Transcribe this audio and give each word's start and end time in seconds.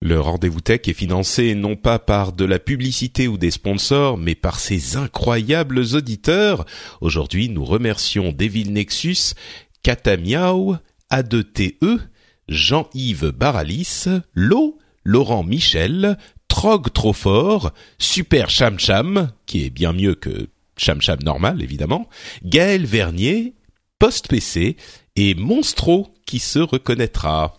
Le 0.00 0.20
rendez-vous 0.20 0.60
tech 0.60 0.82
est 0.86 0.92
financé 0.92 1.56
non 1.56 1.74
pas 1.74 1.98
par 1.98 2.32
de 2.32 2.44
la 2.44 2.60
publicité 2.60 3.26
ou 3.26 3.36
des 3.36 3.50
sponsors, 3.50 4.16
mais 4.16 4.36
par 4.36 4.60
ses 4.60 4.96
incroyables 4.96 5.80
auditeurs. 5.94 6.66
Aujourd'hui, 7.00 7.48
nous 7.48 7.64
remercions 7.64 8.30
Devil 8.30 8.70
Nexus, 8.70 9.34
Katamiao, 9.82 10.76
A2TE, 11.10 11.98
Jean-Yves 12.48 13.32
Baralis, 13.32 14.04
Lo, 14.34 14.78
Laurent 15.02 15.42
Michel, 15.42 16.16
Trog 16.46 16.92
trop 16.92 17.12
fort, 17.12 17.72
Super 17.98 18.50
Cham 18.50 18.78
Cham, 18.78 19.32
qui 19.46 19.64
est 19.64 19.70
bien 19.70 19.92
mieux 19.92 20.14
que 20.14 20.48
Cham 20.76 21.02
Cham 21.02 21.18
normal 21.24 21.60
évidemment, 21.60 22.08
Gaël 22.44 22.86
Vernier, 22.86 23.54
Post 23.98 24.28
PC 24.28 24.76
et 25.16 25.34
Monstro 25.34 26.14
qui 26.24 26.38
se 26.38 26.60
reconnaîtra. 26.60 27.58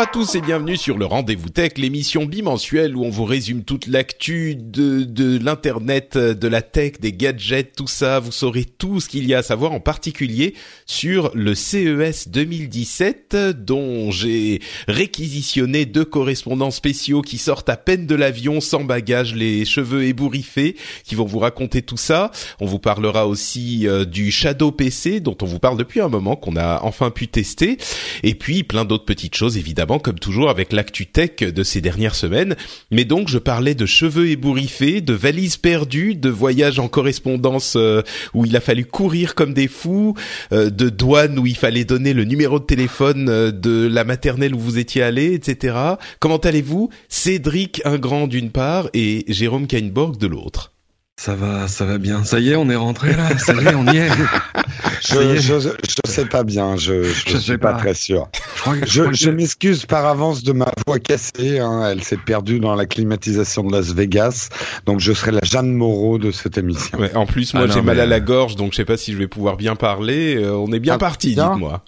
À 0.00 0.06
tous 0.06 0.34
et 0.34 0.40
bienvenue 0.40 0.78
sur 0.78 0.96
le 0.96 1.04
Rendez-vous 1.04 1.50
Tech, 1.50 1.72
l'émission 1.76 2.24
bimensuelle 2.24 2.96
où 2.96 3.04
on 3.04 3.10
vous 3.10 3.26
résume 3.26 3.64
toute 3.64 3.86
l'actu 3.86 4.54
de, 4.54 5.04
de 5.04 5.38
l'internet, 5.44 6.16
de 6.16 6.48
la 6.48 6.62
tech, 6.62 6.92
des 7.00 7.12
gadgets, 7.12 7.76
tout 7.76 7.86
ça. 7.86 8.18
Vous 8.18 8.32
saurez 8.32 8.64
tout 8.64 9.00
ce 9.00 9.10
qu'il 9.10 9.26
y 9.26 9.34
a 9.34 9.38
à 9.38 9.42
savoir, 9.42 9.72
en 9.72 9.80
particulier 9.80 10.54
sur 10.86 11.30
le 11.34 11.54
CES 11.54 12.28
2017, 12.28 13.36
dont 13.58 14.10
j'ai 14.10 14.62
réquisitionné 14.88 15.84
deux 15.84 16.06
correspondants 16.06 16.70
spéciaux 16.70 17.20
qui 17.20 17.36
sortent 17.36 17.68
à 17.68 17.76
peine 17.76 18.06
de 18.06 18.14
l'avion, 18.14 18.62
sans 18.62 18.84
bagages, 18.84 19.34
les 19.34 19.66
cheveux 19.66 20.04
ébouriffés, 20.04 20.76
qui 21.04 21.14
vont 21.14 21.26
vous 21.26 21.40
raconter 21.40 21.82
tout 21.82 21.98
ça. 21.98 22.30
On 22.58 22.64
vous 22.64 22.78
parlera 22.78 23.26
aussi 23.26 23.86
euh, 23.86 24.06
du 24.06 24.30
Shadow 24.30 24.72
PC, 24.72 25.20
dont 25.20 25.36
on 25.42 25.46
vous 25.46 25.58
parle 25.58 25.76
depuis 25.76 26.00
un 26.00 26.08
moment, 26.08 26.36
qu'on 26.36 26.56
a 26.56 26.80
enfin 26.84 27.10
pu 27.10 27.28
tester, 27.28 27.76
et 28.22 28.34
puis 28.34 28.62
plein 28.62 28.86
d'autres 28.86 29.04
petites 29.04 29.34
choses 29.34 29.58
évidemment, 29.58 29.89
comme 29.98 30.18
toujours 30.18 30.50
avec 30.50 30.72
l'actu 30.72 31.06
tech 31.06 31.38
de 31.38 31.62
ces 31.62 31.80
dernières 31.80 32.14
semaines. 32.14 32.56
Mais 32.90 33.04
donc, 33.04 33.28
je 33.28 33.38
parlais 33.38 33.74
de 33.74 33.86
cheveux 33.86 34.28
ébouriffés, 34.28 35.00
de 35.00 35.12
valises 35.12 35.56
perdues, 35.56 36.14
de 36.14 36.30
voyages 36.30 36.78
en 36.78 36.88
correspondance 36.88 37.74
euh, 37.76 38.02
où 38.34 38.46
il 38.46 38.56
a 38.56 38.60
fallu 38.60 38.84
courir 38.84 39.34
comme 39.34 39.54
des 39.54 39.68
fous, 39.68 40.14
euh, 40.52 40.70
de 40.70 40.88
douane 40.88 41.38
où 41.38 41.46
il 41.46 41.56
fallait 41.56 41.84
donner 41.84 42.12
le 42.12 42.24
numéro 42.24 42.58
de 42.58 42.64
téléphone 42.64 43.28
euh, 43.28 43.50
de 43.50 43.86
la 43.86 44.04
maternelle 44.04 44.54
où 44.54 44.60
vous 44.60 44.78
étiez 44.78 45.02
allé, 45.02 45.34
etc. 45.34 45.76
Comment 46.18 46.38
allez-vous? 46.38 46.90
Cédric 47.08 47.82
Ingrand 47.84 48.26
d'une 48.26 48.50
part 48.50 48.88
et 48.94 49.24
Jérôme 49.28 49.66
Kainborg 49.66 50.16
de 50.16 50.26
l'autre. 50.26 50.72
Ça 51.20 51.34
va, 51.34 51.68
ça 51.68 51.84
va 51.84 51.98
bien. 51.98 52.24
Ça 52.24 52.40
y 52.40 52.48
est, 52.48 52.56
on 52.56 52.70
est 52.70 52.76
rentré 52.76 53.14
là. 53.14 53.36
Ça 53.36 53.52
y 53.52 53.66
est, 53.66 53.74
on 53.74 53.84
y 53.84 53.98
est. 53.98 54.08
je, 55.02 55.36
je, 55.36 55.58
je, 55.60 56.10
sais 56.10 56.24
pas 56.24 56.44
bien. 56.44 56.78
Je, 56.78 57.02
je, 57.02 57.36
suis 57.36 57.58
pas, 57.58 57.74
très 57.74 57.92
sûr. 57.92 58.30
Je, 58.86 59.12
je, 59.12 59.28
m'excuse 59.28 59.84
par 59.84 60.06
avance 60.06 60.42
de 60.42 60.52
ma 60.52 60.72
voix 60.86 60.98
cassée. 60.98 61.58
Hein. 61.58 61.90
Elle 61.92 62.02
s'est 62.02 62.16
perdue 62.16 62.58
dans 62.58 62.74
la 62.74 62.86
climatisation 62.86 63.64
de 63.64 63.72
Las 63.72 63.92
Vegas. 63.92 64.48
Donc 64.86 65.00
je 65.00 65.12
serai 65.12 65.32
la 65.32 65.40
Jeanne 65.42 65.74
Moreau 65.74 66.16
de 66.16 66.30
cette 66.30 66.56
émission. 66.56 66.98
Ouais, 66.98 67.14
en 67.14 67.26
plus, 67.26 67.52
moi, 67.52 67.66
Ah 67.68 67.70
j'ai 67.74 67.82
mal 67.82 68.00
à 68.00 68.06
la 68.06 68.16
euh, 68.16 68.20
gorge, 68.20 68.56
donc 68.56 68.72
je 68.72 68.76
sais 68.76 68.86
pas 68.86 68.96
si 68.96 69.12
je 69.12 69.18
vais 69.18 69.28
pouvoir 69.28 69.58
bien 69.58 69.76
parler. 69.76 70.36
Euh, 70.36 70.54
on 70.54 70.72
est 70.72 70.80
bien 70.80 70.94
Ah, 70.94 70.98
parti, 70.98 71.34
dites-moi. 71.34 71.84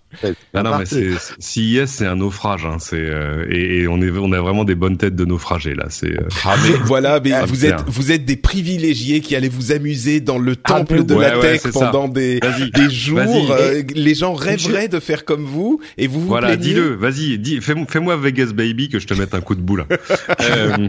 Ah 0.55 0.63
non, 0.63 0.79
mais 0.79 0.85
parti. 0.85 1.79
c'est 1.87 2.07
un 2.07 2.17
naufrage. 2.17 2.67
Hein. 2.67 2.77
C'est 2.79 2.97
euh, 2.97 3.47
et, 3.51 3.81
et 3.81 3.89
on 3.89 4.01
est, 4.03 4.11
on 4.11 4.33
a 4.33 4.41
vraiment 4.41 4.65
des 4.65 4.75
bonnes 4.75 4.99
têtes 4.99 5.17
de 5.17 5.25
naufragés 5.25 5.75
là. 5.75 5.87
C'est 5.89 6.13
euh, 6.13 6.29
Ah 6.45 6.57
mais 6.63 6.77
voilà, 6.85 7.21
mais 7.21 7.33
Ah, 7.33 7.47
vous 7.47 7.55
putain. 7.55 7.79
êtes 7.79 7.85
vous 7.87 8.13
êtes 8.13 8.25
des 8.25 8.37
privilégiés 8.37 9.21
qui 9.23 9.35
allez 9.35 9.49
vous 9.49 9.73
amuser 9.73 10.21
dans 10.21 10.39
le 10.39 10.55
Ah, 10.65 10.75
temple 10.75 11.05
de 11.05 11.15
ouais, 11.15 11.31
la 11.31 11.39
ouais, 11.39 11.59
tech 11.59 11.73
pendant 11.73 12.09
des 12.09 12.41
des 12.41 12.91
jours. 12.91 13.19
Euh, 13.51 13.83
les 13.95 14.15
gens 14.15 14.35
rêveraient 14.35 14.89
de 14.89 15.01
faire 15.01 15.25
comme 15.25 15.45
vous 15.45 15.81
et 15.97 16.07
vous 16.07 16.21
vous 16.21 16.27
voilà, 16.29 16.57
dis-le, 16.57 16.95
vas-y, 16.95 17.39
dis, 17.39 17.61
fais, 17.61 17.75
fais-moi 17.89 18.17
Vegas 18.17 18.53
Baby 18.55 18.89
que 18.89 18.99
je 18.99 19.07
te 19.07 19.15
mette 19.15 19.35
un 19.35 19.41
coup 19.41 19.55
de 19.55 19.63
boule. 19.63 19.87
euh, 20.41 20.89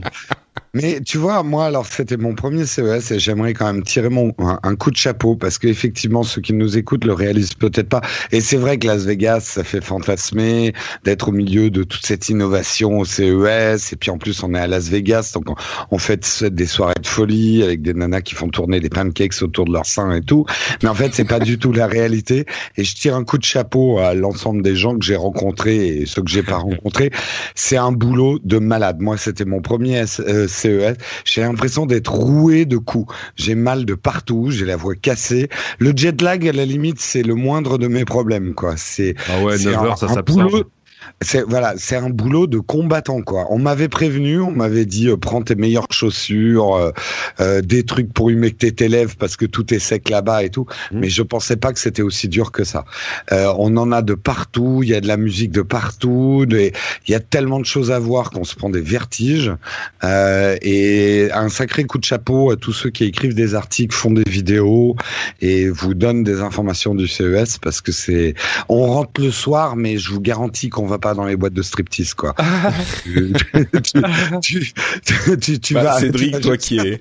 Mais 0.76 1.02
tu 1.02 1.20
vois, 1.20 1.44
moi, 1.44 1.68
alors 1.68 1.86
c'était 1.86 2.18
mon 2.18 2.34
premier 2.34 2.66
CES 2.66 3.12
et 3.12 3.20
j'aimerais 3.20 3.54
quand 3.54 3.72
même 3.72 3.84
tirer 3.84 4.10
mon 4.10 4.34
un, 4.40 4.76
coup 4.76 4.90
de 4.90 4.96
chapeau 4.98 5.36
parce 5.36 5.60
qu'effectivement, 5.60 6.24
ceux 6.24 6.42
qui 6.42 6.52
nous 6.54 6.80
écoutent 6.80 7.06
le 7.06 7.14
réalisent 7.14 7.54
peut-être 7.54 7.90
pas. 7.90 8.02
Et 8.32 8.42
c'est 8.42 8.58
vrai 8.58 8.80
que 8.80 8.88
Las 8.88 9.06
Vegas, 9.06 9.42
ça 9.42 9.64
fait 9.64 9.84
fantasmer 9.84 10.74
d'être 11.04 11.30
au 11.30 11.32
milieu 11.32 11.70
de 11.70 11.84
toute 11.84 12.04
cette 12.04 12.28
innovation 12.30 12.98
au 12.98 13.06
CES. 13.06 13.94
Et 13.94 13.96
puis 13.98 14.10
en 14.10 14.18
plus, 14.18 14.42
on 14.42 14.56
est 14.56 14.60
à 14.60 14.66
Las 14.66 14.90
Vegas, 14.90 15.34
donc 15.36 15.52
on, 15.52 15.56
on 15.92 15.98
fait 16.00 16.44
des 16.46 16.66
soirées 16.66 16.96
de 17.00 17.06
folie 17.06 17.62
avec 17.62 17.84
des 17.84 17.94
nanas 17.94 18.22
qui 18.22 18.34
font 18.34 18.50
tourner 18.50 18.80
des 18.80 18.90
pancakes 18.90 19.44
autour 19.44 19.66
de 19.66 19.74
leur 19.74 19.86
sein 19.86 20.12
et 20.16 20.22
tout. 20.22 20.48
Mais 20.82 20.90
en 20.90 20.96
fait, 20.96 21.14
c'est 21.14 21.24
pas 21.28 21.40
du 21.40 21.60
tout 21.60 21.72
la 21.72 21.86
réalité. 21.86 22.48
Et 22.78 22.84
je 22.84 22.96
tire 22.96 23.16
un 23.16 23.24
coup 23.26 23.38
de 23.38 23.44
chapeau 23.44 24.00
à 24.00 24.16
l'ensemble 24.16 24.64
des 24.64 24.76
gens 24.76 24.98
que 24.98 25.06
j'ai 25.06 25.18
rencontrés 25.18 25.86
et 26.00 26.06
ceux 26.08 26.24
que 26.24 26.32
j'ai 26.32 26.42
pas 26.42 26.58
rencontrés. 26.58 27.12
C'est 27.54 27.78
un 27.78 27.92
boulot 27.92 28.40
de 28.44 28.58
malade. 28.58 29.02
Moi, 29.02 29.18
c'était 29.18 29.46
mon 29.46 29.62
premier 29.62 29.98
S- 29.98 30.20
euh, 30.20 30.48
CES. 30.63 30.97
J'ai 31.25 31.41
l'impression 31.41 31.85
d'être 31.85 32.12
roué 32.13 32.66
de 32.66 32.78
coups. 32.78 33.13
J'ai 33.35 33.56
mal 33.56 33.85
de 33.85 33.94
partout. 33.96 34.50
J'ai 34.50 34.66
la 34.66 34.75
voix 34.75 34.96
cassée. 34.96 35.50
Le 35.79 35.94
jet 35.96 36.22
lag, 36.22 36.47
à 36.47 36.51
la 36.51 36.66
limite, 36.66 37.00
c'est 37.00 37.24
le 37.24 37.35
moindre 37.35 37.78
de 37.78 37.88
mes 37.88 38.06
problèmes, 38.06 38.53
quoi. 38.53 38.75
C'est 38.78 39.16
ah 39.29 39.41
ouais, 39.44 39.57
c'est 39.57 39.66
9 39.72 39.78
un- 39.78 39.85
heures, 39.85 39.97
ça 39.97 40.06
un 40.07 40.13
s'absorbe. 40.13 40.63
C'est 41.22 41.44
voilà, 41.44 41.74
c'est 41.78 41.96
un 41.96 42.09
boulot 42.09 42.47
de 42.47 42.59
combattant 42.59 43.22
quoi. 43.22 43.47
On 43.50 43.59
m'avait 43.59 43.88
prévenu, 43.88 44.40
on 44.41 44.52
m'avait 44.52 44.86
dit 44.86 45.08
euh, 45.08 45.18
prends 45.18 45.41
tes 45.41 45.56
meilleures 45.56 45.88
chaussures, 45.91 46.75
euh, 46.75 46.91
euh, 47.40 47.62
des 47.62 47.84
trucs 47.84 48.14
pour 48.14 48.30
humecter 48.30 48.72
tes 48.72 48.88
lèvres 48.88 49.16
parce 49.18 49.38
que 49.38 49.46
tout 49.46 49.74
est 49.74 49.80
sec 49.80 50.09
là-bas 50.09 50.44
et 50.44 50.50
tout. 50.50 50.66
Mhm. 50.92 51.00
Mais 51.00 51.09
je 51.09 51.22
pensais 51.22 51.56
pas 51.56 51.74
que 51.74 51.80
c'était 51.80 52.02
aussi 52.02 52.28
dur 52.28 52.52
que 52.52 52.63
ça. 52.63 52.86
Euh, 53.31 53.53
on 53.58 53.75
en 53.78 53.92
a 53.92 54.02
de 54.02 54.13
partout, 54.13 54.81
il 54.84 54.90
y 54.90 54.96
a 54.96 55.02
de 55.02 55.08
la 55.08 55.18
musique 55.18 55.52
de 55.52 55.62
partout, 55.62 56.46
il 56.50 56.72
y 57.08 57.16
a 57.16 57.19
tellement 57.19 57.59
de 57.59 57.66
choses 57.66 57.92
à 57.92 58.00
voir 58.00 58.31
qu'on 58.31 58.44
se 58.44 58.56
prend 58.56 58.69
des 58.69 58.81
vertiges. 58.81 59.52
Euh, 60.03 60.58
et 60.62 61.30
un 61.34 61.50
sacré 61.50 61.86
coup 61.86 61.97
de 61.97 62.06
chapeau 62.06 62.52
à 62.52 62.56
tous 62.56 62.74
ceux 62.74 62.90
qui 62.90 63.06
écrivent 63.06 63.36
des 63.36 63.56
articles, 63.56 63.96
font 63.96 64.12
des 64.12 64.30
vidéos 64.30 64.96
et 65.42 65.69
vous 65.69 65.94
donnent 65.94 66.24
des 66.24 66.42
informations 66.42 66.96
du 66.96 67.08
CES 67.08 67.58
parce 67.58 67.81
que 67.81 67.92
c'est 67.92 68.34
on 68.69 68.86
rentre 68.88 69.22
le 69.22 69.31
soir, 69.31 69.75
mais 69.75 69.97
je 69.97 70.12
vous 70.12 70.22
garantis 70.22 70.69
qu'on 70.69 70.86
va 70.86 70.93
pas 71.00 71.14
dans 71.14 71.26
les 71.26 71.36
boîtes 71.36 71.54
de 71.54 71.62
striptease, 71.62 72.14
quoi. 72.14 72.36
tu, 73.04 73.34
tu, 73.84 74.02
tu, 74.42 75.38
tu, 75.40 75.59
tu 75.59 75.74
Bah, 75.74 75.84
vas, 75.84 76.00
Cédric, 76.00 76.28
tu 76.28 76.34
vas 76.34 76.40
toi 76.42 76.57
qui 76.57 76.78
es-. 76.80 77.00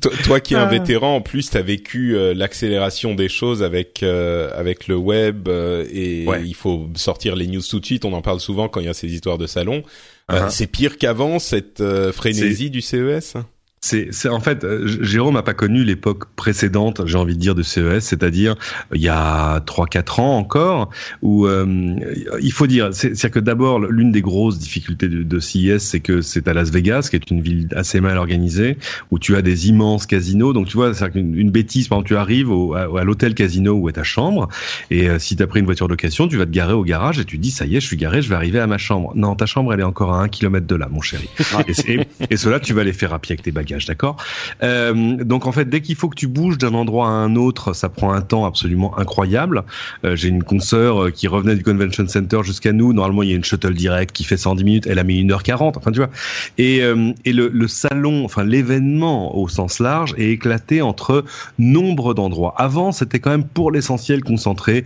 Toi, 0.00 0.12
toi 0.24 0.40
qui 0.40 0.52
es 0.52 0.56
un 0.58 0.64
Ah. 0.64 0.66
vétéran, 0.66 1.16
en 1.16 1.20
plus, 1.22 1.48
t'as 1.48 1.62
vécu 1.62 2.16
euh, 2.16 2.34
l'accélération 2.34 3.14
des 3.14 3.28
choses 3.30 3.62
avec 3.62 4.02
euh, 4.02 4.50
avec 4.54 4.88
le 4.88 4.96
web 4.96 5.48
euh, 5.48 5.86
et 5.90 6.26
Ouais. 6.26 6.42
il 6.44 6.54
faut 6.54 6.88
sortir 6.96 7.34
les 7.34 7.46
news 7.46 7.62
tout 7.62 7.80
de 7.80 7.86
suite. 7.86 8.04
On 8.04 8.12
en 8.12 8.20
parle 8.20 8.40
souvent 8.40 8.68
quand 8.68 8.80
il 8.80 8.86
y 8.86 8.90
a 8.90 8.94
ces 8.94 9.08
histoires 9.12 9.38
de 9.38 9.46
salon. 9.46 9.82
Euh, 10.30 10.40
Uh-huh. 10.46 10.50
c'est 10.50 10.66
pire 10.66 10.98
qu'avant 10.98 11.38
cette 11.38 11.80
euh, 11.80 12.12
frénésie 12.12 12.68
du 12.68 12.80
CES. 12.82 13.34
C'est, 13.80 14.28
en 14.28 14.40
fait, 14.40 14.64
euh, 14.64 14.86
Jérôme 15.02 15.34
n'a 15.34 15.42
pas 15.42 15.54
connu 15.54 15.84
l'époque 15.84 16.24
précédente, 16.34 17.02
j'ai 17.06 17.18
envie 17.18 17.34
de 17.34 17.40
dire, 17.40 17.54
de 17.54 17.62
CES, 17.62 18.00
c'est-à-dire 18.00 18.56
il 18.92 19.00
y 19.00 19.08
a 19.08 19.60
3-4 19.60 20.20
ans 20.20 20.36
encore, 20.38 20.90
où 21.22 21.46
euh, 21.46 21.94
il 22.40 22.52
faut 22.52 22.66
dire, 22.66 22.92
c'est-à-dire 22.92 23.30
que 23.30 23.38
d'abord, 23.38 23.78
l'une 23.78 24.10
des 24.10 24.22
grosses 24.22 24.58
difficultés 24.58 25.08
de, 25.08 25.22
de 25.22 25.40
CES, 25.40 25.78
c'est 25.78 26.00
que 26.00 26.20
c'est 26.20 26.48
à 26.48 26.54
Las 26.54 26.70
Vegas, 26.70 27.08
qui 27.10 27.16
est 27.16 27.30
une 27.30 27.40
ville 27.40 27.68
assez 27.76 28.00
mal 28.00 28.16
organisée, 28.18 28.76
où 29.10 29.18
tu 29.18 29.36
as 29.36 29.42
des 29.42 29.68
immenses 29.68 30.06
casinos. 30.06 30.52
Donc 30.52 30.66
tu 30.66 30.76
vois, 30.76 30.92
c'est 30.94 31.14
une, 31.14 31.36
une 31.36 31.50
bêtise, 31.50 31.88
par 31.88 31.98
exemple, 31.98 32.08
tu 32.08 32.16
arrives 32.16 32.50
au, 32.50 32.74
à, 32.74 33.04
l'hôtel 33.04 33.34
casino 33.34 33.74
où 33.74 33.88
est 33.88 33.92
ta 33.92 34.04
chambre, 34.04 34.48
et 34.90 35.08
euh, 35.08 35.18
si 35.18 35.36
tu 35.36 35.42
as 35.42 35.46
pris 35.46 35.60
une 35.60 35.66
voiture 35.66 35.86
de 35.86 35.92
location, 35.92 36.26
tu 36.26 36.36
vas 36.36 36.46
te 36.46 36.50
garer 36.50 36.72
au 36.72 36.82
garage 36.82 37.20
et 37.20 37.24
tu 37.24 37.38
dis, 37.38 37.50
ça 37.50 37.66
y 37.66 37.76
est, 37.76 37.80
je 37.80 37.86
suis 37.86 37.96
garé, 37.96 38.20
je 38.22 38.28
vais 38.28 38.34
arriver 38.34 38.58
à 38.58 38.66
ma 38.66 38.78
chambre. 38.78 39.12
Non, 39.14 39.36
ta 39.36 39.46
chambre, 39.46 39.72
elle 39.72 39.80
est 39.80 39.84
encore 39.84 40.12
à 40.12 40.22
un 40.22 40.28
kilomètre 40.28 40.66
de 40.66 40.74
là, 40.74 40.88
mon 40.90 41.02
chéri. 41.02 41.28
et, 41.68 41.92
et, 41.92 42.00
et 42.30 42.36
cela, 42.36 42.58
tu 42.58 42.72
vas 42.72 42.82
les 42.82 42.92
faire 42.92 43.12
à 43.12 43.18
pied 43.18 43.34
avec 43.34 43.42
tes 43.42 43.52
d'accord 43.86 44.16
euh, 44.62 45.16
Donc 45.24 45.46
en 45.46 45.52
fait, 45.52 45.66
dès 45.66 45.80
qu'il 45.80 45.96
faut 45.96 46.08
que 46.08 46.14
tu 46.16 46.28
bouges 46.28 46.58
d'un 46.58 46.74
endroit 46.74 47.08
à 47.08 47.10
un 47.10 47.36
autre, 47.36 47.72
ça 47.72 47.88
prend 47.88 48.12
un 48.12 48.22
temps 48.22 48.46
absolument 48.46 48.98
incroyable. 48.98 49.64
Euh, 50.04 50.16
j'ai 50.16 50.28
une 50.28 50.42
consoeur 50.42 51.04
euh, 51.04 51.10
qui 51.10 51.28
revenait 51.28 51.56
du 51.56 51.62
convention 51.62 52.06
center 52.06 52.40
jusqu'à 52.42 52.72
nous. 52.72 52.92
Normalement, 52.92 53.22
il 53.22 53.30
y 53.30 53.32
a 53.32 53.36
une 53.36 53.44
shuttle 53.44 53.74
direct 53.74 54.14
qui 54.14 54.24
fait 54.24 54.36
110 54.36 54.64
minutes. 54.64 54.86
Elle 54.86 54.98
a 54.98 55.04
mis 55.04 55.22
1h40. 55.24 55.74
Enfin, 55.76 55.92
tu 55.92 55.98
vois. 55.98 56.10
Et, 56.58 56.82
et 57.24 57.32
le, 57.32 57.68
salon, 57.68 58.24
enfin 58.24 58.44
l'événement 58.44 59.36
au 59.36 59.48
sens 59.48 59.80
large, 59.80 60.14
est 60.16 60.30
éclaté 60.30 60.82
entre 60.82 61.24
nombre 61.58 62.14
d'endroits. 62.14 62.54
Avant, 62.56 62.92
c'était 62.92 63.18
quand 63.18 63.30
même 63.30 63.44
pour 63.44 63.70
l'essentiel 63.70 64.22
concentré 64.22 64.84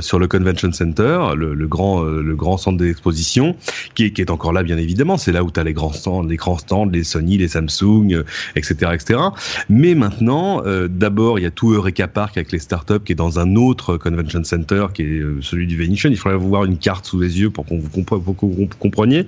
sur 0.00 0.18
le 0.18 0.26
convention 0.26 0.72
center, 0.72 1.18
le, 1.36 1.54
grand 1.66 2.02
le 2.02 2.36
grand 2.36 2.56
centre 2.56 2.78
d'exposition, 2.78 3.56
qui 3.94 4.12
qui 4.12 4.20
est 4.20 4.30
encore 4.30 4.52
là 4.52 4.62
bien 4.62 4.78
évidemment. 4.78 5.16
C'est 5.16 5.32
là 5.32 5.44
où 5.44 5.50
tu 5.50 5.60
as 5.60 5.64
les 5.64 5.72
grands 5.72 5.92
stands, 5.92 6.22
les 6.22 6.36
grands 6.36 6.58
stands, 6.58 6.86
les 6.86 7.04
Sony, 7.04 7.38
les 7.38 7.48
Samsung, 7.48 8.15
etc., 8.54 8.92
etc. 8.94 9.20
Mais 9.68 9.94
maintenant, 9.94 10.62
euh, 10.64 10.88
d'abord, 10.88 11.38
il 11.38 11.42
y 11.42 11.46
a 11.46 11.50
tout 11.50 11.72
Eureka 11.72 12.08
Park 12.08 12.36
avec 12.36 12.52
les 12.52 12.58
startups 12.58 13.00
qui 13.04 13.12
est 13.12 13.16
dans 13.16 13.38
un 13.38 13.56
autre 13.56 13.96
convention 13.96 14.44
center 14.44 14.86
qui 14.94 15.02
est 15.02 15.20
euh, 15.20 15.38
celui 15.42 15.66
du 15.66 15.76
Venetian. 15.76 16.10
Il 16.10 16.16
faudrait 16.16 16.38
voir 16.38 16.64
une 16.64 16.78
carte 16.78 17.06
sous 17.06 17.20
les 17.20 17.40
yeux 17.40 17.50
pour 17.50 17.66
qu'on 17.66 17.78
vous 17.78 18.68
compreniez. 18.78 19.26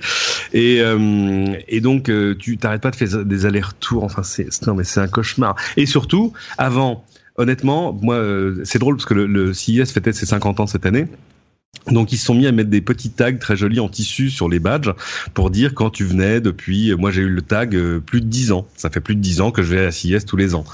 Et, 0.52 0.80
euh, 0.80 1.56
donc, 1.80 2.10
tu 2.38 2.58
t'arrêtes 2.58 2.82
pas 2.82 2.90
de 2.90 2.96
faire 2.96 3.24
des 3.24 3.46
allers-retours. 3.46 4.04
Enfin, 4.04 4.22
c'est 4.22 4.48
non, 4.66 4.74
mais 4.74 4.84
c'est 4.84 5.00
un 5.00 5.08
cauchemar. 5.08 5.54
Et 5.76 5.86
surtout, 5.86 6.32
avant, 6.58 7.04
honnêtement, 7.36 7.92
moi, 8.02 8.22
c'est 8.64 8.78
drôle 8.78 8.96
parce 8.96 9.06
que 9.06 9.14
le, 9.14 9.26
le 9.26 9.54
CIS 9.54 9.86
fêtait 9.86 10.12
ses 10.12 10.26
50 10.26 10.60
ans 10.60 10.66
cette 10.66 10.84
année. 10.84 11.06
Donc 11.90 12.12
ils 12.12 12.18
se 12.18 12.26
sont 12.26 12.34
mis 12.34 12.46
à 12.46 12.52
mettre 12.52 12.70
des 12.70 12.80
petits 12.80 13.10
tags 13.10 13.36
très 13.36 13.56
jolis 13.56 13.80
en 13.80 13.88
tissu 13.88 14.30
sur 14.30 14.48
les 14.48 14.58
badges 14.58 14.92
pour 15.34 15.50
dire 15.50 15.74
quand 15.74 15.90
tu 15.90 16.04
venais 16.04 16.40
depuis. 16.40 16.94
Moi 16.96 17.10
j'ai 17.10 17.22
eu 17.22 17.28
le 17.28 17.42
tag 17.42 17.74
euh, 17.74 18.00
plus 18.00 18.20
de 18.20 18.26
10 18.26 18.52
ans. 18.52 18.66
Ça 18.76 18.90
fait 18.90 19.00
plus 19.00 19.14
de 19.14 19.20
10 19.20 19.40
ans 19.40 19.50
que 19.50 19.62
je 19.62 19.74
vais 19.74 19.86
à 19.86 19.90
CIS 19.90 20.24
tous 20.26 20.36
les 20.36 20.54
ans. 20.54 20.64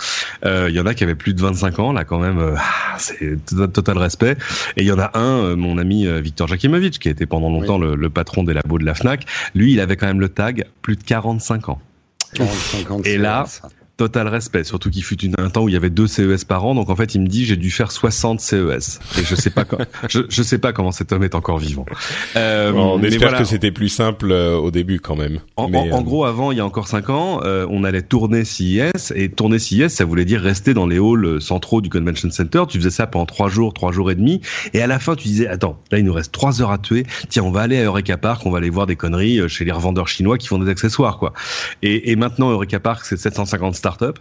Euh, 0.45 0.67
il 0.69 0.75
y 0.75 0.81
en 0.81 0.87
a 0.87 0.95
qui 0.95 1.05
avaient 1.05 1.15
plus 1.15 1.35
de 1.35 1.41
25 1.41 1.79
ans 1.79 1.93
là 1.93 2.05
quand 2.05 2.19
même. 2.19 2.39
Euh, 2.39 2.57
c'est 2.99 3.45
total 3.45 3.99
respect. 3.99 4.37
Et 4.77 4.83
il 4.83 4.87
y 4.87 4.93
en 4.93 4.99
a 4.99 5.17
un, 5.19 5.57
mon 5.57 5.79
ami 5.79 6.07
Victor 6.21 6.49
Jakimovic 6.49 6.99
qui 6.99 7.09
était 7.09 7.27
pendant 7.27 7.51
longtemps 7.51 7.79
le, 7.79 7.95
le, 7.95 8.11
patron 8.11 8.45
des 8.45 8.55
labos 8.55 8.79
de 8.79 8.85
la 8.85 8.95
Fnac. 8.95 9.27
Lui 9.55 9.73
il 9.73 9.81
avait 9.81 9.97
quand 9.97 10.07
même 10.07 10.21
le 10.21 10.29
tag 10.29 10.67
plus 10.83 10.97
de 10.97 11.03
45 11.03 11.69
ans. 11.69 11.81
45 12.35 12.91
ans 12.91 13.01
Et 13.05 13.19
là, 13.19 13.47
total 13.97 14.27
respect, 14.27 14.65
surtout 14.65 14.91
qu'il 14.91 15.05
fut 15.05 15.21
une, 15.23 15.35
un 15.39 15.51
temps 15.51 15.63
où 15.63 15.69
il 15.69 15.73
y 15.73 15.77
avait 15.77 15.91
deux 15.91 16.09
CES 16.09 16.45
par 16.45 16.65
an, 16.65 16.75
donc 16.75 16.91
en 16.91 16.97
fait 16.97 17.15
il 17.15 17.21
me 17.21 17.29
dit 17.29 17.45
j'ai 17.45 17.57
dû 17.57 17.71
faire 17.71 17.93
60 17.93 18.41
CES 18.41 18.99
et 19.19 19.25
je 19.25 19.35
sais 19.37 19.51
pas 19.51 19.65
je, 20.09 20.23
je, 20.29 20.43
sais 20.43 20.59
pas 20.59 20.73
comment 20.73 20.91
cet 20.91 21.13
homme 21.13 21.23
est 21.23 21.37
encore 21.37 21.59
vivant. 21.59 21.87
Euh, 22.35 22.73
on 22.73 23.01
espère 23.03 23.39
que 23.39 23.45
c'était 23.45 23.71
plus 23.71 23.89
simple 23.89 24.33
euh, 24.33 24.57
au 24.57 24.73
début 24.73 24.99
quand 24.99 25.15
même. 25.15 25.39
En, 25.57 25.73
en, 25.73 25.99
euh, 25.99 26.03
gros 26.03 26.25
avant 26.25 26.51
il 26.51 26.59
y 26.59 26.61
a 26.61 26.67
encore 26.67 26.89
cinq 26.89 27.09
ans 27.09 27.41
euh, 27.45 27.67
on 27.71 27.85
allait 27.85 28.03
tourner 28.03 28.45
CES 28.45 29.13
et 29.15 29.29
tourner 29.29 29.61
CES 29.61 29.89
ça 29.95 30.05
voulait 30.05 30.25
dire 30.25 30.41
rester 30.41 30.75
dans 30.75 30.87
les 30.87 30.99
halls 30.99 31.41
centraux 31.41 31.81
du 31.81 31.89
convention 31.89 32.31
center. 32.31 32.65
Tu 32.69 32.79
faisais 32.79 32.91
ça 32.91 33.07
pendant 33.07 33.27
trois 33.27 33.49
jours, 33.49 33.75
trois 33.75 33.93
jours 33.93 34.11
et 34.11 34.17
demi 34.17 34.41
et 34.73 34.83
à 34.83 34.89
la 34.89 34.99
fin 34.99 35.15
tu 35.15 35.29
disais 35.29 35.47
attends 35.47 35.79
là 35.93 35.99
il 35.99 36.05
nous 36.05 36.13
reste 36.13 36.33
trois 36.33 36.61
heures 36.61 36.73
à 36.73 36.79
tuer, 36.79 37.07
tiens 37.29 37.45
on 37.45 37.53
va 37.53 37.61
aller 37.61 37.79
à 37.79 37.85
Eureka 37.85 38.17
Park, 38.17 38.45
on 38.45 38.51
va 38.51 38.59
aller 38.59 38.71
voir 38.71 38.87
des 38.87 38.97
conneries 38.97 39.49
chez 39.49 39.65
les 39.65 39.73
revendeurs 39.73 40.09
chinois 40.09 40.37
qui 40.37 40.49
font 40.49 40.59
des 40.59 40.69
accessoires 40.69 41.19
quoi. 41.19 41.33
Et, 41.83 42.11
et 42.11 42.17
maintenant 42.17 42.51
Eureka 42.51 42.81
Park 42.81 43.05
c'est 43.05 43.17
750 43.17 43.84
startups. 43.85 44.21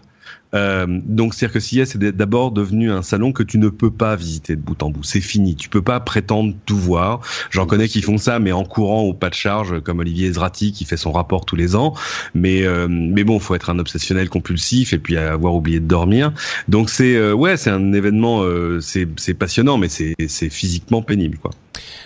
Euh, 0.53 0.85
donc 0.87 1.33
c'est-à-dire 1.33 1.53
que 1.53 1.79
est 1.79 2.11
d'abord 2.11 2.51
devenu 2.51 2.91
un 2.91 3.01
salon 3.01 3.31
que 3.31 3.43
tu 3.43 3.57
ne 3.57 3.69
peux 3.69 3.91
pas 3.91 4.15
visiter 4.15 4.55
de 4.55 4.61
bout 4.61 4.81
en 4.83 4.89
bout. 4.89 5.03
C'est 5.03 5.21
fini. 5.21 5.55
Tu 5.55 5.69
peux 5.69 5.81
pas 5.81 5.99
prétendre 5.99 6.53
tout 6.65 6.77
voir. 6.77 7.21
J'en 7.49 7.65
connais 7.65 7.87
qui 7.87 8.01
font 8.01 8.17
ça, 8.17 8.39
mais 8.39 8.51
en 8.51 8.63
courant 8.63 9.01
au 9.01 9.13
pas 9.13 9.29
de 9.29 9.35
charge, 9.35 9.79
comme 9.81 9.99
Olivier 9.99 10.27
Ezrati 10.27 10.71
qui 10.71 10.85
fait 10.85 10.97
son 10.97 11.11
rapport 11.11 11.45
tous 11.45 11.55
les 11.55 11.75
ans. 11.75 11.93
Mais 12.33 12.63
euh, 12.63 12.87
mais 12.89 13.23
bon, 13.23 13.39
faut 13.39 13.55
être 13.55 13.69
un 13.69 13.79
obsessionnel 13.79 14.29
compulsif 14.29 14.93
et 14.93 14.99
puis 14.99 15.17
avoir 15.17 15.55
oublié 15.55 15.79
de 15.79 15.87
dormir. 15.87 16.33
Donc 16.67 16.89
c'est 16.89 17.15
euh, 17.15 17.33
ouais, 17.33 17.57
c'est 17.57 17.71
un 17.71 17.93
événement, 17.93 18.43
euh, 18.43 18.79
c'est 18.81 19.33
passionnant, 19.33 19.77
mais 19.77 19.87
c'est 19.89 20.49
physiquement 20.49 21.01
pénible 21.01 21.37
quoi. 21.37 21.51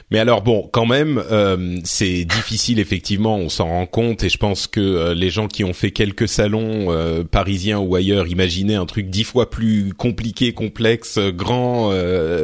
Mais 0.10 0.20
alors 0.20 0.42
bon, 0.42 0.70
quand 0.72 0.86
même, 0.86 1.22
euh, 1.32 1.80
c'est 1.84 2.24
difficile 2.24 2.80
effectivement, 2.80 3.36
on 3.36 3.50
s'en 3.50 3.68
rend 3.68 3.86
compte 3.86 4.24
et 4.24 4.30
je 4.30 4.38
pense 4.38 4.66
que 4.66 4.80
euh, 4.80 5.14
les 5.14 5.30
gens 5.30 5.50
qui 5.50 5.66
ont 5.66 5.74
fait 5.74 5.92
quelques 5.92 6.30
salons 6.30 6.94
euh, 6.94 7.26
parisiens 7.26 7.80
ou 7.80 7.94
ailleurs 7.94 8.28
imaginaient 8.28 8.76
un 8.76 8.86
truc 8.86 9.10
dix 9.10 9.26
fois 9.26 9.50
plus 9.50 9.94
compliqué, 9.94 10.54
complexe, 10.54 11.20
grand, 11.20 11.92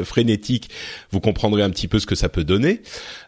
frénétique, 0.04 0.70
vous 1.12 1.20
comprendrez 1.20 1.64
un 1.64 1.70
petit 1.70 1.88
peu 1.88 2.00
ce 2.00 2.06
que 2.06 2.16
ça 2.16 2.28
peut 2.28 2.44
donner. 2.44 2.82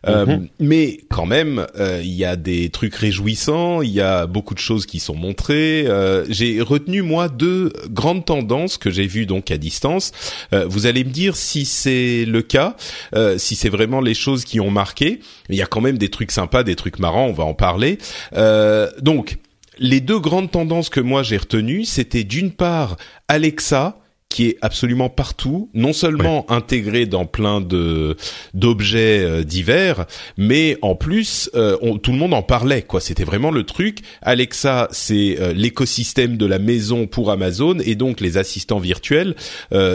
Mhm. 0.06 0.48
Mais 0.60 1.00
quand 1.10 1.26
même, 1.26 1.66
il 1.78 2.14
y 2.14 2.26
a 2.26 2.36
des 2.36 2.70
trucs 2.70 2.96
réjouissants, 2.96 3.82
il 3.82 3.92
y 3.92 4.02
a 4.02 4.28
beaucoup 4.28 4.54
de 4.54 4.60
choses 4.60 4.86
qui 4.86 5.00
sont 5.00 5.16
montrées. 5.16 5.88
j'ai 6.30 6.62
retenu 6.62 7.02
moi 7.02 7.30
deux 7.30 7.72
grandes 7.90 8.26
tendances 8.26 8.78
que 8.78 8.90
j'ai 8.90 9.08
vues 9.08 9.26
donc 9.26 9.52
à 9.52 9.58
distance. 9.58 10.12
vous 10.52 10.88
allez 10.88 11.04
me 11.04 11.10
dire 11.10 11.36
si 11.36 11.66
c'est 11.66 12.26
le 12.26 12.42
cas, 12.42 12.76
si 13.38 13.56
c'est 13.56 13.70
vraiment 13.70 14.02
les 14.02 14.14
choses 14.14 14.25
qui 14.34 14.60
ont 14.60 14.72
marqué. 14.72 15.20
Il 15.50 15.56
y 15.56 15.62
a 15.62 15.68
quand 15.68 15.82
même 15.82 15.98
des 15.98 16.10
trucs 16.10 16.32
sympas, 16.32 16.64
des 16.64 16.76
trucs 16.76 17.00
marrants, 17.00 17.28
on 17.28 17.34
va 17.34 17.44
en 17.44 17.54
parler. 17.54 17.98
Euh, 18.34 18.90
donc, 19.02 19.38
les 19.78 20.00
deux 20.00 20.20
grandes 20.20 20.52
tendances 20.52 20.90
que 20.90 21.00
moi 21.00 21.24
j'ai 21.24 21.38
retenues, 21.38 21.86
c'était 21.86 22.24
d'une 22.24 22.52
part 22.52 22.98
Alexa, 23.28 24.00
qui 24.36 24.48
est 24.48 24.58
absolument 24.62 25.08
partout, 25.08 25.70
non 25.74 25.94
seulement 25.94 26.46
intégré 26.52 27.06
dans 27.06 27.26
plein 27.26 27.62
de 27.62 28.18
d'objets 28.54 29.24
euh, 29.24 29.44
divers, 29.44 30.08
mais 30.36 30.78
en 30.82 30.94
plus 30.94 31.50
euh, 31.56 31.78
tout 32.00 32.12
le 32.12 32.18
monde 32.18 32.34
en 32.34 32.42
parlait 32.42 32.82
quoi. 32.82 33.00
C'était 33.00 33.24
vraiment 33.24 33.50
le 33.50 33.64
truc. 33.64 34.00
Alexa, 34.22 34.90
c'est 34.92 35.38
euh, 35.40 35.54
l'écosystème 35.54 36.36
de 36.36 36.46
la 36.46 36.60
maison 36.60 37.08
pour 37.08 37.32
Amazon 37.32 37.78
et 37.80 37.96
donc 37.96 38.20
les 38.20 38.38
assistants 38.38 38.80
virtuels 38.80 39.36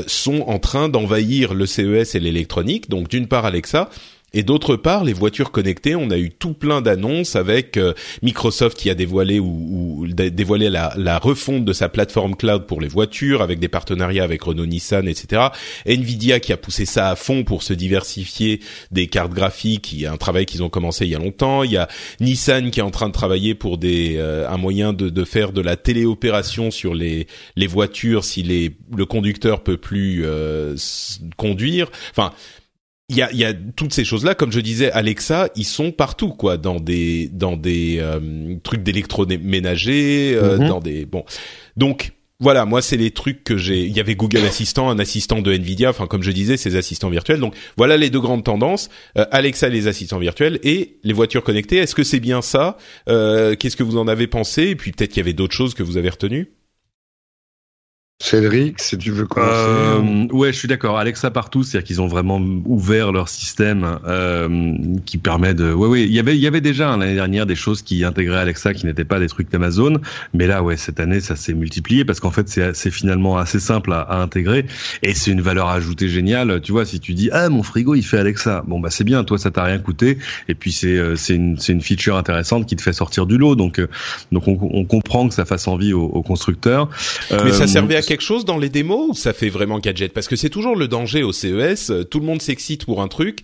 sont 0.07 0.45
en 0.47 0.59
train 0.59 0.89
d'envahir 0.89 1.53
le 1.53 1.67
CES 1.67 2.15
et 2.15 2.21
l'électronique. 2.21 2.89
Donc 2.89 3.09
d'une 3.09 3.27
part 3.27 3.45
Alexa 3.45 3.91
et 4.33 4.43
d'autre 4.43 4.77
part, 4.77 5.05
les 5.05 5.13
voitures 5.13 5.51
connectées, 5.51 5.97
on 5.97 6.11
a 6.11 6.19
eu 6.19 6.31
tout 6.31 6.55
plein 6.55 6.81
d'annonces 6.81 7.37
avec 7.37 7.77
euh, 7.77 7.95
Microsoft 8.23 8.77
qui 8.77 8.91
a 8.91 8.95
dévoilé 8.95 9.41
ou, 9.41 10.07
dévoilé 10.09 10.71
la, 10.71 10.93
la, 10.97 11.19
refonte 11.19 11.65
de 11.65 11.73
sa 11.73 11.89
plateforme 11.89 12.37
cloud 12.37 12.67
pour 12.67 12.81
les 12.81 12.89
voitures, 12.89 13.43
avec 13.43 13.59
des 13.59 13.69
partenariats 13.69 14.25
avec 14.25 14.43
Renault, 14.43 14.67
Nissan, 14.67 15.09
etc. 15.09 15.49
Nvidia 15.87 16.41
qui 16.41 16.53
a 16.53 16.57
poussé 16.57 16.87
ça 16.87 17.11
à 17.11 17.17
fond 17.17 17.45
pour 17.45 17.63
se 17.63 17.73
diversifier 17.73 18.61
des 18.91 19.09
cartes 19.09 19.33
graphiques, 19.33 19.93
il 19.93 20.01
y 20.01 20.07
a 20.07 20.13
un 20.13 20.17
travail 20.17 20.47
qu'ils 20.47 20.63
ont 20.63 20.69
commencé 20.69 21.07
il 21.07 21.11
y 21.11 21.15
a 21.15 21.19
longtemps. 21.19 21.65
Il 21.65 21.73
y 21.73 21.77
a 21.77 21.89
Nissan 22.21 22.71
qui 22.71 22.81
est 22.81 22.85
en 22.85 22.91
train 22.91 23.09
de 23.09 23.13
travailler 23.13 23.55
pour 23.55 23.79
des 23.79 24.17
euh, 24.17 24.49
un 24.49 24.57
moyen 24.57 24.93
de, 24.93 25.09
de, 25.09 25.25
faire 25.25 25.53
de 25.53 25.61
la 25.61 25.77
téléopération 25.77 26.71
sur 26.71 26.95
les 26.95 27.27
les 27.57 27.67
voitures 27.67 28.25
si 28.25 28.43
les 28.43 28.77
le 28.97 29.07
conducteur 29.07 29.63
peut 29.63 29.77
plus 29.77 30.23
euh, 30.25 30.77
conduire. 31.37 31.91
Enfin, 32.11 32.33
il 33.11 33.17
y 33.17 33.23
a, 33.23 33.33
y 33.33 33.45
a 33.45 33.53
toutes 33.53 33.93
ces 33.93 34.05
choses 34.05 34.25
là 34.25 34.35
comme 34.35 34.53
je 34.53 34.61
disais 34.61 34.91
Alexa 34.93 35.49
ils 35.57 35.65
sont 35.65 35.91
partout 35.91 36.31
quoi 36.31 36.57
dans 36.57 36.79
des 36.81 37.29
dans 37.33 37.57
des 37.57 37.99
euh, 37.99 38.55
trucs 38.63 38.83
d'électroménager 38.83 40.33
euh, 40.35 40.59
mhm. 40.59 40.69
dans 40.69 40.81
des 40.81 41.05
bon 41.05 41.25
donc 41.77 42.13
voilà, 42.43 42.65
moi 42.65 42.81
c'est 42.81 42.97
les 42.97 43.11
trucs 43.11 43.45
que 43.45 43.59
j'ai. 43.59 43.85
Il 43.85 43.95
y 43.95 44.01
avait 44.01 44.15
Google 44.15 44.39
Assistant, 44.47 44.89
un 44.89 44.99
assistant 44.99 45.43
de 45.43 45.53
Nvidia, 45.53 45.91
enfin 45.91 46.07
comme 46.07 46.23
je 46.23 46.31
disais, 46.31 46.57
ces 46.57 46.75
assistants 46.75 47.11
virtuels. 47.11 47.39
Donc 47.39 47.55
voilà 47.77 47.99
les 47.99 48.09
deux 48.09 48.19
grandes 48.19 48.45
tendances 48.45 48.89
euh, 49.19 49.27
Alexa, 49.31 49.69
les 49.69 49.89
assistants 49.89 50.19
virtuels 50.19 50.59
et 50.63 50.97
les 51.05 51.13
voitures 51.13 51.45
connectées. 51.45 51.77
Est-ce 51.77 51.95
que 51.95 52.03
c'est 52.03 52.19
bien 52.19 52.41
ça? 52.41 52.79
Qu'est-ce 53.07 53.77
que 53.77 53.83
vous 53.83 53.99
en 53.99 54.09
avez 54.09 54.27
pensé? 54.27 54.69
Et 54.69 54.75
puis 54.75 54.93
peut-être 54.93 55.11
qu'il 55.11 55.19
y 55.19 55.21
avait 55.21 55.35
d'autres 55.35 55.55
choses 55.55 55.75
que 55.75 55.83
vous 55.83 55.99
avez 55.99 56.09
retenues? 56.09 56.49
Cédric, 58.23 58.83
si 58.83 58.99
tu 58.99 59.11
veux 59.11 59.25
commencer. 59.25 59.51
Euh, 59.55 60.27
ouais, 60.31 60.53
je 60.53 60.59
suis 60.59 60.69
d'accord. 60.69 60.99
Alexa 60.99 61.31
partout, 61.31 61.63
c'est-à-dire 61.63 61.87
qu'ils 61.87 62.03
ont 62.03 62.07
vraiment 62.07 62.39
ouvert 62.67 63.13
leur 63.13 63.31
système 63.31 63.99
euh, 64.07 64.75
qui 65.07 65.17
permet 65.17 65.55
de. 65.55 65.73
Ouais, 65.73 65.89
ouais. 65.89 66.03
Il 66.03 66.13
y 66.13 66.19
avait, 66.19 66.37
il 66.37 66.41
y 66.41 66.47
avait 66.47 66.61
déjà 66.61 66.91
hein, 66.91 66.99
l'année 66.99 67.15
dernière 67.15 67.47
des 67.47 67.55
choses 67.55 67.81
qui 67.81 68.05
intégraient 68.05 68.37
Alexa 68.37 68.75
qui 68.75 68.85
n'étaient 68.85 69.07
pas 69.07 69.21
des 69.21 69.27
trucs 69.27 69.51
d'Amazon, 69.51 70.01
mais 70.35 70.47
là, 70.47 70.63
ouais, 70.63 70.77
cette 70.77 71.01
année, 71.01 71.21
ça 71.21 71.35
s'est 71.35 71.55
multiplié 71.55 72.05
parce 72.05 72.21
qu'en 72.21 72.31
fait, 72.31 72.47
c'est 72.75 72.91
finalement 72.91 73.39
assez 73.39 73.59
simple 73.59 73.91
à, 73.95 74.03
à 74.03 74.19
intégrer 74.19 74.67
et 75.03 75.15
c'est 75.15 75.31
une 75.31 75.41
valeur 75.41 75.71
ajoutée 75.71 76.11
géniale. 76.11 76.61
Tu 76.61 76.73
vois, 76.73 76.85
si 76.85 77.01
tu 77.01 77.15
dis 77.15 77.31
ah 77.33 77.49
mon 77.49 77.63
frigo 77.63 77.95
il 77.95 78.03
fait 78.03 78.19
Alexa, 78.19 78.65
bon 78.67 78.81
bah 78.81 78.91
c'est 78.91 79.05
bien, 79.05 79.25
toi 79.25 79.39
ça 79.39 79.51
t'a 79.51 79.65
rien 79.65 79.79
coûté 79.79 80.19
et 80.47 80.55
puis 80.55 80.73
c'est 80.73 80.99
euh, 80.99 81.17
c'est 81.17 81.37
une 81.37 81.59
c'est 81.59 81.73
une 81.73 81.81
feature 81.81 82.17
intéressante 82.17 82.67
qui 82.67 82.77
te 82.77 82.83
fait 82.83 82.93
sortir 82.93 83.25
du 83.25 83.39
lot. 83.39 83.57
Donc 83.57 83.79
euh, 83.79 83.89
donc 84.31 84.47
on, 84.47 84.59
on 84.61 84.85
comprend 84.85 85.27
que 85.27 85.35
ça 85.35 85.47
fasse 85.47 85.67
envie 85.69 85.95
aux, 85.95 86.05
aux 86.05 86.23
constructeurs. 86.23 86.91
Mais 87.31 87.53
ça 87.53 87.67
servait 87.67 87.97
à 87.97 88.03
quelque 88.11 88.23
chose 88.23 88.45
dans 88.45 88.59
les 88.59 88.71
démos 88.71 89.11
ou 89.11 89.15
ça 89.15 89.33
fait 89.33 89.51
vraiment 89.51 89.79
gadget? 89.79 90.13
Parce 90.13 90.27
que 90.27 90.35
c'est 90.35 90.49
toujours 90.51 90.75
le 90.75 90.89
danger 90.89 91.23
au 91.23 91.31
CES. 91.31 91.93
Tout 92.11 92.19
le 92.19 92.27
monde 92.27 92.43
s'excite 92.43 92.85
pour 92.85 93.03
un 93.03 93.07
truc 93.07 93.39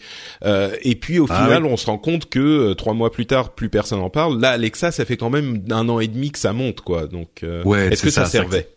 euh, 0.44 0.74
et 0.82 0.96
puis 0.96 1.20
au 1.20 1.26
ah 1.30 1.44
final, 1.44 1.66
on 1.66 1.76
se 1.76 1.86
rend 1.86 1.98
compte 1.98 2.28
que 2.28 2.40
euh, 2.40 2.74
trois 2.74 2.92
mois 2.92 3.12
plus 3.12 3.26
tard, 3.26 3.54
plus 3.54 3.68
personne 3.68 4.00
en 4.00 4.10
parle. 4.10 4.40
Là, 4.40 4.50
Alexa, 4.50 4.90
ça 4.90 5.04
fait 5.04 5.16
quand 5.16 5.30
même 5.30 5.62
un 5.70 5.88
an 5.88 6.00
et 6.00 6.08
demi 6.08 6.32
que 6.32 6.38
ça 6.40 6.52
monte, 6.52 6.80
quoi. 6.80 7.06
Donc, 7.06 7.44
euh, 7.44 7.62
est-ce 7.90 8.02
que 8.02 8.10
ça, 8.10 8.24
ça 8.24 8.30
servait? 8.30 8.68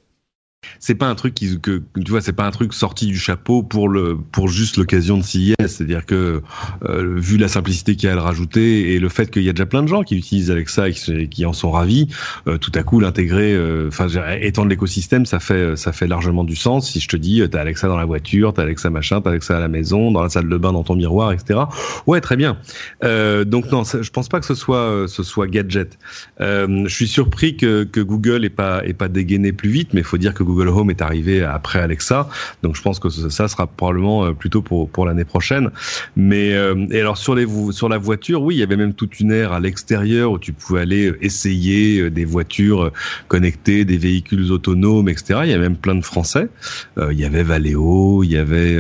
C'est 0.80 0.96
pas 0.96 1.08
un 1.08 1.16
truc 1.16 1.34
qui, 1.34 1.60
que 1.60 1.82
tu 1.96 2.12
vois, 2.12 2.22
c'est 2.22 2.34
pas 2.34 2.46
un 2.46 2.52
truc 2.52 2.74
sorti 2.74 3.08
du 3.08 3.18
chapeau 3.18 3.64
pour 3.64 3.90
le 3.90 4.18
pour 4.18 4.48
juste 4.48 4.78
l'occasion 4.78 5.18
de 5.18 5.24
CIS. 5.24 5.56
C'est-à-dire 5.60 6.06
que 6.06 6.42
euh, 6.84 7.16
vu 7.18 7.38
la 7.38 7.48
simplicité 7.48 7.96
qu'il 7.96 8.08
y 8.08 8.10
a 8.10 8.14
à 8.14 8.16
le 8.16 8.22
rajouter 8.22 8.94
et 8.94 9.00
le 9.00 9.10
fait 9.10 9.32
qu'il 9.32 9.44
y 9.44 9.50
a 9.50 9.54
déjà 9.54 9.66
plein 9.66 9.84
de 9.84 9.88
gens 9.88 10.04
qui 10.04 10.18
utilisent 10.18 10.52
Alexa 10.52 10.90
et 10.90 11.28
qui, 11.28 11.46
en 11.46 11.54
sont 11.54 11.72
ravis, 11.72 12.08
euh, 12.48 12.58
tout 12.58 12.72
à 12.76 12.84
coup 12.84 13.00
l'intégrer, 13.00 13.54
euh, 13.54 13.88
enfin 13.88 14.08
étendre 14.42 14.70
l'écosystème, 14.70 15.26
ça 15.26 15.40
fait 15.40 15.76
ça 15.76 15.92
fait 15.92 16.08
largement 16.08 16.44
du 16.44 16.56
sens. 16.56 16.92
Si 16.92 17.00
je 17.00 17.08
te 17.08 17.18
dis, 17.18 17.42
t'as 17.50 17.62
Alexa 17.62 17.88
dans 17.88 17.98
la 17.98 18.06
voiture, 18.06 18.54
t'as 18.54 18.64
Alexa 18.64 18.90
machin, 18.90 19.22
t'as 19.22 19.32
Alexa 19.32 19.58
à 19.58 19.60
la 19.60 19.68
maison, 19.68 20.12
dans 20.12 20.22
la 20.22 20.30
salle 20.30 20.50
de 20.50 20.58
bain, 20.58 20.74
dans 20.74 20.84
ton 20.84 20.96
miroir, 20.96 21.32
etc. 21.32 21.62
Ouais, 22.08 22.22
très 22.22 22.36
bien. 22.36 22.58
donc 23.02 23.72
non, 23.72 23.84
je 23.84 24.10
pense 24.10 24.30
pas 24.30 24.40
que 24.40 24.46
ce 24.46 24.56
soit 24.56 25.06
ce 25.08 25.24
soit 25.24 25.48
gadget. 25.48 25.98
je 26.40 26.88
suis 26.88 27.08
surpris 27.08 27.58
que 27.58 27.84
que 27.84 28.00
Google 28.02 28.46
ait 28.46 28.50
pas 28.50 28.86
ait 28.86 28.94
pas 28.94 29.08
dégainé 29.08 29.52
plus 29.52 29.70
vite, 29.70 29.94
mais 29.94 30.04
faut 30.04 30.18
dire 30.18 30.34
que 30.34 30.44
Google 30.50 30.70
Home 30.70 30.90
est 30.90 31.02
arrivé 31.02 31.44
après 31.44 31.80
Alexa, 31.80 32.28
donc 32.64 32.76
je 32.76 32.82
pense 32.82 33.00
que 33.00 33.10
ça 33.10 33.48
sera 33.48 33.68
probablement 33.68 34.26
euh, 34.26 34.34
plutôt 34.34 34.62
pour 34.62 34.90
pour 34.90 35.06
l'année 35.06 35.26
prochaine. 35.26 35.70
Mais 36.16 36.54
euh, 36.54 36.88
et 36.92 37.00
alors 37.00 37.18
sur 37.18 37.36
les 37.36 37.46
sur 37.72 37.90
la 37.90 37.98
voiture, 37.98 38.42
oui, 38.42 38.56
il 38.56 38.60
y 38.60 38.64
avait 38.64 38.78
même 38.78 38.94
toute 38.94 39.20
une 39.20 39.32
ère 39.32 39.54
à 39.54 39.60
l'extérieur 39.60 40.32
où 40.32 40.40
tu 40.40 40.54
pouvais 40.54 40.82
aller 40.82 41.14
essayer 41.22 42.00
euh, 42.00 42.10
des 42.10 42.26
voitures 42.26 42.92
connectées, 43.28 43.86
des 43.86 43.98
véhicules 43.98 44.52
autonomes, 44.52 45.10
etc. 45.10 45.42
Il 45.44 45.50
y 45.52 45.54
a 45.54 45.58
même 45.58 45.78
plein 45.78 45.96
de 45.96 46.04
Français. 46.04 46.50
il 46.98 47.20
y 47.20 47.26
avait 47.26 47.44
Valeo, 47.44 48.24
il 48.24 48.32
y 48.32 48.38
avait 48.38 48.78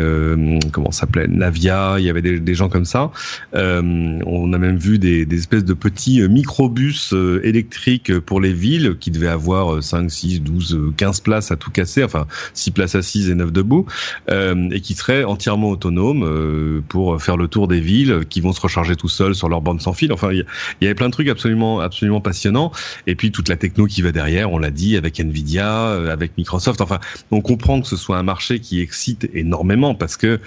comment 0.71 0.91
s'appelait 0.91 1.27
Navia, 1.27 1.95
il 1.99 2.05
y 2.05 2.09
avait 2.09 2.21
des, 2.21 2.39
des 2.39 2.55
gens 2.55 2.69
comme 2.69 2.85
ça. 2.85 3.11
on 3.53 4.53
a 4.53 4.57
même 4.57 4.77
vu 4.77 4.99
des, 4.99 5.25
des 5.25 5.37
espèces 5.37 5.65
de 5.65 5.73
petits 5.73 6.27
microbus 6.27 7.13
électriques 7.43 8.19
pour 8.19 8.41
les 8.41 8.53
villes 8.53 8.97
qui 8.99 9.11
devaient 9.11 9.27
avoir 9.27 9.83
5, 9.83 10.09
6, 10.09 10.41
12, 10.41 10.93
15 10.97 11.21
places 11.21 11.51
à 11.51 11.55
tout 11.59 11.71
casser, 11.71 12.03
enfin 12.03 12.25
six 12.53 12.71
places 12.71 12.95
assises 12.95 13.29
et 13.29 13.35
neuf 13.35 13.51
debout, 13.51 13.85
euh, 14.29 14.69
et 14.71 14.81
qui 14.81 14.93
seraient 14.93 15.23
entièrement 15.23 15.69
autonomes 15.69 16.23
euh, 16.23 16.81
pour 16.87 17.21
faire 17.21 17.37
le 17.37 17.47
tour 17.47 17.67
des 17.67 17.79
villes, 17.79 18.25
qui 18.29 18.41
vont 18.41 18.53
se 18.53 18.61
recharger 18.61 18.95
tout 18.95 19.09
seuls 19.09 19.35
sur 19.35 19.49
leur 19.49 19.61
bande 19.61 19.81
sans 19.81 19.93
fil. 19.93 20.11
Enfin, 20.11 20.31
il 20.31 20.45
y, 20.81 20.85
avait 20.85 20.95
plein 20.95 21.07
de 21.07 21.13
trucs 21.13 21.29
absolument 21.29 21.79
absolument 21.79 22.21
passionnants. 22.21 22.71
Et 23.07 23.15
puis 23.15 23.31
toute 23.31 23.49
la 23.49 23.55
techno 23.55 23.85
qui 23.85 24.01
va 24.01 24.11
derrière, 24.11 24.51
on 24.51 24.57
l'a 24.57 24.71
dit, 24.71 24.97
avec 24.97 25.19
Nvidia, 25.19 25.87
euh, 25.87 26.11
avec 26.11 26.37
Microsoft. 26.37 26.81
Enfin, 26.81 26.99
on 27.31 27.41
comprend 27.41 27.81
que 27.81 27.87
ce 27.87 27.95
soit 27.95 28.17
un 28.17 28.23
marché 28.23 28.59
qui 28.59 28.81
excite 28.81 29.29
énormément 29.33 29.95
parce 29.95 30.17
que 30.17 30.39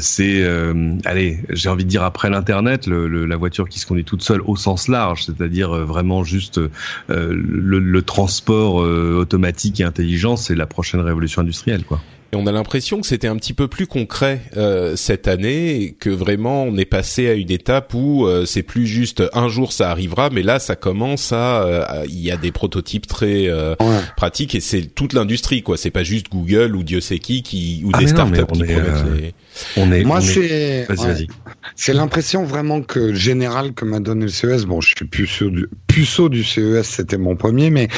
c'est, 0.00 0.46
allez, 1.04 1.38
j'ai 1.50 1.68
envie 1.68 1.84
de 1.84 1.88
dire 1.88 2.02
après 2.02 2.30
l'internet, 2.30 2.86
le, 2.86 3.26
la 3.26 3.36
voiture 3.36 3.68
qui 3.68 3.78
se 3.78 3.86
conduit 3.86 4.04
toute 4.04 4.22
seule 4.22 4.40
au 4.42 4.56
sens 4.56 4.88
large, 4.88 5.24
c'est-à-dire 5.24 5.70
vraiment 5.70 6.24
juste 6.24 6.60
le, 7.08 7.78
le, 7.78 8.02
transport 8.02 8.76
automatique 8.76 9.80
et 9.80 9.84
intelligent 9.84 10.17
c'est 10.36 10.54
la 10.54 10.66
prochaine 10.66 11.00
révolution 11.00 11.42
industrielle, 11.42 11.84
quoi. 11.84 12.00
Et 12.30 12.36
on 12.36 12.46
a 12.46 12.52
l'impression 12.52 13.00
que 13.00 13.06
c'était 13.06 13.26
un 13.26 13.36
petit 13.36 13.54
peu 13.54 13.68
plus 13.68 13.86
concret 13.86 14.42
euh, 14.58 14.96
cette 14.96 15.28
année, 15.28 15.96
que 15.98 16.10
vraiment 16.10 16.64
on 16.64 16.76
est 16.76 16.84
passé 16.84 17.26
à 17.26 17.32
une 17.32 17.50
étape 17.50 17.94
où 17.94 18.26
euh, 18.26 18.44
c'est 18.44 18.62
plus 18.62 18.86
juste 18.86 19.22
un 19.32 19.48
jour 19.48 19.72
ça 19.72 19.90
arrivera, 19.90 20.28
mais 20.28 20.42
là 20.42 20.58
ça 20.58 20.76
commence 20.76 21.32
à, 21.32 21.62
euh, 21.62 22.04
il 22.06 22.20
y 22.20 22.30
a 22.30 22.36
des 22.36 22.52
prototypes 22.52 23.06
très 23.06 23.48
pratiques 24.14 24.54
et 24.54 24.60
c'est 24.60 24.82
toute 24.82 25.14
l'industrie 25.14 25.62
quoi. 25.62 25.78
C'est 25.78 25.90
pas 25.90 26.02
juste 26.02 26.26
Google 26.30 26.76
ou 26.76 26.82
Dieu 26.82 27.00
sait 27.00 27.18
qui 27.18 27.42
qui 27.42 27.82
ou 27.86 27.92
ah, 27.94 27.98
des 27.98 28.08
startups 28.08 28.36
qui 28.52 28.64
promettent 28.64 29.04
les. 29.16 29.34
On 29.78 29.90
est. 29.90 30.04
Moi 30.04 30.20
c'est. 30.20 30.84
Vas-y 30.86 31.06
vas-y. 31.06 31.26
C'est 31.76 31.94
l'impression 31.94 32.44
vraiment 32.44 32.82
que 32.82 33.14
générale 33.14 33.72
que 33.72 33.86
m'a 33.86 34.00
donné 34.00 34.26
le 34.26 34.30
CES. 34.30 34.66
Bon, 34.66 34.82
je 34.82 34.94
suis 34.94 35.06
puceau 35.06 35.48
du, 35.48 35.66
puceau 35.86 36.28
du 36.28 36.44
CES, 36.44 36.86
c'était 36.86 37.16
mon 37.16 37.36
premier, 37.36 37.70
mais 37.70 37.88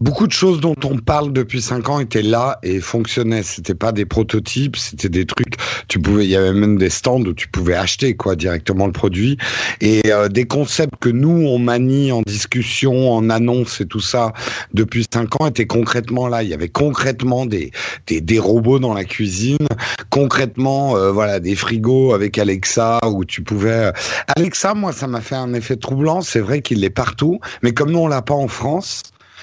beaucoup 0.00 0.28
de 0.28 0.32
choses 0.32 0.60
dont 0.60 0.76
on 0.84 0.98
parle 0.98 1.32
depuis 1.32 1.60
cinq 1.60 1.88
ans 1.88 1.98
étaient 1.98 2.22
là 2.22 2.60
et 2.62 2.78
fonctionnaient 2.78 3.23
c'était 3.42 3.74
pas 3.74 3.92
des 3.92 4.04
prototypes, 4.04 4.76
c'était 4.76 5.08
des 5.08 5.26
trucs. 5.26 5.56
Tu 5.88 5.98
pouvais, 5.98 6.24
il 6.24 6.30
y 6.30 6.36
avait 6.36 6.52
même 6.52 6.78
des 6.78 6.90
stands 6.90 7.20
où 7.20 7.34
tu 7.34 7.48
pouvais 7.48 7.74
acheter 7.74 8.16
quoi 8.16 8.36
directement 8.36 8.86
le 8.86 8.92
produit 8.92 9.38
et 9.80 10.12
euh, 10.12 10.28
des 10.28 10.46
concepts 10.46 10.94
que 11.00 11.08
nous 11.08 11.46
on 11.46 11.58
manie 11.58 12.12
en 12.12 12.22
discussion, 12.22 13.12
en 13.12 13.30
annonce 13.30 13.80
et 13.80 13.86
tout 13.86 14.00
ça 14.00 14.32
depuis 14.72 15.06
cinq 15.12 15.40
ans 15.40 15.46
étaient 15.46 15.66
concrètement 15.66 16.28
là. 16.28 16.42
Il 16.42 16.48
y 16.48 16.54
avait 16.54 16.68
concrètement 16.68 17.46
des 17.46 17.70
des, 18.06 18.20
des 18.20 18.38
robots 18.38 18.78
dans 18.78 18.94
la 18.94 19.04
cuisine, 19.04 19.66
concrètement 20.10 20.96
euh, 20.96 21.10
voilà 21.12 21.40
des 21.40 21.54
frigos 21.54 22.12
avec 22.12 22.38
Alexa 22.38 23.00
où 23.06 23.24
tu 23.24 23.42
pouvais. 23.42 23.92
Alexa, 24.36 24.74
moi 24.74 24.92
ça 24.92 25.06
m'a 25.06 25.20
fait 25.20 25.36
un 25.36 25.54
effet 25.54 25.76
troublant. 25.76 26.20
C'est 26.20 26.40
vrai 26.40 26.62
qu'il 26.62 26.84
est 26.84 26.90
partout, 26.90 27.40
mais 27.62 27.72
comme 27.72 27.90
nous 27.90 28.00
on 28.00 28.08
l'a 28.08 28.22
pas 28.22 28.34
en 28.34 28.48
France. 28.48 29.02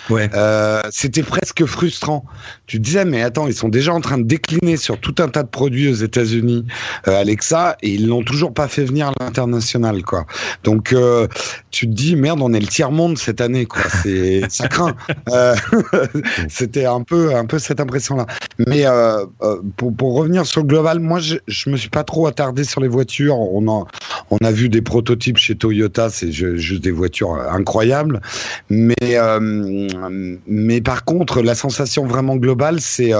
Ouais. 0.10 0.30
Euh, 0.34 0.82
c'était 0.90 1.24
presque 1.24 1.66
frustrant. 1.66 2.26
Tu 2.66 2.80
disais, 2.80 3.06
mais 3.06 3.22
attends, 3.22 3.48
ils 3.48 3.54
sont 3.54 3.70
déjà 3.70 3.94
en 3.94 4.02
train 4.02 4.18
de 4.18 4.24
décliner 4.24 4.78
sur 4.78 5.00
tout 5.00 5.16
un 5.20 5.28
tas 5.28 5.44
de 5.44 5.48
produits 5.48 5.90
aux 5.90 5.96
États-Unis, 5.96 6.66
euh, 7.08 7.22
Alexa, 7.22 7.78
et 7.82 7.92
ils 7.92 8.08
l'ont 8.08 8.24
toujours 8.24 8.54
pas 8.54 8.68
fait 8.68 8.84
venir 8.84 9.10
à 9.10 9.14
l'international, 9.24 10.02
quoi. 10.04 10.26
Donc, 10.64 10.94
euh, 10.94 11.28
tu 11.70 11.88
te 11.88 11.94
dis, 11.94 12.16
merde, 12.16 12.40
on 12.42 12.54
est 12.54 12.60
le 12.60 12.68
tiers 12.68 12.92
monde 12.92 13.18
cette 13.18 13.42
année, 13.42 13.66
quoi. 13.66 13.84
C'est, 14.02 14.42
ça 14.50 14.68
craint. 14.68 14.96
C'était 16.50 16.86
un 16.86 17.04
peu, 17.04 17.36
un 17.36 17.46
peu 17.46 17.60
cette 17.60 17.80
impression-là. 17.80 18.26
Mais 18.68 18.86
pour, 19.78 19.94
pour 19.96 20.16
revenir 20.16 20.46
sur 20.46 20.62
le 20.62 20.68
global, 20.68 21.00
moi, 21.00 21.20
je, 21.20 21.38
je 21.48 21.70
me 21.70 21.78
suis 21.78 21.90
pas 21.90 22.04
trop 22.04 22.28
attardé 22.28 22.64
sur 22.64 22.82
les 22.82 22.88
voitures. 22.88 23.40
On 23.40 23.68
a, 23.68 23.86
on 24.30 24.38
a 24.38 24.52
vu 24.52 24.70
des 24.70 24.82
prototypes 24.82 25.38
chez 25.38 25.56
Toyota, 25.56 26.10
c'est 26.10 26.32
juste 26.32 26.82
des 26.82 26.92
voitures 26.92 27.34
incroyables, 27.34 28.22
mais 28.70 28.96
mais 30.48 30.82
par 30.82 31.06
contre, 31.06 31.42
la 31.42 31.56
sensation 31.56 32.06
vraiment 32.06 32.36
globale, 32.36 32.82
c'est 32.82 33.14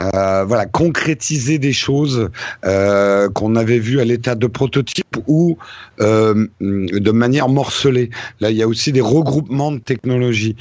euh, 0.00 0.44
voilà, 0.44 0.66
concrétiser 0.66 1.58
des 1.58 1.72
choses 1.72 2.30
euh, 2.64 3.28
qu'on 3.28 3.56
avait 3.56 3.78
vues 3.78 4.00
à 4.00 4.04
l'état 4.04 4.34
de 4.34 4.46
prototype 4.46 5.16
ou 5.26 5.58
euh, 6.00 6.46
de 6.60 7.10
manière 7.10 7.48
morcelée. 7.48 8.10
Là, 8.40 8.50
il 8.50 8.56
y 8.56 8.62
a 8.62 8.68
aussi 8.68 8.92
des 8.92 9.00
regroupements 9.00 9.72
de 9.72 9.78
technologies. 9.78 10.56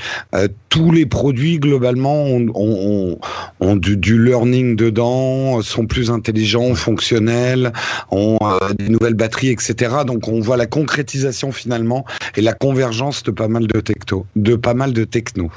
Tous 0.69 0.91
les 0.91 1.05
produits, 1.05 1.59
globalement, 1.59 2.25
ont, 2.25 3.17
ont, 3.59 3.75
du, 3.75 3.97
du, 3.97 4.21
learning 4.21 4.75
dedans, 4.75 5.61
sont 5.61 5.87
plus 5.87 6.11
intelligents, 6.11 6.75
fonctionnels, 6.75 7.71
ont 8.11 8.37
des 8.77 8.89
nouvelles 8.89 9.13
batteries, 9.13 9.49
etc. 9.49 9.95
Donc, 10.05 10.27
on 10.27 10.39
voit 10.39 10.57
la 10.57 10.67
concrétisation 10.67 11.51
finalement 11.51 12.05
et 12.35 12.41
la 12.41 12.53
convergence 12.53 13.23
de 13.23 13.31
pas 13.31 13.47
mal 13.47 13.67
de. 13.67 13.79
De 14.35 14.55
pas 14.55 14.73
mal 14.73 14.93
de 14.93 15.03
techno. 15.05 15.49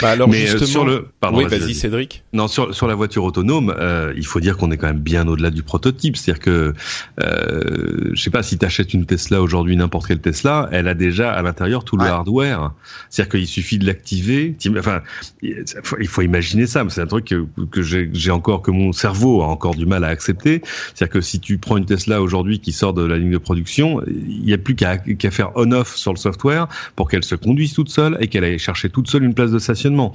Bah 0.00 0.10
alors 0.10 0.28
Mais 0.28 0.46
justement, 0.46 0.66
sur 0.66 0.84
le, 0.84 1.08
pardon, 1.20 1.38
oui, 1.38 1.44
vas-y 1.46 1.74
Cédric. 1.74 2.24
Non, 2.32 2.48
sur 2.48 2.74
sur 2.74 2.86
la 2.86 2.94
voiture 2.94 3.24
autonome, 3.24 3.74
euh, 3.78 4.12
il 4.16 4.26
faut 4.26 4.40
dire 4.40 4.56
qu'on 4.56 4.70
est 4.70 4.76
quand 4.76 4.86
même 4.86 4.98
bien 4.98 5.26
au-delà 5.26 5.50
du 5.50 5.62
prototype. 5.62 6.16
C'est-à-dire 6.16 6.42
que, 6.42 6.74
euh, 7.20 8.10
je 8.12 8.22
sais 8.22 8.30
pas, 8.30 8.42
si 8.42 8.58
tu 8.58 8.64
achètes 8.66 8.94
une 8.94 9.06
Tesla 9.06 9.40
aujourd'hui, 9.42 9.76
n'importe 9.76 10.06
quelle 10.08 10.20
Tesla, 10.20 10.68
elle 10.72 10.88
a 10.88 10.94
déjà 10.94 11.32
à 11.32 11.42
l'intérieur 11.42 11.84
tout 11.84 11.96
le 11.96 12.04
hardware. 12.04 12.72
C'est-à-dire 13.10 13.30
qu'il 13.32 13.46
suffit 13.46 13.78
de 13.78 13.86
l'activer. 13.86 14.56
Enfin, 14.78 15.02
il 15.42 16.08
faut 16.08 16.22
imaginer 16.22 16.66
ça. 16.66 16.84
C'est 16.88 17.00
un 17.00 17.06
truc 17.06 17.26
que, 17.26 17.46
que 17.70 17.82
j'ai 17.82 18.30
encore, 18.30 18.62
que 18.62 18.70
mon 18.70 18.92
cerveau 18.92 19.42
a 19.42 19.46
encore 19.46 19.74
du 19.74 19.86
mal 19.86 20.04
à 20.04 20.08
accepter. 20.08 20.62
C'est-à-dire 20.94 21.12
que 21.12 21.20
si 21.20 21.40
tu 21.40 21.58
prends 21.58 21.76
une 21.76 21.86
Tesla 21.86 22.22
aujourd'hui 22.22 22.60
qui 22.60 22.72
sort 22.72 22.92
de 22.92 23.04
la 23.04 23.18
ligne 23.18 23.30
de 23.30 23.38
production, 23.38 24.02
il 24.06 24.44
n'y 24.44 24.52
a 24.52 24.58
plus 24.58 24.74
qu'à 24.74 25.30
faire 25.30 25.50
on-off 25.56 25.96
sur 25.96 26.12
le 26.12 26.18
software 26.18 26.68
pour 26.96 27.08
qu'elle 27.08 27.24
se 27.24 27.34
conduise 27.34 27.72
toute 27.74 27.90
seule 27.90 28.16
et 28.20 28.28
qu'elle 28.28 28.44
aille 28.44 28.58
chercher 28.58 28.88
toute 28.88 29.08
seule 29.08 29.24
une 29.24 29.34
place 29.34 29.50
de 29.50 29.58
stationnement. 29.68 30.14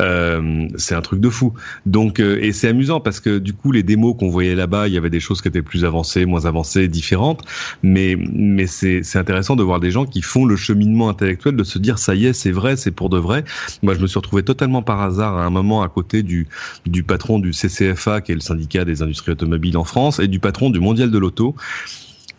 Euh, 0.00 0.68
c'est 0.76 0.94
un 0.94 1.00
truc 1.00 1.20
de 1.20 1.28
fou. 1.28 1.54
Donc, 1.86 2.20
euh, 2.20 2.38
et 2.40 2.52
c'est 2.52 2.68
amusant 2.68 3.00
parce 3.00 3.18
que 3.18 3.38
du 3.38 3.52
coup, 3.52 3.72
les 3.72 3.82
démos 3.82 4.14
qu'on 4.16 4.28
voyait 4.28 4.54
là-bas, 4.54 4.86
il 4.86 4.94
y 4.94 4.96
avait 4.96 5.10
des 5.10 5.18
choses 5.18 5.42
qui 5.42 5.48
étaient 5.48 5.62
plus 5.62 5.84
avancées, 5.84 6.24
moins 6.24 6.46
avancées, 6.46 6.86
différentes. 6.86 7.42
Mais, 7.82 8.16
mais 8.16 8.66
c'est, 8.66 9.02
intéressant 9.16 9.56
de 9.56 9.62
voir 9.62 9.80
des 9.80 9.90
gens 9.90 10.06
qui 10.06 10.22
font 10.22 10.44
le 10.44 10.56
cheminement 10.56 11.08
intellectuel 11.08 11.56
de 11.56 11.64
se 11.64 11.78
dire 11.78 11.98
ça 11.98 12.14
y 12.14 12.26
est, 12.26 12.32
c'est 12.32 12.52
vrai, 12.52 12.76
c'est 12.76 12.92
pour 12.92 13.08
de 13.08 13.18
vrai. 13.18 13.44
Moi, 13.82 13.94
je 13.94 14.00
me 14.00 14.06
suis 14.06 14.18
retrouvé 14.18 14.42
totalement 14.44 14.82
par 14.82 15.00
hasard 15.00 15.36
à 15.36 15.44
un 15.44 15.50
moment 15.50 15.82
à 15.82 15.88
côté 15.88 16.22
du, 16.22 16.46
du 16.86 17.02
patron 17.02 17.40
du 17.40 17.50
CCFA, 17.50 18.20
qui 18.20 18.32
est 18.32 18.36
le 18.36 18.40
syndicat 18.40 18.84
des 18.84 19.02
industries 19.02 19.32
automobiles 19.32 19.76
en 19.76 19.84
France, 19.84 20.20
et 20.20 20.28
du 20.28 20.38
patron 20.38 20.70
du 20.70 20.78
Mondial 20.78 21.10
de 21.10 21.18
l'auto. 21.18 21.56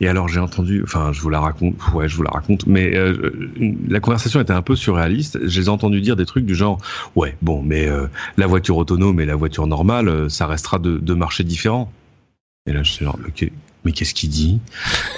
Et 0.04 0.08
alors 0.10 0.28
j'ai 0.28 0.42
entendu, 0.42 0.84
enfin 0.84 1.14
je 1.14 1.22
vous 1.22 1.30
la 1.30 1.40
raconte, 1.40 1.76
ouais 1.94 2.10
je 2.10 2.18
vous 2.18 2.24
la 2.24 2.32
raconte, 2.32 2.68
mais 2.68 2.94
euh, 2.94 3.32
la 3.88 4.02
conversation 4.02 4.42
était 4.42 4.52
un 4.52 4.62
peu 4.62 4.76
surréaliste. 4.76 5.40
J'ai 5.48 5.70
entendu 5.70 6.02
dire 6.02 6.18
des 6.18 6.26
trucs 6.26 6.46
du 6.46 6.56
genre, 6.56 6.78
ouais 7.16 7.38
bon, 7.42 7.64
mais 7.64 7.88
euh, 7.88 8.08
la 8.36 8.46
voiture 8.46 8.76
autonome 8.76 9.22
et 9.22 9.26
la 9.26 9.36
voiture 9.36 9.66
normale, 9.66 10.10
euh, 10.10 10.28
ça 10.28 10.46
restera 10.46 10.78
de 10.78 11.14
marchés 11.14 11.46
différents. 11.46 11.90
Et 12.68 12.74
là 12.74 12.84
je 12.84 12.92
suis 12.92 13.06
genre, 13.06 13.18
ok, 13.26 13.50
mais 13.86 13.92
qu'est-ce 13.92 14.14
qu'il 14.14 14.30
dit? 14.30 14.60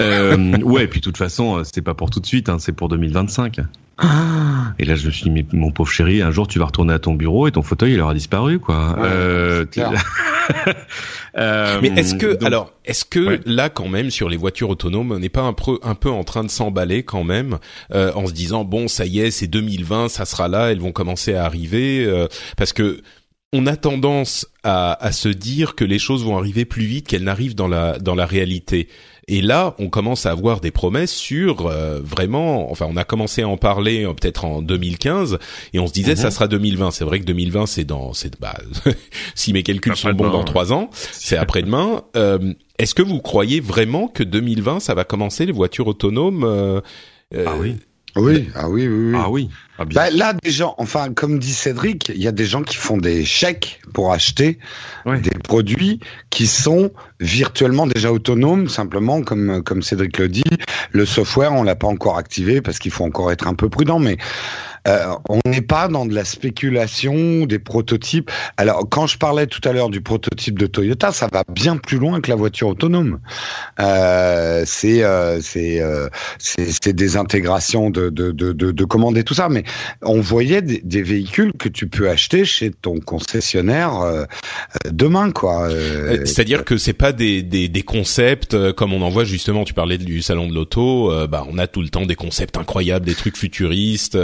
Euh, 0.01 0.57
Ouais, 0.63 0.84
et 0.84 0.88
puis 0.88 1.00
de 1.00 1.05
toute 1.05 1.17
façon, 1.17 1.63
c'est 1.63 1.81
pas 1.81 1.93
pour 1.93 2.10
tout 2.10 2.19
de 2.19 2.25
suite, 2.25 2.50
hein, 2.50 2.57
c'est 2.60 2.74
pour 2.74 2.89
2025. 2.89 3.60
Ah 3.98 4.74
et 4.77 4.84
là, 4.84 4.95
je 4.95 5.05
me 5.05 5.12
suis 5.12 5.24
dit, 5.24 5.29
mais 5.29 5.45
mon 5.53 5.72
pauvre 5.72 5.89
chéri, 5.89 6.22
un 6.22 6.31
jour, 6.31 6.48
tu 6.48 6.60
vas 6.60 6.65
retourner 6.65 6.93
à 6.93 7.00
ton 7.00 7.13
bureau 7.13 7.48
et 7.48 7.51
ton 7.51 7.62
fauteuil, 7.62 7.93
il 7.93 8.01
aura 8.01 8.13
disparu, 8.13 8.60
quoi. 8.60 8.93
Ouais, 9.00 9.07
euh, 9.10 9.65
euh, 11.38 11.79
mais 11.81 11.88
est-ce 11.95 12.15
que, 12.15 12.34
donc, 12.34 12.43
alors, 12.43 12.74
est-ce 12.84 13.05
que 13.05 13.19
ouais. 13.19 13.39
là, 13.45 13.69
quand 13.69 13.88
même, 13.88 14.10
sur 14.10 14.27
les 14.27 14.36
voitures 14.36 14.69
autonomes, 14.69 15.13
on 15.13 15.19
n'est 15.19 15.29
pas 15.29 15.43
un 15.43 15.53
peu, 15.53 15.79
un 15.81 15.95
peu 15.95 16.10
en 16.10 16.25
train 16.25 16.43
de 16.43 16.50
s'emballer 16.50 17.03
quand 17.03 17.24
même, 17.24 17.57
euh, 17.93 18.12
en 18.15 18.27
se 18.27 18.34
disant, 18.34 18.65
bon, 18.65 18.89
ça 18.89 19.05
y 19.05 19.19
est, 19.19 19.31
c'est 19.31 19.48
2020, 19.48 20.10
ça 20.10 20.25
sera 20.25 20.50
là, 20.50 20.72
elles 20.72 20.81
vont 20.81 20.91
commencer 20.91 21.34
à 21.34 21.45
arriver, 21.45 22.03
euh, 22.05 22.27
parce 22.57 22.74
que 22.74 23.01
on 23.54 23.68
a 23.68 23.75
tendance 23.78 24.48
à, 24.64 24.94
à, 24.94 25.12
se 25.12 25.30
dire 25.30 25.75
que 25.75 25.86
les 25.86 26.00
choses 26.00 26.25
vont 26.25 26.38
arriver 26.38 26.66
plus 26.66 26.86
vite 26.86 27.08
qu'elles 27.08 27.24
n'arrivent 27.24 27.56
dans 27.56 27.68
la 27.68 27.98
dans 28.00 28.16
la 28.16 28.25
réalité. 28.25 28.88
Et 29.28 29.42
là, 29.42 29.75
on 29.80 29.90
commence 29.90 30.28
à 30.28 30.32
avoir 30.32 30.60
des 30.60 30.70
promesses 30.72 31.14
sur 31.14 31.66
euh, 31.66 32.00
vraiment. 32.04 32.72
Enfin, 32.72 32.86
on 32.90 32.96
a 32.98 33.04
commencé 33.04 33.42
à 33.42 33.48
en 33.48 33.58
parler 33.58 34.06
euh, 34.06 34.14
peut-être 34.14 34.46
en 34.46 34.62
2015 34.62 35.40
et 35.74 35.80
on 35.80 35.88
se 35.88 35.94
disait 35.94 36.14
mm 36.14 36.16
-hmm. 36.16 36.22
ça 36.22 36.32
sera 36.32 36.48
2020. 36.48 36.92
C'est 36.92 37.06
vrai 37.06 37.20
que 37.20 37.25
2020, 37.25 37.66
c'est 37.66 37.86
dans, 37.86 38.14
c'est 38.14 38.40
bah, 38.40 38.56
si 39.36 39.52
mes 39.54 39.64
calculs 39.64 39.94
après 39.94 40.02
sont 40.02 40.14
bons 40.14 40.30
dans 40.30 40.44
trois 40.44 40.74
ans, 40.74 40.90
c'est 40.92 41.38
après-demain. 41.38 42.04
Euh, 42.16 42.54
Est-ce 42.78 42.94
que 42.94 43.02
vous 43.04 43.20
croyez 43.20 43.62
vraiment 43.62 44.08
que 44.08 44.24
2020, 44.24 44.80
ça 44.80 44.94
va 44.94 45.06
commencer 45.06 45.46
les 45.46 45.54
voitures 45.54 45.88
autonomes 45.88 46.44
euh, 46.44 46.82
Ah 47.48 47.56
oui. 47.60 47.78
Oui, 48.15 48.50
ah 48.55 48.69
oui, 48.69 48.88
oui, 48.88 49.12
oui. 49.12 49.19
Ah 49.22 49.29
oui. 49.29 49.50
Ah 49.77 49.84
bah, 49.84 50.10
là, 50.10 50.34
des 50.34 50.51
gens, 50.51 50.74
enfin, 50.77 51.13
comme 51.13 51.38
dit 51.38 51.51
Cédric, 51.51 52.10
il 52.15 52.22
y 52.22 52.29
a 52.29 52.31
des 52.31 52.45
gens 52.45 52.63
qui 52.63 52.77
font 52.77 52.98
des 52.98 53.25
chèques 53.25 53.81
pour 53.93 54.13
acheter 54.13 54.57
ouais. 55.05 55.19
des 55.19 55.38
produits 55.38 56.00
qui 56.29 56.48
sont 56.48 56.91
virtuellement 57.19 57.86
déjà 57.86 58.13
autonomes, 58.13 58.69
simplement, 58.69 59.22
comme, 59.22 59.62
comme 59.63 59.81
Cédric 59.81 60.17
le 60.17 60.29
dit. 60.29 60.43
Le 60.91 61.05
software, 61.05 61.51
on 61.51 61.63
l'a 61.63 61.75
pas 61.75 61.88
encore 61.88 62.17
activé 62.17 62.62
parce 62.62 62.79
qu'il 62.79 62.91
faut 62.91 63.03
encore 63.03 63.34
être 63.34 63.48
un 63.48 63.53
peu 63.53 63.67
prudent, 63.67 64.00
mais 64.00 64.17
euh, 64.88 65.15
on 65.30 65.39
n'est 65.50 65.62
pas 65.62 65.88
dans 65.88 66.06
de 66.06 66.13
la 66.13 66.25
spéculation, 66.25 67.46
des 67.46 67.60
prototypes. 67.60 68.32
Alors, 68.58 68.88
quand 68.89 69.08
je 69.08 69.18
parlais 69.18 69.48
tout 69.48 69.62
à 69.68 69.74
l'heure 69.74 69.89
du 69.89 70.01
prototype 70.01 70.60
de 70.60 70.68
Toyota, 70.68 71.12
ça 71.12 71.27
va 71.32 71.44
bien 71.51 71.77
plus 71.77 71.98
loin 71.98 72.22
que 72.22 72.30
la 72.30 72.36
voiture 72.36 72.68
autonome. 72.68 73.20
Euh, 73.80 74.63
c'est 74.65 75.04
euh, 75.04 75.39
c'est 75.42 75.82
euh, 75.82 76.10
des 76.86 77.18
intégrations 77.18 77.89
de, 77.89 78.10
de, 78.10 78.32
de, 78.32 78.54
de, 78.54 78.72
de 78.72 78.86
commandes 78.86 79.18
et 79.18 79.24
tout 79.24 79.34
ça, 79.34 79.50
mais 79.50 79.63
on 80.01 80.22
voyait 80.22 80.62
des, 80.62 81.01
véhicules 81.01 81.51
que 81.58 81.70
tu 81.70 81.88
peux 81.88 82.10
acheter 82.10 82.46
chez 82.46 82.72
ton 82.72 83.00
concessionnaire 83.00 84.00
euh, 84.00 84.25
demain, 84.89 85.32
quoi. 85.32 85.70
C'est-à-dire 86.25 86.63
que 86.63 86.77
c'est 86.77 86.94
pas 86.94 87.12
des, 87.12 87.44
des, 87.44 87.68
des 87.68 87.84
concepts 87.84 88.72
comme 88.74 88.94
on 88.94 89.01
en 89.01 89.10
voit 89.10 89.24
justement. 89.24 89.63
Tu 89.65 89.74
parlais 89.74 89.98
du 89.98 90.22
salon 90.22 90.48
de 90.48 90.54
l'auto, 90.54 91.12
bah 91.27 91.46
on 91.50 91.58
a 91.58 91.68
tout 91.68 91.82
le 91.82 91.89
temps 91.89 92.06
des 92.06 92.15
concepts 92.15 92.58
incroyables, 92.58 93.06
des 93.06 93.15
trucs 93.15 93.38
futuristes. 93.38 94.18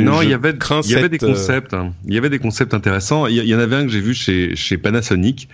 Non, 0.00 0.22
il 0.22 0.30
y 0.30 0.34
avait, 0.34 0.54
il 0.84 0.90
y 0.90 0.94
avait 0.94 1.08
des 1.08 1.18
concepts. 1.18 1.74
Hein. 1.74 1.92
Il 2.06 2.14
y 2.14 2.18
avait 2.18 2.30
des 2.30 2.38
concepts 2.38 2.74
intéressants. 2.74 3.26
Il 3.26 3.36
y, 3.36 3.54
en 3.54 3.58
avait 3.58 3.76
un 3.76 3.84
que 3.84 3.92
j'ai 3.92 4.00
vu 4.00 4.14
chez, 4.14 4.56
chez 4.56 4.78
Panasonic, 4.78 5.48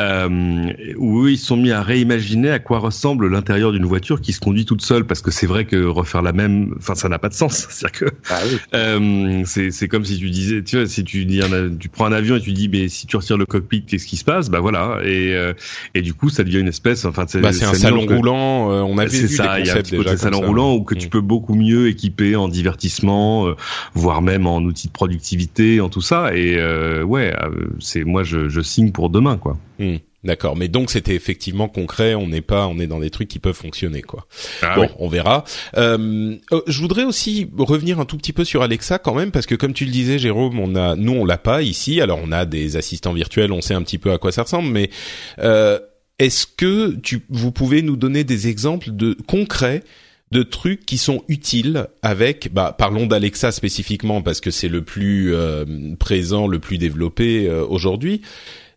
euh, 0.00 0.72
où 0.96 1.28
ils 1.28 1.38
sont 1.38 1.56
mis 1.56 1.72
à 1.72 1.82
réimaginer 1.82 2.50
à 2.50 2.58
quoi 2.58 2.78
ressemble 2.78 3.28
l'intérieur 3.28 3.72
d'une 3.72 3.86
voiture 3.86 4.20
qui 4.20 4.32
se 4.32 4.40
conduit 4.40 4.64
toute 4.64 4.82
seule, 4.82 5.04
parce 5.04 5.22
que 5.22 5.30
c'est 5.30 5.46
vrai 5.46 5.64
que 5.64 5.84
refaire 5.84 6.22
la 6.22 6.32
même, 6.32 6.74
enfin, 6.78 6.94
ça 6.94 7.08
n'a 7.08 7.18
pas 7.18 7.28
de 7.28 7.34
sens. 7.34 7.66
C'est-à-dire 7.70 8.00
que 8.00 8.14
ah 8.30 8.40
oui. 8.48 8.58
euh, 8.74 9.42
c'est 9.44 9.88
comme 9.88 10.04
si 10.04 10.18
tu 10.18 10.30
disais, 10.30 10.62
tu 10.62 10.76
vois, 10.76 10.86
si 10.86 11.04
tu 11.04 11.24
dis, 11.24 11.42
un, 11.42 11.76
tu 11.76 11.88
prends 11.88 12.06
un 12.06 12.12
avion 12.12 12.36
et 12.36 12.40
tu 12.40 12.52
dis, 12.52 12.68
mais 12.68 12.88
si 12.88 13.06
tu 13.06 13.16
retires 13.16 13.38
le 13.38 13.46
cockpit, 13.46 13.82
qu'est-ce 13.82 14.06
qui 14.06 14.16
se 14.16 14.24
passe? 14.24 14.48
Bah 14.48 14.60
voilà. 14.60 15.00
Et 15.04 15.34
euh, 15.34 15.52
et 15.94 16.02
du 16.02 16.14
coup, 16.14 16.28
ça 16.28 16.44
devient 16.44 16.60
une 16.60 16.68
espèce, 16.68 17.04
enfin, 17.04 17.24
c'est 17.26 17.40
bah, 17.40 17.48
un 17.48 17.74
salon 17.74 18.06
que, 18.06 18.14
roulant. 18.14 18.70
Euh, 18.70 18.80
on 18.82 18.98
a 18.98 19.06
vu 19.06 19.28
ça. 19.28 19.60
Il 19.60 19.66
y 19.66 19.70
a 19.70 19.74
un 19.74 19.76
petit 19.78 19.96
côté 19.96 20.16
salon 20.16 20.40
roulant 20.40 20.74
où 20.74 20.84
que 20.84 20.94
mmh. 20.94 20.98
tu 20.98 21.08
peux 21.08 21.20
beaucoup 21.20 21.54
mieux 21.54 21.88
équiper 21.88 22.36
en 22.36 22.48
divertissement 22.48 23.46
euh, 23.46 23.54
voire 23.94 24.22
même 24.22 24.46
en 24.46 24.58
outils 24.60 24.88
de 24.88 24.92
productivité, 24.92 25.80
en 25.80 25.88
tout 25.88 26.00
ça. 26.00 26.34
Et 26.34 26.56
euh, 26.56 27.02
ouais, 27.02 27.34
c'est 27.80 28.04
moi 28.04 28.22
je, 28.22 28.48
je, 28.48 28.60
signe 28.60 28.92
pour 28.92 29.10
demain, 29.10 29.36
quoi. 29.36 29.56
Mmh. 29.78 29.96
D'accord, 30.26 30.56
mais 30.56 30.66
donc 30.66 30.90
c'était 30.90 31.14
effectivement 31.14 31.68
concret. 31.68 32.16
On 32.16 32.26
n'est 32.26 32.40
pas, 32.40 32.66
on 32.66 32.80
est 32.80 32.88
dans 32.88 32.98
des 32.98 33.10
trucs 33.10 33.28
qui 33.28 33.38
peuvent 33.38 33.54
fonctionner, 33.54 34.02
quoi. 34.02 34.26
Ah, 34.60 34.74
bon, 34.74 34.82
oui. 34.82 34.88
on 34.98 35.08
verra. 35.08 35.44
Euh, 35.76 36.36
je 36.66 36.80
voudrais 36.80 37.04
aussi 37.04 37.48
revenir 37.56 38.00
un 38.00 38.04
tout 38.04 38.16
petit 38.16 38.32
peu 38.32 38.44
sur 38.44 38.62
Alexa 38.62 38.98
quand 38.98 39.14
même, 39.14 39.30
parce 39.30 39.46
que 39.46 39.54
comme 39.54 39.72
tu 39.72 39.84
le 39.84 39.92
disais, 39.92 40.18
Jérôme, 40.18 40.58
on 40.58 40.74
a, 40.74 40.96
nous 40.96 41.12
on 41.12 41.24
l'a 41.24 41.38
pas 41.38 41.62
ici. 41.62 42.00
Alors 42.00 42.18
on 42.22 42.32
a 42.32 42.44
des 42.44 42.76
assistants 42.76 43.12
virtuels, 43.12 43.52
on 43.52 43.60
sait 43.60 43.74
un 43.74 43.82
petit 43.82 43.98
peu 43.98 44.10
à 44.10 44.18
quoi 44.18 44.32
ça 44.32 44.42
ressemble, 44.42 44.68
mais 44.68 44.90
euh, 45.38 45.78
est-ce 46.18 46.46
que 46.46 46.96
tu, 46.96 47.24
vous 47.28 47.52
pouvez 47.52 47.82
nous 47.82 47.96
donner 47.96 48.24
des 48.24 48.48
exemples 48.48 48.90
de 48.90 49.16
concrets 49.28 49.84
de 50.32 50.42
trucs 50.42 50.84
qui 50.84 50.98
sont 50.98 51.22
utiles 51.28 51.86
avec, 52.02 52.52
bah, 52.52 52.74
parlons 52.76 53.06
d'Alexa 53.06 53.52
spécifiquement 53.52 54.22
parce 54.22 54.40
que 54.40 54.50
c'est 54.50 54.68
le 54.68 54.82
plus 54.82 55.34
euh, 55.34 55.64
présent, 55.98 56.46
le 56.46 56.58
plus 56.58 56.78
développé 56.78 57.46
euh, 57.46 57.64
aujourd'hui. 57.64 58.22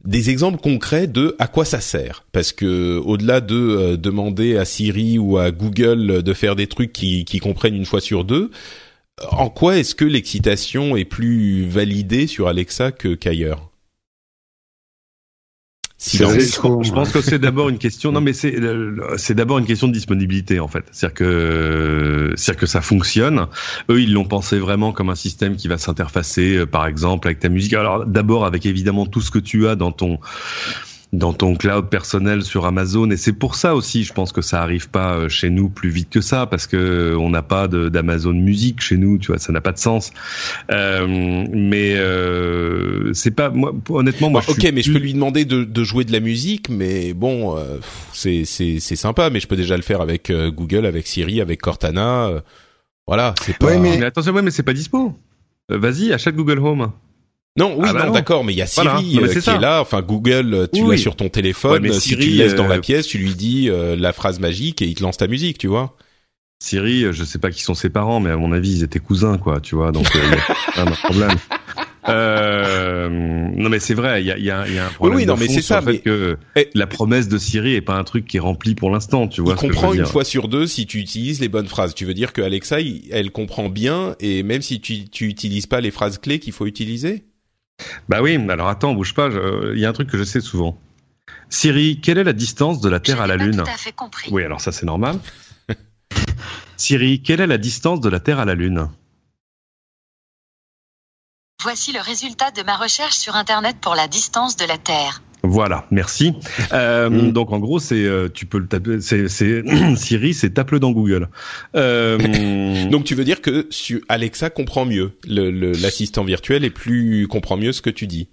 Des 0.05 0.29
exemples 0.29 0.59
concrets 0.59 1.07
de 1.07 1.35
à 1.39 1.47
quoi 1.47 1.65
ça 1.65 1.81
sert, 1.81 2.23
parce 2.31 2.53
que 2.53 2.97
au-delà 2.99 3.41
de 3.41 3.55
euh, 3.55 3.97
demander 3.97 4.57
à 4.57 4.63
Siri 4.63 5.17
ou 5.17 5.37
à 5.37 5.51
Google 5.51 6.23
de 6.23 6.33
faire 6.33 6.55
des 6.55 6.67
trucs 6.67 6.93
qui, 6.93 7.25
qui 7.25 7.39
comprennent 7.39 7.75
une 7.75 7.85
fois 7.85 7.99
sur 7.99 8.23
deux, 8.23 8.51
en 9.31 9.49
quoi 9.49 9.77
est-ce 9.77 9.95
que 9.95 10.05
l'excitation 10.05 10.95
est 10.95 11.03
plus 11.03 11.65
validée 11.65 12.27
sur 12.27 12.47
Alexa 12.47 12.91
que 12.93 13.13
qu'ailleurs? 13.15 13.68
Silence. 16.01 16.61
Je 16.81 16.91
pense 16.93 17.11
que 17.11 17.19
c'est 17.19 17.39
d'abord 17.39 17.67
une 17.67 17.77
question. 17.77 18.13
Non, 18.13 18.21
mais 18.21 18.31
c'est 18.31 18.55
c'est 19.17 19.35
d'abord 19.35 19.59
une 19.59 19.65
question 19.65 19.89
de 19.89 19.91
disponibilité 19.91 20.61
en 20.61 20.69
fait. 20.69 20.85
C'est-à-dire 20.91 21.13
que 21.13 22.33
c'est-à-dire 22.37 22.61
que 22.61 22.67
ça 22.67 22.79
fonctionne. 22.79 23.47
Eux, 23.89 24.01
ils 24.01 24.13
l'ont 24.13 24.23
pensé 24.23 24.59
vraiment 24.59 24.93
comme 24.93 25.09
un 25.09 25.15
système 25.15 25.57
qui 25.57 25.67
va 25.67 25.77
s'interfacer, 25.77 26.65
par 26.65 26.87
exemple, 26.87 27.27
avec 27.27 27.39
ta 27.39 27.49
musique. 27.49 27.73
Alors 27.73 28.05
d'abord 28.05 28.45
avec 28.45 28.65
évidemment 28.65 29.05
tout 29.05 29.19
ce 29.19 29.29
que 29.29 29.39
tu 29.39 29.67
as 29.67 29.75
dans 29.75 29.91
ton 29.91 30.19
dans 31.11 31.33
ton 31.33 31.55
cloud 31.55 31.89
personnel 31.89 32.43
sur 32.43 32.65
Amazon. 32.65 33.09
Et 33.09 33.17
c'est 33.17 33.33
pour 33.33 33.55
ça 33.55 33.75
aussi 33.75 34.03
je 34.03 34.13
pense 34.13 34.31
que 34.31 34.41
ça 34.41 34.61
arrive 34.61 34.89
pas 34.89 35.27
chez 35.27 35.49
nous 35.49 35.69
plus 35.69 35.89
vite 35.89 36.09
que 36.09 36.21
ça 36.21 36.45
parce 36.45 36.67
que 36.67 37.15
on 37.17 37.29
n'a 37.29 37.41
pas 37.41 37.67
d'Amazon 37.67 38.33
Music 38.33 38.81
chez 38.81 38.97
nous 38.97 39.17
tu 39.17 39.27
vois 39.27 39.39
ça 39.39 39.51
n'a 39.51 39.61
pas 39.61 39.71
de 39.71 39.79
sens. 39.79 40.11
Euh, 40.71 41.45
mais 41.51 41.95
euh, 41.95 43.11
c'est 43.13 43.31
pas 43.31 43.49
moi 43.49 43.73
honnêtement 43.89 44.29
moi 44.29 44.41
bon, 44.45 44.53
ok 44.53 44.71
mais 44.73 44.81
je 44.81 44.91
peux 44.91 44.99
lui 44.99 45.13
demander 45.13 45.45
de, 45.45 45.63
de, 45.63 45.83
jouer 45.83 46.03
de 46.03 46.11
la 46.11 46.19
musique 46.19 46.69
mais 46.69 47.13
bon 47.13 47.57
euh, 47.57 47.77
c'est 48.13 48.45
c'est 48.45 48.79
c'est 48.79 48.95
sympa 48.95 49.29
mais 49.29 49.39
je 49.39 49.47
peux 49.47 49.55
déjà 49.55 49.75
le 49.75 49.83
faire 49.83 50.01
avec 50.01 50.29
euh, 50.29 50.51
Google 50.51 50.85
avec 50.85 51.07
Siri 51.07 51.41
avec 51.41 51.61
Cortana 51.61 52.27
euh, 52.27 52.41
voilà 53.07 53.33
c'est 53.41 53.57
pas 53.57 53.67
ouais, 53.67 53.79
mais... 53.79 53.97
mais 53.97 54.05
attention 54.05 54.33
ouais 54.33 54.41
mais 54.41 54.51
c'est 54.51 54.63
pas 54.63 54.73
dispo. 54.73 55.13
Vas-y 55.69 56.13
achète 56.13 56.35
Google 56.35 56.59
Home 56.59 56.91
non, 57.57 57.75
oui, 57.77 57.87
ah 57.89 57.93
bah 57.93 58.05
non, 58.05 58.13
d'accord, 58.13 58.43
mais 58.43 58.53
il 58.53 58.57
y 58.57 58.61
a 58.61 58.67
Siri 58.67 58.85
voilà. 58.85 59.01
non, 59.01 59.33
qui 59.33 59.41
ça. 59.41 59.55
est 59.55 59.59
là. 59.59 59.81
Enfin, 59.81 60.01
Google, 60.01 60.69
tu 60.73 60.81
oui. 60.81 60.91
l'as 60.91 60.97
sur 61.01 61.15
ton 61.15 61.29
téléphone. 61.29 61.83
Ouais, 61.83 61.91
si 61.93 62.09
Siri, 62.09 62.23
tu 62.23 62.29
le 62.31 62.37
laisses 62.37 62.55
dans 62.55 62.67
la 62.67 62.79
pièce, 62.79 63.07
tu 63.07 63.17
lui 63.17 63.35
dis 63.35 63.69
euh, 63.69 63.95
la 63.97 64.13
phrase 64.13 64.39
magique 64.39 64.81
et 64.81 64.85
il 64.85 64.95
te 64.95 65.03
lance 65.03 65.17
ta 65.17 65.27
musique, 65.27 65.57
tu 65.57 65.67
vois. 65.67 65.95
Siri, 66.61 67.05
je 67.11 67.23
sais 67.23 67.39
pas 67.39 67.51
qui 67.51 67.63
sont 67.63 67.73
ses 67.73 67.89
parents, 67.89 68.19
mais 68.19 68.29
à 68.29 68.37
mon 68.37 68.51
avis, 68.51 68.77
ils 68.77 68.83
étaient 68.83 68.99
cousins, 68.99 69.37
quoi, 69.37 69.59
tu 69.59 69.75
vois. 69.75 69.91
Donc, 69.91 70.07
il 70.13 70.21
y 70.21 70.79
a 70.79 70.83
un 70.85 70.91
problème. 70.91 71.37
Euh, 72.07 73.09
non 73.09 73.69
mais 73.69 73.79
c'est 73.79 73.93
vrai, 73.93 74.23
il 74.23 74.27
y 74.27 74.31
a, 74.31 74.37
y, 74.37 74.49
a, 74.49 74.67
y 74.67 74.79
a, 74.79 74.87
un 74.87 74.89
problème. 74.89 75.17
Oui, 75.17 75.23
oui 75.23 75.27
non 75.27 75.35
mais 75.37 75.47
c'est 75.47 75.61
ça. 75.61 75.81
Mais... 75.81 75.99
que 75.99 76.37
et... 76.55 76.69
la 76.73 76.87
promesse 76.87 77.27
de 77.27 77.37
Siri 77.37 77.75
est 77.75 77.81
pas 77.81 77.95
un 77.95 78.03
truc 78.03 78.25
qui 78.25 78.37
est 78.37 78.39
rempli 78.39 78.73
pour 78.73 78.89
l'instant, 78.89 79.27
tu 79.27 79.41
vois. 79.41 79.53
Il 79.53 79.57
comprend 79.57 79.93
une 79.93 80.05
fois 80.05 80.23
sur 80.23 80.47
deux 80.47 80.65
si 80.65 80.85
tu 80.85 80.99
utilises 80.99 81.39
les 81.39 81.49
bonnes 81.49 81.67
phrases. 81.67 81.93
Tu 81.93 82.05
veux 82.05 82.13
dire 82.13 82.33
que 82.33 82.41
Alexa, 82.41 82.77
elle 83.11 83.31
comprend 83.31 83.69
bien 83.69 84.15
et 84.19 84.43
même 84.43 84.61
si 84.61 84.79
tu 84.79 85.09
tu 85.09 85.27
utilises 85.27 85.67
pas 85.67 85.81
les 85.81 85.91
phrases 85.91 86.17
clés 86.17 86.39
qu'il 86.39 86.53
faut 86.53 86.65
utiliser? 86.65 87.25
Bah 88.07 88.21
oui, 88.21 88.35
alors 88.49 88.67
attends, 88.67 88.93
bouge 88.93 89.13
pas, 89.13 89.29
il 89.73 89.79
y 89.79 89.85
a 89.85 89.89
un 89.89 89.93
truc 89.93 90.09
que 90.09 90.17
je 90.17 90.23
sais 90.23 90.41
souvent. 90.41 90.77
Siri, 91.49 91.99
quelle 92.01 92.17
est 92.17 92.23
la 92.23 92.33
distance 92.33 92.79
de 92.79 92.89
la 92.89 92.99
Terre 92.99 93.21
à 93.21 93.27
la 93.27 93.35
Lune 93.35 93.63
tout 93.63 93.69
à 93.69 93.77
fait 93.77 93.91
compris. 93.91 94.29
Oui, 94.31 94.43
alors 94.43 94.61
ça 94.61 94.71
c'est 94.71 94.85
normal. 94.85 95.19
Siri, 96.77 97.21
quelle 97.21 97.41
est 97.41 97.47
la 97.47 97.57
distance 97.57 98.01
de 98.01 98.09
la 98.09 98.19
Terre 98.19 98.39
à 98.39 98.45
la 98.45 98.55
Lune 98.55 98.89
Voici 101.61 101.91
le 101.91 101.99
résultat 101.99 102.51
de 102.51 102.63
ma 102.63 102.77
recherche 102.77 103.15
sur 103.15 103.35
Internet 103.35 103.77
pour 103.81 103.95
la 103.95 104.07
distance 104.07 104.55
de 104.55 104.65
la 104.65 104.77
Terre. 104.77 105.21
Voilà, 105.43 105.85
merci. 105.91 106.33
Euh, 106.73 107.09
mm. 107.09 107.31
Donc 107.31 107.51
en 107.51 107.59
gros, 107.59 107.79
c'est 107.79 108.03
euh, 108.03 108.27
tu 108.33 108.45
peux 108.45 108.57
le 108.59 108.67
taper, 108.67 108.99
c'est 109.01 109.27
Siri, 109.95 110.33
c'est 110.33 110.49
tape-le 110.51 110.79
dans 110.79 110.91
Google. 110.91 111.29
Euh... 111.75 112.89
donc 112.89 113.05
tu 113.05 113.15
veux 113.15 113.23
dire 113.23 113.41
que 113.41 113.69
Alexa 114.09 114.49
comprend 114.49 114.85
mieux 114.85 115.11
l'assistant 115.27 116.23
virtuel 116.23 116.65
et 116.65 116.69
plus 116.69 117.27
comprend 117.27 117.57
mieux 117.57 117.71
ce 117.71 117.81
que 117.81 117.89
tu 117.89 118.07
dis. 118.07 118.29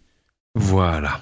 Voilà. 0.55 1.21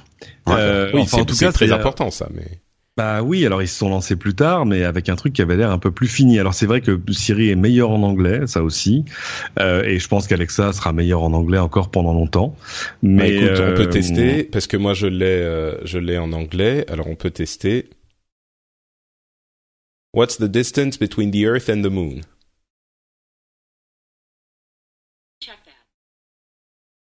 Euh, 0.48 0.90
oui, 0.94 1.02
en 1.12 1.24
tout 1.24 1.24
cas, 1.24 1.34
c'est 1.34 1.52
très 1.52 1.72
important 1.72 2.10
ça, 2.10 2.28
mais. 2.32 2.60
Bah 2.96 3.22
oui, 3.22 3.44
alors 3.44 3.60
ils 3.60 3.66
se 3.66 3.76
sont 3.76 3.88
lancés 3.88 4.14
plus 4.14 4.36
tard, 4.36 4.66
mais 4.66 4.84
avec 4.84 5.08
un 5.08 5.16
truc 5.16 5.32
qui 5.32 5.42
avait 5.42 5.56
l'air 5.56 5.72
un 5.72 5.80
peu 5.80 5.90
plus 5.90 6.06
fini. 6.06 6.38
Alors 6.38 6.54
c'est 6.54 6.66
vrai 6.66 6.80
que 6.80 7.00
Siri 7.10 7.50
est 7.50 7.56
meilleur 7.56 7.90
en 7.90 8.04
anglais, 8.04 8.46
ça 8.46 8.62
aussi, 8.62 9.04
euh, 9.58 9.82
et 9.82 9.98
je 9.98 10.06
pense 10.06 10.28
qu'Alexa 10.28 10.72
sera 10.72 10.92
meilleur 10.92 11.24
en 11.24 11.32
anglais 11.32 11.58
encore 11.58 11.90
pendant 11.90 12.12
longtemps. 12.12 12.54
Mais 13.02 13.18
bah 13.18 13.46
écoute, 13.46 13.60
on 13.60 13.74
peut 13.74 13.82
euh, 13.82 13.86
tester 13.86 14.44
parce 14.44 14.68
que 14.68 14.76
moi 14.76 14.94
je 14.94 15.08
l'ai, 15.08 15.24
euh, 15.26 15.84
je 15.84 15.98
l'ai 15.98 16.18
en 16.18 16.32
anglais. 16.32 16.86
Alors 16.88 17.08
on 17.08 17.16
peut 17.16 17.30
tester. 17.30 17.90
What's 20.12 20.38
the 20.38 20.44
distance 20.44 20.96
between 20.96 21.32
the 21.32 21.44
Earth 21.44 21.68
and 21.68 21.82
the 21.82 21.90
Moon? 21.90 22.20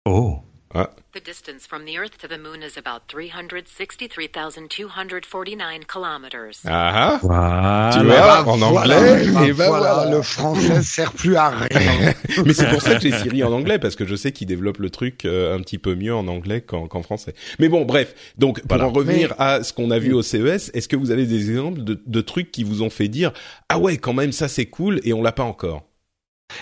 Oh. 0.07 0.42
Ah. 0.72 0.90
The 1.12 1.18
distance 1.18 1.66
from 1.66 1.87
the 1.87 1.99
Earth 1.99 2.18
to 2.18 2.29
the 2.29 2.38
Moon 2.38 2.62
is 2.62 2.79
about 2.79 3.09
363,249 3.09 5.83
kilometers. 5.88 6.61
Ah, 6.64 7.18
ah 7.29 7.90
Tu 7.92 8.05
vois, 8.05 8.46
en 8.46 8.62
anglais, 8.62 9.25
et 9.25 9.29
eh 9.49 9.53
ben 9.53 9.66
voilà, 9.66 10.09
le 10.09 10.23
français 10.23 10.83
sert 10.83 11.12
plus 11.12 11.35
à 11.35 11.49
rien. 11.49 12.14
Mais 12.46 12.53
c'est 12.53 12.68
pour 12.68 12.81
ça 12.81 12.94
que 12.94 13.01
j'ai 13.01 13.11
Siri 13.11 13.42
en 13.42 13.51
anglais, 13.51 13.81
parce 13.81 13.96
que 13.96 14.07
je 14.07 14.14
sais 14.14 14.31
qu'il 14.31 14.46
développe 14.46 14.79
le 14.79 14.90
truc 14.90 15.25
euh, 15.25 15.57
un 15.57 15.61
petit 15.62 15.79
peu 15.79 15.96
mieux 15.96 16.14
en 16.14 16.29
anglais 16.29 16.61
qu'en 16.61 17.03
français. 17.03 17.35
Mais 17.59 17.68
bon, 17.68 17.85
bref. 17.85 18.14
Donc, 18.38 18.64
pour 18.64 18.81
en 18.81 18.92
revenir 18.92 19.35
à 19.40 19.64
ce 19.64 19.73
qu'on 19.73 19.90
a 19.90 19.99
vu 19.99 20.12
au 20.12 20.23
CES, 20.23 20.70
est-ce 20.75 20.87
que 20.87 20.94
vous 20.94 21.11
avez 21.11 21.27
des 21.27 21.51
exemples 21.51 21.83
de, 21.83 22.01
de 22.07 22.20
trucs 22.20 22.53
qui 22.53 22.62
vous 22.62 22.83
ont 22.83 22.90
fait 22.90 23.09
dire, 23.09 23.33
ah 23.68 23.81
ouais, 23.81 23.96
quand 23.96 24.12
même, 24.12 24.31
ça 24.31 24.46
c'est 24.46 24.66
cool, 24.66 25.01
et 25.03 25.12
on 25.12 25.23
l'a 25.23 25.33
pas 25.33 25.42
encore? 25.42 25.89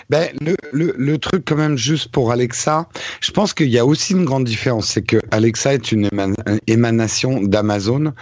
Ben, 0.09 0.29
le, 0.41 0.55
le, 0.71 0.93
le, 0.97 1.17
truc 1.17 1.43
quand 1.45 1.55
même 1.55 1.77
juste 1.77 2.11
pour 2.11 2.31
Alexa, 2.31 2.87
je 3.21 3.31
pense 3.31 3.53
qu'il 3.53 3.69
y 3.69 3.77
a 3.77 3.85
aussi 3.85 4.13
une 4.13 4.25
grande 4.25 4.45
différence, 4.45 4.87
c'est 4.87 5.01
que 5.01 5.17
Alexa 5.31 5.73
est 5.73 5.91
une 5.91 6.09
émanation 6.67 7.41
d'Amazon, 7.41 8.13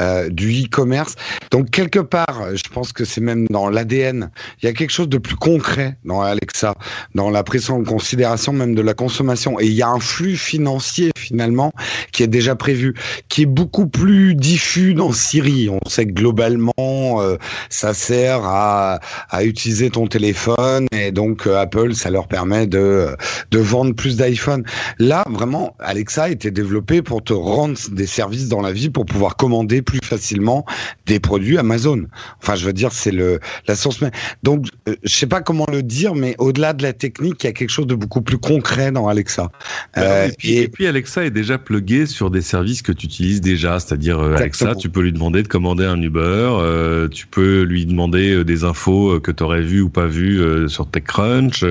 euh, 0.00 0.28
du 0.28 0.64
e-commerce. 0.64 1.16
Donc 1.50 1.70
quelque 1.70 1.98
part, 1.98 2.54
je 2.54 2.68
pense 2.72 2.92
que 2.92 3.04
c'est 3.04 3.20
même 3.20 3.46
dans 3.50 3.68
l'ADN, 3.68 4.30
il 4.62 4.66
y 4.66 4.68
a 4.68 4.72
quelque 4.72 4.90
chose 4.90 5.08
de 5.08 5.18
plus 5.18 5.36
concret 5.36 5.96
dans 6.04 6.20
Alexa, 6.20 6.74
dans 7.14 7.30
la 7.30 7.42
prise 7.42 7.70
en 7.70 7.82
considération 7.84 8.52
même 8.52 8.74
de 8.74 8.82
la 8.82 8.94
consommation. 8.94 9.58
Et 9.60 9.66
il 9.66 9.72
y 9.72 9.82
a 9.82 9.88
un 9.88 10.00
flux 10.00 10.36
financier 10.36 11.10
finalement 11.16 11.72
qui 12.12 12.22
est 12.22 12.28
déjà 12.28 12.56
prévu, 12.56 12.94
qui 13.28 13.42
est 13.42 13.46
beaucoup 13.46 13.86
plus 13.86 14.34
diffus 14.34 14.94
dans 14.94 15.12
Siri. 15.12 15.68
On 15.68 15.88
sait 15.88 16.06
que 16.06 16.12
globalement, 16.12 16.72
euh, 16.78 17.36
ça 17.70 17.94
sert 17.94 18.44
à, 18.44 19.00
à 19.30 19.44
utiliser 19.44 19.90
ton 19.90 20.06
téléphone 20.06 20.86
et 20.92 21.12
donc 21.12 21.46
euh, 21.46 21.60
Apple, 21.60 21.94
ça 21.94 22.10
leur 22.10 22.28
permet 22.28 22.66
de, 22.66 23.08
de 23.50 23.58
vendre 23.58 23.94
plus 23.94 24.16
d'iPhone. 24.16 24.64
Là, 24.98 25.24
vraiment, 25.30 25.74
Alexa 25.78 26.24
a 26.24 26.28
été 26.28 26.50
développé 26.50 27.02
pour 27.02 27.22
te 27.22 27.32
rendre 27.32 27.78
des 27.90 28.06
services 28.06 28.48
dans 28.48 28.60
la 28.60 28.72
vie, 28.72 28.90
pour 28.90 29.06
pouvoir 29.06 29.36
commander 29.36 29.82
plus 29.82 30.00
facilement 30.02 30.64
des 31.06 31.20
produits 31.20 31.35
Amazon. 31.58 32.06
Enfin, 32.42 32.54
je 32.54 32.64
veux 32.64 32.72
dire, 32.72 32.92
c'est 32.92 33.10
le 33.10 33.40
la 33.66 33.76
source 33.76 34.00
même. 34.00 34.10
Donc, 34.42 34.66
euh, 34.88 34.94
je 35.02 35.12
sais 35.12 35.26
pas 35.26 35.40
comment 35.40 35.66
le 35.70 35.82
dire, 35.82 36.14
mais 36.14 36.34
au-delà 36.38 36.72
de 36.72 36.82
la 36.82 36.92
technique, 36.92 37.44
il 37.44 37.46
y 37.46 37.50
a 37.50 37.52
quelque 37.52 37.70
chose 37.70 37.86
de 37.86 37.94
beaucoup 37.94 38.22
plus 38.22 38.38
concret 38.38 38.92
dans 38.92 39.08
Alexa. 39.08 39.50
Bah, 39.94 40.02
euh, 40.02 40.28
et, 40.42 40.68
puis, 40.68 40.86
Alexa 40.86 41.24
est 41.24 41.30
déjà 41.30 41.58
plugué 41.58 42.06
sur 42.06 42.30
des 42.30 42.42
services 42.42 42.82
que 42.82 42.92
tu 42.92 43.06
utilises 43.06 43.40
déjà, 43.40 43.78
c'est-à-dire 43.80 44.20
Alexa, 44.20 44.74
tu 44.74 44.88
peux 44.88 45.00
lui 45.00 45.12
demander 45.12 45.42
de 45.42 45.48
commander 45.48 45.84
un 45.84 46.00
Uber, 46.00 47.08
tu 47.12 47.26
peux 47.26 47.62
lui 47.62 47.86
demander 47.86 48.44
des 48.44 48.64
infos 48.64 49.20
que 49.20 49.30
tu 49.30 49.42
aurais 49.42 49.62
vues 49.62 49.82
ou 49.82 49.88
pas 49.88 50.06
vues 50.06 50.68
sur 50.68 50.90
tes 50.90 51.00
Crunch, 51.00 51.64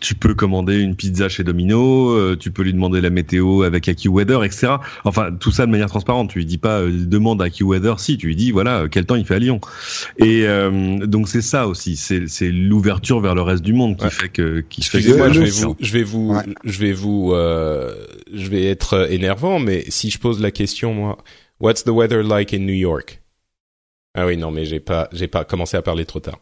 tu 0.00 0.14
peux 0.14 0.34
commander 0.34 0.78
une 0.78 0.96
pizza 0.96 1.28
chez 1.28 1.44
Domino, 1.44 2.10
euh, 2.10 2.36
tu 2.38 2.50
peux 2.50 2.62
lui 2.62 2.72
demander 2.72 3.00
la 3.00 3.10
météo 3.10 3.62
avec 3.62 3.88
AccuWeather, 3.88 4.44
etc. 4.44 4.74
Enfin, 5.04 5.30
tout 5.32 5.50
ça 5.50 5.66
de 5.66 5.70
manière 5.70 5.88
transparente. 5.88 6.30
Tu 6.30 6.38
lui 6.38 6.46
dis 6.46 6.58
pas 6.58 6.80
euh, 6.80 6.90
demande 6.92 7.42
à 7.42 7.46
AccuWeather, 7.46 7.98
si 8.00 8.18
tu 8.18 8.26
lui 8.26 8.36
dis 8.36 8.50
voilà 8.50 8.82
euh, 8.82 8.88
quel 8.96 9.04
temps 9.04 9.16
il 9.16 9.26
fait 9.26 9.34
à 9.34 9.38
Lyon. 9.38 9.60
Et 10.16 10.46
donc 11.02 11.28
c'est 11.28 11.42
ça 11.42 11.68
aussi, 11.68 11.96
c'est 11.96 12.48
l'ouverture 12.50 13.20
vers 13.20 13.34
le 13.34 13.42
reste 13.42 13.62
du 13.62 13.74
monde 13.74 13.98
qui 13.98 14.08
fait 14.08 14.30
que 14.30 14.60
qui 14.60 14.82
fait 14.82 15.02
que 15.02 15.16
moi 15.16 15.30
je 15.30 15.40
vais 15.40 15.50
vous 15.50 15.76
je 15.78 15.92
vais 15.92 16.02
vous 16.02 16.34
je 16.64 16.78
vais 16.80 16.92
vous 16.92 17.32
je 17.34 18.48
vais 18.48 18.64
être 18.64 19.10
énervant, 19.12 19.58
mais 19.58 19.84
si 19.88 20.08
je 20.08 20.18
pose 20.18 20.40
la 20.40 20.50
question 20.50 20.94
moi, 20.94 21.18
what's 21.60 21.84
the 21.84 21.90
weather 21.90 22.24
like 22.24 22.54
in 22.54 22.60
New 22.60 22.72
York? 22.72 23.20
Ah 24.14 24.26
oui 24.26 24.38
non 24.38 24.50
mais 24.50 24.64
j'ai 24.64 24.80
pas 24.80 25.10
j'ai 25.12 25.28
pas 25.28 25.44
commencé 25.44 25.76
à 25.76 25.82
parler 25.82 26.06
trop 26.06 26.20
tard. 26.20 26.40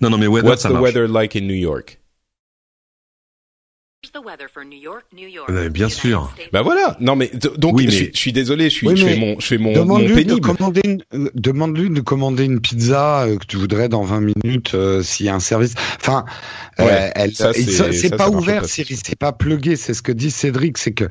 Non, 0.00 0.10
non, 0.10 0.18
mais 0.18 0.28
weather, 0.28 0.50
What's 0.50 0.62
the 0.62 0.70
weather 0.70 1.08
like 1.08 1.36
in 1.36 1.42
New 1.42 1.54
York? 1.54 2.00
Bien 5.70 5.88
sûr. 5.88 6.34
Bah 6.52 6.62
voilà. 6.62 6.96
Non 7.00 7.16
mais 7.16 7.30
donc 7.56 7.80
je, 7.80 8.10
suis 8.12 8.32
désolé, 8.32 8.64
je 8.70 8.74
suis 8.74 8.96
je 8.96 9.06
fais 9.06 9.16
mon 9.16 9.38
je 9.40 9.46
fais 9.46 9.58
mon, 9.58 9.72
demande 9.72 10.02
mon 10.02 10.14
pénible. 10.14 10.40
De 10.40 10.46
commander 10.46 10.80
une, 10.84 11.02
euh, 11.14 11.30
demande-lui 11.34 11.90
de 11.90 12.00
commander 12.00 12.44
une 12.44 12.60
pizza 12.60 13.22
euh, 13.22 13.38
que 13.38 13.46
tu 13.46 13.56
voudrais 13.56 13.88
dans 13.88 14.02
20 14.02 14.32
minutes 14.44 14.74
euh, 14.74 15.02
s'il 15.02 15.26
y 15.26 15.28
a 15.28 15.34
un 15.34 15.40
service. 15.40 15.74
Enfin, 16.00 16.24
euh, 16.80 17.10
elle, 17.14 17.32
c'est 17.34 18.16
pas 18.16 18.28
ouvert, 18.28 18.64
Siri, 18.66 18.98
c'est 19.02 19.18
pas 19.18 19.32
plugué. 19.32 19.76
C'est 19.76 19.94
ce 19.94 20.02
que 20.02 20.12
dit 20.12 20.30
Cédric, 20.30 20.78
c'est 20.78 20.92
que 20.92 21.04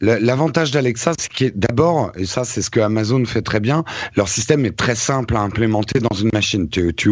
l'avantage 0.00 0.70
d'Alexa, 0.70 1.12
c'est 1.18 1.32
que 1.32 1.56
d'abord, 1.56 2.12
et 2.16 2.26
ça 2.26 2.44
c'est 2.44 2.62
ce 2.62 2.70
que 2.70 2.80
Amazon 2.80 3.24
fait 3.24 3.42
très 3.42 3.60
bien, 3.60 3.84
leur 4.14 4.28
système 4.28 4.64
est 4.64 4.76
très 4.76 4.94
simple 4.94 5.36
à 5.36 5.40
implémenter 5.40 6.00
dans 6.00 6.16
une 6.16 6.30
machine. 6.32 6.68
Tu, 6.68 6.94
tu, 6.94 7.10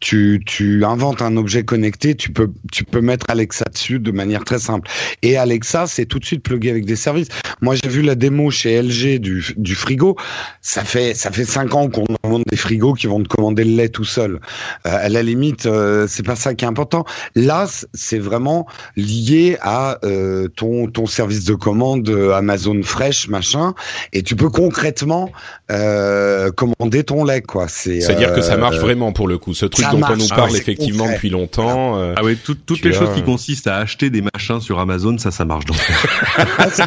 tu, 0.00 0.42
tu 0.44 0.84
inventes 0.84 1.22
un 1.22 1.36
objet 1.36 1.64
connecté, 1.64 2.14
tu 2.14 2.30
peux, 2.30 2.50
tu 2.72 2.84
peux 2.84 3.00
mettre 3.00 3.26
Alexa 3.28 3.64
dessus 3.72 3.87
de 3.96 4.10
manière 4.10 4.44
très 4.44 4.58
simple. 4.58 4.88
Et 5.22 5.36
Alexa, 5.36 5.86
c'est 5.86 6.06
tout 6.06 6.18
de 6.18 6.24
suite 6.24 6.42
plugué 6.42 6.70
avec 6.70 6.84
des 6.84 6.96
services. 6.96 7.28
Moi, 7.60 7.74
j'ai 7.74 7.88
vu 7.88 8.02
la 8.02 8.14
démo 8.14 8.50
chez 8.50 8.80
LG 8.80 9.18
du, 9.18 9.54
du 9.56 9.74
frigo. 9.74 10.16
Ça 10.60 10.84
fait, 10.84 11.14
ça 11.14 11.30
fait 11.30 11.44
cinq 11.44 11.74
ans 11.74 11.88
qu'on 11.88 12.04
demande 12.22 12.42
des 12.50 12.56
frigos 12.56 12.94
qui 12.94 13.06
vont 13.06 13.22
te 13.22 13.28
commander 13.28 13.64
le 13.64 13.74
lait 13.74 13.88
tout 13.88 14.04
seul. 14.04 14.40
Euh, 14.86 15.06
à 15.06 15.08
la 15.08 15.22
limite, 15.22 15.66
euh, 15.66 16.06
c'est 16.08 16.24
pas 16.24 16.36
ça 16.36 16.54
qui 16.54 16.64
est 16.64 16.68
important. 16.68 17.04
Là, 17.34 17.66
c'est 17.94 18.18
vraiment 18.18 18.66
lié 18.96 19.56
à 19.60 19.98
euh, 20.04 20.48
ton 20.48 20.88
ton 20.88 21.06
service 21.06 21.44
de 21.44 21.54
commande 21.54 22.08
euh, 22.08 22.32
Amazon 22.32 22.80
Fresh 22.82 23.28
machin, 23.28 23.74
et 24.12 24.22
tu 24.22 24.36
peux 24.36 24.50
concrètement 24.50 25.30
euh, 25.70 26.50
commander 26.50 27.04
ton 27.04 27.24
lait 27.24 27.42
quoi. 27.42 27.66
C'est 27.68 28.04
à 28.10 28.14
dire 28.14 28.34
que 28.34 28.42
ça 28.42 28.56
marche 28.56 28.78
vraiment 28.78 29.12
pour 29.12 29.28
le 29.28 29.38
coup. 29.38 29.54
Ce 29.54 29.66
truc 29.66 29.86
dont 29.90 30.00
on 30.08 30.16
nous 30.16 30.28
parle 30.28 30.50
ah 30.52 30.56
effectivement 30.56 31.08
depuis 31.10 31.30
longtemps. 31.30 31.96
ah 32.16 32.20
oui, 32.22 32.36
toutes 32.44 32.84
les 32.84 32.92
choses 32.92 33.14
qui 33.14 33.22
consistent 33.22 33.68
à 33.68 33.77
acheter 33.78 34.10
des 34.10 34.22
machins 34.22 34.60
sur 34.60 34.78
Amazon, 34.78 35.18
ça, 35.18 35.30
ça 35.30 35.44
marche 35.44 35.64
donc. 35.64 35.78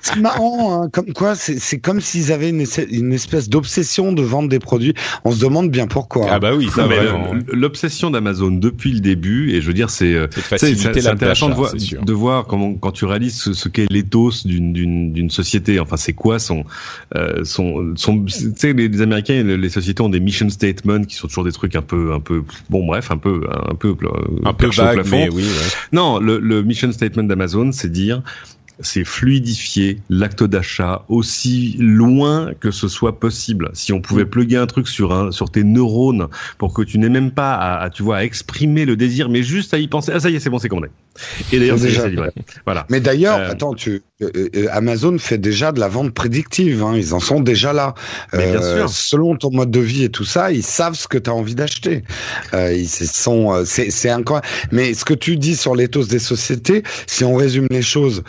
c'est 0.00 0.16
marrant, 0.16 0.84
hein, 0.84 0.88
comme 0.92 1.12
quoi 1.12 1.34
c'est 1.34 1.78
comme 1.78 2.00
s'ils 2.00 2.32
avaient 2.32 2.50
une, 2.50 2.64
une 2.90 3.12
espèce 3.12 3.48
d'obsession 3.48 4.12
de 4.12 4.22
vendre 4.22 4.48
des 4.48 4.58
produits. 4.58 4.94
On 5.24 5.32
se 5.32 5.40
demande 5.40 5.70
bien 5.70 5.86
pourquoi. 5.86 6.26
Ah 6.30 6.38
bah 6.38 6.54
oui, 6.54 6.68
ça 6.74 6.86
L'obsession 7.52 8.10
d'Amazon 8.10 8.50
depuis 8.50 8.92
le 8.92 9.00
début 9.00 9.52
et 9.52 9.60
je 9.60 9.66
veux 9.66 9.74
dire 9.74 9.90
c'est 9.90 10.14
euh, 10.14 10.26
c'est 10.56 11.06
intéressant 11.06 11.48
de 11.48 11.54
voir 11.54 11.72
de 11.74 12.12
voir 12.12 12.46
comment 12.46 12.74
quand 12.74 12.92
tu 12.92 13.04
réalises 13.04 13.40
ce, 13.40 13.52
ce 13.52 13.68
qu'est 13.68 13.86
l'éthos 13.90 14.46
d'une 14.46 15.30
société 15.30 15.80
enfin 15.80 15.96
c'est 15.96 16.12
quoi 16.12 16.38
son 16.38 16.64
euh, 17.14 17.44
son 17.44 17.94
son 17.96 18.24
tu 18.24 18.52
sais 18.56 18.72
les, 18.72 18.88
les, 18.88 19.02
américains 19.02 19.42
les, 19.42 19.68
sociétés 19.68 20.02
ont 20.02 20.08
des 20.08 20.20
mission 20.20 20.48
statements 20.48 21.02
qui 21.02 21.14
sont 21.14 21.28
toujours 21.28 21.44
des 21.44 21.52
trucs 21.52 21.76
un 21.76 21.82
peu 21.82 22.12
un 22.12 22.20
peu 22.20 22.42
bon 22.70 22.86
bref 22.86 23.10
un 23.10 23.18
peu 23.18 23.46
un 23.50 23.74
peu 23.74 23.96
un 24.44 24.52
peu 24.52 24.68
vague 24.68 25.06
mais 25.10 25.28
oui 25.30 25.42
ouais. 25.42 25.68
non 25.92 26.15
le, 26.20 26.38
le 26.38 26.62
mission 26.62 26.90
statement 26.92 27.24
d'Amazon 27.24 27.72
c'est 27.72 27.90
dire 27.90 28.22
c'est 28.80 29.04
fluidifier 29.04 30.00
l'acte 30.10 30.44
d'achat 30.44 31.04
aussi 31.08 31.76
loin 31.78 32.52
que 32.60 32.70
ce 32.70 32.88
soit 32.88 33.18
possible. 33.18 33.70
Si 33.72 33.92
on 33.92 34.00
pouvait 34.00 34.24
mm. 34.24 34.30
plugger 34.30 34.56
un 34.56 34.66
truc 34.66 34.88
sur 34.88 35.12
un 35.12 35.32
sur 35.32 35.50
tes 35.50 35.64
neurones 35.64 36.28
pour 36.58 36.74
que 36.74 36.82
tu 36.82 36.98
n'aies 36.98 37.08
même 37.08 37.30
pas 37.30 37.54
à, 37.54 37.90
tu 37.90 38.02
vois 38.02 38.18
à 38.18 38.24
exprimer 38.24 38.84
le 38.84 38.96
désir, 38.96 39.28
mais 39.28 39.42
juste 39.42 39.72
à 39.72 39.78
y 39.78 39.88
penser. 39.88 40.12
Ah 40.14 40.20
ça 40.20 40.30
y 40.30 40.36
est, 40.36 40.40
c'est 40.40 40.50
bon, 40.50 40.58
c'est 40.58 40.68
commandé. 40.68 40.88
Et 41.52 41.58
d'ailleurs 41.58 41.78
c'est 41.78 41.86
déjà 41.86 42.08
livré. 42.08 42.30
Voilà. 42.66 42.86
Mais 42.90 43.00
d'ailleurs, 43.00 43.38
euh, 43.38 43.50
attends, 43.50 43.74
tu 43.74 44.02
Amazon 44.70 45.18
fait 45.18 45.38
déjà 45.38 45.72
de 45.72 45.80
la 45.80 45.88
vente 45.88 46.12
prédictive. 46.12 46.82
Hein. 46.82 46.94
Ils 46.96 47.14
en 47.14 47.20
sont 47.20 47.40
déjà 47.40 47.72
là. 47.72 47.94
Selon 48.88 49.36
ton 49.36 49.50
mode 49.50 49.70
de 49.70 49.80
vie 49.80 50.04
et 50.04 50.10
tout 50.10 50.24
ça, 50.24 50.52
ils 50.52 50.62
savent 50.62 50.94
ce 50.94 51.08
que 51.08 51.18
tu 51.18 51.30
as 51.30 51.34
envie 51.34 51.54
d'acheter. 51.54 52.02
ils 52.52 52.88
sont, 52.88 53.64
c'est 53.64 54.10
incroyable. 54.10 54.46
Mais 54.72 54.92
ce 54.92 55.04
que 55.04 55.14
tu 55.14 55.36
dis 55.36 55.56
sur 55.56 55.74
l'éthos 55.74 56.08
des 56.08 56.18
sociétés, 56.18 56.82
si 57.06 57.24
on 57.24 57.34
résume 57.34 57.66
les 57.70 57.82
choses, 57.82 58.22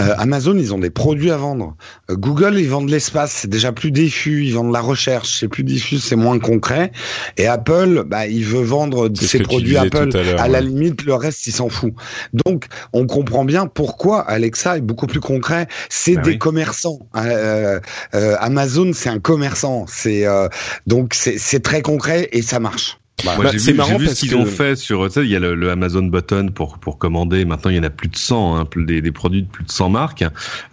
euh, 0.00 0.14
Amazon, 0.16 0.56
ils 0.56 0.72
ont 0.72 0.78
des 0.78 0.90
produits 0.90 1.30
à 1.30 1.36
vendre. 1.36 1.76
Euh, 2.10 2.16
Google, 2.16 2.58
ils 2.58 2.68
vendent 2.68 2.88
l'espace, 2.88 3.32
c'est 3.32 3.50
déjà 3.50 3.72
plus 3.72 3.90
diffus. 3.90 4.44
Ils 4.46 4.54
vendent 4.54 4.72
la 4.72 4.80
recherche, 4.80 5.38
c'est 5.38 5.48
plus 5.48 5.64
diffus, 5.64 5.98
c'est 5.98 6.16
moins 6.16 6.38
concret. 6.38 6.92
Et 7.36 7.46
Apple, 7.46 8.04
bah, 8.06 8.26
il 8.26 8.44
veut 8.44 8.62
vendre 8.62 9.10
ses 9.14 9.40
produits 9.40 9.76
Apple. 9.76 10.10
À, 10.38 10.48
la 10.48 10.60
limite, 10.60 11.04
le 11.04 11.14
reste, 11.14 11.46
il 11.46 11.52
s'en 11.52 11.68
fout. 11.68 11.92
Donc, 12.46 12.66
on 12.92 13.06
comprend 13.06 13.44
bien 13.44 13.66
pourquoi 13.66 14.20
Alexa 14.20 14.78
est 14.78 14.82
beaucoup 14.82 15.06
plus 15.06 15.20
concret. 15.20 15.68
C'est 15.90 16.14
bah 16.14 16.22
des 16.22 16.38
commerçants. 16.38 17.00
Euh, 17.16 17.80
Amazon, 18.12 18.92
c'est 18.94 19.10
un 19.10 19.18
commerçant. 19.18 19.84
C'est 19.88 20.24
donc 20.86 21.14
c'est 21.14 21.62
très 21.62 21.82
concret 21.82 22.28
et 22.32 22.42
ça 22.42 22.60
marche. 22.60 22.98
Bah, 23.24 23.36
bah, 23.38 23.50
c'est 23.56 23.72
marrant 23.72 23.98
vu 23.98 24.06
parce 24.06 24.18
ce 24.18 24.26
qu'ils 24.26 24.36
ont 24.36 24.46
fait 24.46 24.74
sur, 24.74 25.06
tu 25.06 25.12
sais, 25.12 25.20
il 25.24 25.30
y 25.30 25.36
a 25.36 25.38
le, 25.38 25.70
Amazon 25.70 26.02
Button 26.02 26.50
pour 26.52 26.78
pour 26.78 26.98
commander. 26.98 27.44
Maintenant, 27.44 27.70
il 27.70 27.76
y 27.76 27.80
en 27.80 27.84
a 27.84 27.90
plus 27.90 28.08
de 28.08 28.16
100, 28.16 28.56
hein, 28.56 28.68
des, 28.76 29.00
des 29.00 29.12
produits 29.12 29.42
de 29.42 29.48
plus 29.48 29.64
de 29.64 29.70
100 29.70 29.90
marques, 29.90 30.24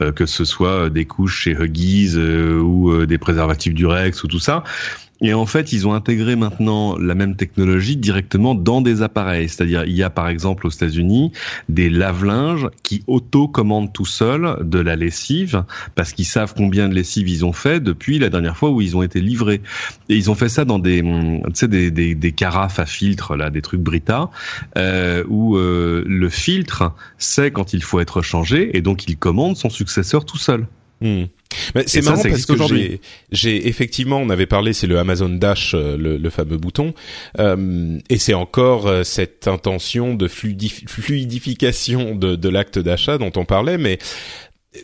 euh, 0.02 0.12
que 0.12 0.25
ce 0.25 0.45
soit 0.45 0.89
des 0.89 1.06
couches 1.06 1.41
chez 1.41 1.52
Huggies 1.52 2.13
euh, 2.15 2.60
ou 2.60 2.91
euh, 2.91 3.06
des 3.06 3.17
préservatifs 3.17 3.73
Durex 3.73 4.23
ou 4.23 4.28
tout 4.28 4.39
ça. 4.39 4.63
Et 5.21 5.34
en 5.34 5.45
fait, 5.45 5.73
ils 5.73 5.88
ont 5.88 5.93
intégré 5.93 6.36
maintenant 6.36 6.97
la 6.97 7.13
même 7.13 7.36
technologie 7.36 7.97
directement 7.97 8.55
dans 8.55 8.82
des 8.82 9.01
appareils. 9.01 9.49
C'est-à-dire, 9.49 9.84
il 9.86 9.93
y 9.93 10.03
a 10.03 10.10
par 10.10 10.29
exemple 10.29 10.65
aux 10.65 10.69
États-Unis 10.69 11.32
des 11.67 11.89
lave-linges 11.89 12.69
qui 12.84 13.03
auto-commandent 13.08 13.91
tout 13.91 14.05
seuls 14.05 14.58
de 14.62 14.79
la 14.79 14.95
lessive 14.95 15.63
parce 15.95 16.13
qu'ils 16.13 16.25
savent 16.25 16.53
combien 16.55 16.88
de 16.88 16.95
lessive 16.95 17.27
ils 17.27 17.45
ont 17.45 17.53
fait 17.53 17.82
depuis 17.82 18.19
la 18.19 18.29
dernière 18.29 18.55
fois 18.55 18.69
où 18.69 18.82
ils 18.82 18.95
ont 18.95 19.03
été 19.03 19.19
livrés. 19.19 19.62
Et 20.08 20.15
ils 20.15 20.32
ont 20.32 20.36
fait 20.36 20.49
ça 20.49 20.63
dans 20.63 20.79
des, 20.79 21.01
tu 21.01 21.41
sais, 21.53 21.67
des, 21.67 21.91
des, 21.91 22.15
des 22.15 22.32
carafes 22.32 22.79
à 22.79 22.86
filtre, 22.86 23.36
là, 23.36 23.49
des 23.49 23.62
trucs 23.62 23.82
Brita, 23.82 24.29
euh, 24.77 25.23
où 25.27 25.58
euh, 25.58 26.03
le 26.08 26.29
filtre 26.29 26.93
sait 27.17 27.51
quand 27.51 27.73
il 27.73 27.84
faut 27.84 27.99
être 27.99 28.21
changé 28.21 28.77
et 28.77 28.82
donc 28.82 29.08
il 29.08 29.17
commande 29.17 29.58
son 29.58 29.69
successeur 29.69 30.25
tout 30.25 30.38
seul. 30.38 30.65
C'est 31.85 32.03
marrant 32.03 32.21
parce 32.21 32.45
que 32.45 32.53
j'ai 33.31 33.67
effectivement, 33.67 34.17
on 34.17 34.29
avait 34.29 34.45
parlé, 34.45 34.73
c'est 34.73 34.88
le 34.88 34.99
Amazon 34.99 35.29
Dash, 35.29 35.73
euh, 35.73 35.97
le, 35.97 36.17
le 36.17 36.29
fameux 36.29 36.57
bouton, 36.57 36.93
euh, 37.39 37.97
et 38.09 38.17
c'est 38.17 38.33
encore 38.33 38.88
euh, 38.88 39.03
cette 39.03 39.47
intention 39.47 40.13
de 40.13 40.27
fluidification 40.27 42.15
de, 42.15 42.35
de 42.35 42.49
l'acte 42.49 42.79
d'achat 42.79 43.17
dont 43.17 43.31
on 43.35 43.45
parlait, 43.45 43.77
mais 43.77 43.97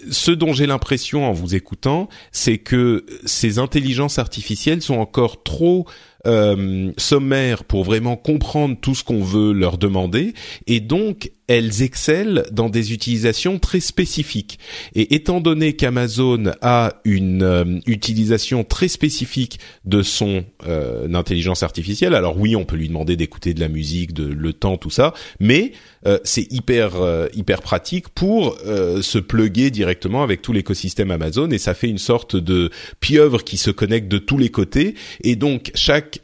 ce 0.09 0.31
dont 0.31 0.53
j'ai 0.53 0.65
l'impression 0.65 1.29
en 1.29 1.31
vous 1.31 1.53
écoutant, 1.55 2.09
c'est 2.31 2.57
que 2.57 3.05
ces 3.25 3.59
intelligences 3.59 4.17
artificielles 4.17 4.81
sont 4.81 4.97
encore 4.97 5.43
trop 5.43 5.85
euh, 6.25 6.91
sommaires 6.97 7.63
pour 7.63 7.83
vraiment 7.83 8.15
comprendre 8.15 8.75
tout 8.81 8.95
ce 8.95 9.03
qu'on 9.03 9.21
veut 9.21 9.53
leur 9.53 9.77
demander, 9.77 10.33
et 10.65 10.79
donc 10.79 11.31
elles 11.47 11.83
excellent 11.83 12.41
dans 12.51 12.69
des 12.69 12.93
utilisations 12.93 13.59
très 13.59 13.79
spécifiques. 13.79 14.59
Et 14.95 15.15
étant 15.15 15.41
donné 15.41 15.73
qu'Amazon 15.73 16.51
a 16.61 16.93
une 17.05 17.43
euh, 17.43 17.79
utilisation 17.85 18.63
très 18.63 18.87
spécifique 18.87 19.59
de 19.85 20.01
son 20.01 20.43
euh, 20.67 21.13
intelligence 21.13 21.63
artificielle, 21.63 22.15
alors 22.15 22.37
oui, 22.37 22.55
on 22.55 22.65
peut 22.65 22.75
lui 22.75 22.87
demander 22.87 23.15
d'écouter 23.15 23.53
de 23.53 23.59
la 23.59 23.67
musique, 23.67 24.13
de 24.13 24.25
le 24.25 24.53
temps, 24.53 24.77
tout 24.77 24.89
ça, 24.89 25.13
mais 25.39 25.73
euh, 26.07 26.17
c'est 26.23 26.51
hyper 26.51 26.93
hyper 27.33 27.61
pratique 27.61 28.09
pour 28.09 28.57
se 28.57 29.17
pluguer 29.17 29.69
directement 29.69 30.23
avec 30.23 30.41
tout 30.41 30.53
l'écosystème 30.53 31.11
Amazon 31.11 31.49
et 31.49 31.57
ça 31.57 31.73
fait 31.73 31.87
une 31.89 31.97
sorte 31.97 32.35
de 32.35 32.69
pieuvre 32.99 33.43
qui 33.43 33.57
se 33.57 33.71
connecte 33.71 34.07
de 34.07 34.17
tous 34.17 34.37
les 34.37 34.49
côtés 34.49 34.95
et 35.23 35.35
donc 35.35 35.71
chaque 35.73 36.19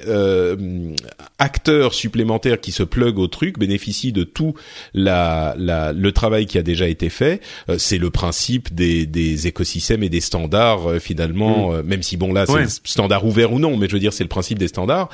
acteur 1.39 1.93
supplémentaire 1.93 2.60
qui 2.60 2.71
se 2.71 2.84
plug 2.84 3.17
au 3.17 3.27
truc 3.27 3.60
bénéficie 3.60 4.12
de 4.12 4.23
tout 4.23 4.53
la 4.93 5.11
le 5.56 6.10
travail 6.12 6.45
qui 6.45 6.58
a 6.58 6.63
déjà 6.63 6.88
été 6.88 7.10
fait. 7.10 7.41
Euh, 7.69 7.78
c'est 7.78 7.97
le 7.97 8.10
principe 8.10 8.74
des, 8.74 9.06
des, 9.06 9.47
écosystèmes 9.47 10.04
et 10.04 10.10
des 10.10 10.21
standards 10.21 10.89
euh, 10.89 11.00
finalement, 11.00 11.71
mm. 11.71 11.76
euh, 11.76 11.84
même 11.84 12.04
si 12.04 12.17
bon 12.17 12.34
là 12.34 12.45
c'est 12.45 12.88
standard 12.88 13.26
ouvert 13.26 13.54
ou 13.54 13.60
non, 13.60 13.78
mais 13.78 13.88
je 13.88 13.93
veux 13.93 14.00
dire 14.00 14.13
c'est 14.13 14.24
le 14.24 14.30
principe 14.30 14.60
des 14.60 14.67
standards. 14.67 15.10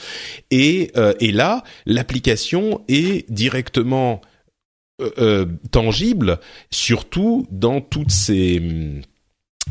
Et, 0.51 0.91
et 1.19 1.31
là, 1.31 1.63
l'application 1.85 2.81
est 2.87 3.29
directement 3.31 4.21
tangible, 5.71 6.39
surtout 6.71 7.47
dans 7.51 7.81
toutes 7.81 8.11
ces 8.11 8.61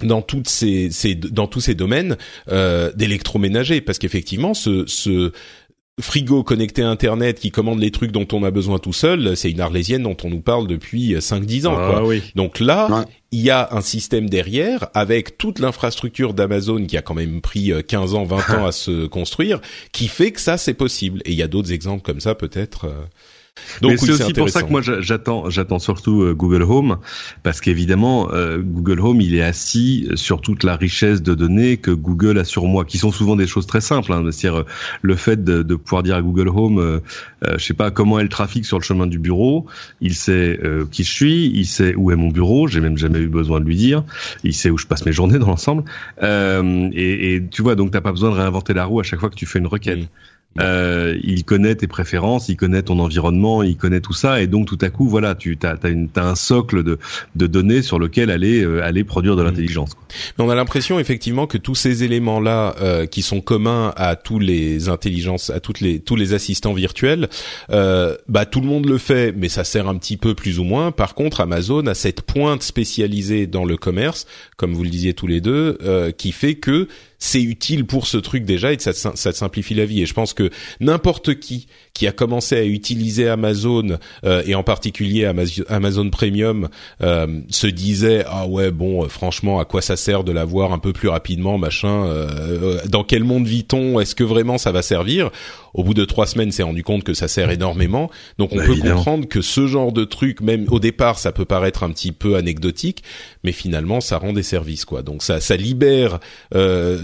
dans 0.02 0.22
toutes 0.22 0.48
ces, 0.48 0.90
ces, 0.90 1.14
dans 1.14 1.46
tous 1.46 1.60
ces 1.60 1.74
domaines 1.74 2.16
euh, 2.48 2.92
d'électroménager 2.92 3.80
parce 3.80 3.98
qu'effectivement 3.98 4.54
ce, 4.54 4.84
ce 4.86 5.32
frigo 6.00 6.42
connecté 6.42 6.82
à 6.82 6.90
Internet 6.90 7.40
qui 7.40 7.50
commande 7.50 7.80
les 7.80 7.90
trucs 7.90 8.12
dont 8.12 8.28
on 8.32 8.44
a 8.44 8.50
besoin 8.50 8.78
tout 8.78 8.92
seul, 8.92 9.34
c'est 9.36 9.50
une 9.50 9.60
arlésienne 9.60 10.02
dont 10.02 10.16
on 10.24 10.28
nous 10.28 10.42
parle 10.42 10.66
depuis 10.66 11.14
5-10 11.14 11.66
ans. 11.66 11.76
Ah 11.78 12.02
Donc 12.34 12.60
là, 12.60 13.06
il 13.32 13.40
y 13.40 13.50
a 13.50 13.68
un 13.72 13.80
système 13.80 14.28
derrière 14.28 14.88
avec 14.92 15.38
toute 15.38 15.58
l'infrastructure 15.58 16.34
d'Amazon 16.34 16.84
qui 16.84 16.98
a 16.98 17.02
quand 17.02 17.14
même 17.14 17.40
pris 17.40 17.72
15 17.86 18.14
ans, 18.14 18.24
20 18.24 18.58
ans 18.58 18.66
à 18.66 18.72
se 18.86 19.06
construire, 19.06 19.60
qui 19.92 20.08
fait 20.08 20.32
que 20.32 20.40
ça 20.40 20.58
c'est 20.58 20.74
possible. 20.74 21.22
Et 21.24 21.32
il 21.32 21.36
y 21.38 21.42
a 21.42 21.48
d'autres 21.48 21.72
exemples 21.72 22.02
comme 22.02 22.20
ça 22.20 22.34
peut-être. 22.34 22.86
Euh, 23.56 23.88
donc 23.88 23.98
c'est 23.98 24.12
aussi 24.12 24.32
pour 24.32 24.48
ça 24.48 24.62
que 24.62 24.70
moi 24.70 24.80
j'attends, 24.82 25.50
j'attends 25.50 25.78
surtout 25.78 26.22
euh, 26.22 26.34
Google 26.34 26.62
Home 26.62 26.98
parce 27.42 27.60
qu'évidemment 27.60 28.30
euh, 28.32 28.58
Google 28.58 29.00
Home 29.00 29.20
il 29.20 29.34
est 29.34 29.42
assis 29.42 30.08
sur 30.14 30.40
toute 30.40 30.62
la 30.64 30.76
richesse 30.76 31.22
de 31.22 31.34
données 31.34 31.76
que 31.76 31.90
Google 31.90 32.38
a 32.38 32.44
sur 32.44 32.64
moi, 32.66 32.84
qui 32.84 32.98
sont 32.98 33.10
souvent 33.10 33.36
des 33.36 33.46
choses 33.46 33.66
très 33.66 33.80
simples. 33.80 34.12
Hein, 34.12 34.22
c'est-à-dire 34.30 34.60
euh, 34.60 34.66
le 35.02 35.16
fait 35.16 35.42
de, 35.42 35.62
de, 35.62 35.74
pouvoir 35.74 36.02
dire 36.02 36.16
à 36.16 36.22
Google 36.22 36.48
Home, 36.48 37.00
je 37.42 37.58
sais 37.58 37.74
pas 37.74 37.90
comment 37.90 38.18
est 38.18 38.22
le 38.22 38.28
trafic 38.28 38.64
sur 38.64 38.78
le 38.78 38.82
chemin 38.82 39.06
du 39.06 39.18
bureau, 39.18 39.66
il 40.00 40.14
sait 40.14 40.58
qui 40.90 41.04
je 41.04 41.10
suis, 41.10 41.46
il 41.46 41.66
sait 41.66 41.94
où 41.94 42.10
est 42.10 42.16
mon 42.16 42.28
bureau, 42.28 42.66
j'ai 42.66 42.80
même 42.80 42.98
jamais 42.98 43.18
eu 43.18 43.28
besoin 43.28 43.60
de 43.60 43.66
lui 43.66 43.76
dire, 43.76 44.04
il 44.42 44.54
sait 44.54 44.70
où 44.70 44.78
je 44.78 44.86
passe 44.86 45.04
mes 45.06 45.12
journées 45.12 45.38
dans 45.38 45.48
l'ensemble. 45.48 45.84
Et, 46.22 47.34
et, 47.34 47.42
tu 47.48 47.62
vois 47.62 47.74
donc 47.74 47.90
t'as 47.90 48.00
pas 48.00 48.12
besoin 48.12 48.30
de 48.30 48.36
réinventer 48.36 48.74
la 48.74 48.84
roue 48.84 49.00
à 49.00 49.02
chaque 49.02 49.20
fois 49.20 49.30
que 49.30 49.36
tu 49.36 49.46
fais 49.46 49.58
une 49.58 49.66
requête. 49.66 50.00
Mmh. 50.00 50.08
Euh, 50.60 51.16
il 51.22 51.44
connaît 51.44 51.74
tes 51.74 51.86
préférences, 51.86 52.48
il 52.48 52.56
connaît 52.56 52.82
ton 52.82 52.98
environnement, 52.98 53.62
il 53.62 53.76
connaît 53.76 54.00
tout 54.00 54.12
ça, 54.12 54.40
et 54.40 54.46
donc 54.46 54.66
tout 54.66 54.78
à 54.80 54.90
coup, 54.90 55.08
voilà, 55.08 55.34
tu 55.34 55.58
as, 55.62 55.76
as, 55.82 56.20
un 56.20 56.34
socle 56.34 56.82
de, 56.82 56.98
de, 57.34 57.46
données 57.46 57.82
sur 57.82 57.98
lequel 57.98 58.30
aller 58.30 58.62
euh, 58.62 58.82
aller 58.82 59.04
produire 59.04 59.36
de 59.36 59.42
mmh. 59.42 59.46
l'intelligence. 59.46 59.90
On 60.38 60.48
a 60.48 60.54
l'impression 60.54 60.98
effectivement 60.98 61.46
que 61.46 61.58
tous 61.58 61.74
ces 61.74 62.04
éléments-là, 62.04 62.74
euh, 62.80 63.06
qui 63.06 63.22
sont 63.22 63.40
communs 63.40 63.92
à 63.96 64.16
tous 64.16 64.38
les 64.38 64.88
intelligences, 64.88 65.50
à 65.50 65.60
toutes 65.60 65.80
les 65.80 66.00
tous 66.00 66.16
les 66.16 66.34
assistants 66.34 66.72
virtuels, 66.72 67.28
euh, 67.70 68.16
bah 68.28 68.46
tout 68.46 68.60
le 68.60 68.66
monde 68.66 68.86
le 68.86 68.98
fait, 68.98 69.32
mais 69.36 69.48
ça 69.48 69.64
sert 69.64 69.88
un 69.88 69.96
petit 69.96 70.16
peu 70.16 70.34
plus 70.34 70.58
ou 70.58 70.64
moins. 70.64 70.92
Par 70.92 71.14
contre, 71.14 71.40
Amazon 71.40 71.86
a 71.86 71.94
cette 71.94 72.22
pointe 72.22 72.62
spécialisée 72.62 73.46
dans 73.46 73.64
le 73.64 73.76
commerce, 73.76 74.26
comme 74.56 74.72
vous 74.72 74.84
le 74.84 74.90
disiez 74.90 75.14
tous 75.14 75.26
les 75.26 75.40
deux, 75.40 75.78
euh, 75.82 76.10
qui 76.12 76.32
fait 76.32 76.54
que 76.54 76.88
c'est 77.18 77.42
utile 77.42 77.86
pour 77.86 78.06
ce 78.06 78.16
truc 78.16 78.44
déjà 78.44 78.72
et 78.72 78.78
ça, 78.78 78.92
simplifie 79.14 79.74
la 79.74 79.84
vie. 79.84 80.02
Et 80.02 80.06
je 80.06 80.14
pense 80.14 80.32
que 80.32 80.50
n'importe 80.80 81.38
qui 81.38 81.66
qui 81.94 82.06
a 82.06 82.12
commencé 82.12 82.56
à 82.56 82.64
utiliser 82.64 83.26
Amazon 83.28 83.98
euh, 84.24 84.42
et 84.46 84.54
en 84.54 84.62
particulier 84.62 85.24
Amazon 85.68 86.10
Premium 86.10 86.68
euh, 87.02 87.40
se 87.48 87.66
disait 87.66 88.24
ah 88.26 88.46
ouais 88.46 88.70
bon 88.70 89.04
euh, 89.04 89.08
franchement 89.08 89.60
à 89.60 89.64
quoi 89.64 89.80
ça 89.80 89.96
sert 89.96 90.22
de 90.22 90.32
l'avoir 90.32 90.72
un 90.72 90.78
peu 90.78 90.92
plus 90.92 91.08
rapidement 91.08 91.56
machin 91.56 92.04
euh, 92.04 92.80
dans 92.88 93.04
quel 93.04 93.24
monde 93.24 93.46
vit-on? 93.46 93.98
Est-ce 94.00 94.14
que 94.14 94.24
vraiment 94.24 94.58
ça 94.58 94.72
va 94.72 94.82
servir? 94.82 95.30
Au 95.76 95.84
bout 95.84 95.94
de 95.94 96.04
trois 96.04 96.26
semaines 96.26 96.50
s'est 96.50 96.64
rendu 96.64 96.82
compte 96.82 97.04
que 97.04 97.14
ça 97.14 97.28
sert 97.28 97.50
énormément 97.50 98.10
donc 98.38 98.50
on 98.52 98.56
bah, 98.56 98.64
peut 98.66 98.76
comprendre 98.76 99.28
que 99.28 99.40
ce 99.40 99.66
genre 99.66 99.92
de 99.92 100.04
truc 100.04 100.40
même 100.40 100.66
au 100.70 100.80
départ 100.80 101.18
ça 101.18 101.30
peut 101.30 101.44
paraître 101.44 101.84
un 101.84 101.90
petit 101.90 102.12
peu 102.12 102.36
anecdotique 102.36 103.02
mais 103.44 103.52
finalement 103.52 104.00
ça 104.00 104.18
rend 104.18 104.32
des 104.32 104.42
services 104.42 104.84
quoi 104.84 105.02
donc 105.02 105.22
ça 105.22 105.40
ça 105.40 105.56
libère 105.56 106.18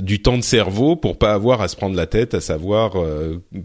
du 0.01 0.21
temps 0.23 0.39
de 0.39 0.43
cerveau 0.43 0.97
pour 0.97 1.19
pas 1.19 1.33
avoir 1.33 1.61
à 1.61 1.69
se 1.69 1.77
prendre 1.77 1.97
la 1.97 2.07
tête 2.07 2.35
à 2.35 2.41
savoir 2.41 2.97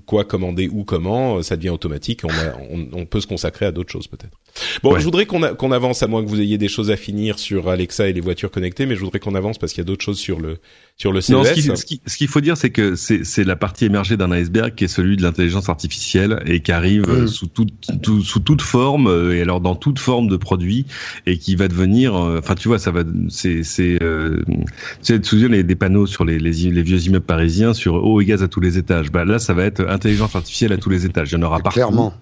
quoi 0.06 0.26
commander 0.26 0.68
ou 0.68 0.84
comment 0.84 1.38
euh, 1.38 1.42
ça 1.42 1.56
devient 1.56 1.70
automatique. 1.70 2.22
On, 2.24 2.30
on, 2.72 2.88
on 2.94 3.06
peut 3.06 3.22
se 3.22 3.28
consacrer 3.28 3.66
à 3.66 3.72
d'autres 3.72 3.92
choses 3.92 4.08
peut-être. 4.08 4.38
Bon, 4.84 4.98
je 4.98 5.04
voudrais 5.04 5.26
qu'on 5.26 5.56
qu'on 5.56 5.72
avance 5.72 6.04
à 6.04 6.08
moins 6.08 6.24
que 6.24 6.30
vous 6.30 6.42
ayez 6.42 6.58
des 6.58 6.68
choses 6.68 6.92
à 6.92 6.98
finir 6.98 7.40
sur 7.40 7.70
Alexa 7.70 8.08
et 8.08 8.14
les 8.14 8.22
voitures 8.22 8.52
connectées, 8.52 8.86
mais 8.86 8.96
je 8.96 9.02
voudrais 9.02 9.20
qu'on 9.20 9.36
avance 9.36 9.58
parce 9.58 9.74
qu'il 9.74 9.82
y 9.82 9.86
a 9.86 9.88
d'autres 9.88 10.04
choses 10.04 10.20
sur 10.20 10.40
le 10.40 10.58
sur 10.98 11.12
le 11.12 11.22
CES. 11.22 11.30
Non, 11.32 11.44
ce 11.44 11.86
qu'il 11.86 12.00
qui, 12.00 12.28
faut 12.28 12.42
dire, 12.42 12.58
c'est 12.58 12.72
que 12.72 12.96
c'est 12.96 13.44
la 13.44 13.56
partie 13.56 13.86
émergée 13.86 14.18
d'un 14.18 14.32
iceberg 14.32 14.74
qui 14.76 14.86
est 14.86 14.88
celui 14.88 15.16
de 15.16 15.24
l'intelligence 15.24 15.70
artificielle 15.70 16.42
et 16.46 16.62
qui 16.62 16.72
arrive 16.72 17.06
euh, 17.08 17.24
mm. 17.24 17.28
sous 17.28 17.48
toute 17.48 17.72
sous 18.24 18.40
toute 18.40 18.62
forme 18.62 19.08
euh, 19.08 19.36
et 19.36 19.42
alors 19.42 19.62
dans 19.62 19.76
toute 19.76 20.00
forme 20.00 20.28
de 20.28 20.38
produit 20.38 20.86
et 21.26 21.38
qui 21.38 21.56
va 21.56 21.68
devenir. 21.68 22.16
Enfin, 22.16 22.56
tu 22.56 22.68
vois, 22.68 22.80
ça 22.80 22.92
va. 22.92 23.04
C'est 23.30 23.64
c'est 23.64 24.02
euh, 24.02 24.42
tu 25.04 25.14
sais, 25.16 25.20
souviens 25.24 25.50
les 25.50 25.64
des 25.64 25.76
panneaux 25.76 26.08
sur 26.08 26.26
les, 26.26 26.40
les, 26.40 26.52
les 26.52 26.82
vieux 26.82 27.06
immeubles 27.06 27.26
parisiens 27.26 27.74
sur 27.74 27.96
eau 27.96 28.22
et 28.22 28.26
gaz 28.26 28.44
à 28.44 28.48
tous 28.48 28.62
les 28.62 28.78
étages. 28.78 29.12
Bah 29.12 29.26
là, 29.26 29.40
ça 29.40 29.54
va 29.54 29.66
être 29.66 29.88
intelligence 29.88 30.36
artificielle 30.36 30.74
à 30.74 30.78
tous 30.78 30.90
les 30.90 31.06
étages. 31.06 31.32
Il 31.32 31.36
y 31.36 31.38
en 31.38 31.44
aura 31.44 31.60
partout. 31.60 31.76
Clairement. 31.76 32.14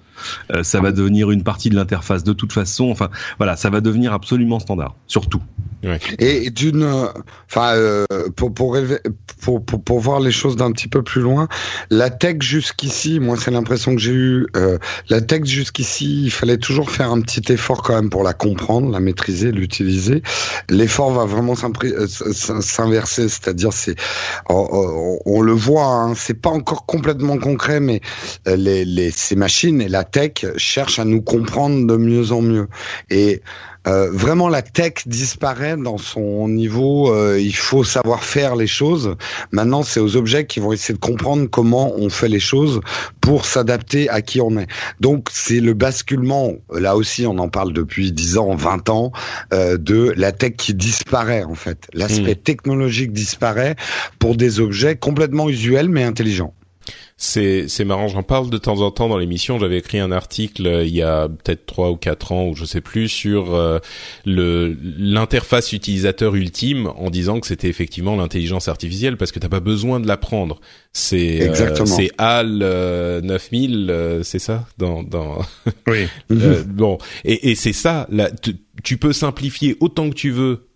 Euh, 0.52 0.64
ça 0.64 0.82
va 0.82 0.92
devenir 0.92 1.32
une 1.32 1.44
partie 1.44 1.70
de 1.70 1.76
l'interface 1.76 2.24
de 2.24 2.34
toute 2.34 2.54
façon. 2.54 2.90
Enfin, 2.90 3.10
voilà, 3.38 3.56
ça 3.56 3.70
va 3.70 3.82
devenir 3.82 4.14
absolument 4.14 4.60
standard, 4.60 4.96
surtout. 5.08 5.42
Et 6.20 6.50
d'une, 6.50 7.10
enfin, 7.50 7.76
euh, 7.76 8.06
pour, 8.36 8.54
pour, 8.54 8.78
pour, 9.42 9.64
pour, 9.64 9.84
pour, 9.84 10.00
voir 10.00 10.20
les 10.20 10.32
choses 10.32 10.56
d'un 10.56 10.72
petit 10.72 10.88
peu 10.88 11.04
plus 11.04 11.22
loin, 11.22 11.48
la 11.90 12.10
tech 12.10 12.38
jusqu'ici, 12.42 13.20
moi 13.20 13.38
c'est 13.38 13.52
l'impression 13.52 13.94
que 13.96 14.02
j'ai 14.02 14.14
eu, 14.14 14.48
euh, 14.56 14.80
la 15.10 15.22
tech 15.22 15.44
jusqu'ici, 15.46 16.24
il 16.24 16.32
fallait 16.32 16.58
toujours 16.58 16.90
faire 16.90 17.12
un 17.12 17.22
petit 17.22 17.52
effort 17.52 17.84
quand 17.84 17.94
même 17.94 18.10
pour 18.10 18.24
la 18.24 18.34
comprendre, 18.34 18.90
la 18.92 19.00
maîtriser, 19.00 19.52
l'utiliser. 19.52 20.24
L'effort 20.70 21.12
va 21.12 21.26
vraiment 21.26 21.54
euh, 21.54 22.08
s'inverser, 22.08 23.30
c'est-à-dire 23.30 23.72
c'est, 23.72 23.96
on, 24.50 25.20
on, 25.26 25.42
le 25.42 25.54
voit, 25.54 25.86
hein, 25.86 26.14
c'est 26.16 26.42
pas 26.42 26.50
encore 26.50 26.86
complètement 26.86 27.38
concret, 27.38 27.80
mais 27.80 28.02
les, 28.48 28.86
les, 28.86 29.12
ces 29.12 29.36
machines 29.36 29.82
et 29.82 29.90
la 29.90 30.04
tech 30.06 30.46
cherchent 30.58 31.00
à 31.00 31.06
nous 31.06 31.22
comprendre 31.22 31.86
de 31.86 31.98
mieux 31.98 32.32
en 32.32 32.42
mieux. 32.42 32.68
Et 33.10 33.42
euh, 33.88 34.10
vraiment 34.12 34.50
la 34.50 34.62
tech 34.62 34.94
disparaît 35.06 35.78
dans 35.78 35.98
son 35.98 36.48
niveau. 36.48 37.14
Euh, 37.14 37.40
il 37.40 37.56
faut 37.56 37.84
savoir 37.84 38.24
faire 38.24 38.56
les 38.56 38.68
choses. 38.68 39.16
Maintenant, 39.52 39.84
c'est 39.84 40.00
aux 40.00 40.16
objets 40.16 40.46
qui 40.46 40.60
vont 40.60 40.74
essayer 40.74 40.96
de 40.96 41.00
comprendre 41.00 41.48
comment 41.48 41.94
on 41.96 42.10
fait 42.10 42.28
les 42.28 42.40
choses 42.40 42.82
pour 43.22 43.46
s'adapter 43.46 44.10
à 44.10 44.22
qui 44.22 44.42
on 44.42 44.58
est. 44.58 44.68
Donc, 45.00 45.28
c'est 45.32 45.60
le 45.60 45.74
basculement. 45.74 46.54
Là 46.74 46.96
aussi, 46.96 47.28
on 47.28 47.38
en 47.38 47.50
parle 47.50 47.74
depuis 47.74 48.12
10 48.12 48.38
ans, 48.38 48.56
20 48.56 48.90
ans, 48.90 49.12
euh, 49.54 49.78
de 49.78 50.14
la 50.18 50.32
tech 50.32 50.54
qui 50.58 50.74
disparaît 50.74 51.44
en 51.44 51.56
fait. 51.56 51.88
L'aspect 51.94 52.34
mmh. 52.34 52.44
technologique 52.44 53.14
disparaît 53.14 53.76
pour 54.20 54.36
des 54.36 54.60
objets 54.60 54.96
complètement 54.96 55.50
usuels 55.50 55.90
mais 55.90 56.04
intelligents 56.04 56.54
c'est 57.18 57.70
c'est 57.70 57.86
marrant. 57.86 58.10
J'en 58.10 58.24
parle 58.24 58.50
de 58.50 58.58
temps 58.58 58.82
en 58.82 58.92
temps 58.92 59.08
dans 59.08 59.18
l'émission. 59.18 59.58
J'avais 59.58 59.78
écrit 59.78 60.00
un 60.00 60.12
article 60.12 60.68
euh, 60.68 60.84
il 60.84 60.94
y 60.94 61.02
a 61.02 61.30
peut-être 61.30 61.66
trois 61.66 61.90
ou 61.90 61.96
quatre 61.96 62.34
ans 62.34 62.48
ou 62.48 62.56
je 62.56 62.66
sais 62.66 62.82
plus 62.82 63.08
sur 63.08 63.56
euh, 63.56 63.80
le 64.26 64.76
l'interface 64.98 65.72
utilisateur 65.72 66.36
ultime 66.36 66.88
en 66.88 67.10
disant 67.10 67.40
que 67.40 67.48
c'était 67.48 67.70
effectivement 67.70 68.18
l'intelligence 68.18 68.68
artificielle 68.68 69.16
parce 69.16 69.32
que 69.32 69.40
t'as 69.40 69.48
pas 69.48 69.62
besoin 69.62 70.02
de 70.02 70.08
l'apprendre. 70.08 70.60
C'est 70.92 71.50
euh, 71.50 71.86
c'est 71.86 72.12
HAL 72.18 72.60
9000, 73.24 74.22
c'est 74.24 74.40
ça? 74.40 74.68
Dans 74.78 75.02
dans 75.02 75.40
oui 75.88 76.08
bon 76.68 76.98
et 77.24 77.52
et 77.52 77.56
c'est 77.56 77.74
ça. 77.74 78.08
Là, 78.12 78.30
tu 78.84 78.98
peux 78.98 79.14
simplifier 79.14 79.78
autant 79.80 80.10
que 80.10 80.16
tu 80.16 80.32
veux 80.32 80.68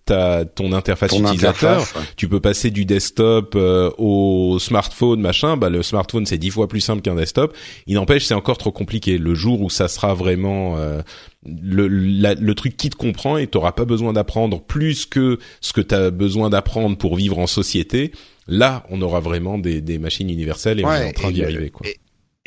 ton 0.56 0.74
interface 0.74 1.14
utilisateur. 1.14 1.86
Tu 2.16 2.28
peux 2.28 2.40
passer 2.40 2.72
du 2.72 2.86
desktop 2.86 3.54
euh, 3.56 3.92
au 3.98 4.58
smartphone, 4.60 5.22
machin. 5.22 5.58
Bah 5.58 5.70
le 5.70 5.84
smartphone 5.84 6.26
c'est 6.26 6.38
dix 6.38 6.50
fois 6.50 6.68
plus 6.68 6.82
simple 6.82 7.02
qu'un 7.02 7.16
desktop. 7.16 7.56
Il 7.88 7.96
n'empêche, 7.96 8.26
c'est 8.26 8.34
encore 8.34 8.58
trop 8.58 8.72
compliqué. 8.72 9.18
Le 9.18 9.36
jour 9.36 9.62
où 9.62 9.70
ça 9.70 9.88
sera 9.88 10.14
vraiment 10.14 10.78
euh, 10.78 11.02
le, 11.46 11.88
le 11.88 12.56
truc 12.56 12.78
qui 12.78 12.90
te 12.90 12.96
comprend 12.96 13.38
et 13.38 13.48
t'auras 13.48 13.72
pas 13.72 13.86
besoin 13.86 14.14
d'apprendre 14.14 14.62
plus 14.62 15.06
que 15.06 15.40
ce 15.62 15.74
que 15.74 15.82
tu 15.82 15.96
as 15.96 16.12
besoin 16.12 16.50
d'apprendre 16.50 16.98
pour 16.98 17.16
vivre 17.16 17.40
en 17.40 17.48
société. 17.48 18.12
Là, 18.48 18.84
on 18.90 19.02
aura 19.02 19.20
vraiment 19.20 19.60
des, 19.60 19.80
des 19.80 20.00
machines 20.00 20.30
universelles 20.30 20.80
et 20.80 20.86
on 20.86 20.92
est 20.92 21.10
en 21.10 21.12
train 21.12 21.32
d'y 21.32 21.44
arriver. 21.44 21.70
Quoi. 21.70 21.88
Et 21.88 21.98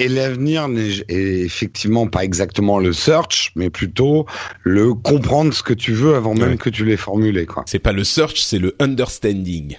l'avenir 0.08 0.68
n'est 0.68 0.90
effectivement 1.08 2.06
pas 2.06 2.24
exactement 2.24 2.78
le 2.78 2.92
search, 2.92 3.52
mais 3.56 3.70
plutôt 3.70 4.26
le 4.62 4.94
comprendre 4.94 5.52
ce 5.52 5.62
que 5.62 5.74
tu 5.74 5.92
veux 5.92 6.14
avant 6.14 6.34
même 6.34 6.58
que 6.58 6.70
tu 6.70 6.84
l'aies 6.84 6.96
formulé. 6.96 7.46
Quoi. 7.46 7.64
C'est 7.66 7.78
pas 7.78 7.92
le 7.92 8.04
search, 8.04 8.40
c'est 8.40 8.58
le 8.58 8.74
understanding. 8.80 9.76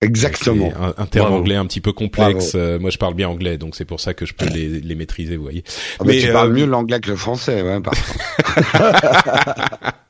Exactement. 0.00 0.72
Un, 0.78 0.94
un, 0.98 1.06
terme 1.06 1.32
anglais 1.32 1.56
un 1.56 1.66
petit 1.66 1.80
peu 1.80 1.92
complexe. 1.92 2.52
Euh, 2.54 2.78
moi, 2.78 2.90
je 2.90 2.98
parle 2.98 3.14
bien 3.14 3.28
anglais, 3.28 3.56
donc 3.56 3.74
c'est 3.74 3.86
pour 3.86 4.00
ça 4.00 4.12
que 4.12 4.26
je 4.26 4.34
peux 4.34 4.46
les, 4.46 4.80
les 4.80 4.94
maîtriser, 4.94 5.36
vous 5.36 5.44
voyez. 5.44 5.64
Ah, 5.98 6.04
mais, 6.04 6.18
tu 6.18 6.30
parles 6.30 6.50
euh, 6.50 6.54
mieux 6.54 6.66
l'anglais 6.66 7.00
que 7.00 7.10
le 7.10 7.16
français, 7.16 7.62
ouais, 7.62 7.80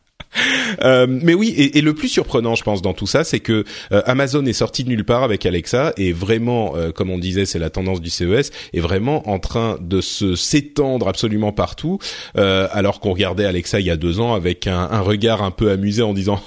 Euh, 0.83 1.07
mais 1.09 1.35
oui, 1.35 1.55
et, 1.57 1.79
et, 1.79 1.81
le 1.81 1.95
plus 1.95 2.09
surprenant, 2.09 2.55
je 2.55 2.63
pense, 2.63 2.83
dans 2.83 2.95
tout 2.95 3.07
ça, 3.07 3.25
c'est 3.25 3.41
que 3.41 3.65
euh, 3.93 4.03
Amazon 4.07 4.45
est 4.47 4.53
sorti 4.53 4.85
de 4.85 4.89
nulle 4.89 5.05
part 5.05 5.23
avec 5.23 5.47
Alexa 5.47 5.93
et 5.97 6.13
vraiment, 6.13 6.75
euh, 6.77 6.91
comme 6.91 7.11
on 7.11 7.19
disait, 7.19 7.47
c'est 7.47 7.59
la 7.59 7.71
tendance 7.71 8.01
du 8.01 8.11
CES, 8.11 8.51
est 8.73 8.81
vraiment 8.81 9.29
en 9.29 9.39
train 9.39 9.79
de 9.81 10.01
se 10.01 10.35
s'étendre 10.35 11.09
absolument 11.09 11.53
partout. 11.53 11.99
alors 12.35 13.01
qu'on 13.01 13.13
regardait 13.13 13.45
Alexa 13.45 13.81
il 13.81 13.87
y 13.87 13.91
a 13.91 13.97
deux 13.97 14.21
ans 14.21 14.35
avec 14.35 14.67
un, 14.67 14.89
un 14.91 15.01
regard 15.01 15.43
un 15.43 15.51
peu 15.51 15.71
amusé 15.71 16.03
en 16.03 16.15
disant 16.15 16.41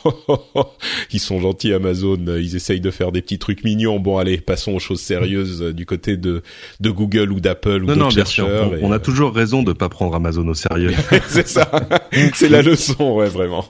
ils 1.12 1.20
sont 1.20 1.40
gentils 1.40 1.74
Amazon, 1.74 2.18
ils 2.28 2.56
essayent 2.56 2.82
de 2.82 2.92
faire 2.92 3.12
des 3.12 3.22
petits 3.22 3.40
trucs 3.40 3.64
mignons. 3.64 4.00
Bon, 4.00 4.18
allez, 4.18 4.38
passons 4.38 4.74
aux 4.74 4.80
choses 4.80 5.02
sérieuses 5.02 5.62
du 5.62 5.86
côté 5.86 6.18
de 6.18 6.42
de 6.80 6.90
Google 6.90 7.32
ou 7.32 7.40
d'Apple 7.40 7.84
ou 7.84 7.88
d'autres 7.88 8.12
chercheurs. 8.12 8.72
On, 8.82 8.90
on, 8.90 8.92
a 8.92 9.00
toujours 9.00 9.34
raison 9.34 9.64
de 9.64 9.74
pas 9.74 9.90
prendre 9.90 10.16
Amazon 10.16 10.48
au 10.48 10.54
sérieux. 10.54 10.92
c'est 11.28 11.48
ça, 11.48 11.70
c'est 12.34 12.50
la 12.50 12.62
leçon, 12.62 13.16
ouais, 13.16 13.30
vraiment. 13.30 13.66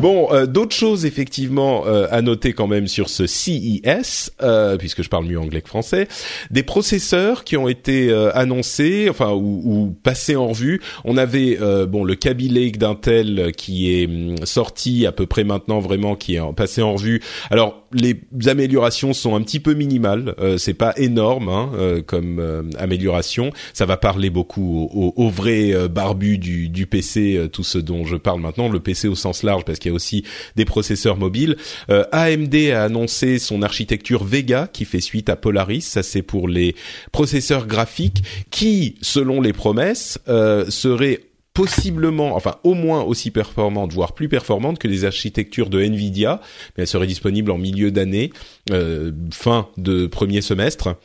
Bon, 0.00 0.32
euh, 0.32 0.46
d'autres 0.46 0.74
choses 0.74 1.04
effectivement 1.04 1.86
euh, 1.86 2.06
à 2.10 2.22
noter 2.22 2.52
quand 2.52 2.66
même 2.66 2.86
sur 2.86 3.08
ce 3.08 3.26
CES, 3.26 4.32
euh, 4.42 4.76
puisque 4.76 5.02
je 5.02 5.08
parle 5.08 5.26
mieux 5.26 5.38
anglais 5.38 5.60
que 5.60 5.68
français, 5.68 6.08
des 6.50 6.62
processeurs 6.62 7.44
qui 7.44 7.56
ont 7.56 7.68
été 7.68 8.12
annoncés, 8.34 9.08
enfin 9.10 9.32
ou, 9.32 9.62
ou, 9.64 9.96
passés 10.02 10.36
en 10.36 10.48
revue. 10.48 10.80
On 11.04 11.16
avait 11.16 11.58
bon 11.86 12.04
le 12.04 12.14
Kaby 12.14 12.48
Lake 12.48 12.78
d'Intel 12.78 13.52
qui 13.56 13.92
est 13.92 14.06
hum, 14.06 14.36
sorti 14.44 15.06
à 15.06 15.12
peu 15.12 15.26
près 15.26 15.44
maintenant 15.44 15.80
vraiment, 15.80 16.16
qui 16.16 16.36
est 16.36 16.52
passé 16.56 16.82
en 16.82 16.94
revue. 16.94 17.20
Alors 17.50 17.81
les 17.92 18.20
améliorations 18.46 19.12
sont 19.12 19.34
un 19.34 19.42
petit 19.42 19.60
peu 19.60 19.74
minimales, 19.74 20.34
c'est 20.58 20.74
pas 20.74 20.94
énorme 20.96 21.48
hein, 21.48 22.02
comme 22.06 22.70
amélioration. 22.78 23.50
Ça 23.72 23.86
va 23.86 23.96
parler 23.96 24.30
beaucoup 24.30 24.88
aux, 24.92 25.12
aux 25.16 25.30
vrais 25.30 25.88
barbus 25.88 26.38
du, 26.38 26.86
PC, 26.86 27.48
tout 27.52 27.64
ce 27.64 27.78
dont 27.78 28.04
je 28.04 28.16
parle 28.16 28.40
maintenant, 28.40 28.68
le 28.68 28.80
PC 28.80 29.08
au 29.08 29.14
sens 29.14 29.42
large 29.42 29.64
parce 29.64 29.78
qu'il 29.78 29.90
y 29.90 29.92
a 29.92 29.96
aussi 29.96 30.24
des 30.56 30.64
processeurs 30.64 31.16
mobiles. 31.16 31.56
Euh, 31.90 32.04
AMD 32.12 32.54
a 32.72 32.84
annoncé 32.84 33.38
son 33.38 33.62
architecture 33.62 34.24
Vega 34.24 34.68
qui 34.72 34.84
fait 34.84 35.00
suite 35.00 35.28
à 35.28 35.36
Polaris. 35.36 35.82
Ça 35.82 36.02
c'est 36.02 36.22
pour 36.22 36.48
les 36.48 36.74
processeurs 37.12 37.66
graphiques 37.66 38.22
qui, 38.50 38.96
selon 39.00 39.40
les 39.40 39.52
promesses, 39.52 40.18
euh, 40.28 40.68
seraient 40.70 41.20
possiblement, 41.54 42.34
enfin 42.34 42.56
au 42.64 42.74
moins 42.74 43.02
aussi 43.02 43.30
performantes, 43.30 43.92
voire 43.92 44.14
plus 44.14 44.28
performantes 44.28 44.78
que 44.78 44.88
les 44.88 45.04
architectures 45.04 45.68
de 45.68 45.80
Nvidia, 45.80 46.40
mais 46.76 46.82
elles 46.82 46.88
seraient 46.88 47.06
disponibles 47.06 47.50
en 47.50 47.58
milieu 47.58 47.90
d'année, 47.90 48.32
euh, 48.70 49.12
fin 49.32 49.68
de 49.76 50.06
premier 50.06 50.40
semestre. 50.40 50.96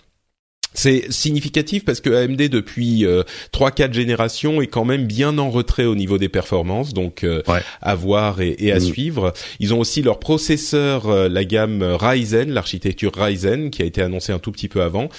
C'est 0.73 1.11
significatif 1.11 1.83
parce 1.85 2.01
que 2.01 2.09
AMD 2.11 2.37
depuis 2.49 3.05
euh, 3.05 3.23
trois 3.51 3.71
4 3.71 3.77
quatre 3.77 3.93
générations 3.93 4.61
est 4.61 4.67
quand 4.67 4.85
même 4.85 5.05
bien 5.05 5.37
en 5.37 5.49
retrait 5.49 5.85
au 5.85 5.95
niveau 5.95 6.17
des 6.17 6.29
performances, 6.29 6.93
donc 6.93 7.23
euh, 7.23 7.41
à 7.81 7.95
voir 7.95 8.41
et, 8.41 8.71
à 8.71 8.77
mm. 8.77 8.81
suivre. 8.81 9.33
Ils 9.59 9.73
ont 9.73 9.79
aussi 9.79 10.01
leur 10.01 10.19
processeur, 10.19 11.07
euh, 11.09 11.29
la 11.29 11.45
gamme 11.45 11.81
Ryzen, 11.81 12.51
l'architecture 12.51 13.11
Ryzen, 13.15 13.69
qui 13.69 13.81
a 13.81 13.85
été 13.85 14.01
annoncée 14.01 14.33
un 14.33 14.39
tout 14.39 14.51
petit 14.51 14.67
peu 14.67 14.81
avant, 14.81 15.09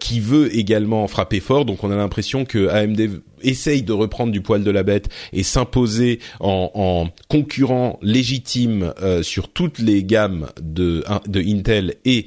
qui 0.00 0.20
veut 0.20 0.54
également 0.56 1.06
frapper 1.06 1.40
fort. 1.40 1.64
Donc 1.64 1.84
on 1.84 1.90
a 1.90 1.96
l'impression 1.96 2.44
que 2.44 2.68
AMD 2.68 3.20
essaye 3.42 3.82
de 3.82 3.92
reprendre 3.92 4.32
du 4.32 4.40
poil 4.40 4.64
de 4.64 4.70
la 4.70 4.82
bête 4.82 5.08
et 5.32 5.42
s'imposer 5.42 6.20
en, 6.40 6.70
en, 6.74 7.08
concurrent 7.28 7.98
légitime 8.02 8.92
sur 9.22 9.48
toutes 9.48 9.78
les 9.78 10.02
gammes 10.04 10.48
de, 10.60 11.04
de 11.26 11.40
Intel 11.40 11.96
et 12.04 12.26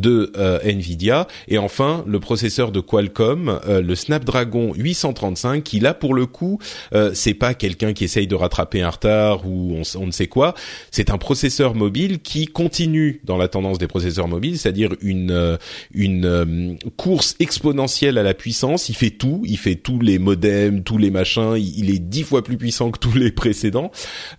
de 0.00 0.32
euh, 0.36 0.58
Nvidia. 0.64 1.26
Et 1.48 1.58
enfin 1.58 2.04
le 2.06 2.20
processeur 2.20 2.72
de 2.72 2.80
Qualcomm 2.80 3.60
euh, 3.68 3.80
le 3.80 3.94
Snapdragon 3.94 4.72
835 4.74 5.62
qui 5.62 5.80
là 5.80 5.94
pour 5.94 6.14
le 6.14 6.26
coup 6.26 6.58
euh, 6.94 7.10
c'est 7.14 7.34
pas 7.34 7.54
quelqu'un 7.54 7.92
qui 7.92 8.04
essaye 8.04 8.26
de 8.26 8.34
rattraper 8.34 8.82
un 8.82 8.90
retard 8.90 9.46
ou 9.46 9.76
on, 9.98 10.06
ne 10.06 10.10
sait 10.10 10.26
quoi. 10.26 10.54
C'est 10.90 11.10
un 11.10 11.18
processeur 11.18 11.74
mobile 11.74 12.20
qui 12.20 12.46
continue 12.46 13.20
dans 13.24 13.36
la 13.36 13.48
tendance 13.48 13.78
des 13.78 13.86
processeurs 13.86 14.28
mobiles 14.28 14.58
c'est-à-dire 14.58 14.90
une 15.00 15.58
une 15.94 16.78
course 16.96 17.36
exponentielle 17.38 18.18
à 18.18 18.22
la 18.22 18.34
puissance. 18.34 18.88
Il 18.88 18.94
fait 18.94 19.10
tout. 19.10 19.42
Il 19.46 19.58
fait 19.58 19.76
tous 19.76 20.00
les 20.00 20.18
modems 20.18 20.82
tous 20.82 20.98
les 20.98 21.10
machins. 21.10 21.56
Il, 21.56 21.90
est 21.90 21.98
dix 21.98 22.22
fois 22.22 22.42
plus 22.42 22.56
puissant 22.56 22.90
que 22.90 22.98
tous 22.98 23.16
les 23.16 23.30
précédents. 23.30 23.90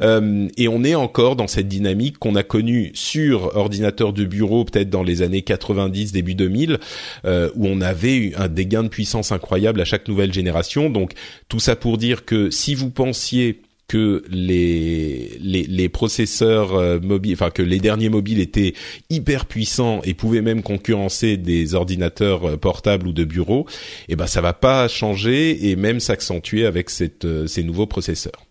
Et 0.02 0.68
on 0.68 0.84
est 0.84 0.96
encore 0.96 1.36
dans 1.36 1.48
cette 1.48 1.68
dynamique 1.68 2.18
qu'on 2.18 2.36
a 2.36 2.44
connue 2.44 2.92
sur 2.94 3.56
ordinateur 3.56 4.14
de 4.14 4.26
bureau 4.26 4.66
peut-être 4.66 4.90
dans 4.90 5.04
les 5.04 5.22
années 5.22 5.42
90, 5.52 6.12
début 6.12 6.36
2000, 6.36 6.80
euh, 7.26 7.50
où 7.56 7.68
on 7.68 7.82
avait 7.82 8.34
un, 8.36 8.48
des 8.48 8.66
de 8.66 8.88
puissance 8.88 9.32
incroyables 9.32 9.82
à 9.82 9.86
chaque 9.86 10.08
nouvelle 10.08 10.34
génération. 10.34 10.90
Donc 10.90 11.14
tout 11.50 11.60
ça 11.60 11.76
pour 11.76 11.98
dire 11.98 12.26
que 12.26 12.50
si 12.50 12.76
vous 12.76 12.90
pensiez 12.90 13.62
que 13.88 14.24
les, 14.30 15.38
les, 15.42 15.90
processeurs 15.90 16.76
euh, 16.76 17.00
mobiles, 17.02 17.34
enfin 17.34 17.50
que 17.50 17.62
les 17.62 17.80
derniers 17.80 18.08
mobiles 18.08 18.40
étaient 18.40 18.74
hyper 19.10 19.46
puissants 19.46 20.00
et 20.06 20.14
pouvaient 20.14 20.42
même 20.42 20.64
concurrencer 20.64 21.36
des 21.36 21.76
ordinateurs 21.76 22.52
euh, 22.52 22.56
portables 22.56 23.06
ou 23.06 23.12
de 23.12 23.26
bureau, 23.26 23.66
eh 24.08 24.16
ben 24.16 24.28
ça 24.28 24.40
va 24.40 24.54
pas 24.54 24.88
changer 24.88 25.70
et 25.70 25.76
même 25.76 26.00
s'accentuer 26.00 26.66
avec 26.66 26.90
cette, 26.90 27.28
ces 27.48 27.64
nouveaux 27.64 27.88
processeurs. 27.88 28.46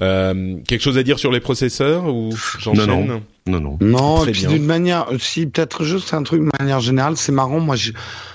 Euh, 0.00 0.56
quelque 0.66 0.80
chose 0.80 0.96
à 0.96 1.02
dire 1.02 1.18
sur 1.18 1.32
les 1.32 1.40
processeurs 1.40 2.06
ou 2.06 2.30
j'enchaîne 2.60 2.86
non, 2.86 3.04
non, 3.04 3.22
non, 3.46 3.60
non. 3.60 3.78
Non, 3.80 4.24
puis 4.26 4.46
d'une 4.46 4.64
manière, 4.64 5.08
si 5.18 5.46
peut-être 5.46 5.82
juste 5.82 6.14
un 6.14 6.22
truc 6.22 6.42
de 6.42 6.50
manière 6.60 6.80
générale, 6.80 7.16
c'est 7.16 7.32
marrant. 7.32 7.58
Moi, 7.58 7.74
je, 7.74 7.92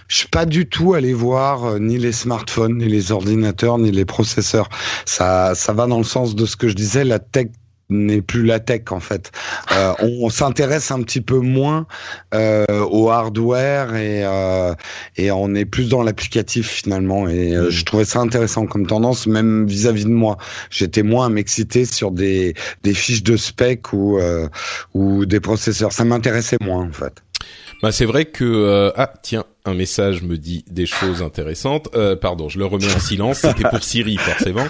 je 0.09 0.17
suis 0.17 0.27
pas 0.27 0.45
du 0.45 0.67
tout 0.67 0.93
allé 0.93 1.13
voir 1.13 1.63
euh, 1.63 1.79
ni 1.79 1.97
les 1.97 2.11
smartphones, 2.11 2.77
ni 2.77 2.85
les 2.85 3.11
ordinateurs, 3.13 3.77
ni 3.77 3.91
les 3.91 4.05
processeurs. 4.05 4.67
Ça, 5.05 5.55
ça 5.55 5.71
va 5.71 5.87
dans 5.87 5.99
le 5.99 6.03
sens 6.03 6.35
de 6.35 6.45
ce 6.45 6.57
que 6.57 6.67
je 6.67 6.73
disais. 6.73 7.05
La 7.05 7.19
tech 7.19 7.47
n'est 7.93 8.21
plus 8.21 8.43
la 8.43 8.59
tech 8.59 8.91
en 8.91 8.99
fait. 8.99 9.31
Euh, 9.71 9.93
on, 9.99 10.29
s'intéresse 10.29 10.91
un 10.91 11.01
petit 11.03 11.21
peu 11.21 11.37
moins 11.37 11.85
euh, 12.33 12.65
au 12.89 13.09
hardware 13.09 13.95
et 13.95 14.23
euh, 14.25 14.73
et 15.15 15.31
on 15.31 15.53
est 15.55 15.65
plus 15.65 15.89
dans 15.89 16.03
l'applicatif 16.03 16.67
finalement. 16.67 17.27
Et 17.27 17.55
euh, 17.55 17.69
je 17.69 17.85
trouvais 17.85 18.05
ça 18.05 18.19
intéressant 18.19 18.65
comme 18.65 18.87
tendance, 18.87 19.27
même 19.27 19.65
vis-à-vis 19.67 20.05
de 20.05 20.09
moi. 20.09 20.37
J'étais 20.69 21.03
moins 21.03 21.27
à 21.27 21.29
m'exciter 21.29 21.85
sur 21.85 22.11
des 22.11 22.55
des 22.83 22.93
fiches 22.93 23.23
de 23.23 23.37
spec 23.37 23.93
ou 23.93 24.17
euh, 24.17 24.47
ou 24.93 25.25
des 25.25 25.39
processeurs. 25.39 25.91
Ça 25.91 26.03
m'intéressait 26.03 26.57
moins 26.61 26.87
en 26.87 26.91
fait. 26.91 27.21
Bah 27.81 27.91
c'est 27.91 28.05
vrai 28.05 28.25
que 28.25 28.91
ah 28.95 29.13
tiens 29.21 29.43
un 29.65 29.73
message 29.73 30.23
me 30.23 30.37
dit 30.37 30.65
des 30.69 30.85
choses 30.85 31.21
intéressantes. 31.21 31.89
Euh, 31.95 32.15
pardon, 32.15 32.49
je 32.49 32.59
le 32.59 32.65
remets 32.65 32.93
en 32.93 32.99
silence. 32.99 33.39
C'était 33.39 33.69
pour 33.69 33.83
Siri, 33.83 34.17
forcément. 34.17 34.65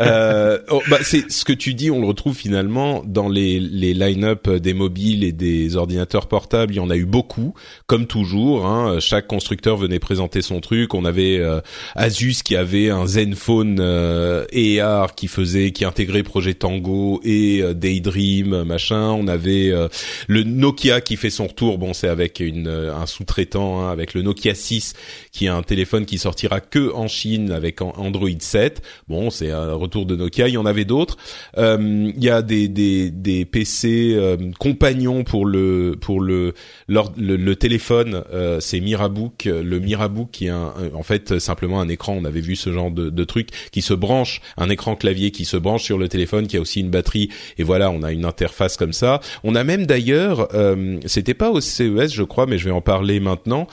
Euh, 0.00 0.58
oh, 0.70 0.82
bah, 0.88 0.98
c'est 1.02 1.30
ce 1.30 1.44
que 1.44 1.52
tu 1.52 1.74
dis. 1.74 1.90
On 1.90 2.00
le 2.00 2.06
retrouve 2.06 2.34
finalement 2.36 3.02
dans 3.04 3.28
les, 3.28 3.60
les 3.60 3.94
line-up 3.94 4.48
des 4.48 4.74
mobiles 4.74 5.22
et 5.22 5.32
des 5.32 5.76
ordinateurs 5.76 6.26
portables. 6.26 6.72
Il 6.72 6.76
y 6.76 6.80
en 6.80 6.90
a 6.90 6.96
eu 6.96 7.04
beaucoup, 7.04 7.54
comme 7.86 8.06
toujours. 8.06 8.66
Hein. 8.66 8.98
Chaque 9.00 9.26
constructeur 9.26 9.76
venait 9.76 9.98
présenter 9.98 10.42
son 10.42 10.60
truc. 10.60 10.94
On 10.94 11.04
avait 11.04 11.38
euh, 11.38 11.60
Asus 11.94 12.42
qui 12.44 12.56
avait 12.56 12.90
un 12.90 13.06
Zenfone 13.06 13.78
euh, 13.80 14.44
AR 14.80 15.14
qui 15.14 15.28
faisait, 15.28 15.70
qui 15.72 15.84
intégrait 15.84 16.22
Projet 16.22 16.54
Tango 16.54 17.20
et 17.24 17.60
euh, 17.62 17.74
Daydream, 17.74 18.64
machin. 18.64 19.10
On 19.10 19.28
avait 19.28 19.70
euh, 19.70 19.88
le 20.26 20.42
Nokia 20.42 21.00
qui 21.00 21.16
fait 21.16 21.30
son 21.30 21.46
retour. 21.46 21.78
Bon, 21.78 21.92
c'est 21.92 22.08
avec 22.08 22.40
une, 22.40 22.68
un 22.68 23.06
sous-traitant, 23.06 23.82
hein, 23.82 23.92
avec 23.92 24.14
le 24.14 24.22
Nokia 24.22 24.31
Nokia 24.32 24.54
6 24.54 24.94
qui 25.30 25.46
est 25.46 25.48
un 25.48 25.62
téléphone 25.62 26.06
qui 26.06 26.18
sortira 26.18 26.60
que 26.60 26.92
en 26.94 27.06
Chine 27.06 27.52
avec 27.52 27.82
Android 27.82 28.28
7. 28.38 28.82
Bon, 29.08 29.30
c'est 29.30 29.50
un 29.50 29.74
retour 29.74 30.06
de 30.06 30.16
Nokia. 30.16 30.48
Il 30.48 30.54
y 30.54 30.56
en 30.56 30.66
avait 30.66 30.84
d'autres. 30.84 31.16
Euh, 31.58 32.10
il 32.16 32.24
y 32.24 32.30
a 32.30 32.40
des 32.40 32.68
des, 32.68 33.10
des 33.10 33.44
PC 33.44 34.14
euh, 34.14 34.36
compagnons 34.58 35.24
pour 35.24 35.44
le 35.44 35.96
pour 36.00 36.20
le 36.20 36.54
le, 36.88 37.54
téléphone. 37.54 38.22
Euh, 38.32 38.60
c'est 38.60 38.80
Mirabook, 38.80 39.44
le 39.44 39.78
Mirabook 39.78 40.30
qui 40.30 40.46
est 40.46 40.50
un, 40.50 40.72
en 40.94 41.02
fait 41.02 41.38
simplement 41.38 41.80
un 41.80 41.88
écran. 41.88 42.14
On 42.18 42.24
avait 42.24 42.40
vu 42.40 42.56
ce 42.56 42.72
genre 42.72 42.90
de, 42.90 43.10
de 43.10 43.24
truc 43.24 43.48
qui 43.70 43.82
se 43.82 43.94
branche, 43.94 44.40
un 44.56 44.70
écran 44.70 44.96
clavier 44.96 45.30
qui 45.30 45.44
se 45.44 45.56
branche 45.56 45.82
sur 45.82 45.98
le 45.98 46.08
téléphone, 46.08 46.46
qui 46.46 46.56
a 46.56 46.60
aussi 46.60 46.80
une 46.80 46.90
batterie. 46.90 47.28
Et 47.58 47.62
voilà, 47.62 47.90
on 47.90 48.02
a 48.02 48.12
une 48.12 48.24
interface 48.24 48.76
comme 48.76 48.92
ça. 48.92 49.20
On 49.44 49.54
a 49.54 49.64
même 49.64 49.86
d'ailleurs, 49.86 50.48
euh, 50.54 50.98
c'était 51.06 51.34
pas 51.34 51.50
au 51.50 51.60
CES 51.60 52.12
je 52.12 52.22
crois, 52.22 52.46
mais 52.46 52.58
je 52.58 52.64
vais 52.64 52.70
en 52.70 52.80
parler 52.80 53.20
maintenant. 53.20 53.66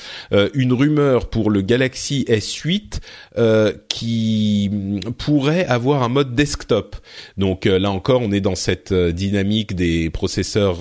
Euh, 0.49 0.59
une 0.59 0.73
rumeur 0.73 1.29
pour 1.29 1.49
le 1.49 1.61
Galaxy 1.61 2.25
S8 2.27 2.99
euh, 3.37 3.73
qui 3.87 4.69
pourrait 5.17 5.65
avoir 5.65 6.03
un 6.03 6.09
mode 6.09 6.35
desktop. 6.35 6.95
Donc 7.37 7.65
euh, 7.65 7.79
là 7.79 7.91
encore, 7.91 8.21
on 8.21 8.31
est 8.31 8.41
dans 8.41 8.55
cette 8.55 8.93
dynamique 8.93 9.75
des 9.75 10.09
processeurs 10.09 10.79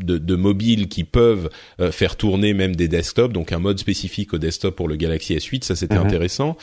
de, 0.00 0.18
de 0.18 0.36
mobiles 0.36 0.88
qui 0.88 1.04
peuvent 1.04 1.48
faire 1.90 2.16
tourner 2.16 2.54
même 2.54 2.76
des 2.76 2.88
desktops, 2.88 3.32
donc 3.32 3.52
un 3.52 3.58
mode 3.58 3.78
spécifique 3.78 4.34
au 4.34 4.38
desktop 4.38 4.76
pour 4.76 4.88
le 4.88 4.96
Galaxy 4.96 5.34
S8, 5.34 5.64
ça 5.64 5.76
c'était 5.76 5.98
mhm. 5.98 6.06
intéressant. 6.06 6.56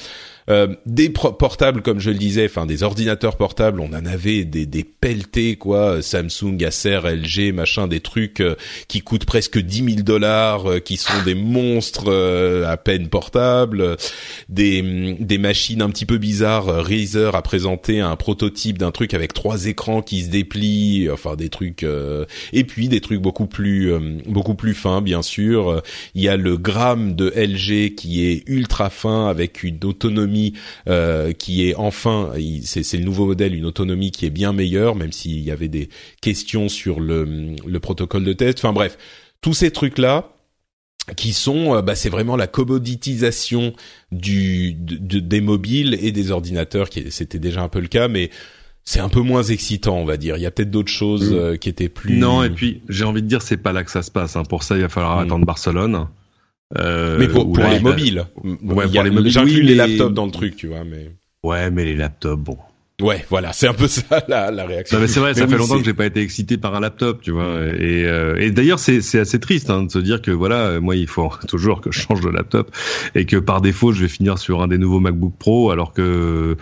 Euh, 0.49 0.67
des 0.85 1.09
portables, 1.09 1.81
comme 1.81 1.99
je 1.99 2.09
le 2.09 2.15
disais, 2.15 2.45
enfin 2.45 2.65
des 2.65 2.83
ordinateurs 2.83 3.35
portables, 3.35 3.81
on 3.81 3.89
en 3.93 4.05
avait 4.05 4.45
des, 4.45 4.65
des 4.65 4.85
pelletés 4.85 5.57
quoi, 5.57 6.01
Samsung, 6.01 6.63
Acer, 6.65 7.01
LG, 7.03 7.53
machin, 7.53 7.87
des 7.87 7.99
trucs 7.99 8.39
euh, 8.39 8.55
qui 8.87 9.01
coûtent 9.01 9.25
presque 9.25 9.59
10 9.59 9.95
000 9.95 10.01
dollars, 10.03 10.71
euh, 10.71 10.79
qui 10.79 10.95
sont 10.95 11.21
des 11.25 11.35
monstres 11.35 12.13
à 12.65 12.77
peine 12.77 13.09
portables, 13.09 13.97
des, 14.47 14.81
mm, 14.81 15.25
des 15.25 15.37
machines 15.37 15.81
un 15.81 15.89
petit 15.89 16.05
peu 16.05 16.17
bizarres. 16.17 16.67
Razer 16.67 17.35
a 17.35 17.41
présenté 17.41 17.99
un 17.99 18.15
prototype 18.15 18.77
d'un 18.77 18.91
truc 18.91 19.13
avec 19.13 19.33
trois 19.33 19.65
écrans 19.65 20.01
qui 20.01 20.21
se 20.21 20.29
déplient, 20.29 21.09
enfin 21.11 21.35
des 21.35 21.49
trucs, 21.49 21.85
et 22.53 22.63
puis 22.63 22.87
des 22.87 23.01
trucs 23.01 23.21
beaucoup 23.21 23.47
plus 23.47 23.91
beaucoup 24.25 24.55
plus 24.55 24.73
fins, 24.73 25.01
bien 25.01 25.21
sûr. 25.21 25.81
Il 26.15 26.21
y 26.21 26.29
a 26.29 26.37
le 26.37 26.57
gramme 26.57 27.15
de 27.15 27.33
LG 27.35 27.95
qui 27.95 28.25
est 28.25 28.43
ultra 28.47 28.89
fin 28.89 29.27
avec 29.27 29.63
une 29.63 29.79
autonomie 29.83 30.36
euh, 30.88 31.33
qui 31.33 31.67
est 31.67 31.75
enfin, 31.75 32.31
c'est 32.63 32.97
le 32.97 33.03
nouveau 33.03 33.25
modèle, 33.25 33.55
une 33.55 33.65
autonomie 33.65 34.11
qui 34.11 34.25
est 34.25 34.31
bien 34.31 34.53
meilleure, 34.53 34.95
même 34.95 35.11
s'il 35.11 35.39
y 35.39 35.51
avait 35.51 35.67
des 35.67 35.89
questions 36.21 36.69
sur 36.69 36.99
le, 36.99 37.55
le 37.65 37.79
protocole 37.79 38.23
de 38.23 38.33
test. 38.33 38.59
Enfin 38.59 38.73
bref, 38.73 38.97
tous 39.41 39.53
ces 39.53 39.71
trucs 39.71 39.97
là 39.97 40.31
qui 41.15 41.33
sont, 41.33 41.75
euh, 41.75 41.81
bah, 41.81 41.95
c'est 41.95 42.09
vraiment 42.09 42.35
la 42.35 42.47
commoditisation 42.47 43.73
du 44.11 44.73
des 44.73 45.41
mobiles 45.41 45.97
et 46.01 46.11
des 46.11 46.31
ordinateurs. 46.31 46.89
Qui 46.89 47.11
c'était 47.11 47.39
déjà 47.39 47.61
un 47.61 47.69
peu 47.69 47.79
le 47.79 47.88
cas, 47.88 48.07
mais 48.07 48.29
c'est 48.83 48.99
un 48.99 49.09
peu 49.09 49.21
moins 49.21 49.43
excitant, 49.43 49.97
on 49.97 50.05
va 50.05 50.17
dire. 50.17 50.38
Il 50.38 50.41
y 50.41 50.45
a 50.45 50.51
peut-être 50.51 50.71
d'autres 50.71 50.91
choses 50.91 51.31
mm. 51.31 51.35
euh, 51.35 51.55
qui 51.55 51.69
étaient 51.69 51.89
plus. 51.89 52.17
Non, 52.17 52.43
et 52.43 52.49
puis 52.49 52.81
j'ai 52.89 53.05
envie 53.05 53.21
de 53.21 53.27
dire, 53.27 53.41
c'est 53.41 53.57
pas 53.57 53.73
là 53.73 53.83
que 53.83 53.91
ça 53.91 54.01
se 54.01 54.11
passe. 54.11 54.35
Hein. 54.35 54.43
Pour 54.43 54.63
ça, 54.63 54.75
il 54.75 54.81
va 54.81 54.89
falloir 54.89 55.17
mm. 55.17 55.25
attendre 55.25 55.45
Barcelone. 55.45 56.07
Euh, 56.78 57.18
mais 57.20 57.28
pour, 57.28 57.51
pour 57.51 57.63
les 57.65 57.80
mobiles. 57.80 58.26
Ouais, 58.43 58.88
pour 58.88 59.03
les 59.03 59.09
mobiles. 59.11 59.32
J'inclus 59.32 59.61
les 59.61 59.76
laptops 59.76 60.13
dans 60.13 60.26
le 60.26 60.32
truc, 60.32 60.55
tu 60.55 60.68
vois, 60.68 60.84
mais. 60.84 61.11
Ouais, 61.43 61.72
mais 61.72 61.86
les 61.86 61.95
laptops, 61.95 62.41
bon. 62.41 62.57
Ouais, 62.99 63.24
voilà, 63.30 63.53
c'est 63.53 63.68
un 63.68 63.76
peu 63.76 63.88
ça 63.88 64.01
la, 64.28 64.49
la 64.49 64.65
réaction. 64.65 64.97
c'est 65.05 65.20
vrai, 65.20 65.36
ça 65.36 65.47
fait 65.47 65.55
longtemps 65.55 65.78
que 65.78 65.86
j'ai 65.86 65.93
pas 65.93 66.07
été 66.07 66.20
excité 66.20 66.57
par 66.57 66.74
un 66.74 66.80
laptop, 66.80 67.22
tu 67.22 67.30
vois. 67.30 67.68
Et, 67.78 68.05
euh, 68.05 68.38
et 68.39 68.49
d'ailleurs, 68.49 68.80
c'est 68.80 69.01
c'est 69.01 69.20
assez 69.20 69.39
triste 69.39 69.70
hein, 69.70 69.84
de 69.84 69.91
se 69.91 69.99
dire 69.99 70.20
que 70.20 70.32
voilà, 70.32 70.80
moi, 70.80 70.95
il 70.95 71.05
faut 71.05 71.32
toujours 71.47 71.80
que 71.80 71.91
je 71.91 71.99
change 71.99 72.22
de 72.22 72.30
laptop 72.30 72.76
et 73.13 73.26
que 73.26 73.38
par 73.38 73.61
défaut, 73.61 73.91
je 73.91 74.01
vais 74.01 74.07
finir 74.07 74.39
sur 74.39 74.63
un 74.63 74.68
des 74.68 74.80
nouveaux 74.80 74.99
MacBook 74.99 75.36
Pro, 75.38 75.70
alors 75.70 75.93
que 75.93 76.57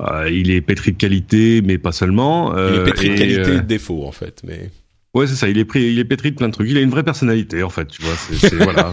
euh, 0.00 0.30
il 0.30 0.50
est 0.50 0.60
pétri 0.60 0.92
de 0.92 0.98
qualité, 0.98 1.62
mais 1.62 1.78
pas 1.78 1.92
seulement. 1.92 2.54
il 2.58 2.74
est 2.74 2.84
pétri 2.84 3.08
de 3.08 3.14
qualité 3.16 3.52
et 3.52 3.56
de 3.56 3.60
défaut, 3.60 4.04
en 4.04 4.12
fait, 4.12 4.42
mais. 4.46 4.70
Ouais, 5.12 5.26
c'est 5.26 5.34
ça. 5.34 5.48
Il 5.48 5.58
est 5.58 5.64
pris, 5.64 5.82
il 5.82 5.98
est 5.98 6.04
pétri 6.04 6.30
de 6.30 6.36
plein 6.36 6.46
de 6.46 6.52
trucs. 6.52 6.70
Il 6.70 6.76
a 6.76 6.80
une 6.80 6.90
vraie 6.90 7.02
personnalité, 7.02 7.64
en 7.64 7.68
fait. 7.68 7.86
Tu 7.88 8.00
vois, 8.00 8.14
c'est 8.14 8.54
voilà. 8.62 8.92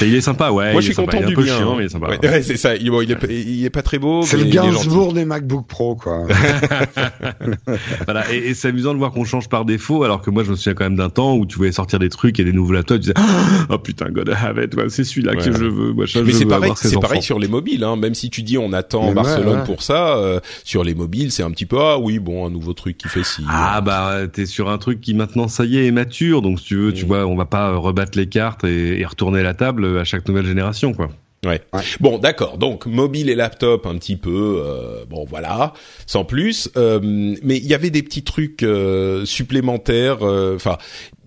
il 0.00 0.12
est 0.12 0.20
sympa, 0.20 0.50
ouais. 0.50 0.72
Moi, 0.72 0.80
je 0.80 0.86
suis 0.86 0.94
content 0.96 1.20
du 1.20 1.36
bien. 1.36 1.56
Chiant, 1.56 1.76
mais 1.76 1.84
il 1.84 1.86
est 1.86 1.90
sympa. 1.90 2.08
Ouais, 2.20 2.42
c'est 2.42 2.56
ça. 2.56 2.74
Il, 2.74 2.90
bon, 2.90 3.00
il, 3.02 3.12
est, 3.12 3.18
il 3.30 3.64
est 3.64 3.70
pas 3.70 3.82
très 3.82 4.00
beau. 4.00 4.22
C'est 4.22 4.36
le 4.36 4.46
Gainsbourg 4.46 5.12
des 5.12 5.24
MacBook 5.24 5.68
Pro, 5.68 5.94
quoi. 5.94 6.26
voilà. 8.06 8.32
Et, 8.32 8.38
et 8.48 8.54
c'est 8.54 8.68
amusant 8.68 8.92
de 8.92 8.98
voir 8.98 9.12
qu'on 9.12 9.24
change 9.24 9.48
par 9.48 9.64
défaut, 9.64 10.02
alors 10.02 10.20
que 10.20 10.30
moi, 10.30 10.42
je 10.42 10.50
me 10.50 10.56
souviens 10.56 10.74
quand 10.74 10.84
même 10.84 10.96
d'un 10.96 11.10
temps 11.10 11.36
où 11.36 11.46
tu 11.46 11.58
voulais 11.58 11.70
sortir 11.70 12.00
des 12.00 12.08
trucs 12.08 12.40
et 12.40 12.44
des 12.44 12.52
nouveaux 12.52 12.72
laptops. 12.72 12.98
Tu 12.98 13.12
disais, 13.12 13.26
oh 13.70 13.78
putain, 13.78 14.10
God 14.10 14.30
have 14.30 14.60
it. 14.60 14.74
c'est 14.88 15.04
celui-là 15.04 15.36
que 15.36 15.44
je 15.44 15.64
veux. 15.64 15.92
Moi, 15.92 16.06
mais 16.24 16.32
c'est 16.32 16.44
pareil, 16.44 16.72
c'est 16.74 17.00
pareil 17.00 17.22
sur 17.22 17.38
les 17.38 17.46
mobiles. 17.46 17.84
Hein. 17.84 17.94
Même 17.94 18.14
si 18.14 18.30
tu 18.30 18.42
dis 18.42 18.58
on 18.58 18.72
attend 18.72 19.12
Barcelone 19.12 19.62
pour 19.64 19.82
ça, 19.82 20.16
euh, 20.16 20.40
sur 20.64 20.82
les 20.82 20.96
mobiles, 20.96 21.30
c'est 21.30 21.44
un 21.44 21.52
petit 21.52 21.66
peu 21.66 21.78
ah 21.78 21.98
oui, 21.98 22.18
bon, 22.18 22.44
un 22.44 22.50
nouveau 22.50 22.72
truc 22.72 22.98
qui 22.98 23.06
fait 23.06 23.22
ci. 23.22 23.44
Ah 23.48 23.80
bah, 23.80 24.26
t'es 24.32 24.44
sur 24.44 24.68
un 24.68 24.78
truc 24.78 24.87
qui 24.94 25.14
maintenant 25.14 25.48
ça 25.48 25.64
est 25.64 25.90
mature. 25.90 26.42
Donc, 26.42 26.60
si 26.60 26.66
tu 26.66 26.76
veux, 26.76 26.92
tu 26.92 27.04
mm. 27.04 27.08
vois, 27.08 27.26
on 27.26 27.36
va 27.36 27.46
pas 27.46 27.76
rebattre 27.76 28.18
les 28.18 28.28
cartes 28.28 28.64
et, 28.64 29.04
retourner 29.04 29.42
la 29.42 29.54
table 29.54 29.98
à 29.98 30.04
chaque 30.04 30.26
nouvelle 30.28 30.46
génération, 30.46 30.92
quoi. 30.92 31.08
Ouais. 31.46 31.60
Bon, 32.00 32.18
d'accord. 32.18 32.58
Donc 32.58 32.86
mobile 32.86 33.30
et 33.30 33.36
laptop 33.36 33.86
un 33.86 33.96
petit 33.96 34.16
peu. 34.16 34.60
Euh, 34.64 35.04
bon, 35.08 35.24
voilà, 35.24 35.72
sans 36.06 36.24
plus. 36.24 36.68
Euh, 36.76 36.98
mais 37.02 37.58
il 37.58 37.66
y 37.66 37.74
avait 37.74 37.90
des 37.90 38.02
petits 38.02 38.24
trucs 38.24 38.64
euh, 38.64 39.24
supplémentaires. 39.24 40.22
Enfin, 40.22 40.78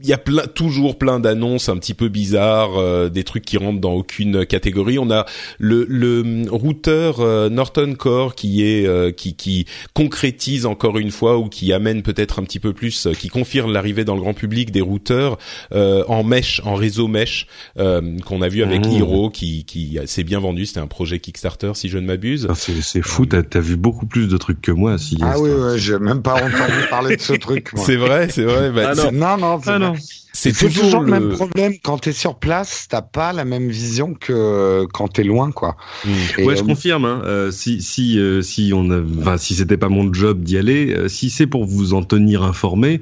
il 0.03 0.09
y 0.09 0.13
a 0.13 0.17
plein, 0.17 0.43
toujours 0.47 0.97
plein 0.97 1.19
d'annonces 1.19 1.69
un 1.69 1.77
petit 1.77 1.93
peu 1.93 2.07
bizarres, 2.09 2.77
euh, 2.77 3.09
des 3.09 3.23
trucs 3.23 3.45
qui 3.45 3.57
rentrent 3.57 3.79
dans 3.79 3.93
aucune 3.93 4.45
catégorie. 4.45 4.99
On 4.99 5.11
a 5.11 5.25
le, 5.59 5.85
le 5.87 6.45
routeur 6.49 7.19
euh, 7.19 7.49
Norton 7.49 7.95
Core 7.97 8.35
qui 8.35 8.63
est 8.63 8.85
euh, 8.85 9.11
qui, 9.11 9.35
qui 9.35 9.65
concrétise 9.93 10.65
encore 10.65 10.97
une 10.97 11.11
fois 11.11 11.37
ou 11.37 11.49
qui 11.49 11.73
amène 11.73 12.01
peut-être 12.01 12.39
un 12.39 12.43
petit 12.43 12.59
peu 12.59 12.73
plus, 12.73 13.07
qui 13.17 13.29
confirme 13.29 13.71
l'arrivée 13.71 14.05
dans 14.05 14.15
le 14.15 14.21
grand 14.21 14.33
public 14.33 14.71
des 14.71 14.81
routeurs 14.81 15.37
en 15.71 16.23
mesh, 16.23 16.61
en 16.65 16.75
réseau 16.75 17.07
mesh 17.07 17.47
qu'on 17.75 18.41
a 18.41 18.47
vu 18.47 18.63
avec 18.63 18.85
mmh. 18.85 18.91
Hero 18.91 19.29
qui 19.29 19.65
qui 19.65 19.99
s'est 20.05 20.23
bien 20.23 20.39
vendu. 20.39 20.65
C'était 20.65 20.79
un 20.79 20.87
projet 20.87 21.19
Kickstarter 21.19 21.71
si 21.75 21.89
je 21.89 21.97
ne 21.97 22.07
m'abuse. 22.07 22.47
Ah, 22.49 22.53
c'est 22.55 23.01
fou, 23.01 23.25
t'as 23.25 23.41
as 23.53 23.59
vu 23.59 23.77
beaucoup 23.77 24.05
plus 24.05 24.27
de 24.27 24.37
trucs 24.37 24.61
que 24.61 24.71
moi. 24.71 24.97
Si 24.97 25.17
ah 25.21 25.39
oui, 25.39 25.49
ouais, 25.49 25.77
j'ai 25.77 25.99
même 25.99 26.21
pas 26.21 26.35
entendu 26.35 26.87
parler 26.89 27.17
de 27.17 27.21
ce 27.21 27.33
truc. 27.33 27.71
C'est 27.75 27.95
vrai, 27.95 28.29
c'est 28.29 28.43
vrai. 28.43 28.71
Bah, 28.71 28.91
ah 28.91 29.11
non, 29.11 29.37
non, 29.37 29.59
non, 29.59 29.79
non. 29.79 29.90
C'est 30.33 30.53
toujours, 30.53 31.01
le 31.01 31.11
même 31.11 31.29
problème. 31.29 31.73
Quand 31.83 31.97
tu 31.99 32.09
es 32.09 32.13
sur 32.13 32.35
place, 32.35 32.87
t'as 32.89 33.01
pas 33.01 33.33
la 33.33 33.45
même 33.45 33.69
vision 33.69 34.13
que 34.13 34.85
quand 34.93 35.07
tu 35.09 35.21
es 35.21 35.23
loin, 35.23 35.51
quoi. 35.51 35.75
Mmh. 36.05 36.09
Ouais, 36.43 36.55
je 36.55 36.63
euh, 36.63 36.65
confirme. 36.65 37.05
Hein. 37.05 37.21
Euh, 37.25 37.51
si 37.51 37.81
si 37.81 38.17
euh, 38.17 38.41
si 38.41 38.71
on, 38.73 38.89
enfin 39.19 39.37
si 39.37 39.55
c'était 39.55 39.77
pas 39.77 39.89
mon 39.89 40.11
job 40.13 40.41
d'y 40.41 40.57
aller, 40.57 40.95
si 41.09 41.29
c'est 41.29 41.47
pour 41.47 41.65
vous 41.65 41.93
en 41.93 42.03
tenir 42.03 42.43
informé, 42.43 43.01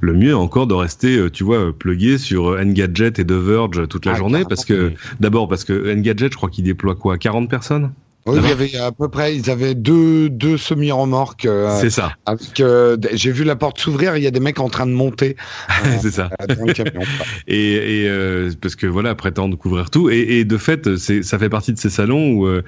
le 0.00 0.14
mieux 0.14 0.36
encore 0.36 0.66
de 0.66 0.74
rester, 0.74 1.30
tu 1.32 1.44
vois, 1.44 1.72
plugué 1.76 2.18
sur 2.18 2.56
Engadget 2.58 3.08
et 3.18 3.24
The 3.24 3.32
Verge 3.32 3.88
toute 3.88 4.06
la 4.06 4.12
ah, 4.12 4.16
journée, 4.16 4.44
parce 4.48 4.64
que 4.64 4.92
d'abord 5.20 5.48
parce 5.48 5.64
que 5.64 5.94
Engadget, 5.94 6.28
je 6.30 6.36
crois 6.36 6.50
qu'il 6.50 6.64
déploie 6.64 6.94
quoi, 6.94 7.18
40 7.18 7.50
personnes? 7.50 7.92
Oui, 8.26 8.40
il 8.42 8.48
y 8.48 8.52
avait 8.52 8.76
à 8.76 8.92
peu 8.92 9.08
près, 9.08 9.34
ils 9.34 9.48
avaient 9.48 9.74
deux, 9.74 10.28
deux 10.28 10.58
semi-remorques. 10.58 11.46
Euh, 11.46 11.78
c'est 11.80 11.90
ça. 11.90 12.12
Euh, 12.60 12.96
j'ai 13.14 13.32
vu 13.32 13.44
la 13.44 13.56
porte 13.56 13.78
s'ouvrir, 13.78 14.16
il 14.16 14.22
y 14.22 14.26
a 14.26 14.30
des 14.30 14.40
mecs 14.40 14.60
en 14.60 14.68
train 14.68 14.86
de 14.86 14.92
monter. 14.92 15.36
c'est 16.02 16.10
ça. 16.10 16.28
Dans 16.46 16.66
le 16.66 16.74
camion. 16.74 17.00
et, 17.48 18.02
et 18.02 18.08
euh, 18.08 18.50
parce 18.60 18.76
que 18.76 18.86
voilà, 18.86 19.14
prétendent 19.14 19.56
couvrir 19.56 19.88
tout. 19.90 20.10
Et, 20.10 20.40
et 20.40 20.44
de 20.44 20.58
fait, 20.58 20.96
ça 20.96 21.38
fait 21.38 21.48
partie 21.48 21.72
de 21.72 21.78
ces 21.78 21.88
salons 21.88 22.32
où, 22.32 22.46
euh, 22.46 22.62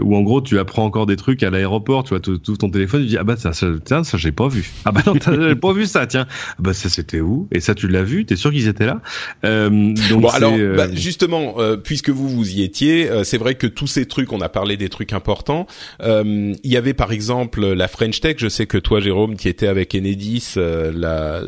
où 0.00 0.16
en 0.16 0.20
gros, 0.20 0.40
tu 0.40 0.58
apprends 0.58 0.84
encore 0.84 1.06
des 1.06 1.16
trucs 1.16 1.42
à 1.42 1.50
l'aéroport. 1.50 2.04
Tu 2.04 2.10
vois, 2.10 2.20
tu 2.20 2.30
ouvres 2.30 2.58
ton 2.58 2.70
téléphone, 2.70 3.02
tu 3.02 3.08
dis 3.08 3.18
ah 3.18 3.24
bah 3.24 3.36
ça, 3.36 3.52
ça 3.52 3.66
tiens, 3.84 4.04
ça 4.04 4.16
j'ai 4.16 4.32
pas 4.32 4.48
vu. 4.48 4.70
Ah 4.84 4.92
bah 4.92 5.00
non, 5.06 5.14
t'as 5.20 5.56
pas 5.56 5.72
vu 5.72 5.86
ça, 5.86 6.06
tiens. 6.06 6.26
Ah 6.28 6.54
bah 6.60 6.74
ça 6.74 6.88
c'était 6.88 7.20
où? 7.20 7.48
Et 7.50 7.58
ça 7.58 7.74
tu 7.74 7.88
l'as 7.88 8.04
vu? 8.04 8.26
T'es 8.26 8.36
sûr 8.36 8.52
qu'ils 8.52 8.68
étaient 8.68 8.86
là? 8.86 9.00
Donc 9.42 10.22
Bon 10.22 10.28
alors, 10.28 10.54
bah, 10.76 10.86
justement, 10.92 11.56
puisque 11.82 12.10
vous 12.10 12.28
vous 12.28 12.50
y 12.50 12.62
étiez, 12.62 13.10
c'est 13.24 13.38
vrai 13.38 13.54
que 13.56 13.66
tous 13.66 13.86
ces 13.86 14.06
trucs, 14.06 14.32
on 14.32 14.41
a 14.42 14.48
parler 14.48 14.76
des 14.76 14.88
trucs 14.88 15.12
importants. 15.12 15.66
Euh, 16.02 16.54
il 16.62 16.70
y 16.70 16.76
avait 16.76 16.94
par 16.94 17.12
exemple 17.12 17.64
la 17.66 17.88
French 17.88 18.20
Tech. 18.20 18.36
Je 18.38 18.48
sais 18.48 18.66
que 18.66 18.78
toi, 18.78 19.00
Jérôme, 19.00 19.36
qui 19.36 19.48
était 19.48 19.66
avec 19.66 19.94
Enedis 19.94 20.54
euh, 20.56 20.92
la, 20.94 21.42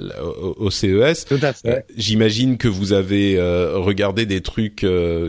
au, 0.57 0.71
CES, 0.71 1.27
euh, 1.67 1.81
j'imagine 1.97 2.57
que 2.57 2.69
vous 2.69 2.93
avez 2.93 3.39
regardé 3.75 4.27
des 4.27 4.41
trucs 4.41 4.87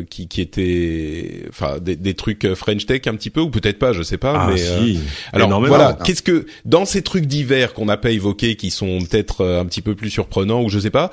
qui, 0.09 0.27
qui 0.27 0.41
étaient, 0.41 1.45
enfin, 1.49 1.79
des, 1.79 1.95
des, 1.95 2.13
trucs 2.13 2.53
French 2.53 2.85
Tech 2.85 3.01
un 3.07 3.15
petit 3.15 3.29
peu 3.29 3.41
ou 3.41 3.49
peut-être 3.49 3.79
pas, 3.79 3.93
je 3.93 4.03
sais 4.03 4.17
pas. 4.17 4.33
Ah, 4.35 4.49
mais 4.51 4.57
si. 4.57 4.99
alors 5.33 5.61
voilà, 5.65 5.97
qu'est-ce 6.03 6.21
que 6.21 6.45
dans 6.65 6.85
ces 6.85 7.01
trucs 7.01 7.25
divers 7.25 7.73
qu'on 7.73 7.85
n'a 7.85 7.97
pas 7.97 8.11
évoqués, 8.11 8.55
qui 8.55 8.69
sont 8.69 8.99
peut-être 8.99 9.45
un 9.45 9.65
petit 9.65 9.81
peu 9.81 9.95
plus 9.95 10.09
surprenants 10.09 10.63
ou 10.63 10.69
je 10.69 10.79
sais 10.79 10.89
pas, 10.89 11.11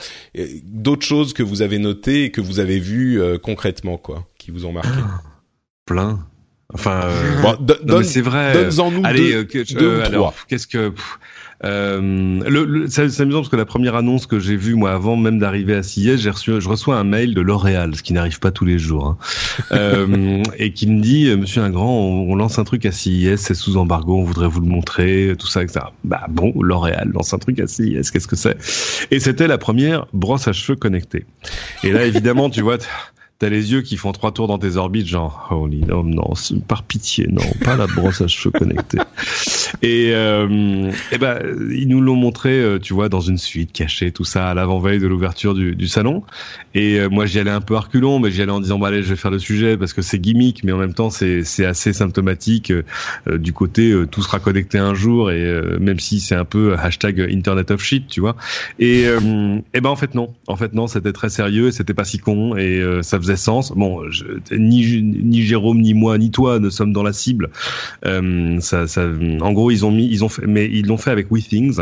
d'autres 0.64 1.06
choses 1.06 1.32
que 1.32 1.42
vous 1.42 1.62
avez 1.62 1.78
notées 1.78 2.24
et 2.24 2.30
que 2.30 2.40
vous 2.40 2.60
avez 2.60 2.78
vues 2.78 3.20
concrètement, 3.42 3.96
quoi, 3.96 4.26
qui 4.38 4.50
vous 4.50 4.66
ont 4.66 4.72
marqué? 4.72 5.00
Plein. 5.86 6.26
Enfin, 6.74 7.02
euh, 7.88 8.02
c'est 8.02 8.20
vrai. 8.20 8.52
Donne-en 8.52 8.90
nous 8.90 9.02
Allez, 9.04 9.32
deux, 9.32 9.48
euh, 9.56 9.64
deux 9.78 9.86
euh, 9.86 10.06
alors, 10.06 10.34
qu'est-ce 10.48 10.66
que 10.66 10.92
euh, 11.64 12.40
le, 12.48 12.64
le 12.64 12.88
c'est 12.88 13.20
amusant 13.20 13.38
parce 13.38 13.48
que 13.48 13.56
la 13.56 13.64
première 13.64 13.94
annonce 13.94 14.26
que 14.26 14.40
j'ai 14.40 14.56
vue 14.56 14.74
moi 14.74 14.92
avant 14.92 15.16
même 15.16 15.38
d'arriver 15.38 15.76
à 15.76 15.84
CIS, 15.84 16.18
j'ai 16.18 16.30
reçu, 16.30 16.60
je 16.60 16.68
reçois 16.68 16.96
un 16.96 17.04
mail 17.04 17.34
de 17.34 17.40
L'Oréal, 17.40 17.94
ce 17.94 18.02
qui 18.02 18.12
n'arrive 18.12 18.40
pas 18.40 18.50
tous 18.50 18.64
les 18.64 18.78
jours, 18.78 19.06
hein, 19.06 19.18
euh, 19.72 20.42
et 20.58 20.72
qui 20.72 20.88
me 20.88 21.00
dit 21.00 21.34
Monsieur 21.36 21.62
Ingrand, 21.62 21.88
on, 21.88 22.32
on, 22.32 22.34
lance 22.34 22.58
un 22.58 22.64
truc 22.64 22.84
à 22.84 22.90
CIS, 22.90 23.36
c'est 23.36 23.54
sous 23.54 23.76
embargo, 23.76 24.16
on 24.16 24.24
voudrait 24.24 24.48
vous 24.48 24.60
le 24.60 24.66
montrer, 24.66 25.34
tout 25.38 25.46
ça, 25.46 25.62
etc. 25.62 25.86
Bah 26.02 26.26
bon, 26.28 26.52
L'Oréal 26.60 27.10
lance 27.14 27.32
un 27.32 27.38
truc 27.38 27.60
à 27.60 27.68
CIS, 27.68 28.10
qu'est-ce 28.12 28.26
que 28.26 28.36
c'est? 28.36 28.56
Et 29.12 29.20
c'était 29.20 29.46
la 29.46 29.58
première 29.58 30.06
brosse 30.12 30.48
à 30.48 30.52
cheveux 30.52 30.76
connectée. 30.76 31.26
Et 31.84 31.92
là, 31.92 32.04
évidemment, 32.04 32.50
tu 32.50 32.62
vois 32.62 32.78
t'as 33.42 33.48
les 33.48 33.72
yeux 33.72 33.82
qui 33.82 33.96
font 33.96 34.12
trois 34.12 34.30
tours 34.30 34.46
dans 34.46 34.58
tes 34.58 34.76
orbites, 34.76 35.08
genre 35.08 35.48
holy 35.50 35.82
oh, 35.90 36.04
non, 36.04 36.34
par 36.68 36.84
pitié, 36.84 37.26
non, 37.28 37.42
pas 37.64 37.76
la 37.76 37.88
brosse 37.88 38.20
à 38.20 38.28
cheveux 38.28 38.52
connectée. 38.52 38.98
Et, 39.82 40.10
euh, 40.12 40.92
et 41.10 41.18
ben 41.18 41.40
ils 41.72 41.88
nous 41.88 42.00
l'ont 42.00 42.14
montré, 42.14 42.50
euh, 42.50 42.78
tu 42.78 42.92
vois, 42.94 43.08
dans 43.08 43.20
une 43.20 43.38
suite 43.38 43.72
cachée, 43.72 44.12
tout 44.12 44.24
ça 44.24 44.48
à 44.48 44.54
l'avant-veille 44.54 45.00
de 45.00 45.06
l'ouverture 45.06 45.54
du, 45.54 45.74
du, 45.74 45.88
salon. 45.88 46.22
Et 46.74 47.00
euh, 47.00 47.08
moi 47.08 47.26
j'y 47.26 47.40
allais 47.40 47.50
un 47.50 47.60
peu 47.60 47.76
reculons, 47.76 48.20
mais 48.20 48.30
j'y 48.30 48.42
allais 48.42 48.52
en 48.52 48.60
disant 48.60 48.78
bah 48.78 48.88
allez, 48.88 49.02
je 49.02 49.08
vais 49.08 49.16
faire 49.16 49.30
le 49.30 49.40
sujet 49.40 49.76
parce 49.76 49.92
que 49.92 50.02
c'est 50.02 50.20
gimmick, 50.20 50.62
mais 50.62 50.70
en 50.70 50.78
même 50.78 50.94
temps 50.94 51.10
c'est 51.10 51.42
c'est 51.42 51.64
assez 51.64 51.92
symptomatique 51.92 52.70
euh, 52.70 53.38
du 53.38 53.52
côté 53.52 53.92
tout 54.10 54.22
sera 54.22 54.38
connecté 54.38 54.78
un 54.78 54.94
jour 54.94 55.32
et 55.32 55.60
même 55.80 55.98
si 55.98 56.20
c'est 56.20 56.34
un 56.34 56.44
peu 56.44 56.74
hashtag 56.78 57.20
Internet 57.20 57.70
of 57.70 57.82
Shit, 57.82 58.06
tu 58.06 58.20
vois. 58.20 58.36
Et 58.78 59.02
et 59.02 59.80
ben 59.80 59.90
en 59.90 59.96
fait 59.96 60.14
non, 60.14 60.32
en 60.46 60.56
fait 60.56 60.74
non, 60.74 60.86
c'était 60.86 61.12
très 61.12 61.30
sérieux, 61.30 61.70
c'était 61.70 61.94
pas 61.94 62.04
si 62.04 62.18
con 62.18 62.56
et 62.56 62.82
ça 63.02 63.18
faisait 63.18 63.31
sens. 63.36 63.72
Bon, 63.74 64.02
ni, 64.50 65.02
ni 65.02 65.42
Jérôme, 65.42 65.80
ni 65.80 65.94
moi, 65.94 66.18
ni 66.18 66.30
toi 66.30 66.58
ne 66.58 66.70
sommes 66.70 66.92
dans 66.92 67.02
la 67.02 67.12
cible. 67.12 67.50
Euh, 68.04 68.60
ça, 68.60 68.86
ça, 68.86 69.06
en 69.40 69.52
gros, 69.52 69.70
ils 69.70 69.84
ont 69.84 69.90
mis, 69.90 70.06
ils 70.06 70.24
ont 70.24 70.28
fait, 70.28 70.46
mais 70.46 70.66
ils 70.66 70.86
l'ont 70.86 70.96
fait 70.96 71.10
avec 71.10 71.30
WeThings. 71.30 71.80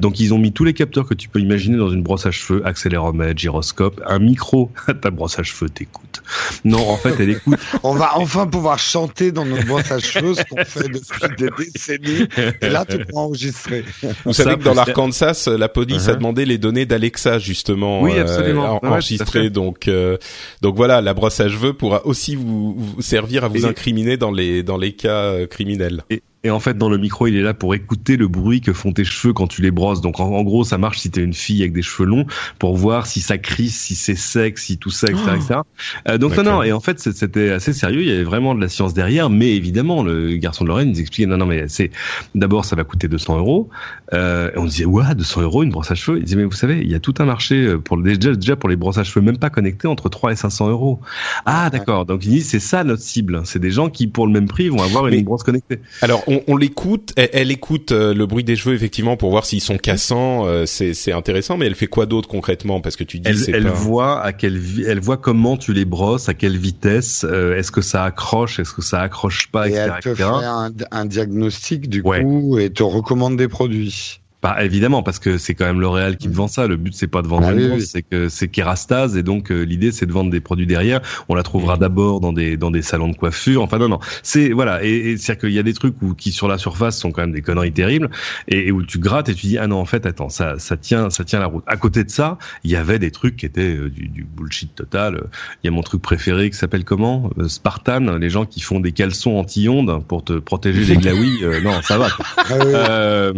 Donc, 0.00 0.20
ils 0.20 0.34
ont 0.34 0.38
mis 0.38 0.52
tous 0.52 0.64
les 0.64 0.74
capteurs 0.74 1.06
que 1.06 1.14
tu 1.14 1.28
peux 1.28 1.40
imaginer 1.40 1.76
dans 1.76 1.90
une 1.90 2.02
brosse 2.02 2.26
à 2.26 2.30
cheveux, 2.30 2.66
accéléromètre, 2.66 3.38
gyroscope, 3.38 4.00
un 4.06 4.18
micro. 4.18 4.70
Ta 5.00 5.10
brosse 5.10 5.38
à 5.38 5.42
cheveux 5.42 5.68
t'écoute. 5.68 6.22
Non, 6.64 6.88
en 6.88 6.96
fait, 6.96 7.14
elle 7.18 7.30
écoute. 7.30 7.58
On 7.82 7.94
va 7.94 8.16
enfin 8.16 8.46
pouvoir 8.46 8.78
chanter 8.78 9.32
dans 9.32 9.44
nos 9.44 9.62
brosses 9.62 9.90
à 9.90 9.98
cheveux, 9.98 10.34
ce 10.34 10.42
qu'on 10.44 10.64
fait 10.64 10.88
depuis 10.88 11.36
des 11.36 11.50
décennies. 11.58 12.28
Et 12.60 12.68
là, 12.68 12.84
tu 12.84 12.98
peux 12.98 13.16
enregistrer. 13.16 13.84
Vous 14.24 14.32
savez 14.32 14.56
que 14.56 14.62
dans 14.62 14.74
l'Arkansas, 14.74 15.48
la 15.56 15.68
police 15.68 16.08
a 16.08 16.12
uh-huh. 16.12 16.16
demandé 16.16 16.44
les 16.44 16.58
données 16.58 16.86
d'Alexa 16.86 17.38
justement 17.38 18.02
oui, 18.02 18.18
absolument. 18.18 18.80
Euh, 18.82 18.88
enregistrées. 18.88 19.50
donc, 19.50 19.88
euh, 19.88 20.16
donc 20.60 20.76
voilà 20.76 20.91
la 21.00 21.14
brosse 21.14 21.40
à 21.40 21.48
cheveux 21.48 21.72
pourra 21.72 22.06
aussi 22.06 22.36
vous, 22.36 22.76
servir 23.00 23.44
à 23.44 23.48
vous 23.48 23.66
incriminer 23.66 24.16
dans 24.16 24.30
les 24.30 24.62
dans 24.62 24.76
les 24.76 24.92
cas 24.92 25.24
euh, 25.24 25.46
criminels. 25.46 26.04
Et 26.10 26.22
en 26.50 26.58
fait, 26.58 26.76
dans 26.76 26.88
le 26.88 26.98
micro, 26.98 27.28
il 27.28 27.36
est 27.36 27.42
là 27.42 27.54
pour 27.54 27.72
écouter 27.74 28.16
le 28.16 28.26
bruit 28.26 28.60
que 28.60 28.72
font 28.72 28.92
tes 28.92 29.04
cheveux 29.04 29.32
quand 29.32 29.46
tu 29.46 29.62
les 29.62 29.70
brosses. 29.70 30.00
Donc, 30.00 30.18
en, 30.18 30.42
gros, 30.42 30.64
ça 30.64 30.76
marche 30.76 30.98
si 30.98 31.10
t'es 31.10 31.22
une 31.22 31.34
fille 31.34 31.62
avec 31.62 31.72
des 31.72 31.82
cheveux 31.82 32.08
longs 32.08 32.26
pour 32.58 32.76
voir 32.76 33.06
si 33.06 33.20
ça 33.20 33.38
crisse, 33.38 33.78
si 33.78 33.94
c'est 33.94 34.16
sec, 34.16 34.58
si 34.58 34.76
tout 34.76 34.90
ça, 34.90 35.06
etc., 35.08 35.22
etc. 35.36 35.60
Euh, 36.08 36.18
donc, 36.18 36.36
non, 36.36 36.42
non. 36.42 36.62
Et 36.64 36.72
en 36.72 36.80
fait, 36.80 36.98
c'était 36.98 37.50
assez 37.50 37.72
sérieux. 37.72 38.02
Il 38.02 38.08
y 38.08 38.12
avait 38.12 38.24
vraiment 38.24 38.56
de 38.56 38.60
la 38.60 38.68
science 38.68 38.92
derrière. 38.92 39.30
Mais 39.30 39.54
évidemment, 39.54 40.02
le 40.02 40.34
garçon 40.36 40.64
de 40.64 40.68
Lorraine 40.68 40.88
nous 40.88 41.00
expliquait, 41.00 41.26
non, 41.26 41.36
non, 41.36 41.46
mais 41.46 41.68
c'est, 41.68 41.92
d'abord, 42.34 42.64
ça 42.64 42.74
va 42.74 42.82
coûter 42.82 43.06
200 43.06 43.38
euros. 43.38 43.70
Euh, 44.12 44.50
et 44.52 44.58
on 44.58 44.64
disait, 44.64 44.84
ouais, 44.84 45.14
200 45.14 45.42
euros, 45.42 45.62
une 45.62 45.70
brosse 45.70 45.92
à 45.92 45.94
cheveux. 45.94 46.18
Il 46.18 46.24
disait, 46.24 46.36
mais 46.36 46.44
vous 46.44 46.50
savez, 46.52 46.80
il 46.82 46.90
y 46.90 46.96
a 46.96 47.00
tout 47.00 47.14
un 47.20 47.24
marché 47.24 47.76
pour 47.84 47.96
le, 47.96 48.16
déjà, 48.16 48.34
déjà 48.34 48.56
pour 48.56 48.68
les 48.68 48.76
brosses 48.76 48.98
à 48.98 49.04
cheveux 49.04 49.24
même 49.24 49.38
pas 49.38 49.50
connectées 49.50 49.86
entre 49.86 50.08
3 50.08 50.32
et 50.32 50.36
500 50.36 50.70
euros. 50.70 51.00
Ah, 51.46 51.70
d'accord. 51.70 52.04
Donc, 52.04 52.24
il 52.24 52.30
dit, 52.30 52.40
c'est 52.40 52.58
ça 52.58 52.82
notre 52.82 53.02
cible. 53.02 53.42
C'est 53.44 53.60
des 53.60 53.70
gens 53.70 53.90
qui, 53.90 54.08
pour 54.08 54.26
le 54.26 54.32
même 54.32 54.48
prix, 54.48 54.68
vont 54.70 54.82
avoir 54.82 55.06
une 55.06 55.22
brosse 55.22 55.44
connectée. 55.44 55.78
Alors, 56.00 56.24
on, 56.32 56.52
on 56.52 56.56
l'écoute 56.56 57.12
elle, 57.16 57.50
écoute 57.50 57.92
euh, 57.92 58.14
le 58.14 58.26
bruit 58.26 58.44
des 58.44 58.56
cheveux 58.56 58.74
effectivement 58.74 59.16
pour 59.16 59.30
voir 59.30 59.44
s'ils 59.44 59.60
sont 59.60 59.76
cassants. 59.76 60.46
Euh, 60.46 60.66
c'est 60.66 61.12
intéressant, 61.12 61.56
mais 61.56 61.66
elle 61.66 61.74
fait 61.74 61.86
quoi 61.86 62.06
d'autre 62.06 62.28
concrètement? 62.28 62.80
Parce 62.80 62.96
que 62.96 63.04
tu 63.04 63.18
dis 63.18 63.28
elle, 63.48 63.54
elle 63.54 63.68
voit 63.68 64.20
à 64.22 64.32
quelle 64.32 64.60
elle 64.86 65.00
voit 65.00 65.16
comment 65.16 65.56
tu 65.56 65.72
les 65.72 65.84
brosses, 65.84 66.28
à 66.28 66.34
quelle 66.34 66.56
vitesse, 66.56 67.24
euh, 67.28 67.56
est-ce 67.56 67.70
que 67.70 67.82
ça 67.82 68.04
accroche, 68.04 68.58
est-ce 68.58 68.72
que 68.72 68.82
ça 68.82 69.00
accroche 69.00 69.48
pas, 69.48 69.68
et 69.68 69.72
etc. 69.72 69.90
Elle 69.94 70.00
te 70.02 70.14
fait 70.14 70.86
un, 70.90 71.04
diagnostic 71.04 71.88
du 71.88 72.02
coup 72.02 72.58
et 72.58 72.70
te 72.70 72.82
recommande 72.82 73.36
des 73.36 73.48
produits. 73.48 74.21
Bah 74.42 74.56
évidemment 74.64 75.04
parce 75.04 75.20
que 75.20 75.38
c'est 75.38 75.54
quand 75.54 75.66
même 75.66 75.80
L'Oréal 75.80 76.16
qui 76.16 76.28
me 76.28 76.34
vend 76.34 76.48
ça. 76.48 76.66
Le 76.66 76.76
but 76.76 76.92
c'est 76.94 77.06
pas 77.06 77.22
de 77.22 77.28
vendre 77.28 77.46
ah 77.46 77.52
une 77.52 77.80
c'est 77.80 78.02
que 78.02 78.28
c'est 78.28 78.48
Kerastase 78.48 79.16
et 79.16 79.22
donc 79.22 79.52
euh, 79.52 79.62
l'idée 79.62 79.92
c'est 79.92 80.04
de 80.04 80.12
vendre 80.12 80.30
des 80.30 80.40
produits 80.40 80.66
derrière. 80.66 81.00
On 81.28 81.36
la 81.36 81.44
trouvera 81.44 81.76
d'abord 81.76 82.18
dans 82.18 82.32
des 82.32 82.56
dans 82.56 82.72
des 82.72 82.82
salons 82.82 83.08
de 83.08 83.14
coiffure. 83.14 83.62
Enfin 83.62 83.78
non 83.78 83.88
non, 83.88 84.00
c'est 84.24 84.50
voilà 84.50 84.84
et, 84.84 85.12
et 85.12 85.16
c'est 85.16 85.32
à 85.32 85.34
dire 85.36 85.42
qu'il 85.42 85.52
y 85.52 85.60
a 85.60 85.62
des 85.62 85.74
trucs 85.74 85.94
où 86.02 86.14
qui 86.14 86.32
sur 86.32 86.48
la 86.48 86.58
surface 86.58 86.98
sont 86.98 87.12
quand 87.12 87.20
même 87.20 87.30
des 87.30 87.40
conneries 87.40 87.72
terribles 87.72 88.10
et, 88.48 88.72
où 88.72 88.82
tu 88.82 88.98
grattes 88.98 89.28
et 89.28 89.34
tu 89.34 89.46
dis 89.46 89.58
ah 89.58 89.68
non 89.68 89.76
en 89.76 89.84
fait 89.84 90.06
attends 90.06 90.28
ça 90.28 90.58
ça 90.58 90.76
tient 90.76 91.08
ça 91.08 91.22
tient 91.22 91.38
la 91.38 91.46
route. 91.46 91.62
À 91.68 91.76
côté 91.76 92.02
de 92.02 92.10
ça, 92.10 92.36
il 92.64 92.70
y 92.72 92.76
avait 92.76 92.98
des 92.98 93.12
trucs 93.12 93.36
qui 93.36 93.46
étaient 93.46 93.76
euh, 93.76 93.90
du, 93.90 94.08
du, 94.08 94.24
bullshit 94.24 94.74
total. 94.74 95.22
Il 95.62 95.66
y 95.66 95.68
a 95.68 95.70
mon 95.70 95.82
truc 95.82 96.02
préféré 96.02 96.50
qui 96.50 96.56
s'appelle 96.56 96.84
comment? 96.84 97.30
Euh, 97.38 97.46
Spartan, 97.46 98.18
les 98.18 98.30
gens 98.30 98.44
qui 98.44 98.60
font 98.60 98.80
des 98.80 98.90
caleçons 98.90 99.36
anti-ondes 99.36 100.04
pour 100.08 100.24
te 100.24 100.32
protéger 100.32 100.84
des 100.84 100.96
glaouis. 101.00 101.44
non 101.62 101.80
ça 101.82 101.96
va. 101.96 102.08
Ah 102.50 103.30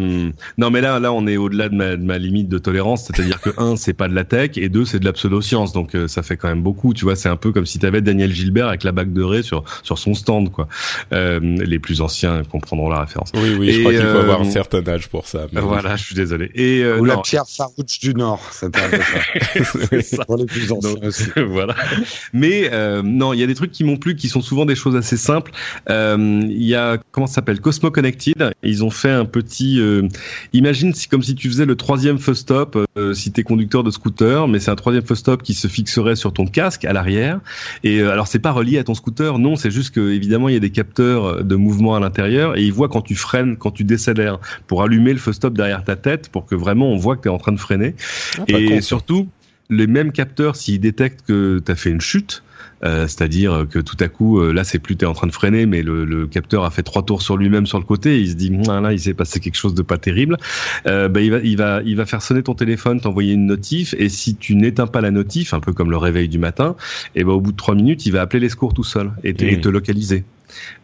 non 0.56 0.70
mais 0.70 0.80
là 0.80 0.93
là, 1.00 1.12
on 1.12 1.26
est 1.26 1.36
au-delà 1.36 1.68
de 1.68 1.74
ma, 1.74 2.18
limite 2.18 2.48
de 2.48 2.58
tolérance, 2.58 3.06
c'est-à-dire 3.06 3.40
que 3.40 3.50
un, 3.58 3.76
c'est 3.76 3.92
pas 3.92 4.08
de 4.08 4.14
la 4.14 4.24
tech, 4.24 4.52
et 4.56 4.68
deux, 4.68 4.84
c'est 4.84 4.98
de 4.98 5.04
la 5.04 5.12
pseudo-science, 5.12 5.72
donc 5.72 5.94
euh, 5.94 6.08
ça 6.08 6.22
fait 6.22 6.36
quand 6.36 6.48
même 6.48 6.62
beaucoup. 6.62 6.94
Tu 6.94 7.04
vois, 7.04 7.16
c'est 7.16 7.28
un 7.28 7.36
peu 7.36 7.52
comme 7.52 7.66
si 7.66 7.78
tu 7.78 7.86
avais 7.86 8.00
Daniel 8.00 8.32
Gilbert 8.32 8.68
avec 8.68 8.84
la 8.84 8.92
bague 8.92 9.12
de 9.12 9.22
Ré 9.22 9.42
sur 9.42 9.64
sur 9.82 9.98
son 9.98 10.14
stand, 10.14 10.50
quoi. 10.50 10.68
Euh, 11.12 11.40
les 11.40 11.78
plus 11.78 12.00
anciens 12.00 12.42
comprendront 12.44 12.88
la 12.88 13.00
référence. 13.00 13.30
Oui, 13.34 13.54
oui, 13.58 13.72
je 13.72 13.80
crois 13.80 13.92
qu'il 13.92 14.02
faut 14.02 14.18
avoir 14.18 14.40
un 14.40 14.46
euh, 14.46 14.50
certain 14.50 14.86
âge 14.88 15.08
pour 15.08 15.26
ça. 15.26 15.46
Voilà, 15.52 15.96
je 15.96 16.04
suis 16.04 16.14
désolé. 16.14 16.50
Et 16.54 16.84
ou 16.86 17.04
la 17.04 17.18
Pierre 17.18 17.44
Farouche 17.48 17.98
du 18.00 18.14
Nord, 18.14 18.42
c'était 18.52 18.80
un 18.80 18.90
peu 19.88 20.00
ça. 20.00 20.24
pour 20.24 20.36
les 20.36 20.46
plus 20.46 20.72
anciens 20.72 20.94
aussi. 21.02 21.30
voilà. 21.48 21.74
Mais 22.32 22.70
non, 23.02 23.32
il 23.32 23.40
y 23.40 23.42
a 23.42 23.46
des 23.46 23.54
trucs 23.54 23.72
qui 23.72 23.84
m'ont 23.84 23.96
plu, 23.96 24.16
qui 24.16 24.28
sont 24.28 24.40
souvent 24.40 24.66
des 24.66 24.74
choses 24.74 24.96
assez 24.96 25.16
simples. 25.16 25.52
Il 25.88 26.62
y 26.62 26.74
a 26.74 26.98
comment 27.12 27.26
ça 27.26 27.34
s'appelle? 27.34 27.60
Cosmo 27.60 27.90
Connected. 27.90 28.52
Ils 28.62 28.84
ont 28.84 28.90
fait 28.90 29.10
un 29.10 29.24
petit. 29.24 29.80
imagine 30.52 30.83
c'est 30.92 31.08
comme 31.08 31.22
si 31.22 31.34
tu 31.34 31.48
faisais 31.48 31.64
le 31.64 31.76
troisième 31.76 32.18
feu 32.18 32.34
stop 32.34 32.76
euh, 32.96 33.14
si 33.14 33.32
tu 33.32 33.40
es 33.40 33.44
conducteur 33.44 33.82
de 33.82 33.90
scooter, 33.90 34.48
mais 34.48 34.60
c'est 34.60 34.70
un 34.70 34.76
troisième 34.76 35.04
feu 35.04 35.14
stop 35.14 35.42
qui 35.42 35.54
se 35.54 35.68
fixerait 35.68 36.16
sur 36.16 36.32
ton 36.32 36.46
casque 36.46 36.84
à 36.84 36.92
l'arrière. 36.92 37.40
Et 37.82 38.00
euh, 38.00 38.10
alors 38.10 38.26
c'est 38.26 38.38
pas 38.38 38.52
relié 38.52 38.78
à 38.78 38.84
ton 38.84 38.94
scooter, 38.94 39.38
non, 39.38 39.56
c'est 39.56 39.70
juste 39.70 39.94
que 39.94 40.12
évidemment 40.12 40.48
il 40.48 40.54
y 40.54 40.56
a 40.56 40.60
des 40.60 40.70
capteurs 40.70 41.24
euh, 41.24 41.42
de 41.42 41.56
mouvement 41.56 41.94
à 41.94 42.00
l'intérieur 42.00 42.58
et 42.58 42.62
il 42.62 42.72
voit 42.72 42.88
quand 42.88 43.02
tu 43.02 43.14
freines, 43.14 43.56
quand 43.56 43.70
tu 43.70 43.84
décélères, 43.84 44.38
pour 44.66 44.82
allumer 44.82 45.12
le 45.12 45.18
feu 45.18 45.32
stop 45.32 45.54
derrière 45.54 45.84
ta 45.84 45.96
tête, 45.96 46.28
pour 46.28 46.46
que 46.46 46.54
vraiment 46.54 46.90
on 46.90 46.96
voit 46.96 47.16
que 47.16 47.22
tu 47.22 47.28
es 47.28 47.32
en 47.32 47.38
train 47.38 47.52
de 47.52 47.60
freiner. 47.60 47.94
Ah, 48.38 48.42
et 48.48 48.80
surtout 48.80 49.28
les 49.70 49.86
mêmes 49.86 50.12
capteurs 50.12 50.56
s'ils 50.56 50.80
détectent 50.80 51.22
que 51.26 51.60
tu 51.64 51.72
as 51.72 51.76
fait 51.76 51.90
une 51.90 52.00
chute 52.00 52.42
euh, 52.84 53.06
c'est-à-dire 53.08 53.66
que 53.70 53.78
tout 53.78 53.96
à 54.00 54.08
coup, 54.08 54.40
euh, 54.40 54.52
là, 54.52 54.64
c'est 54.64 54.78
plus 54.78 54.96
t'es 54.96 55.06
en 55.06 55.14
train 55.14 55.26
de 55.26 55.32
freiner, 55.32 55.66
mais 55.66 55.82
le, 55.82 56.26
capteur 56.26 56.64
a 56.64 56.70
fait 56.70 56.82
trois 56.82 57.02
tours 57.02 57.22
sur 57.22 57.36
lui-même 57.36 57.66
sur 57.66 57.78
le 57.78 57.84
côté. 57.84 58.16
Et 58.16 58.20
il 58.20 58.30
se 58.30 58.34
dit, 58.34 58.50
là, 58.50 58.92
il 58.92 59.00
s'est 59.00 59.14
passé 59.14 59.40
quelque 59.40 59.56
chose 59.56 59.74
de 59.74 59.82
pas 59.82 59.98
terrible. 59.98 60.36
Euh, 60.86 61.08
bah, 61.08 61.20
il 61.20 61.30
va, 61.30 61.38
il 61.38 61.56
va, 61.56 61.80
il 61.84 61.96
va 61.96 62.06
faire 62.06 62.22
sonner 62.22 62.42
ton 62.42 62.54
téléphone, 62.54 63.00
t'envoyer 63.00 63.32
une 63.34 63.46
notif, 63.46 63.94
et 63.98 64.08
si 64.08 64.36
tu 64.36 64.54
n'éteins 64.54 64.86
pas 64.86 65.00
la 65.00 65.10
notif, 65.10 65.54
un 65.54 65.60
peu 65.60 65.72
comme 65.72 65.90
le 65.90 65.96
réveil 65.96 66.28
du 66.28 66.38
matin, 66.38 66.76
et 67.14 67.24
ben 67.24 67.32
au 67.32 67.40
bout 67.40 67.52
de 67.52 67.56
trois 67.56 67.74
minutes, 67.74 68.06
il 68.06 68.12
va 68.12 68.20
appeler 68.20 68.40
les 68.40 68.48
secours 68.48 68.74
tout 68.74 68.84
seul 68.84 69.12
et, 69.22 69.34
te, 69.34 69.68
localiser. 69.68 70.24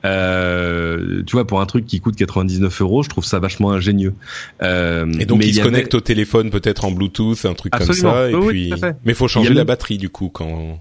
Euh, 0.04 1.22
tu 1.26 1.32
vois, 1.32 1.46
pour 1.46 1.60
un 1.60 1.66
truc 1.66 1.86
qui 1.86 2.00
coûte 2.00 2.16
99 2.16 2.80
euros, 2.82 3.02
je 3.02 3.08
trouve 3.08 3.24
ça 3.24 3.38
vachement 3.38 3.72
ingénieux. 3.72 4.14
Euh, 4.62 5.10
et 5.18 5.26
donc, 5.26 5.44
il 5.44 5.54
se 5.54 5.62
connecte 5.62 5.94
au 5.94 6.00
téléphone 6.00 6.50
peut-être 6.50 6.84
en 6.84 6.90
Bluetooth, 6.90 7.44
un 7.44 7.54
truc 7.54 7.72
comme 7.72 7.92
ça. 7.92 8.30
Et 8.30 8.36
puis, 8.48 8.72
mais 9.04 9.14
faut 9.14 9.28
changer 9.28 9.54
la 9.54 9.64
batterie 9.64 9.98
du 9.98 10.08
coup 10.08 10.28
quand. 10.28 10.80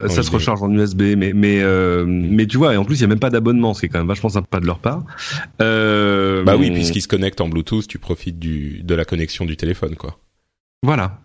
Ça 0.00 0.22
se 0.22 0.30
recharge 0.30 0.62
en 0.62 0.70
USB, 0.70 1.14
mais 1.16 1.32
mais 1.32 1.60
euh, 1.62 2.04
mais 2.06 2.46
tu 2.46 2.58
vois, 2.58 2.74
et 2.74 2.76
en 2.76 2.84
plus 2.84 2.98
il 2.98 3.00
y 3.02 3.04
a 3.04 3.08
même 3.08 3.20
pas 3.20 3.30
d'abonnement, 3.30 3.74
ce 3.74 3.80
qui 3.80 3.86
est 3.86 3.88
quand 3.88 3.98
même 3.98 4.08
vachement 4.08 4.28
sympa 4.28 4.60
de 4.60 4.66
leur 4.66 4.78
part. 4.78 5.04
Euh, 5.62 6.42
bah 6.42 6.56
oui, 6.56 6.70
puisqu'ils 6.70 7.02
se 7.02 7.08
connectent 7.08 7.40
en 7.40 7.48
Bluetooth, 7.48 7.86
tu 7.86 7.98
profites 7.98 8.38
du 8.38 8.82
de 8.82 8.94
la 8.94 9.04
connexion 9.04 9.44
du 9.44 9.56
téléphone, 9.56 9.94
quoi. 9.94 10.18
Voilà. 10.82 11.20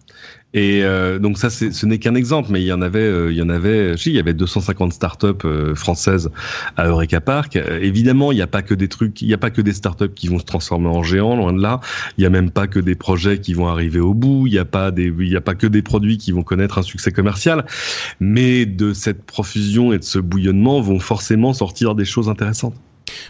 Et 0.54 0.84
euh, 0.84 1.20
donc 1.20 1.38
ça, 1.38 1.50
ce 1.52 1.86
n'est 1.86 2.00
qu'un 2.00 2.16
exemple, 2.16 2.50
mais 2.52 2.62
il 2.62 2.66
y 2.66 2.74
en 2.74 2.82
avait, 2.82 3.00
euh, 3.00 3.32
il 3.32 3.38
y 3.38 3.42
en 3.42 3.50
avait, 3.50 3.96
si, 3.98 4.10
il 4.10 4.16
y 4.16 4.20
avait 4.20 4.34
250 4.34 4.94
startups 4.94 5.28
euh, 5.46 5.76
françaises 5.76 6.32
à 6.76 6.88
Eureka 6.88 7.22
Park. 7.22 7.56
évidemment, 7.56 8.32
il 8.32 8.36
n'y 8.36 8.42
a 8.42 8.48
pas 8.48 8.64
que 8.64 8.74
des 8.74 8.88
trucs, 8.88 9.22
il 9.22 9.28
n'y 9.28 9.34
a 9.34 9.38
pas 9.38 9.52
que 9.52 9.62
des 9.62 9.74
startups 9.74 10.14
qui 10.16 10.28
vont 10.28 10.40
se 10.40 10.46
transformer 10.46 10.88
en 10.88 11.04
géants, 11.04 11.36
loin 11.36 11.54
de 11.54 11.62
là. 11.62 11.82
Il 12.18 12.22
n'y 12.22 12.26
a 12.26 12.32
même 12.32 12.50
pas 12.50 12.66
que 12.66 12.80
des 12.80 12.96
projets 12.96 13.40
qui 13.40 13.54
vont 13.54 13.68
arriver 13.68 14.00
au 14.00 14.16
bout. 14.16 14.48
Il 14.48 14.54
n'y 14.54 14.60
a 14.60 14.66
pas 14.66 14.90
des, 14.90 15.14
il 15.20 15.30
y 15.30 15.36
a 15.36 15.42
pas 15.42 15.56
que 15.56 15.68
des 15.68 15.84
produits 15.84 16.18
qui 16.18 16.32
vont 16.32 16.44
connaître 16.44 16.80
un 16.80 16.84
succès 16.84 17.12
commercial. 17.12 17.66
Mais 18.20 18.66
de 18.66 18.94
cette 18.94 19.24
profusion 19.24 19.94
et 19.94 20.00
de 20.00 20.04
ce 20.04 20.18
bouillonnement 20.18 20.82
vont 20.82 21.00
forcément 21.00 21.54
sortir 21.54 21.94
des 21.94 22.06
choses 22.06 22.28
intéressantes. 22.28 22.76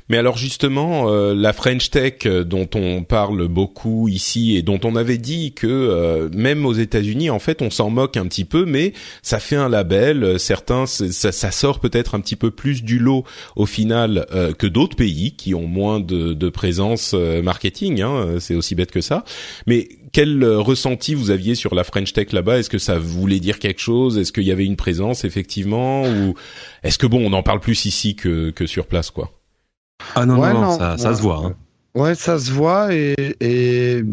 Mais 0.09 0.17
alors 0.17 0.37
justement, 0.37 1.09
euh, 1.09 1.33
la 1.35 1.53
French 1.53 1.89
Tech 1.89 2.25
euh, 2.25 2.43
dont 2.43 2.69
on 2.75 3.03
parle 3.03 3.47
beaucoup 3.47 4.07
ici 4.07 4.55
et 4.55 4.61
dont 4.61 4.79
on 4.83 4.95
avait 4.95 5.17
dit 5.17 5.53
que 5.53 5.67
euh, 5.67 6.29
même 6.33 6.65
aux 6.65 6.73
États-Unis, 6.73 7.29
en 7.29 7.39
fait, 7.39 7.61
on 7.61 7.69
s'en 7.69 7.89
moque 7.89 8.17
un 8.17 8.25
petit 8.25 8.45
peu, 8.45 8.65
mais 8.65 8.93
ça 9.21 9.39
fait 9.39 9.55
un 9.55 9.69
label. 9.69 10.39
Certains, 10.39 10.85
ça, 10.85 11.31
ça 11.31 11.51
sort 11.51 11.79
peut-être 11.79 12.15
un 12.15 12.19
petit 12.19 12.35
peu 12.35 12.51
plus 12.51 12.83
du 12.83 12.99
lot 12.99 13.23
au 13.55 13.65
final 13.65 14.25
que 14.57 14.67
d'autres 14.67 14.95
pays 14.95 15.33
qui 15.35 15.53
ont 15.53 15.67
moins 15.67 15.99
de, 15.99 16.33
de 16.33 16.49
présence 16.49 17.13
marketing. 17.13 18.01
Hein, 18.01 18.35
C'est 18.39 18.55
aussi 18.55 18.75
bête 18.75 18.91
que 18.91 19.01
ça. 19.01 19.23
Mais 19.67 19.87
quel 20.11 20.43
ressenti 20.45 21.13
vous 21.13 21.29
aviez 21.29 21.55
sur 21.55 21.75
la 21.75 21.83
French 21.83 22.13
Tech 22.13 22.31
là-bas? 22.31 22.59
Est-ce 22.59 22.69
que 22.69 22.77
ça 22.77 22.97
voulait 22.97 23.39
dire 23.39 23.59
quelque 23.59 23.81
chose? 23.81 24.17
Est-ce 24.17 24.31
qu'il 24.31 24.43
y 24.43 24.51
avait 24.51 24.65
une 24.65 24.75
présence 24.75 25.23
effectivement? 25.23 26.03
Ou 26.03 26.35
est-ce 26.83 26.97
que 26.97 27.07
bon, 27.07 27.25
on 27.25 27.33
en 27.33 27.43
parle 27.43 27.59
plus 27.59 27.85
ici 27.85 28.15
que, 28.15 28.49
que 28.51 28.65
sur 28.65 28.87
place, 28.87 29.11
quoi? 29.11 29.38
Ah 30.15 30.25
non, 30.25 30.37
non, 30.37 30.77
ça, 30.77 30.97
ça 30.97 31.15
se 31.15 31.21
voit. 31.21 31.41
Hein. 31.45 31.53
Ouais, 31.95 32.13
ça 32.13 32.37
se 32.37 32.51
voit 32.51 32.93
et, 32.93 33.15
et 33.41 34.03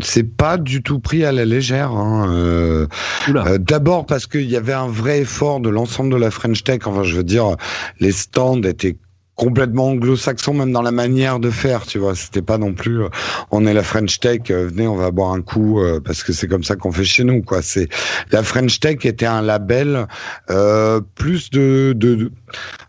c'est 0.00 0.24
pas 0.36 0.56
du 0.56 0.80
tout 0.82 1.00
pris 1.00 1.24
à 1.24 1.32
la 1.32 1.44
légère. 1.44 1.90
Hein. 1.90 2.32
Euh, 2.32 2.86
euh, 3.34 3.58
D'abord 3.58 4.06
parce 4.06 4.26
qu'il 4.26 4.48
y 4.48 4.56
avait 4.56 4.72
un 4.72 4.86
vrai 4.86 5.20
effort 5.20 5.58
de 5.60 5.68
l'ensemble 5.68 6.12
de 6.12 6.16
la 6.16 6.30
French 6.30 6.62
Tech. 6.62 6.80
Enfin, 6.86 7.02
je 7.02 7.16
veux 7.16 7.24
dire, 7.24 7.56
les 7.98 8.12
stands 8.12 8.62
étaient 8.62 8.96
complètement 9.40 9.88
anglo-saxon 9.88 10.52
même 10.52 10.70
dans 10.70 10.82
la 10.82 10.90
manière 10.90 11.38
de 11.38 11.48
faire 11.48 11.86
tu 11.86 11.98
vois. 11.98 12.14
C'était 12.14 12.42
pas 12.42 12.58
non 12.58 12.74
plus 12.74 13.04
euh, 13.04 13.08
on 13.50 13.66
est 13.66 13.72
la 13.72 13.82
French 13.82 14.20
Tech 14.20 14.42
euh, 14.50 14.66
venez 14.66 14.86
on 14.86 14.96
va 14.96 15.10
boire 15.12 15.32
un 15.32 15.40
coup 15.40 15.80
euh, 15.80 15.98
parce 15.98 16.22
que 16.22 16.34
c'est 16.34 16.46
comme 16.46 16.62
ça 16.62 16.76
qu'on 16.76 16.92
fait 16.92 17.06
chez 17.06 17.24
nous 17.24 17.40
quoi. 17.40 17.62
C'est 17.62 17.88
la 18.32 18.42
French 18.42 18.80
Tech 18.80 18.98
était 19.06 19.24
un 19.24 19.40
label 19.40 20.06
euh, 20.50 21.00
plus 21.14 21.48
de, 21.48 21.94
de, 21.96 22.30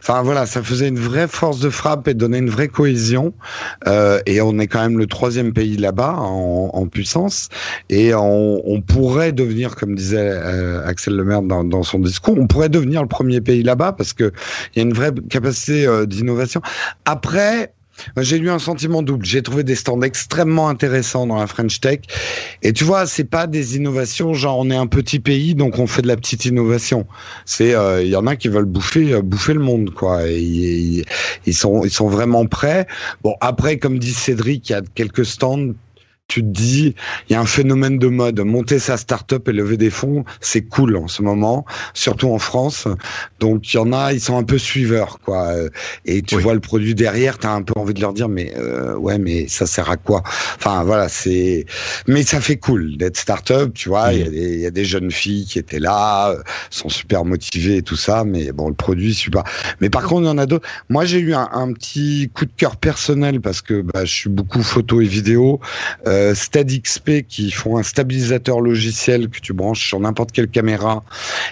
enfin 0.01 0.23
voilà 0.23 0.45
ça 0.45 0.61
faisait 0.61 0.89
une 0.89 0.99
vraie 0.99 1.29
force 1.29 1.61
de 1.61 1.69
frappe 1.69 2.09
et 2.09 2.13
donnait 2.13 2.39
une 2.39 2.49
vraie 2.49 2.67
cohésion 2.67 3.33
euh, 3.87 4.19
et 4.25 4.41
on 4.41 4.59
est 4.59 4.67
quand 4.67 4.81
même 4.81 4.97
le 4.97 5.07
troisième 5.07 5.53
pays 5.53 5.77
là-bas 5.77 6.17
en, 6.17 6.85
puissance 6.91 7.47
et 7.89 8.13
on, 8.13 8.81
pourrait 8.85 9.31
devenir 9.31 9.77
comme 9.77 9.95
disait 9.95 10.31
Axel 10.85 11.15
Lemaire 11.15 11.43
dans, 11.43 11.63
dans 11.63 11.83
son 11.83 11.99
discours 11.99 12.35
on 12.37 12.47
pourrait 12.47 12.67
devenir 12.67 13.01
le 13.01 13.07
premier 13.07 13.39
pays 13.39 13.63
là-bas 13.63 13.93
parce 13.93 14.11
que 14.11 14.33
il 14.75 14.79
y 14.79 14.81
a 14.81 14.83
une 14.83 14.93
vraie 14.93 15.13
capacité 15.29 15.87
d'innovation 16.07 16.40
après, 17.05 17.73
j'ai 18.17 18.37
eu 18.37 18.49
un 18.49 18.59
sentiment 18.59 19.01
double. 19.01 19.25
J'ai 19.25 19.41
trouvé 19.41 19.63
des 19.63 19.75
stands 19.75 20.01
extrêmement 20.01 20.69
intéressants 20.69 21.27
dans 21.27 21.37
la 21.37 21.47
French 21.47 21.79
Tech. 21.79 21.99
Et 22.61 22.73
tu 22.73 22.83
vois, 22.83 23.05
c'est 23.05 23.23
pas 23.23 23.47
des 23.47 23.75
innovations 23.75 24.33
genre 24.33 24.59
on 24.59 24.69
est 24.69 24.75
un 24.75 24.87
petit 24.87 25.19
pays 25.19 25.55
donc 25.55 25.79
on 25.79 25.87
fait 25.87 26.01
de 26.01 26.07
la 26.07 26.15
petite 26.15 26.45
innovation. 26.45 27.05
C'est 27.45 27.73
euh, 27.75 28.03
il 28.03 28.09
y 28.09 28.15
en 28.15 28.27
a 28.27 28.35
qui 28.35 28.47
veulent 28.47 28.65
bouffer 28.65 29.13
euh, 29.13 29.21
bouffer 29.21 29.53
le 29.53 29.59
monde 29.59 29.91
quoi. 29.91 30.23
Ils 30.27 31.05
sont 31.53 31.83
ils 31.83 31.91
sont 31.91 32.07
vraiment 32.07 32.45
prêts. 32.45 32.87
Bon 33.23 33.35
après 33.41 33.77
comme 33.77 33.99
dit 33.99 34.13
Cédric, 34.13 34.69
il 34.69 34.73
y 34.73 34.75
a 34.75 34.81
quelques 34.95 35.25
stands 35.25 35.73
tu 36.31 36.43
te 36.43 36.47
dis, 36.47 36.95
il 37.27 37.33
y 37.33 37.35
a 37.35 37.41
un 37.41 37.45
phénomène 37.45 37.99
de 37.99 38.07
mode. 38.07 38.39
Monter 38.39 38.79
sa 38.79 38.95
start-up 38.95 39.49
et 39.49 39.51
lever 39.51 39.75
des 39.75 39.89
fonds, 39.89 40.23
c'est 40.39 40.61
cool 40.61 40.95
en 40.95 41.09
ce 41.09 41.21
moment, 41.21 41.65
surtout 41.93 42.29
en 42.29 42.39
France. 42.39 42.87
Donc 43.41 43.73
il 43.73 43.75
y 43.75 43.79
en 43.79 43.91
a, 43.91 44.13
ils 44.13 44.21
sont 44.21 44.37
un 44.37 44.43
peu 44.43 44.57
suiveurs, 44.57 45.19
quoi. 45.19 45.51
Et 46.05 46.21
tu 46.21 46.37
vois 46.39 46.53
le 46.53 46.61
produit 46.61 46.95
derrière, 46.95 47.37
tu 47.37 47.47
as 47.47 47.51
un 47.51 47.63
peu 47.63 47.73
envie 47.77 47.93
de 47.93 47.99
leur 47.99 48.13
dire, 48.13 48.29
mais 48.29 48.53
euh, 48.55 48.95
ouais, 48.95 49.17
mais 49.17 49.49
ça 49.49 49.65
sert 49.65 49.89
à 49.89 49.97
quoi? 49.97 50.23
Enfin 50.55 50.85
voilà, 50.85 51.09
c'est. 51.09 51.65
Mais 52.07 52.23
ça 52.23 52.39
fait 52.39 52.55
cool 52.55 52.95
d'être 52.95 53.17
start-up, 53.17 53.73
tu 53.73 53.89
vois. 53.89 54.13
Il 54.13 54.33
y, 54.33 54.61
y, 54.61 54.65
a 54.65 54.71
des 54.71 54.85
jeunes 54.85 55.11
filles 55.11 55.45
qui 55.45 55.59
étaient 55.59 55.79
là, 55.79 56.33
sont 56.69 56.87
super 56.87 57.25
motivées 57.25 57.75
et 57.77 57.81
tout 57.81 57.97
ça, 57.97 58.23
mais 58.23 58.53
bon, 58.53 58.69
le 58.69 58.73
produit 58.73 59.13
super. 59.13 59.43
Mais 59.81 59.89
par 59.89 60.03
contre, 60.03 60.21
il 60.21 60.27
y 60.27 60.29
en 60.29 60.37
a 60.37 60.45
d'autres. 60.45 60.67
Moi, 60.87 61.03
j'ai 61.03 61.19
eu 61.19 61.33
un, 61.33 61.49
un, 61.51 61.73
petit 61.73 62.31
coup 62.33 62.45
de 62.45 62.51
cœur 62.55 62.77
personnel 62.77 63.41
parce 63.41 63.61
que 63.61 63.81
bah, 63.81 64.05
je 64.05 64.13
suis 64.13 64.29
beaucoup 64.29 64.63
photo 64.63 65.01
et 65.01 65.05
vidéo. 65.05 65.59
Euh, 66.07 66.20
euh, 66.21 66.35
StadXP 66.35 67.27
qui 67.27 67.51
font 67.51 67.77
un 67.77 67.83
stabilisateur 67.83 68.61
logiciel 68.61 69.29
que 69.29 69.39
tu 69.39 69.53
branches 69.53 69.87
sur 69.87 69.99
n'importe 69.99 70.31
quelle 70.31 70.47
caméra 70.47 71.03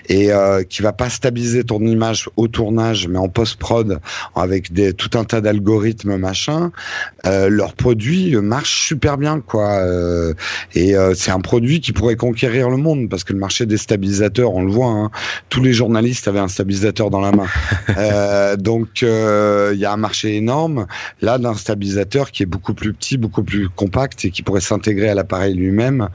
et 0.08 0.32
euh, 0.32 0.64
qui 0.64 0.82
va 0.82 0.94
pas 0.94 1.10
stabiliser 1.10 1.64
ton 1.64 1.80
image 1.82 2.30
au 2.38 2.48
tournage 2.48 3.08
mais 3.08 3.18
en 3.18 3.30
post 3.30 3.58
prod 3.58 4.00
avec 4.36 4.72
des 4.72 4.94
tout 4.94 5.18
un 5.18 5.24
tas 5.24 5.42
d'algorithmes 5.42 6.18
machin. 6.18 6.72
Euh, 7.26 7.50
leur 7.50 7.74
produit 7.74 8.36
marche 8.38 8.88
super 8.88 9.18
bien 9.18 9.42
quoi 9.42 9.70
euh, 9.80 10.34
et 10.76 10.94
c'est 11.16 11.32
un 11.32 11.40
produit 11.40 11.82
qui 11.82 11.92
pourrait 11.92 12.16
conquérir 12.16 12.70
le 12.70 12.78
monde 12.78 13.10
parce 13.10 13.24
que 13.24 13.34
le 13.34 13.40
marché 13.40 13.66
des 13.66 13.78
stabilisateurs 13.78 14.54
on 14.54 14.64
le 14.64 14.72
voit 14.72 14.88
hein, 14.88 15.12
tous 15.50 15.62
les 15.62 15.74
journalistes 15.74 16.28
avaient 16.28 16.40
un 16.40 16.48
stabilisateur 16.48 17.10
dans 17.10 17.22
la 17.22 17.32
main 17.32 18.56
donc 18.58 19.02
il 19.02 19.80
y 19.80 19.86
a 19.86 19.92
un 19.92 19.98
marché 19.98 20.36
énorme 20.36 20.88
là 21.22 21.38
d'un 21.38 21.56
stabilisateur 21.56 22.32
qui 22.32 22.44
est 22.44 22.46
beaucoup 22.46 22.74
plus 22.74 22.94
petit 22.94 23.18
beaucoup 23.18 23.44
plus 23.44 23.70
compact 23.70 24.26
et 24.26 24.32
qui 24.32 24.44
pourrait 24.50 24.62
s'intégrer 24.62 25.10
à 25.10 25.14
l'appareil 25.14 25.54
lui-même, 25.54 26.10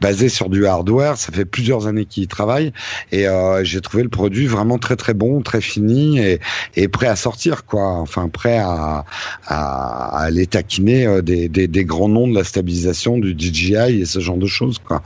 basé 0.00 0.28
sur 0.28 0.48
du 0.48 0.64
hardware. 0.64 1.16
Ça 1.16 1.32
fait 1.32 1.44
plusieurs 1.44 1.88
années 1.88 2.04
qu'il 2.04 2.22
y 2.22 2.28
travaille 2.28 2.72
et 3.10 3.26
euh, 3.26 3.64
j'ai 3.64 3.80
trouvé 3.80 4.04
le 4.04 4.08
produit 4.08 4.46
vraiment 4.46 4.78
très 4.78 4.94
très 4.94 5.12
bon, 5.12 5.42
très 5.42 5.60
fini 5.60 6.20
et, 6.20 6.38
et 6.76 6.86
prêt 6.86 7.08
à 7.08 7.16
sortir 7.16 7.64
quoi. 7.64 7.94
Enfin 7.94 8.28
prêt 8.28 8.58
à, 8.58 9.04
à, 9.48 10.18
à 10.18 10.22
aller 10.22 10.46
taquiner 10.46 11.04
euh, 11.04 11.20
des, 11.20 11.48
des, 11.48 11.66
des, 11.66 11.84
grands 11.84 12.08
noms 12.08 12.28
de 12.28 12.34
la 12.34 12.44
stabilisation 12.44 13.18
du 13.18 13.34
DJI 13.36 14.02
et 14.02 14.06
ce 14.06 14.20
genre 14.20 14.36
de 14.36 14.46
choses 14.46 14.78
quoi. 14.78 15.02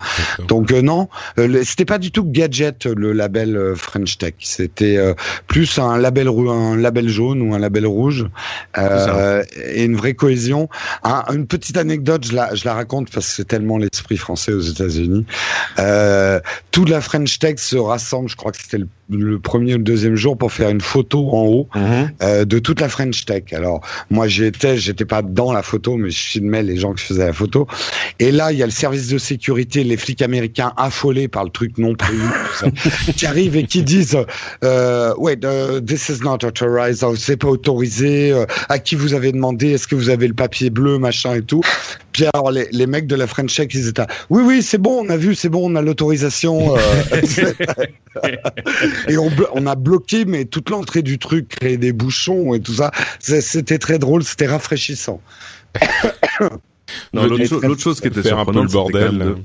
Donc 0.48 0.70
euh, 0.70 0.82
non, 0.82 1.08
euh, 1.38 1.62
c'était 1.64 1.86
pas 1.86 1.98
du 1.98 2.10
tout 2.10 2.24
gadget 2.24 2.84
le 2.84 3.14
label 3.14 3.72
French 3.76 4.18
Tech. 4.18 4.34
C'était 4.40 4.98
plus 5.46 5.78
un 5.78 5.96
label 5.96 6.28
un 6.28 6.76
label 6.76 7.08
jaune 7.08 7.40
ou 7.40 7.54
un 7.54 7.58
label 7.58 7.86
rouge 7.86 8.26
et 8.76 9.84
une 9.84 9.96
vraie 9.96 10.12
cohésion. 10.12 10.68
une 11.02 11.46
petite 11.46 11.78
anecdote, 11.78 12.26
je 12.26 12.34
la 12.34 12.54
je 12.54 12.66
la 12.66 12.73
raconte 12.74 13.10
parce 13.10 13.26
que 13.26 13.32
c'est 13.32 13.48
tellement 13.48 13.78
l'esprit 13.78 14.16
français 14.16 14.52
aux 14.52 14.60
États-Unis. 14.60 15.26
Euh, 15.78 16.40
toute 16.70 16.88
la 16.88 17.00
French 17.00 17.38
Tech 17.38 17.58
se 17.58 17.76
rassemble, 17.76 18.28
je 18.28 18.36
crois 18.36 18.52
que 18.52 18.58
c'était 18.60 18.78
le 18.78 18.88
le 19.10 19.38
premier 19.38 19.74
ou 19.74 19.78
le 19.78 19.84
deuxième 19.84 20.16
jour 20.16 20.36
pour 20.36 20.52
faire 20.52 20.70
une 20.70 20.80
photo 20.80 21.28
en 21.30 21.44
haut 21.44 21.68
mhm. 21.74 22.10
euh, 22.22 22.44
de 22.44 22.58
toute 22.58 22.80
la 22.80 22.88
French 22.88 23.24
Tech. 23.24 23.44
Alors 23.52 23.82
moi 24.10 24.28
j'étais, 24.28 24.76
j'étais 24.76 25.04
pas 25.04 25.22
dans 25.22 25.52
la 25.52 25.62
photo, 25.62 25.96
mais 25.96 26.10
je 26.10 26.18
filmais 26.18 26.62
les 26.62 26.76
gens 26.76 26.94
qui 26.94 27.04
faisaient 27.04 27.26
la 27.26 27.32
photo. 27.32 27.66
Et 28.18 28.32
là 28.32 28.52
il 28.52 28.58
y 28.58 28.62
a 28.62 28.66
le 28.66 28.72
service 28.72 29.08
de 29.08 29.18
sécurité, 29.18 29.84
les 29.84 29.96
flics 29.96 30.22
américains 30.22 30.72
affolés 30.76 31.28
par 31.28 31.44
le 31.44 31.50
truc 31.50 31.78
non 31.78 31.94
prévu, 31.94 32.28
qui 33.16 33.26
arrivent 33.26 33.56
et 33.56 33.64
qui 33.64 33.82
disent 33.82 34.18
euh, 34.64 35.14
wait, 35.18 35.44
uh, 35.44 35.84
this 35.84 36.08
is 36.08 36.20
not 36.22 36.38
authorized, 36.44 37.04
oh, 37.04 37.14
c'est 37.16 37.36
pas 37.36 37.48
autorisé. 37.48 38.32
Euh, 38.32 38.46
à 38.68 38.78
qui 38.78 38.94
vous 38.94 39.14
avez 39.14 39.32
demandé 39.32 39.72
Est-ce 39.72 39.86
que 39.86 39.94
vous 39.94 40.08
avez 40.08 40.28
le 40.28 40.34
papier 40.34 40.70
bleu, 40.70 40.98
machin 40.98 41.34
et 41.34 41.42
tout 41.42 41.62
Puis 42.12 42.24
alors 42.32 42.50
les, 42.50 42.63
les 42.72 42.86
mecs 42.86 43.06
de 43.06 43.14
la 43.14 43.26
French 43.26 43.54
Tech 43.54 43.68
ils 43.74 43.88
étaient 43.88 44.06
oui 44.30 44.42
oui 44.44 44.62
c'est 44.62 44.78
bon, 44.78 45.04
on 45.04 45.08
a 45.10 45.16
vu, 45.16 45.34
c'est 45.34 45.48
bon, 45.48 45.70
on 45.70 45.76
a 45.76 45.82
l'autorisation. 45.82 46.76
Euh, 46.76 47.52
et 49.08 49.16
on, 49.18 49.30
on, 49.52 49.66
a 49.66 49.74
bloqué 49.74 50.24
mais 50.24 50.44
toute 50.44 50.70
l'entrée 50.70 51.02
du 51.02 51.18
truc, 51.18 51.48
créé 51.48 51.76
des 51.76 51.92
bouchons 51.92 52.54
et 52.54 52.60
tout 52.60 52.74
ça. 52.74 52.90
C'était 53.20 53.78
très 53.78 53.98
drôle, 53.98 54.24
c'était 54.24 54.46
rafraîchissant. 54.46 55.20
L'autre 57.12 57.80
chose 57.80 58.00
qui 58.00 58.08
était 58.08 58.22
surprenante, 58.22 58.64
le 58.64 58.70
bordel. 58.70 59.36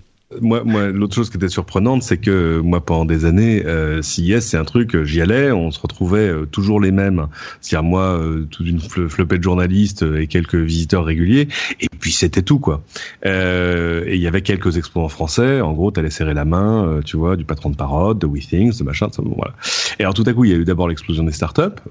Moi, 0.41 0.63
moi 0.63 0.87
l'autre 0.87 1.15
chose 1.15 1.31
qui 1.31 1.37
était 1.37 1.49
surprenante, 1.49 2.03
c'est 2.03 2.17
que 2.17 2.59
moi, 2.59 2.85
pendant 2.85 3.05
des 3.05 3.25
années, 3.25 3.65
euh, 3.65 4.03
CIS, 4.03 4.41
c'est 4.41 4.57
un 4.57 4.63
truc, 4.63 4.95
euh, 4.95 5.03
j'y 5.03 5.21
allais, 5.21 5.51
on 5.51 5.71
se 5.71 5.79
retrouvait 5.79 6.29
euh, 6.29 6.45
toujours 6.45 6.79
les 6.79 6.91
mêmes. 6.91 7.27
C'est-à-dire 7.61 7.89
moi, 7.89 8.03
euh, 8.03 8.45
toute 8.49 8.67
une 8.67 8.79
flopée 8.79 9.39
de 9.39 9.43
journalistes 9.43 10.03
et 10.03 10.27
quelques 10.27 10.55
visiteurs 10.55 11.03
réguliers, 11.03 11.47
et 11.81 11.87
puis 11.99 12.11
c'était 12.11 12.43
tout, 12.43 12.59
quoi. 12.59 12.83
Euh, 13.25 14.03
et 14.05 14.15
il 14.15 14.21
y 14.21 14.27
avait 14.27 14.43
quelques 14.43 14.77
expos 14.77 15.03
en 15.03 15.09
français. 15.09 15.61
En 15.61 15.73
gros, 15.73 15.89
t'allais 15.89 16.11
serrer 16.11 16.35
la 16.35 16.45
main, 16.45 16.99
tu 17.03 17.17
vois, 17.17 17.35
du 17.35 17.43
patron 17.45 17.71
de 17.71 17.75
parode, 17.75 18.19
de 18.19 18.27
WeThings, 18.27 18.77
de 18.77 18.83
machin, 18.83 19.07
ça, 19.11 19.23
voilà. 19.25 19.55
Et 19.97 20.03
alors 20.03 20.13
tout 20.13 20.23
à 20.27 20.33
coup, 20.33 20.45
il 20.45 20.51
y 20.51 20.53
a 20.53 20.57
eu 20.57 20.65
d'abord 20.65 20.87
l'explosion 20.87 21.23
des 21.23 21.31
startups, 21.31 21.81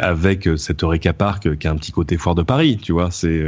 avec 0.00 0.48
cette 0.56 0.82
Eureka 0.82 1.12
Park 1.12 1.58
qui 1.58 1.68
a 1.68 1.70
un 1.70 1.76
petit 1.76 1.92
côté 1.92 2.16
foire 2.16 2.34
de 2.34 2.42
Paris, 2.42 2.78
tu 2.80 2.92
vois. 2.92 3.10
C'est 3.10 3.42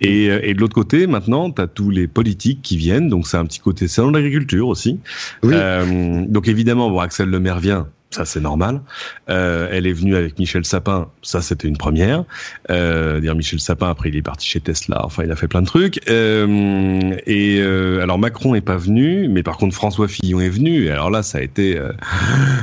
et, 0.00 0.24
et 0.24 0.54
de 0.54 0.60
l'autre 0.60 0.74
côté, 0.74 1.06
maintenant, 1.06 1.50
t'as 1.50 1.68
tous 1.68 1.90
les 1.90 2.08
politiques 2.08 2.62
qui 2.62 2.76
viennent 2.76 3.11
donc 3.12 3.26
c'est 3.26 3.36
un 3.36 3.44
petit 3.44 3.60
côté 3.60 3.88
salon 3.88 4.10
de 4.10 4.16
l'agriculture 4.16 4.68
aussi. 4.68 4.98
Euh, 5.44 6.24
donc 6.26 6.48
évidemment, 6.48 6.88
bon, 6.90 6.98
Axel 6.98 7.28
Lemaire 7.28 7.60
vient, 7.60 7.88
ça 8.12 8.24
c'est 8.24 8.40
normal. 8.40 8.80
Euh, 9.28 9.68
elle 9.70 9.86
est 9.86 9.92
venue 9.92 10.14
avec 10.16 10.38
Michel 10.38 10.64
Sapin, 10.64 11.08
ça 11.22 11.40
c'était 11.40 11.68
une 11.68 11.76
première. 11.76 12.24
Euh, 12.70 13.20
dire 13.20 13.34
Michel 13.34 13.60
Sapin 13.60 13.90
après 13.90 14.10
il 14.10 14.16
est 14.16 14.22
parti 14.22 14.46
chez 14.46 14.60
Tesla, 14.60 15.04
enfin 15.04 15.24
il 15.24 15.30
a 15.30 15.36
fait 15.36 15.48
plein 15.48 15.62
de 15.62 15.66
trucs. 15.66 16.00
Euh, 16.08 17.16
et 17.26 17.58
euh, 17.60 18.02
alors 18.02 18.18
Macron 18.18 18.54
est 18.54 18.60
pas 18.60 18.76
venu, 18.76 19.28
mais 19.28 19.42
par 19.42 19.56
contre 19.56 19.74
François 19.74 20.08
Fillon 20.08 20.40
est 20.40 20.48
venu. 20.48 20.84
Et 20.84 20.90
alors 20.90 21.10
là 21.10 21.22
ça 21.22 21.38
a 21.38 21.40
été 21.40 21.76
euh, 21.76 21.92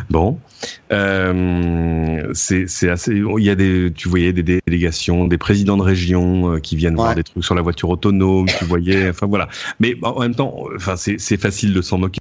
bon. 0.10 0.40
Euh, 0.92 2.30
c'est 2.34 2.90
assez. 2.90 3.14
Il 3.16 3.44
y 3.44 3.50
a 3.50 3.56
des, 3.56 3.92
tu 3.96 4.10
voyais 4.10 4.34
des 4.34 4.44
délégations, 4.44 5.26
des 5.26 5.38
présidents 5.38 5.78
de 5.78 5.84
région 5.84 6.60
qui 6.60 6.76
viennent 6.76 6.96
voir 6.96 7.16
des 7.16 7.24
trucs 7.24 7.44
sur 7.44 7.56
la 7.56 7.62
voiture 7.62 7.90
autonome. 7.90 8.48
Tu 8.58 8.66
voyais, 8.66 9.10
enfin 9.10 9.28
voilà. 9.28 9.48
Mais 9.80 9.96
en 10.04 10.20
même 10.20 10.36
temps, 10.36 10.66
enfin 10.76 10.96
c'est 10.98 11.38
facile 11.38 11.74
de 11.74 11.82
s'en 11.82 11.98
moquer 11.98 12.20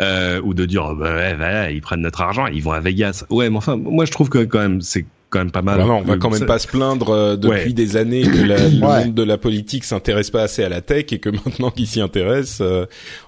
euh, 0.00 0.40
ou 0.42 0.54
de 0.54 0.66
dire 0.66 0.86
oh, 0.90 0.94
bah, 0.94 1.14
ouais, 1.14 1.74
ils 1.74 1.80
prennent 1.80 2.00
notre 2.00 2.20
argent, 2.20 2.46
ils 2.46 2.62
vont 2.62 2.72
à 2.72 2.80
Vegas. 2.80 3.24
Ouais, 3.30 3.50
mais 3.50 3.56
enfin, 3.56 3.76
moi 3.76 4.04
je 4.04 4.12
trouve 4.12 4.28
que 4.28 4.44
quand 4.44 4.58
même 4.58 4.80
c'est 4.80 5.06
quand 5.30 5.38
même 5.40 5.50
pas 5.50 5.62
mal. 5.62 5.80
non, 5.80 5.98
on 5.98 6.02
va 6.02 6.16
quand 6.16 6.30
même 6.30 6.46
pas 6.46 6.58
se 6.58 6.68
plaindre 6.68 7.10
euh, 7.10 7.36
depuis 7.36 7.74
des 7.74 7.96
années 7.96 8.22
que 8.22 8.44
la, 8.44 8.56
le 8.68 8.78
monde 8.78 9.14
de 9.14 9.22
la 9.22 9.38
politique 9.38 9.84
s'intéresse 9.84 10.30
pas 10.30 10.42
assez 10.42 10.62
à 10.62 10.68
la 10.68 10.80
tech 10.80 11.06
et 11.12 11.18
que 11.18 11.28
maintenant 11.30 11.70
qu'ils 11.70 11.86
s'y 11.86 12.00
intéressent, 12.00 12.60
euh, 12.60 12.86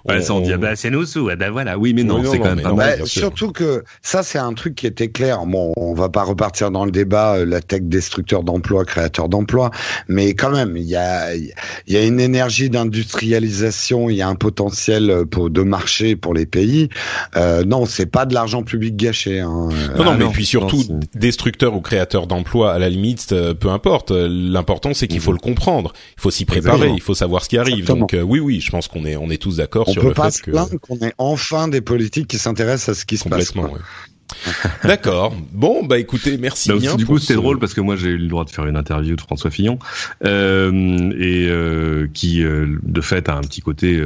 ouais, 0.09 0.31
on, 0.31 0.37
on 0.37 0.41
dit 0.41 0.55
bah 0.55 0.77
c'est 0.77 0.91
nous 0.91 1.05
sous, 1.05 1.27
bah 1.27 1.51
voilà, 1.51 1.79
oui 1.79 1.95
mais 1.95 2.05
non, 2.05 2.23
c'est 2.25 2.39
quand 2.39 2.55
même 2.55 2.63
pas 2.63 2.73
mal. 2.73 2.99
Bah, 3.01 3.07
surtout 3.07 3.53
que 3.53 3.85
ça 4.03 4.23
c'est 4.23 4.39
un 4.39 4.53
truc 4.55 4.75
qui 4.75 4.87
était 4.87 5.09
clair. 5.09 5.45
Bon, 5.47 5.73
on 5.77 5.95
va 5.95 6.09
pas 6.09 6.23
repartir 6.23 6.71
dans 6.71 6.85
le 6.85 6.91
débat 6.91 7.37
euh, 7.37 7.45
la 7.45 7.61
tech 7.61 7.83
destructeur 7.83 8.43
d'emplois, 8.43 8.85
créateur 8.85 9.29
d'emplois, 9.29 9.71
mais 10.09 10.35
quand 10.35 10.51
même 10.51 10.77
il 10.77 10.85
y 10.85 10.97
a 10.97 11.35
il 11.35 11.53
y 11.89 11.97
a 11.97 12.05
une 12.05 12.21
énergie 12.21 12.71
d'industrialisation, 12.71 14.11
il 14.11 14.17
y 14.17 14.23
a 14.23 14.29
un 14.29 14.35
potentiel 14.35 15.11
euh, 15.11 15.25
pour 15.25 15.51
de 15.51 15.63
marché 15.63 16.17
pour 16.17 16.35
les 16.35 16.47
pays. 16.47 16.89
Euh, 17.37 17.65
non, 17.65 17.87
c'est 17.87 18.07
pas 18.07 18.27
de 18.27 18.35
l'argent 18.35 18.63
public 18.63 18.97
gâché. 18.97 19.41
Hein. 19.41 19.69
Non, 19.97 20.05
non, 20.05 20.11
ah, 20.13 20.17
mais 20.19 20.27
puis 20.27 20.47
surtout 20.47 20.83
destructeur 21.15 21.75
ou 21.75 21.81
créateur 21.89 22.27
d'emplois, 22.27 22.75
à 22.75 22.79
la 22.79 22.91
limite, 22.91 23.33
euh, 23.33 23.55
peu 23.55 23.71
importe. 23.71 24.11
L'important, 24.11 24.93
c'est 24.93 25.09
qu'il 25.09 25.21
faut 25.21 25.33
le 25.33 25.39
comprendre. 25.39 25.95
Il 26.19 26.21
faut 26.21 26.31
s'y 26.31 26.45
préparer. 26.45 26.91
Il 26.91 27.01
faut 27.01 27.15
savoir 27.15 27.43
ce 27.43 27.49
qui 27.49 27.57
arrive. 27.57 27.87
Donc 27.87 28.13
euh, 28.13 28.21
oui, 28.21 28.41
oui, 28.41 28.61
je 28.61 28.71
pense 28.71 28.89
qu'on 28.89 29.07
est 29.07 29.17
on 29.17 29.31
est 29.31 29.41
tous 29.41 29.57
d'accord 29.57 29.89
sur 29.89 30.03
le 30.03 30.09
fait 30.11 30.15
que. 30.15 30.21
On 30.21 30.23
peut 30.23 30.23
pas 30.23 30.31
se 30.31 30.43
plaindre 30.43 30.81
qu'on 30.81 30.99
ait 31.07 31.15
enfin 31.17 31.69
des 31.69 31.81
politiques 31.81 32.29
qui 32.29 32.39
s'intéressent 32.39 32.91
à 32.91 33.01
ce 33.01 33.07
qui 33.07 33.17
se 33.17 33.29
passe. 33.29 33.53
Complètement. 33.53 33.79
D'accord. 34.85 35.35
Bon, 35.53 35.85
bah 35.85 35.99
écoutez, 35.99 36.39
merci 36.39 36.73
bien. 36.73 36.97
du 36.97 37.07
coup, 37.07 37.19
c'était 37.19 37.35
drôle 37.35 37.59
parce 37.59 37.75
que 37.75 37.81
moi, 37.81 37.97
j'ai 37.97 38.11
eu 38.11 38.19
le 38.19 38.29
droit 38.29 38.45
de 38.45 38.51
faire 38.51 38.67
une 38.67 38.77
interview 38.77 39.17
de 39.17 39.21
François 39.21 39.51
Fillon 39.51 39.79
euh, 40.25 41.11
et 41.19 41.47
euh, 41.49 42.09
qui, 42.13 42.43
euh, 42.43 42.79
de 42.83 43.01
fait, 43.01 43.29
a 43.29 43.37
un 43.37 43.41
petit 43.41 43.61
côté 43.61 44.01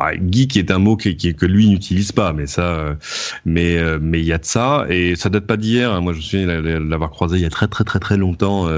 ah, 0.00 0.12
geek, 0.14 0.56
est 0.56 0.70
un 0.70 0.78
mot 0.78 0.96
qui, 0.96 1.16
qui, 1.16 1.34
que 1.34 1.46
lui 1.46 1.68
n'utilise 1.68 2.12
pas, 2.12 2.32
mais 2.32 2.46
ça, 2.46 2.96
mais 3.44 3.78
mais 4.00 4.20
il 4.20 4.26
y 4.26 4.32
a 4.32 4.38
de 4.38 4.44
ça 4.44 4.86
et 4.88 5.16
ça 5.16 5.28
date 5.28 5.46
pas 5.46 5.56
d'hier. 5.56 5.92
Hein. 5.92 6.00
Moi, 6.00 6.12
je 6.12 6.18
me 6.18 6.22
souviens 6.22 6.80
l'avoir 6.80 7.10
croisé 7.10 7.36
il 7.36 7.42
y 7.42 7.46
a 7.46 7.50
très 7.50 7.68
très 7.68 7.84
très 7.84 8.00
très 8.00 8.16
longtemps 8.16 8.68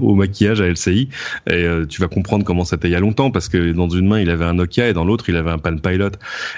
au 0.00 0.14
maquillage 0.14 0.60
à 0.60 0.68
LCI. 0.68 1.08
Et 1.50 1.66
tu 1.88 2.00
vas 2.00 2.08
comprendre 2.08 2.44
comment 2.44 2.64
c'était 2.64 2.88
il 2.88 2.92
y 2.92 2.96
a 2.96 3.00
longtemps 3.00 3.30
parce 3.30 3.48
que 3.48 3.72
dans 3.72 3.88
une 3.88 4.08
main 4.08 4.20
il 4.20 4.30
avait 4.30 4.44
un 4.44 4.54
Nokia 4.54 4.88
et 4.88 4.92
dans 4.92 5.04
l'autre 5.04 5.28
il 5.28 5.36
avait 5.36 5.50
un 5.50 5.58
Pan 5.58 5.76
Pilot 5.76 6.10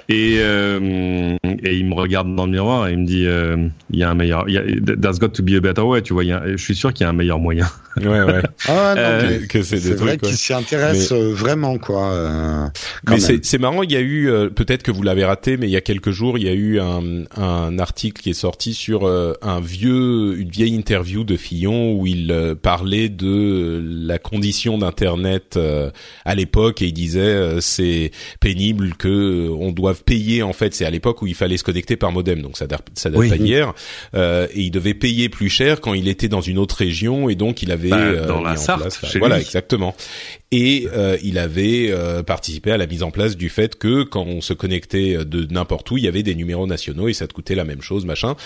et 0.08 0.36
et 0.36 1.76
il 1.76 1.86
me 1.86 1.94
regarde 1.94 2.34
dans 2.34 2.46
le 2.46 2.52
miroir 2.52 2.88
et 2.88 2.92
il 2.92 2.98
me 2.98 3.06
dit 3.06 3.26
euh, 3.26 3.45
il 3.90 3.98
y 3.98 4.02
a 4.02 4.10
un 4.10 4.14
meilleur. 4.14 4.48
Y 4.48 4.58
a, 4.58 4.62
there's 4.96 5.18
got 5.18 5.30
to 5.30 5.42
be 5.42 5.54
a 5.56 5.60
better 5.60 5.82
way. 5.82 6.02
Tu 6.02 6.12
vois, 6.12 6.24
y 6.24 6.32
a, 6.32 6.42
je 6.46 6.56
suis 6.56 6.74
sûr 6.74 6.92
qu'il 6.92 7.04
y 7.04 7.06
a 7.06 7.10
un 7.10 7.14
meilleur 7.14 7.38
moyen. 7.38 7.66
Ouais, 7.96 8.22
ouais. 8.22 8.42
ah, 8.68 8.94
non, 8.94 9.02
euh, 9.02 9.46
que, 9.46 9.62
c'est 9.62 9.78
vrai 9.94 10.18
qu'ils 10.18 10.36
s'y 10.36 10.52
intéressent 10.52 11.12
euh, 11.12 11.32
vraiment, 11.32 11.78
quoi. 11.78 12.10
Euh, 12.10 12.66
mais 13.08 13.18
c'est 13.18 13.58
marrant. 13.58 13.82
Il 13.82 13.92
y 13.92 13.96
a 13.96 14.00
eu 14.00 14.30
peut-être 14.54 14.82
que 14.82 14.90
vous 14.90 15.02
l'avez 15.02 15.24
raté, 15.24 15.56
mais 15.56 15.66
il 15.66 15.70
y 15.70 15.76
a 15.76 15.80
quelques 15.80 16.10
jours, 16.10 16.38
il 16.38 16.44
y 16.44 16.48
a 16.48 16.52
eu 16.52 16.78
un, 16.78 17.24
un 17.36 17.78
article 17.78 18.20
qui 18.20 18.30
est 18.30 18.34
sorti 18.34 18.74
sur 18.74 19.06
un 19.06 19.60
vieux, 19.60 20.38
une 20.38 20.50
vieille 20.50 20.74
interview 20.74 21.24
de 21.24 21.36
Fillon 21.36 21.94
où 21.94 22.06
il 22.06 22.56
parlait 22.60 23.08
de 23.08 23.82
la 23.82 24.18
condition 24.18 24.78
d'Internet 24.78 25.58
à 26.24 26.34
l'époque 26.34 26.82
et 26.82 26.86
il 26.86 26.92
disait 26.92 27.60
c'est 27.60 28.10
pénible 28.40 28.94
que 28.94 29.48
on 29.50 29.72
doive 29.72 30.04
payer 30.04 30.42
en 30.42 30.52
fait. 30.52 30.74
C'est 30.74 30.84
à 30.84 30.90
l'époque 30.90 31.22
où 31.22 31.26
il 31.26 31.34
fallait 31.34 31.56
se 31.56 31.64
connecter 31.64 31.96
par 31.96 32.12
modem, 32.12 32.42
donc 32.42 32.56
ça, 32.56 32.66
ça 32.94 33.10
date 33.10 33.35
hier. 33.38 33.74
Euh, 34.14 34.46
et 34.54 34.62
il 34.62 34.70
devait 34.70 34.94
payer 34.94 35.28
plus 35.28 35.48
cher 35.48 35.80
quand 35.80 35.94
il 35.94 36.08
était 36.08 36.28
dans 36.28 36.40
une 36.40 36.58
autre 36.58 36.76
région 36.76 37.28
et 37.28 37.34
donc 37.34 37.62
il 37.62 37.72
avait 37.72 37.90
bah, 37.90 37.98
euh, 37.98 38.26
dans 38.26 38.40
la 38.40 38.56
Sarthe, 38.56 39.00
voilà 39.18 39.40
exactement. 39.40 39.94
Et 40.52 40.86
euh, 40.92 41.18
il 41.24 41.38
avait 41.38 41.92
participé 42.24 42.70
à 42.70 42.76
la 42.76 42.86
mise 42.86 43.02
en 43.02 43.10
place 43.10 43.36
du 43.36 43.48
fait 43.48 43.76
que 43.76 44.04
quand 44.04 44.22
on 44.22 44.40
se 44.40 44.52
connectait 44.52 45.24
de 45.24 45.46
n'importe 45.52 45.90
où, 45.90 45.98
il 45.98 46.04
y 46.04 46.08
avait 46.08 46.22
des 46.22 46.34
numéros 46.34 46.66
nationaux 46.66 47.08
et 47.08 47.12
ça 47.12 47.26
te 47.26 47.32
coûtait 47.32 47.56
la 47.56 47.64
même 47.64 47.82
chose, 47.82 48.06
machin. 48.06 48.36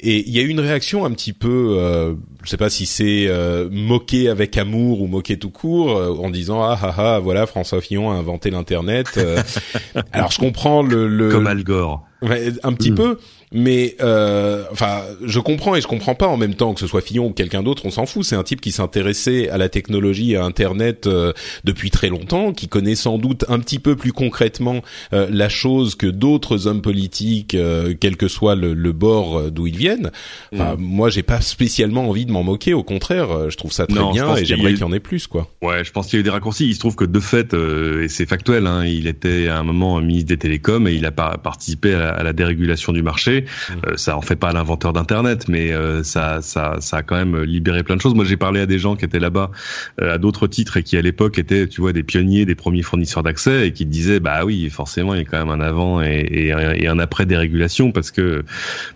Et 0.00 0.26
il 0.26 0.34
y 0.34 0.38
a 0.38 0.42
eu 0.42 0.48
une 0.48 0.60
réaction 0.60 1.04
un 1.04 1.10
petit 1.10 1.34
peu, 1.34 1.76
euh, 1.78 2.14
je 2.42 2.50
sais 2.50 2.56
pas 2.56 2.70
si 2.70 2.86
c'est 2.86 3.28
moqué 3.70 4.28
avec 4.28 4.56
amour 4.56 5.02
ou 5.02 5.06
moqué 5.06 5.38
tout 5.38 5.50
court, 5.50 5.90
en 5.90 6.30
disant 6.30 6.62
ah 6.62 6.78
ah 6.82 6.94
ah 6.96 7.18
voilà 7.18 7.46
François 7.46 7.80
Fillon 7.80 8.10
a 8.10 8.14
inventé 8.14 8.50
l'internet. 8.50 9.20
Alors 10.12 10.30
je 10.30 10.38
comprends 10.38 10.82
le, 10.82 11.08
le... 11.08 11.30
comme 11.30 11.46
Al 11.46 11.62
Gore. 11.62 12.06
un 12.22 12.72
petit 12.72 12.92
hmm. 12.92 12.96
peu, 12.96 13.18
mais 13.52 13.96
euh, 14.00 14.64
enfin, 14.70 15.02
je 15.24 15.40
comprends 15.40 15.74
et 15.74 15.80
je 15.80 15.88
comprends 15.88 16.14
pas 16.14 16.28
en 16.28 16.36
même 16.36 16.54
temps 16.54 16.72
que 16.72 16.80
ce 16.80 16.86
soit 16.86 17.00
Fillon 17.00 17.26
ou 17.26 17.32
quelqu'un 17.32 17.62
d'autre, 17.62 17.84
on 17.84 17.90
s'en 17.90 18.06
fout. 18.06 18.24
C'est 18.24 18.36
un 18.36 18.44
type 18.44 18.60
qui 18.60 18.70
s'intéressait 18.70 19.48
à 19.48 19.58
la 19.58 19.68
technologie 19.68 20.32
et 20.32 20.36
à 20.36 20.44
Internet 20.44 21.08
euh, 21.08 21.32
depuis 21.64 21.90
très 21.90 22.08
longtemps, 22.08 22.52
qui 22.52 22.68
connaît 22.68 22.94
sans 22.94 23.18
doute 23.18 23.44
un 23.48 23.58
petit 23.58 23.80
peu 23.80 23.96
plus 23.96 24.12
concrètement 24.12 24.82
euh, 25.12 25.26
la 25.30 25.48
chose 25.48 25.96
que 25.96 26.06
d'autres 26.06 26.68
hommes 26.68 26.82
politiques, 26.82 27.54
euh, 27.54 27.94
quel 27.98 28.16
que 28.16 28.28
soit 28.28 28.54
le, 28.54 28.72
le 28.72 28.92
bord 28.92 29.50
d'où 29.50 29.66
ils 29.66 29.76
viennent. 29.76 30.12
Enfin, 30.54 30.76
mm. 30.76 30.80
moi, 30.80 31.10
j'ai 31.10 31.24
pas 31.24 31.40
spécialement 31.40 32.08
envie 32.08 32.26
de 32.26 32.32
m'en 32.32 32.44
moquer. 32.44 32.72
Au 32.72 32.84
contraire, 32.84 33.50
je 33.50 33.56
trouve 33.56 33.72
ça 33.72 33.86
très 33.86 34.12
bien 34.12 34.36
et 34.36 34.44
j'aimerais 34.44 34.72
qu'il 34.72 34.82
y 34.82 34.84
en 34.84 34.92
ait 34.92 35.00
plus, 35.00 35.26
quoi. 35.26 35.48
Ouais, 35.60 35.82
je 35.82 35.90
pense 35.90 36.06
qu'il 36.06 36.14
y 36.14 36.18
a 36.18 36.20
eu 36.20 36.24
des 36.24 36.30
raccourcis. 36.30 36.68
Il 36.68 36.74
se 36.74 36.80
trouve 36.80 36.94
que 36.94 37.04
de 37.04 37.20
fait, 37.20 37.52
et 37.54 38.08
c'est 38.08 38.26
factuel, 38.26 38.68
hein, 38.68 38.84
il 38.84 39.08
était 39.08 39.48
à 39.48 39.58
un 39.58 39.64
moment 39.64 40.00
ministre 40.00 40.28
des 40.28 40.36
Télécoms 40.36 40.86
et 40.86 40.94
il 40.94 41.04
a 41.04 41.10
participé 41.10 41.94
à 41.94 42.22
la 42.22 42.32
dérégulation 42.32 42.92
du 42.92 43.02
marché. 43.02 43.39
Euh, 43.86 43.96
ça 43.96 44.16
en 44.16 44.20
fait 44.20 44.36
pas 44.36 44.52
l'inventeur 44.52 44.92
d'internet, 44.92 45.46
mais 45.48 45.72
euh, 45.72 46.02
ça, 46.02 46.42
ça, 46.42 46.76
ça 46.80 46.98
a 46.98 47.02
quand 47.02 47.16
même 47.16 47.42
libéré 47.42 47.82
plein 47.82 47.96
de 47.96 48.00
choses. 48.00 48.14
Moi, 48.14 48.24
j'ai 48.24 48.36
parlé 48.36 48.60
à 48.60 48.66
des 48.66 48.78
gens 48.78 48.96
qui 48.96 49.04
étaient 49.04 49.18
là-bas 49.18 49.50
euh, 50.00 50.14
à 50.14 50.18
d'autres 50.18 50.46
titres 50.46 50.76
et 50.76 50.82
qui 50.82 50.96
à 50.96 51.02
l'époque 51.02 51.38
étaient, 51.38 51.66
tu 51.66 51.80
vois, 51.80 51.92
des 51.92 52.02
pionniers, 52.02 52.44
des 52.44 52.54
premiers 52.54 52.82
fournisseurs 52.82 53.22
d'accès 53.22 53.68
et 53.68 53.72
qui 53.72 53.86
disaient, 53.86 54.20
bah 54.20 54.44
oui, 54.44 54.68
forcément, 54.70 55.14
il 55.14 55.18
y 55.18 55.20
a 55.22 55.24
quand 55.24 55.38
même 55.38 55.60
un 55.60 55.64
avant 55.64 56.02
et, 56.02 56.26
et, 56.30 56.86
un 56.88 56.98
après 56.98 57.26
dérégulation 57.26 57.92
parce 57.92 58.10
que 58.10 58.44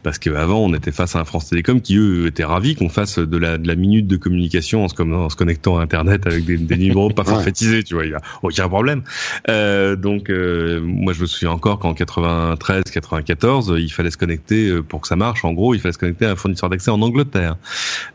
parce 0.02 0.18
que 0.18 0.30
avant, 0.30 0.58
on 0.58 0.74
était 0.74 0.92
face 0.92 1.16
à 1.16 1.20
un 1.20 1.24
France 1.24 1.48
Télécom 1.48 1.80
qui 1.80 1.96
eux 1.96 2.26
étaient 2.26 2.44
ravis 2.44 2.74
qu'on 2.74 2.88
fasse 2.88 3.18
de 3.18 3.36
la, 3.36 3.58
de 3.58 3.68
la 3.68 3.76
minute 3.76 4.06
de 4.06 4.16
communication 4.16 4.84
en 4.84 4.88
se, 4.88 5.00
en 5.00 5.28
se 5.28 5.36
connectant 5.36 5.78
à 5.78 5.82
Internet 5.82 6.26
avec 6.26 6.44
des, 6.44 6.56
des 6.56 6.76
numéros 6.76 7.10
pas 7.10 7.24
forfaitisés, 7.24 7.84
tu 7.84 7.94
vois, 7.94 8.04
il 8.04 8.12
y 8.12 8.14
a 8.14 8.20
aucun 8.42 8.68
problème. 8.68 9.02
Euh, 9.48 9.96
donc 9.96 10.28
moi, 10.28 11.12
je 11.12 11.20
me 11.20 11.26
souviens 11.26 11.50
encore 11.50 11.78
qu'en 11.78 11.94
93, 11.94 12.84
94, 12.84 13.74
il 13.78 13.90
fallait 13.90 14.10
se 14.10 14.16
connecter 14.16 14.33
euh, 14.52 14.82
pour 14.82 15.00
que 15.00 15.08
ça 15.08 15.16
marche. 15.16 15.44
En 15.44 15.52
gros, 15.52 15.74
il 15.74 15.80
fallait 15.80 15.92
se 15.92 15.98
connecter 15.98 16.26
à 16.26 16.32
un 16.32 16.36
fournisseur 16.36 16.70
d'accès 16.70 16.90
en 16.90 17.02
Angleterre 17.02 17.56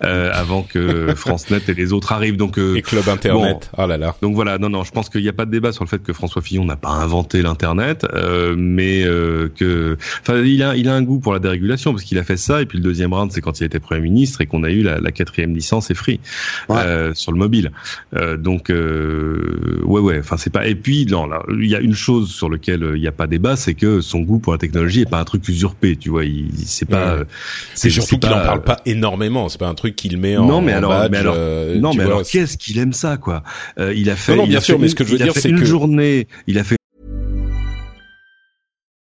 euh, 0.04 0.32
avant 0.34 0.64
que 0.64 1.14
FranceNet 1.16 1.62
et 1.68 1.74
les 1.74 1.94
autres 1.94 2.12
arrivent. 2.12 2.38
Donc 2.38 2.58
euh, 2.58 2.76
et 2.76 2.82
Club 2.82 3.08
Internet. 3.10 3.72
oh 3.78 3.86
là 3.86 3.98
là. 3.98 4.16
Donc 4.22 4.36
voilà, 4.36 4.58
non 4.58 4.70
non, 4.70 4.84
je 4.84 4.92
pense 4.92 5.10
qu'il 5.10 5.22
n'y 5.22 5.30
a 5.30 5.34
pas 5.34 5.46
de 5.46 5.52
débat 5.52 5.72
sur 5.72 5.84
le 5.84 5.90
fait 5.90 6.02
que 6.02 6.14
François 6.14 6.42
Fillon 6.42 6.66
n'a 6.66 6.76
pas 6.76 6.90
inventé 6.90 7.42
l'internet, 7.42 8.06
euh, 8.14 8.56
mais 8.58 9.04
euh, 9.04 9.50
que, 9.56 9.98
enfin, 10.22 10.42
il 10.42 10.64
a 10.64 10.76
il 10.76 10.88
a 10.88 10.96
un 10.96 11.02
goût 11.02 11.20
pour 11.20 11.34
la 11.34 11.40
dérégulation 11.40 11.92
parce 11.92 12.04
qu'il 12.04 12.18
a 12.18 12.24
fait 12.24 12.38
ça. 12.38 12.62
Et 12.62 12.66
puis 12.66 12.78
le 12.78 12.84
deuxième 12.84 13.14
round, 13.14 13.32
c'est 13.32 13.42
quand 13.42 13.60
il 13.60 13.64
était 13.66 13.80
premier 13.80 14.02
ministre 14.02 14.42
et 14.42 14.46
qu'on 14.46 14.64
a 14.64 14.70
eu 14.70 14.82
la, 14.82 15.00
la 15.00 15.12
quatrième 15.12 15.54
licence 15.54 15.92
et 15.92 15.96
free 15.96 16.20
euh, 16.70 17.14
sur 17.14 17.32
le 17.32 17.38
mobile. 17.38 17.72
donc 18.38 18.70
ouais 18.70 20.00
ouais, 20.00 20.20
enfin 20.20 20.38
c'est 20.38 20.52
pas. 20.52 20.68
Et 20.68 20.76
puis 20.76 21.06
non, 21.06 21.28
là, 21.28 21.44
il 21.50 21.68
y 21.68 21.76
a 21.76 21.80
une 21.80 21.96
chose 21.96 22.32
sur 22.32 22.50
laquelle 22.50 22.92
il 22.96 23.02
n'y 23.02 23.08
a 23.08 23.12
pas 23.12 23.28
débat, 23.28 23.56
c'est 23.56 23.74
que 23.74 24.02
son 24.02 24.22
goût 24.22 24.40
pour 24.40 24.54
la 24.54 24.60
technologie 24.60 25.02
est 25.02 25.10
pas 25.10 25.20
un 25.20 25.26
truc 25.26 25.48
usurpé. 25.48 25.96
Tu 25.96 26.09
vois, 26.10 26.26
il, 26.26 26.50
c'est 26.66 26.88
pas. 26.88 27.18
C'est 27.74 27.90
surtout 27.90 28.18
qu'il 28.18 28.30
en 28.32 28.44
parle 28.44 28.64
pas 28.64 28.82
énormément. 28.86 29.50
C'est 29.50 29.60
pas 29.60 29.68
un 29.68 29.76
truc 29.76 29.96
qu'il 29.96 30.18
met 30.18 30.38
en. 30.38 30.46
Non, 30.46 30.62
mais 30.62 30.74
alors, 30.74 30.92
badge, 30.92 31.12
mais 31.12 31.18
alors, 31.18 31.36
euh, 31.38 31.80
non, 31.80 31.94
mais 31.94 32.04
alors, 32.04 32.24
qu'est-ce 32.24 32.58
qu'il 32.58 32.78
aime 32.80 32.94
ça, 32.94 33.18
quoi? 33.18 33.44
Euh, 33.80 33.94
Il 33.96 34.10
a 34.10 34.16
fait. 34.16 34.36
Non, 34.36 34.44
non 34.44 34.48
bien 34.48 34.62
sûr, 34.62 34.80
mais 34.80 34.88
ce 34.88 34.96
que 34.96 35.04
je 35.04 35.12
veux 35.12 35.18
dire, 35.18 35.34
c'est 35.36 35.50
une 35.50 35.60
que 35.60 35.66
journée, 35.66 36.28
il 36.48 36.58
a 36.58 36.64
fait 36.64 36.79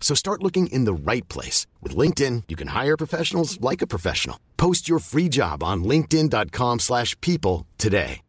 So 0.00 0.14
start 0.14 0.42
looking 0.42 0.68
in 0.68 0.84
the 0.84 0.94
right 0.94 1.26
place. 1.28 1.66
With 1.82 1.96
LinkedIn, 1.96 2.44
you 2.48 2.54
can 2.56 2.68
hire 2.68 2.96
professionals 2.96 3.58
like 3.60 3.82
a 3.82 3.86
professional. 3.88 4.38
Post 4.56 4.88
your 4.88 5.00
free 5.00 5.28
job 5.28 5.62
on 5.64 5.82
linkedin.com/people 5.84 6.78
slash 6.78 7.16
people 7.20 7.66
today. 7.76 8.22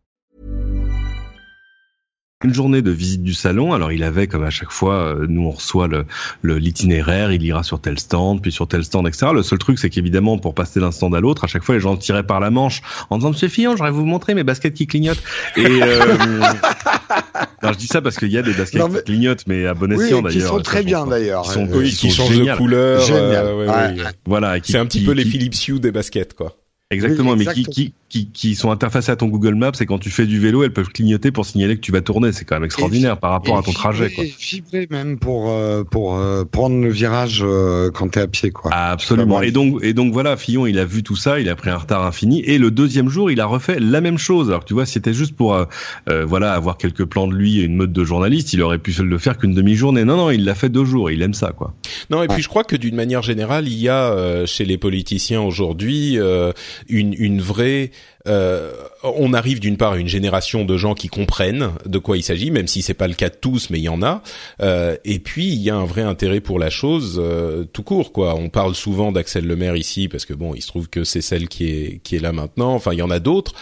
une 2.43 2.53
journée 2.53 2.83
de 2.83 2.91
visite 2.91 3.23
du 3.23 3.33
salon. 3.33 3.73
Alors 3.73 3.91
il 3.91 4.03
avait, 4.03 4.27
comme 4.27 4.43
à 4.43 4.51
chaque 4.51 4.69
fois, 4.69 4.93
euh, 5.15 5.25
nous 5.27 5.47
on 5.47 5.49
reçoit 5.51 5.87
le 5.87 6.05
le- 6.43 6.59
l'itinéraire, 6.59 7.31
il 7.31 7.41
ira 7.41 7.63
sur 7.63 7.81
tel 7.81 7.97
stand, 7.97 8.43
puis 8.43 8.51
sur 8.51 8.67
tel 8.67 8.83
stand, 8.85 9.07
etc. 9.07 9.31
Le 9.33 9.41
seul 9.41 9.57
truc, 9.57 9.79
c'est 9.79 9.89
qu'évidemment, 9.89 10.37
pour 10.37 10.53
passer 10.53 10.79
d'un 10.79 10.91
stand 10.91 11.15
à 11.15 11.19
l'autre, 11.19 11.45
à 11.45 11.47
chaque 11.47 11.63
fois, 11.63 11.73
les 11.73 11.81
gens 11.81 11.97
tiraient 11.97 12.21
par 12.27 12.39
la 12.39 12.51
manche 12.51 12.83
en 13.09 13.17
disant 13.17 13.29
Monsieur 13.31 13.47
Fillon, 13.47 13.75
j'aurais 13.75 13.89
vous 13.89 14.05
montrer 14.05 14.35
mes 14.35 14.43
baskets 14.43 14.75
qui 14.75 14.85
clignotent. 14.85 15.23
Et 15.55 15.65
euh, 15.81 16.43
non, 17.63 17.71
je 17.73 17.77
dis 17.77 17.87
ça 17.87 18.01
parce 18.01 18.17
qu'il 18.17 18.31
y 18.31 18.37
a 18.37 18.41
des 18.41 18.53
baskets 18.53 18.79
Non, 18.79 18.89
mais- 18.89 18.99
qui 18.99 19.05
clignotent, 19.05 19.43
mais 19.47 19.65
à 19.65 19.73
bon 19.73 19.89
Oui, 19.95 20.03
escient 20.05 20.21
qui 20.23 20.35
d'ailleurs. 20.37 20.49
sont 20.49 20.61
très 20.61 20.83
bien 20.83 21.05
d'ailleurs. 21.07 21.43
Qui 21.43 21.51
sont, 21.51 21.67
Oui, 21.71 21.89
qui 21.89 21.95
qui 21.95 22.11
sont 22.11 22.23
changent 22.27 22.39
de 22.39 22.55
couleur. 22.55 23.01
Génial. 23.01 23.45
euh, 23.45 23.57
ouais, 23.57 23.67
Ouais. 23.67 24.03
ouais. 24.03 24.09
Voilà, 24.25 24.59
qui- 24.59 24.71
C'est 24.71 24.77
un 24.77 24.85
petit 24.85 24.99
qui- 24.99 25.05
peu 25.05 25.11
les 25.13 25.23
qui- 25.23 25.31
Philips 25.31 25.67
Hue 25.67 25.79
des 25.79 25.91
baskets, 25.91 26.33
quoi. 26.33 26.55
Exactement, 26.89 27.33
Oui, 27.33 27.43
mais 27.45 27.53
qui, 27.53 27.65
qui, 27.65 27.93
qui, 28.07 28.31
qui 28.31 28.55
sont 28.55 28.71
interfacées 28.71 29.11
à 29.11 29.17
ton 29.17 29.27
Google 29.27 29.55
Maps 29.55 29.73
et 29.81 29.85
quand 29.85 29.99
tu 29.99 30.09
fais 30.09 30.25
du 30.25 30.39
vélo, 30.39 30.63
elles 30.63 30.71
peuvent 30.71 30.87
clignoter 30.87 31.31
pour 31.31 31.45
signaler 31.45 31.75
que 31.75 31.81
tu 31.81 31.91
vas 31.91 31.99
tourner. 31.99 32.31
C'est 32.31 32.45
quand 32.45 32.55
même 32.55 32.63
extraordinaire 32.63 33.17
par 33.17 33.31
rapport 33.31 33.57
Et 33.57 33.59
à 33.59 33.61
ton 33.61 33.73
trajet. 33.73 34.09
Quoi. 34.09 34.23
Fibré, 34.23 34.35
fibré 34.37 34.87
même 34.89 35.19
pour 35.19 35.49
euh, 35.49 35.83
pour 35.83 36.15
euh, 36.15 36.45
prendre 36.45 36.79
le 36.81 36.89
virage 36.89 37.43
euh, 37.43 37.91
quand 37.91 38.07
t'es 38.09 38.21
à 38.21 38.27
pied 38.27 38.51
quoi. 38.51 38.71
Ah, 38.73 38.91
absolument. 38.91 39.41
Et 39.41 39.51
donc, 39.51 39.83
et 39.83 39.93
donc 39.93 40.13
voilà, 40.13 40.37
Fillon, 40.37 40.65
il 40.65 40.79
a 40.79 40.85
vu 40.85 41.03
tout 41.03 41.17
ça, 41.17 41.41
il 41.41 41.49
a 41.49 41.55
pris 41.57 41.69
un 41.69 41.77
retard 41.77 42.05
infini. 42.05 42.41
Et 42.45 42.57
le 42.57 42.71
deuxième 42.71 43.09
jour, 43.09 43.29
il 43.29 43.41
a 43.41 43.45
refait 43.45 43.81
la 43.81 43.99
même 43.99 44.17
chose. 44.17 44.47
Alors 44.47 44.63
tu 44.63 44.73
vois, 44.73 44.85
si 44.85 44.93
c'était 44.93 45.13
juste 45.13 45.35
pour, 45.35 45.55
euh, 45.55 45.65
euh, 46.09 46.25
voilà, 46.25 46.53
avoir 46.53 46.77
quelques 46.77 47.03
plans 47.03 47.27
de 47.27 47.33
lui 47.33 47.59
et 47.59 47.63
une 47.63 47.75
mode 47.75 47.91
de 47.91 48.03
journaliste, 48.05 48.53
il 48.53 48.61
aurait 48.61 48.79
pu 48.79 48.93
le 48.97 49.17
faire 49.17 49.37
qu'une 49.37 49.53
demi-journée. 49.53 50.05
Non, 50.05 50.15
non, 50.15 50.31
il 50.31 50.45
l'a 50.45 50.55
fait 50.55 50.69
deux 50.69 50.85
jours. 50.85 51.09
Et 51.09 51.15
il 51.15 51.21
aime 51.21 51.33
ça, 51.33 51.51
quoi. 51.51 51.73
Non, 52.09 52.23
et 52.23 52.27
puis 52.27 52.41
je 52.41 52.47
crois 52.47 52.63
que 52.63 52.77
d'une 52.77 52.95
manière 52.95 53.21
générale, 53.21 53.67
il 53.67 53.77
y 53.77 53.89
a 53.89 54.13
euh, 54.13 54.45
chez 54.45 54.63
les 54.63 54.77
politiciens 54.77 55.41
aujourd'hui 55.41 56.17
euh, 56.17 56.53
une, 56.89 57.13
une 57.17 57.41
vraie. 57.41 57.91
euh, 58.27 58.73
on 59.03 59.33
arrive 59.33 59.59
d'une 59.59 59.77
part 59.77 59.93
à 59.93 59.97
une 59.97 60.07
génération 60.07 60.65
de 60.65 60.77
gens 60.77 60.93
qui 60.93 61.07
comprennent 61.07 61.71
de 61.85 61.97
quoi 61.97 62.17
il 62.17 62.23
s'agit, 62.23 62.51
même 62.51 62.67
si 62.67 62.81
c'est 62.81 62.93
pas 62.93 63.07
le 63.07 63.13
cas 63.13 63.29
de 63.29 63.35
tous, 63.35 63.69
mais 63.69 63.79
il 63.79 63.83
y 63.83 63.89
en 63.89 64.01
a. 64.01 64.21
Euh, 64.61 64.97
et 65.05 65.19
puis 65.19 65.47
il 65.47 65.61
y 65.61 65.69
a 65.69 65.75
un 65.75 65.85
vrai 65.85 66.01
intérêt 66.01 66.41
pour 66.41 66.59
la 66.59 66.69
chose 66.69 67.19
euh, 67.23 67.63
tout 67.65 67.83
court, 67.83 68.11
quoi. 68.11 68.35
On 68.35 68.49
parle 68.49 68.75
souvent 68.75 69.11
d'Axel 69.11 69.45
Lemaire 69.47 69.75
ici 69.75 70.07
parce 70.07 70.25
que 70.25 70.33
bon, 70.33 70.53
il 70.55 70.61
se 70.61 70.67
trouve 70.67 70.89
que 70.89 71.03
c'est 71.03 71.21
celle 71.21 71.47
qui 71.47 71.69
est 71.69 72.01
qui 72.03 72.15
est 72.15 72.19
là 72.19 72.31
maintenant. 72.33 72.73
Enfin, 72.73 72.93
il 72.93 72.99
y 72.99 73.01
en 73.01 73.11
a 73.11 73.19
d'autres. 73.19 73.53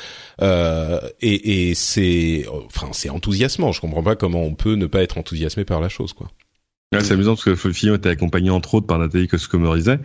Euh, 0.42 1.00
et, 1.22 1.70
et 1.70 1.76
c'est, 1.76 2.46
enfin, 2.68 2.90
c'est 2.92 3.10
enthousiasmant. 3.10 3.72
Je 3.72 3.82
comprends 3.82 4.04
pas 4.04 4.16
comment 4.16 4.44
on 4.44 4.56
peut 4.56 4.76
ne 4.76 4.86
pas 4.88 5.02
être 5.04 5.18
enthousiasmé 5.18 5.64
par 5.64 5.80
la 5.80 5.90
chose, 5.90 6.14
quoi. 6.14 6.28
Ouais, 7.00 7.04
c'est 7.04 7.14
amusant 7.14 7.36
parce 7.36 7.44
que 7.46 7.56
Fillon 7.56 7.96
était 7.96 8.10
accompagné 8.10 8.50
entre 8.50 8.76
autres 8.76 8.88
par 8.88 9.00
Nathalie 9.00 9.28
Koscomerizet, 9.28 10.00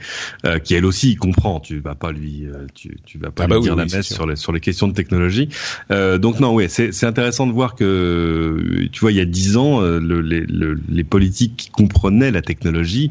euh, 0.46 0.58
qui 0.58 0.74
elle 0.74 0.84
aussi 0.84 1.16
comprend. 1.16 1.60
Tu 1.60 1.80
vas 1.80 1.94
pas 1.94 2.12
lui, 2.12 2.46
euh, 2.46 2.66
tu, 2.74 2.96
tu 3.04 3.18
vas 3.18 3.30
pas 3.30 3.44
Ah 3.44 3.46
lui 3.46 3.54
bah 3.54 3.60
dire 3.60 3.72
oui, 3.74 3.78
la 3.78 3.96
messe 3.96 4.08
sur 4.12 4.26
les 4.26 4.36
sur 4.36 4.52
les 4.52 4.60
questions 4.60 4.88
de 4.88 4.92
technologie. 4.94 5.48
Euh, 5.90 6.18
donc 6.18 6.40
non, 6.40 6.54
ouais, 6.54 6.68
c'est 6.68 6.92
c'est 6.92 7.06
intéressant 7.06 7.46
de 7.46 7.52
voir 7.52 7.74
que 7.74 8.86
tu 8.92 9.00
vois 9.00 9.12
il 9.12 9.16
y 9.18 9.20
a 9.20 9.24
dix 9.24 9.56
ans, 9.56 9.82
euh, 9.82 9.98
le, 10.00 10.20
les, 10.20 10.40
le- 10.40 10.78
les 10.88 11.04
politiques 11.04 11.56
qui 11.56 11.70
comprenaient 11.70 12.30
la 12.30 12.42
technologie, 12.42 13.10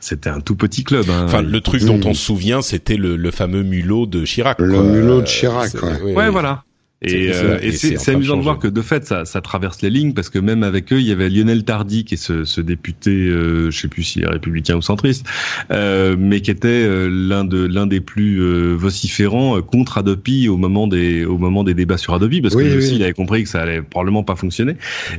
c'était 0.00 0.30
un 0.30 0.40
tout 0.40 0.56
petit 0.56 0.84
club. 0.84 1.06
Hein. 1.10 1.22
Enfin, 1.24 1.42
le 1.42 1.60
truc 1.60 1.82
dont 1.84 2.00
on 2.04 2.14
se 2.14 2.22
souvient, 2.24 2.62
c'était 2.62 2.96
le, 2.96 3.16
le 3.16 3.30
fameux 3.30 3.62
mulot 3.62 4.06
de 4.06 4.24
Chirac. 4.24 4.58
Le 4.60 4.72
quoi. 4.74 4.82
mulot 4.82 5.16
de 5.18 5.22
Euh, 5.22 5.24
Chirac, 5.24 5.74
ouais. 5.74 5.80
oui, 6.04 6.12
Ouais, 6.12 6.24
oui. 6.26 6.30
voilà. 6.32 6.64
Et, 7.02 7.30
c'est- 7.30 7.34
euh, 7.34 7.58
de 7.58 8.10
amusant 8.16 8.38
de 8.38 8.42
voir 8.42 8.58
que 8.58 8.68
de 8.68 8.80
fait 8.80 9.04
ça, 9.04 9.26
ça 9.26 9.42
traverse 9.42 9.82
les 9.82 9.90
lignes 9.90 10.14
parce 10.14 10.30
que 10.30 10.38
même 10.38 10.62
avec 10.62 10.90
eux 10.94 10.98
il 10.98 11.06
y 11.06 11.12
avait 11.12 11.28
Lionel 11.28 11.62
Tardy 11.62 12.04
qui 12.06 12.14
est 12.14 12.16
ce, 12.16 12.44
ce 12.46 12.62
député 12.62 13.10
euh, 13.10 13.70
je 13.70 13.78
sais 13.78 13.88
plus 13.88 14.02
s'il 14.02 14.22
est 14.22 14.26
républicain 14.26 14.76
ou 14.76 14.82
centriste 14.82 15.26
euh, 15.70 16.16
mais 16.18 16.40
qui 16.40 16.50
était 16.50 16.68
euh, 16.68 17.08
l'un 17.12 17.44
de 17.44 17.58
l'un 17.66 17.86
des 17.86 18.00
plus 18.00 18.40
euh, 18.40 18.74
vociférants 18.74 19.58
euh, 19.58 19.60
contre 19.60 19.98
Adopi 19.98 20.48
au 20.48 20.56
moment 20.56 20.86
des 20.86 21.26
au 21.26 21.36
moment 21.36 21.64
des 21.64 21.74
débats 21.74 21.98
sur 21.98 22.14
Adopi 22.14 22.40
parce 22.40 22.54
que 22.54 22.60
Oui, 22.60 22.64
lui 22.68 22.72
oui. 22.72 22.78
aussi 22.78 22.96
il 22.96 23.02
avait 23.02 23.12
compris 23.12 23.42
que 23.42 23.50
ça 23.50 23.60
allait 23.60 23.82
probablement 23.82 24.24
pas 24.24 24.34
fonctionner. 24.36 24.76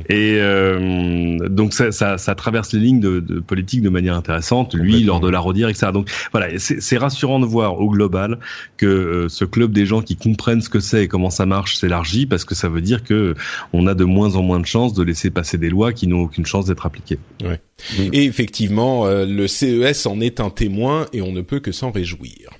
Et 0.08 0.38
euh, 0.40 1.38
donc 1.48 1.72
ça, 1.74 1.92
ça, 1.92 2.18
ça 2.18 2.34
traverse 2.34 2.72
les 2.72 2.80
lignes 2.80 3.00
de, 3.00 3.20
de 3.20 3.38
politique 3.40 3.82
de 3.82 3.88
manière 3.88 4.16
intéressante 4.16 4.74
lui 4.74 5.04
lors 5.04 5.20
de 5.20 5.28
la 5.30 5.38
redire 5.38 5.68
etc 5.68 5.88
donc 5.92 6.10
voilà 6.32 6.58
c'est 6.58 6.80
c'est 6.82 6.98
rassurant 6.98 7.38
de 7.38 7.46
voir 7.46 7.80
au 7.80 7.88
global 7.88 8.38
que 8.76 8.86
euh, 8.86 9.28
ce 9.28 9.44
club 9.44 9.72
des 9.72 9.86
gens 9.86 10.02
qui 10.02 10.16
comprennent 10.16 10.60
ce 10.60 10.68
que 10.68 10.80
c'est 10.80 11.04
et 11.04 11.08
comment 11.08 11.30
ça 11.30 11.46
marche 11.46 11.67
s'élargit 11.76 12.26
parce 12.26 12.44
que 12.44 12.54
ça 12.54 12.68
veut 12.68 12.80
dire 12.80 13.02
que 13.04 13.34
on 13.72 13.86
a 13.86 13.94
de 13.94 14.04
moins 14.04 14.36
en 14.36 14.42
moins 14.42 14.60
de 14.60 14.66
chances 14.66 14.94
de 14.94 15.02
laisser 15.02 15.30
passer 15.30 15.58
des 15.58 15.70
lois 15.70 15.92
qui 15.92 16.06
n'ont 16.06 16.22
aucune 16.22 16.46
chance 16.46 16.66
d'être 16.66 16.86
appliquées. 16.86 17.18
Et 18.12 18.24
effectivement, 18.24 19.06
euh, 19.06 19.24
le 19.26 19.46
CES 19.46 20.06
en 20.06 20.20
est 20.20 20.40
un 20.40 20.50
témoin 20.50 21.06
et 21.12 21.22
on 21.22 21.32
ne 21.32 21.42
peut 21.42 21.60
que 21.60 21.72
s'en 21.72 21.90
réjouir. 21.90 22.50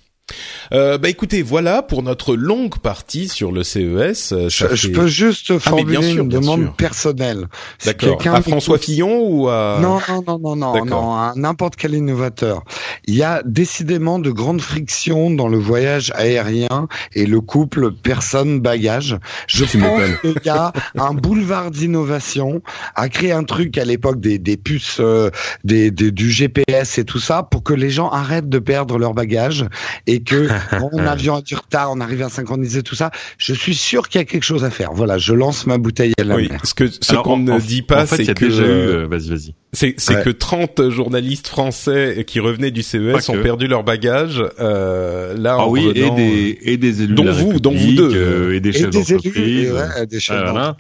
Euh, 0.72 0.98
bah 0.98 1.08
écoutez, 1.08 1.42
voilà 1.42 1.82
pour 1.82 2.02
notre 2.02 2.36
longue 2.36 2.78
partie 2.78 3.28
sur 3.28 3.50
le 3.52 3.62
CES. 3.62 4.32
Euh, 4.32 4.50
ça 4.50 4.68
Je, 4.74 4.88
fait- 4.88 4.92
peux 4.92 5.06
juste 5.06 5.50
mais 5.50 5.58
formuler 5.58 6.12
sûr, 6.12 6.22
une 6.24 6.28
demande 6.28 6.62
sûr. 6.62 6.72
personnelle. 6.74 7.46
D'accord. 7.84 8.20
À 8.26 8.42
François 8.42 8.78
Fillon 8.78 9.20
ou 9.26 9.48
à 9.48 9.78
Non, 9.80 9.98
non, 10.08 10.22
non, 10.26 10.38
non, 10.38 10.56
non, 10.56 10.84
non, 10.84 11.12
à 11.14 11.32
n'importe 11.36 11.76
quel 11.76 11.94
innovateur. 11.94 12.62
Il 13.06 13.14
y 13.14 13.22
a 13.22 13.42
décidément 13.46 14.18
de 14.18 14.30
grandes 14.30 14.60
frictions 14.60 15.30
dans 15.30 15.48
le 15.48 15.58
voyage 15.58 16.12
aérien 16.14 16.88
et 17.14 17.24
le 17.24 17.40
couple 17.40 17.92
personne-bagage. 17.92 19.16
Je 19.46 19.64
Tu 19.64 19.78
pense 19.78 20.00
qu'il 20.20 20.40
y 20.44 20.48
a 20.50 20.72
un 20.98 21.14
boulevard 21.14 21.70
d'innovation 21.70 22.62
à 22.94 23.08
créer 23.08 23.32
un 23.32 23.44
truc 23.44 23.78
à 23.78 23.84
l'époque 23.84 24.20
des, 24.20 24.38
des 24.38 24.56
puces, 24.56 24.98
euh, 25.00 25.30
des, 25.64 25.90
des- 25.90 26.10
du 26.12 26.30
GPS 26.30 26.98
et 26.98 27.04
tout 27.04 27.18
ça 27.18 27.42
pour 27.42 27.62
que 27.62 27.72
les 27.74 27.90
gens 27.90 28.10
arrêtent 28.10 28.48
de 28.48 28.58
perdre 28.58 28.98
leur 28.98 29.14
bagage 29.14 29.64
et 30.06 30.17
que 30.20 30.48
en 30.92 31.06
avion 31.06 31.36
a 31.36 31.42
du 31.42 31.54
retard, 31.54 31.90
on 31.92 32.00
arrive 32.00 32.22
à 32.22 32.28
synchroniser 32.28 32.82
tout 32.82 32.94
ça. 32.94 33.10
Je 33.38 33.52
suis 33.52 33.74
sûr 33.74 34.08
qu'il 34.08 34.20
y 34.20 34.22
a 34.22 34.24
quelque 34.24 34.44
chose 34.44 34.64
à 34.64 34.70
faire. 34.70 34.92
Voilà, 34.92 35.18
je 35.18 35.32
lance 35.32 35.66
ma 35.66 35.78
bouteille 35.78 36.14
à 36.18 36.24
la 36.24 36.36
Oui, 36.36 36.48
mer. 36.48 36.60
ce 36.64 36.74
que 36.74 37.22
qu'on 37.22 37.38
ne 37.38 37.58
dit 37.60 37.82
pas, 37.82 38.02
en 38.02 38.06
fait, 38.06 38.24
c'est 38.24 38.30
a 38.30 38.34
que 38.34 38.44
déjà 38.46 38.62
eu, 38.62 38.66
euh, 38.66 39.02
euh, 39.02 39.06
vas-y, 39.08 39.30
vas-y. 39.30 39.54
C'est 39.72 39.94
que 39.94 40.30
30 40.30 40.88
journalistes 40.88 41.46
français 41.46 42.24
qui 42.26 42.40
revenaient 42.40 42.70
du 42.70 42.82
CES 42.82 43.28
ont 43.28 43.42
perdu 43.42 43.66
leur 43.66 43.84
bagage. 43.84 44.42
Euh, 44.58 45.34
là, 45.36 45.56
ah 45.60 45.68
oui, 45.68 45.92
et 45.94 46.10
des 46.10 46.58
et 46.62 46.76
des 46.78 47.02
élus, 47.02 47.14
dont 47.14 47.30
vous, 47.30 47.60
dont 47.60 47.74
vous 47.74 47.92
deux, 47.92 48.10
euh, 48.14 48.54
et 48.54 48.60
des 48.60 48.72
chefs 48.72 48.90
d'entreprise, 48.90 49.72
ouais, 49.72 50.06
des 50.06 50.20
chefs 50.20 50.42
voilà. 50.42 50.76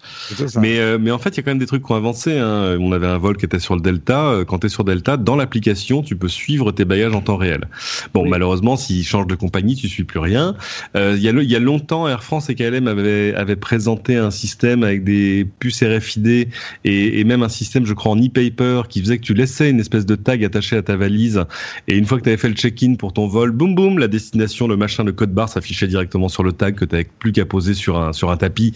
Mais 0.56 0.78
euh, 0.78 0.96
mais 0.98 1.10
en 1.10 1.18
fait, 1.18 1.30
il 1.30 1.36
y 1.36 1.40
a 1.40 1.42
quand 1.42 1.50
même 1.50 1.58
des 1.58 1.66
trucs 1.66 1.84
qui 1.84 1.92
ont 1.92 1.96
avancé. 1.96 2.38
Hein. 2.38 2.78
On 2.80 2.92
avait 2.92 3.06
un 3.06 3.18
vol 3.18 3.36
qui 3.36 3.44
était 3.44 3.58
sur 3.58 3.74
le 3.74 3.82
Delta. 3.82 4.28
Euh, 4.28 4.44
quand 4.46 4.60
tu 4.60 4.66
es 4.66 4.70
sur 4.70 4.84
Delta, 4.84 5.18
dans 5.18 5.36
l'application, 5.36 6.02
tu 6.02 6.16
peux 6.16 6.28
suivre 6.28 6.72
tes 6.72 6.86
bagages 6.86 7.14
en 7.14 7.20
temps 7.20 7.36
réel. 7.36 7.68
Bon, 8.14 8.26
malheureusement, 8.26 8.76
s'ils 8.76 9.04
changent 9.04 9.26
de 9.26 9.34
compagnie, 9.34 9.76
tu 9.76 9.88
suis 9.88 10.04
plus 10.04 10.20
rien. 10.20 10.56
Euh, 10.96 11.14
il 11.16 11.22
y 11.22 11.28
a 11.28 11.32
il 11.32 11.50
y 11.50 11.56
a 11.56 11.60
longtemps, 11.60 12.08
Air 12.08 12.24
France 12.24 12.48
et 12.48 12.54
KLM 12.54 12.88
avaient 12.88 13.34
avaient 13.34 13.56
présenté 13.56 14.16
un 14.16 14.30
système 14.30 14.82
avec 14.82 15.04
des 15.04 15.46
puces 15.58 15.82
RFID 15.82 16.48
et, 16.84 17.20
et 17.20 17.24
même 17.24 17.42
un 17.42 17.48
système, 17.50 17.84
je 17.84 17.92
crois, 17.92 18.12
en 18.12 18.16
e-paper 18.16 18.77
qui 18.86 19.00
faisait 19.00 19.18
que 19.18 19.24
tu 19.24 19.34
laissais 19.34 19.70
une 19.70 19.80
espèce 19.80 20.06
de 20.06 20.14
tag 20.14 20.44
attaché 20.44 20.76
à 20.76 20.82
ta 20.82 20.96
valise 20.96 21.44
et 21.88 21.96
une 21.96 22.04
fois 22.04 22.18
que 22.18 22.22
tu 22.22 22.28
avais 22.28 22.36
fait 22.36 22.48
le 22.48 22.54
check-in 22.54 22.94
pour 22.94 23.12
ton 23.12 23.26
vol, 23.26 23.50
boum 23.50 23.74
boum, 23.74 23.98
la 23.98 24.06
destination, 24.06 24.68
le 24.68 24.76
machin, 24.76 25.02
le 25.02 25.12
code 25.12 25.32
barre 25.32 25.48
s'affichait 25.48 25.88
directement 25.88 26.28
sur 26.28 26.44
le 26.44 26.52
tag 26.52 26.76
que 26.76 26.84
tu 26.84 26.94
n'avais 26.94 27.08
plus 27.18 27.32
qu'à 27.32 27.44
poser 27.44 27.74
sur 27.74 27.98
un 27.98 28.12
sur 28.12 28.30
un 28.30 28.36
tapis. 28.36 28.74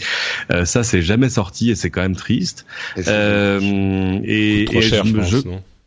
Euh, 0.50 0.64
ça, 0.64 0.82
c'est 0.82 1.02
jamais 1.02 1.28
sorti 1.28 1.70
et 1.70 1.74
c'est 1.74 1.90
quand 1.90 2.02
même 2.02 2.16
triste. 2.16 2.66
Et, 2.96 3.02
euh, 3.06 4.18
et, 4.24 4.64
trop 4.66 4.80
cher, 4.80 5.04
je, 5.04 5.20
je, 5.20 5.38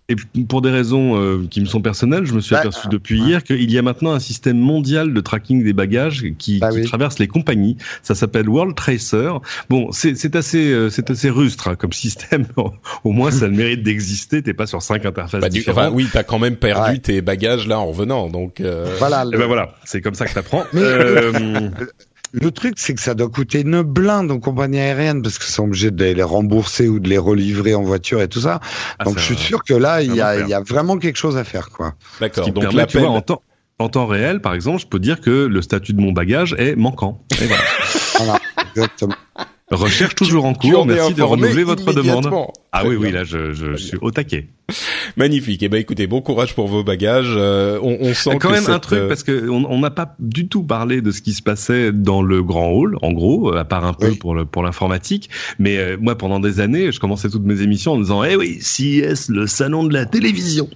et 0.08 0.16
pour 0.44 0.62
des 0.62 0.70
raisons 0.70 1.20
euh, 1.20 1.48
qui 1.50 1.62
me 1.62 1.66
sont 1.66 1.82
personnelles, 1.82 2.26
je 2.26 2.34
me 2.34 2.40
suis 2.40 2.54
bah, 2.54 2.60
aperçu 2.60 2.88
depuis 2.90 3.20
hier 3.20 3.44
qu'il 3.44 3.72
y 3.72 3.78
a 3.78 3.82
maintenant 3.82 4.12
un 4.12 4.20
système 4.20 4.58
mondial 4.58 5.14
de 5.14 5.20
tracking 5.20 5.64
des 5.64 5.74
bagages 5.74 6.26
qui, 6.38 6.60
bah 6.60 6.70
qui 6.70 6.84
traverse 6.84 7.18
les 7.18 7.28
compagnies. 7.28 7.78
Ça 8.04 8.14
s'appelle 8.14 8.48
World 8.48 8.76
Tracer. 8.76 9.32
Bon, 9.70 9.92
c'est 9.92 10.36
assez, 10.36 10.72
euh, 10.72 10.92
c'est 10.92 11.10
assez 11.10 11.32
rustre 11.32 11.70
hein, 11.70 11.76
comme 11.76 11.92
système. 11.92 12.46
Au 13.04 13.12
moins, 13.12 13.32
ça 13.32 13.46
a 13.46 13.48
le 13.48 13.56
mérite 13.56 13.82
d'exister. 13.82 14.44
T'es 14.44 14.54
pas 14.54 14.68
sur 14.68 14.84
cinq 14.84 15.08
interfaces 15.08 15.42
bah, 15.42 15.50
différentes. 15.50 15.86
Enfin, 15.86 15.96
oui, 15.96 16.08
t'as 16.14 16.24
quand 16.24 16.40
même 16.40 16.58
perdu 16.58 17.00
tes 17.00 17.22
bagages 17.22 17.68
là 17.68 17.80
en 17.80 17.88
revenant. 17.88 18.30
Donc 18.30 18.62
euh... 18.62 18.96
voilà. 19.00 19.26
Le... 19.26 19.38
ben 19.40 19.48
voilà, 19.48 19.74
c'est 19.86 20.02
comme 20.02 20.14
ça 20.14 20.28
que 20.28 20.36
t'apprends. 20.36 20.66
Euh... 20.76 21.70
Le 22.42 22.52
truc, 22.52 22.76
c'est 22.78 22.94
que 22.94 23.02
ça 23.02 23.14
doit 23.14 23.30
coûter 23.30 23.62
une 23.62 23.82
blinde 23.82 24.30
aux 24.30 24.40
compagnies 24.40 24.80
aériennes 24.80 25.22
parce 25.22 25.38
que 25.38 25.46
sont 25.46 25.64
obligés 25.64 25.92
de 25.92 26.04
les 26.06 26.24
rembourser 26.24 26.88
ou 26.90 27.00
de 27.00 27.08
les 27.08 27.18
relivrer 27.18 27.76
en 27.76 27.84
voiture 27.84 28.22
et 28.22 28.28
tout 28.28 28.42
ça. 28.42 28.60
Ah, 29.00 29.06
donc 29.06 29.18
je 29.18 29.24
suis 29.24 29.38
sûr 29.38 29.64
que 29.64 29.74
là, 29.74 30.02
il 30.02 30.14
y 30.14 30.22
a, 30.22 30.40
il 30.40 30.48
y 30.48 30.54
a 30.54 30.60
vraiment 30.60 30.98
quelque 30.98 31.18
chose 31.18 31.38
à 31.38 31.44
faire, 31.44 31.70
quoi. 31.70 31.94
D'accord. 32.20 32.50
Donc 32.52 32.74
là, 32.74 32.86
tu 32.86 33.00
vois, 33.00 33.10
en 33.10 33.22
temps, 33.22 33.42
en 33.80 33.90
temps 33.90 34.06
réel, 34.06 34.42
par 34.42 34.54
exemple, 34.54 34.82
je 34.82 34.88
peux 34.88 35.00
dire 35.00 35.22
que 35.22 35.46
le 35.46 35.62
statut 35.62 35.94
de 35.94 36.02
mon 36.02 36.12
bagage 36.12 36.56
est 36.58 36.76
manquant. 36.76 37.24
Et 37.42 37.46
voilà. 37.46 37.64
voilà, 38.18 38.40
exactement. 38.76 39.16
Recherche 39.72 40.16
toujours 40.16 40.46
en 40.46 40.54
cours. 40.54 40.86
Merci 40.86 41.14
de 41.14 41.24
renouveler 41.24 41.64
votre 41.64 41.92
demande. 41.94 42.32
Ah 42.78 42.86
oui, 42.86 42.98
oui, 42.98 43.10
là, 43.10 43.24
je, 43.24 43.54
je, 43.54 43.78
suis 43.78 43.98
au 44.02 44.12
taquet. 44.12 44.48
Magnifique. 45.16 45.64
Eh 45.64 45.70
ben, 45.70 45.78
écoutez, 45.78 46.08
bon 46.08 46.20
courage 46.20 46.56
pour 46.56 46.68
vos 46.68 46.84
bagages. 46.84 47.34
Euh, 47.38 47.80
on, 47.82 47.98
on, 48.02 48.14
sent 48.14 48.38
quand 48.42 48.50
même 48.50 48.68
un 48.68 48.80
truc 48.80 49.00
euh, 49.00 49.08
parce 49.08 49.24
que 49.24 49.48
on 49.48 49.80
n'a 49.80 49.92
pas 49.92 50.16
du 50.20 50.48
tout 50.50 50.64
parlé 50.64 51.02
de 51.02 51.12
ce 51.12 51.22
qui 51.22 51.34
se 51.34 51.42
passait 51.42 51.94
dans 51.94 52.22
le 52.22 52.44
grand 52.44 52.72
hall, 52.72 52.98
en 53.02 53.14
gros, 53.14 53.56
à 53.56 53.64
part 53.64 53.86
un 53.86 53.94
peu 53.94 54.12
pour 54.16 54.36
le, 54.36 54.44
pour 54.44 54.62
l'informatique. 54.62 55.30
Mais 55.58 55.78
euh, 55.78 55.98
moi, 56.02 56.18
pendant 56.18 56.42
des 56.42 56.60
années, 56.60 56.92
je 56.92 57.00
commençais 57.00 57.30
toutes 57.30 57.46
mes 57.46 57.62
émissions 57.62 57.94
en 57.94 58.00
disant, 58.00 58.24
eh 58.26 58.36
oui, 58.36 58.58
CES, 58.60 59.30
le 59.30 59.48
salon 59.48 59.86
de 59.86 59.94
la 59.94 60.06
télévision. 60.06 60.68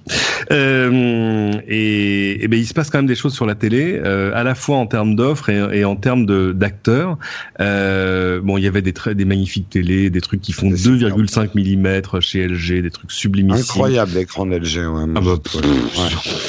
Euh, 0.51 1.51
et, 1.67 2.43
et 2.43 2.47
ben, 2.47 2.59
il 2.59 2.65
se 2.65 2.73
passe 2.73 2.89
quand 2.89 2.99
même 2.99 3.07
des 3.07 3.15
choses 3.15 3.33
sur 3.33 3.45
la 3.45 3.55
télé, 3.55 3.99
à 3.99 4.43
la 4.43 4.55
fois 4.55 4.77
en 4.77 4.85
termes 4.85 5.15
d'offres 5.15 5.49
et, 5.49 5.79
et, 5.79 5.83
en 5.83 5.97
termes 5.97 6.25
de 6.25 6.53
d'acteurs. 6.53 7.17
bon, 7.59 8.57
il 8.57 8.63
y 8.63 8.67
avait 8.67 8.83
des 8.83 8.93
des 9.15 9.25
magnifiques 9.25 9.69
télés, 9.69 10.09
des 10.09 10.21
trucs 10.21 10.41
qui 10.41 10.53
font 10.53 10.69
2,5 10.69 11.49
mm 11.55 11.88
chez 12.21 12.47
LG, 12.47 12.81
des 12.81 12.91
trucs 12.91 13.11
sublimissimes. 13.11 13.61
Incroyable 13.61 14.13
l'écran 14.13 14.45
LG. 14.45 14.77
Ouais, 14.87 15.05
ah 15.15 15.21
bah, 15.21 15.35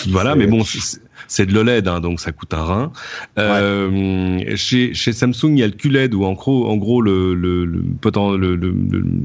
Voilà, 0.09 0.35
mais 0.35 0.47
bon, 0.47 0.65
c'est 0.65 1.01
de 1.39 1.55
l'OLED, 1.55 1.89
hein, 1.89 2.01
donc 2.01 2.21
ça 2.21 2.33
coûte 2.33 2.53
un 2.55 2.63
rein. 2.63 2.93
Euh, 3.39 4.57
chez, 4.57 4.95
chez 4.95 5.13
Samsung, 5.13 5.53
il 5.53 5.59
y 5.59 5.63
a 5.63 5.67
le 5.67 5.73
QLED 5.73 6.15
où 6.15 6.25
en 6.25 6.33
gros, 6.33 6.69
en 6.69 6.77
gros, 6.77 7.01
le, 7.01 7.35
le, 7.35 7.65
le, 7.65 7.85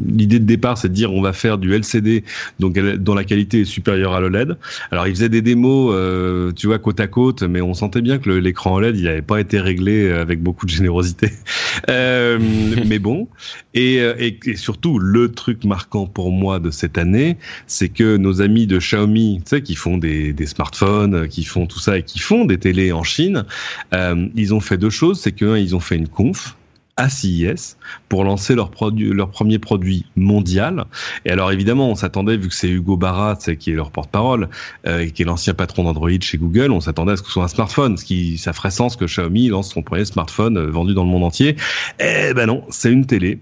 l'idée 0.07 0.39
de 0.39 0.45
départ, 0.45 0.77
c'est 0.77 0.89
de 0.89 0.93
dire 0.93 1.11
on 1.13 1.21
va 1.21 1.33
faire 1.33 1.57
du 1.57 1.73
LCD, 1.73 2.23
donc 2.59 2.79
dont 2.79 3.15
la 3.15 3.23
qualité 3.23 3.61
est 3.61 3.65
supérieure 3.65 4.13
à 4.13 4.19
l'OLED. 4.19 4.57
Alors, 4.91 5.07
ils 5.07 5.15
faisaient 5.15 5.29
des 5.29 5.41
démos, 5.41 5.93
euh, 5.95 6.51
tu 6.51 6.67
vois, 6.67 6.79
côte 6.79 6.99
à 6.99 7.07
côte, 7.07 7.43
mais 7.43 7.61
on 7.61 7.73
sentait 7.73 8.01
bien 8.01 8.19
que 8.19 8.29
l'écran 8.29 8.75
OLED, 8.75 8.97
il 8.97 9.05
n'avait 9.05 9.21
pas 9.21 9.39
été 9.39 9.59
réglé 9.59 10.11
avec 10.11 10.41
beaucoup 10.41 10.65
de 10.65 10.71
générosité. 10.71 11.29
Euh, 11.89 12.39
mais 12.87 12.99
bon, 12.99 13.27
et, 13.73 13.95
et, 13.95 14.39
et, 14.45 14.55
surtout 14.55 14.97
le 14.97 15.33
truc 15.33 15.65
marquant 15.65 16.07
pour 16.07 16.31
moi 16.31 16.59
de 16.59 16.71
cette 16.71 16.97
année, 16.97 17.37
c'est 17.67 17.89
que 17.89 18.15
nos 18.15 18.41
amis 18.41 18.65
de 18.65 18.77
Xiaomi, 18.77 19.41
tu 19.43 19.49
sais, 19.49 19.61
qui 19.61 19.75
font 19.75 19.97
des, 19.97 20.31
des 20.31 20.45
smartphones, 20.45 21.27
qui 21.27 21.43
font 21.43 21.67
tout 21.67 21.79
ça 21.79 21.94
et 21.95 22.03
qui 22.03 22.19
font 22.19 22.45
des 22.45 22.57
télés 22.57 22.91
en 22.91 23.03
Chine, 23.03 23.45
euh, 23.93 24.27
ils 24.35 24.53
ont 24.53 24.59
fait 24.59 24.77
deux 24.77 24.89
choses. 24.89 25.19
C'est 25.19 25.31
qu'un, 25.31 25.57
ils 25.57 25.75
ont 25.75 25.79
fait 25.79 25.95
une 25.95 26.07
conf 26.07 26.55
à 26.97 27.09
CIS 27.09 27.75
pour 28.07 28.23
lancer 28.23 28.55
leur 28.55 28.69
premier 28.69 29.59
produit 29.59 30.05
mondial. 30.15 30.85
Et 31.25 31.31
alors 31.31 31.51
évidemment, 31.51 31.89
on 31.89 31.95
s'attendait, 31.95 32.37
vu 32.37 32.47
que 32.47 32.55
c'est 32.55 32.69
Hugo 32.69 32.95
Barra, 32.95 33.35
qui 33.35 33.71
est 33.71 33.75
leur 33.75 33.91
porte-parole, 33.91 34.49
euh, 34.87 35.07
qui 35.09 35.23
est 35.23 35.25
l'ancien 35.25 35.53
patron 35.53 35.83
d'Android 35.83 36.09
chez 36.21 36.37
Google, 36.37 36.71
on 36.71 36.79
s'attendait 36.79 37.13
à 37.13 37.17
ce 37.17 37.21
que 37.21 37.27
ce 37.27 37.33
soit 37.33 37.43
un 37.43 37.49
smartphone, 37.49 37.97
ce 37.97 38.05
qui 38.05 38.37
ça 38.37 38.53
ferait 38.53 38.71
sens 38.71 38.95
que 38.95 39.05
Xiaomi 39.05 39.49
lance 39.49 39.71
son 39.71 39.81
premier 39.81 40.05
smartphone 40.05 40.57
euh, 40.57 40.69
vendu 40.69 40.93
dans 40.93 41.03
le 41.03 41.09
monde 41.09 41.23
entier. 41.23 41.57
Eh 41.99 42.33
ben 42.33 42.45
non, 42.45 42.63
c'est 42.69 42.91
une 42.91 43.05
télé. 43.05 43.39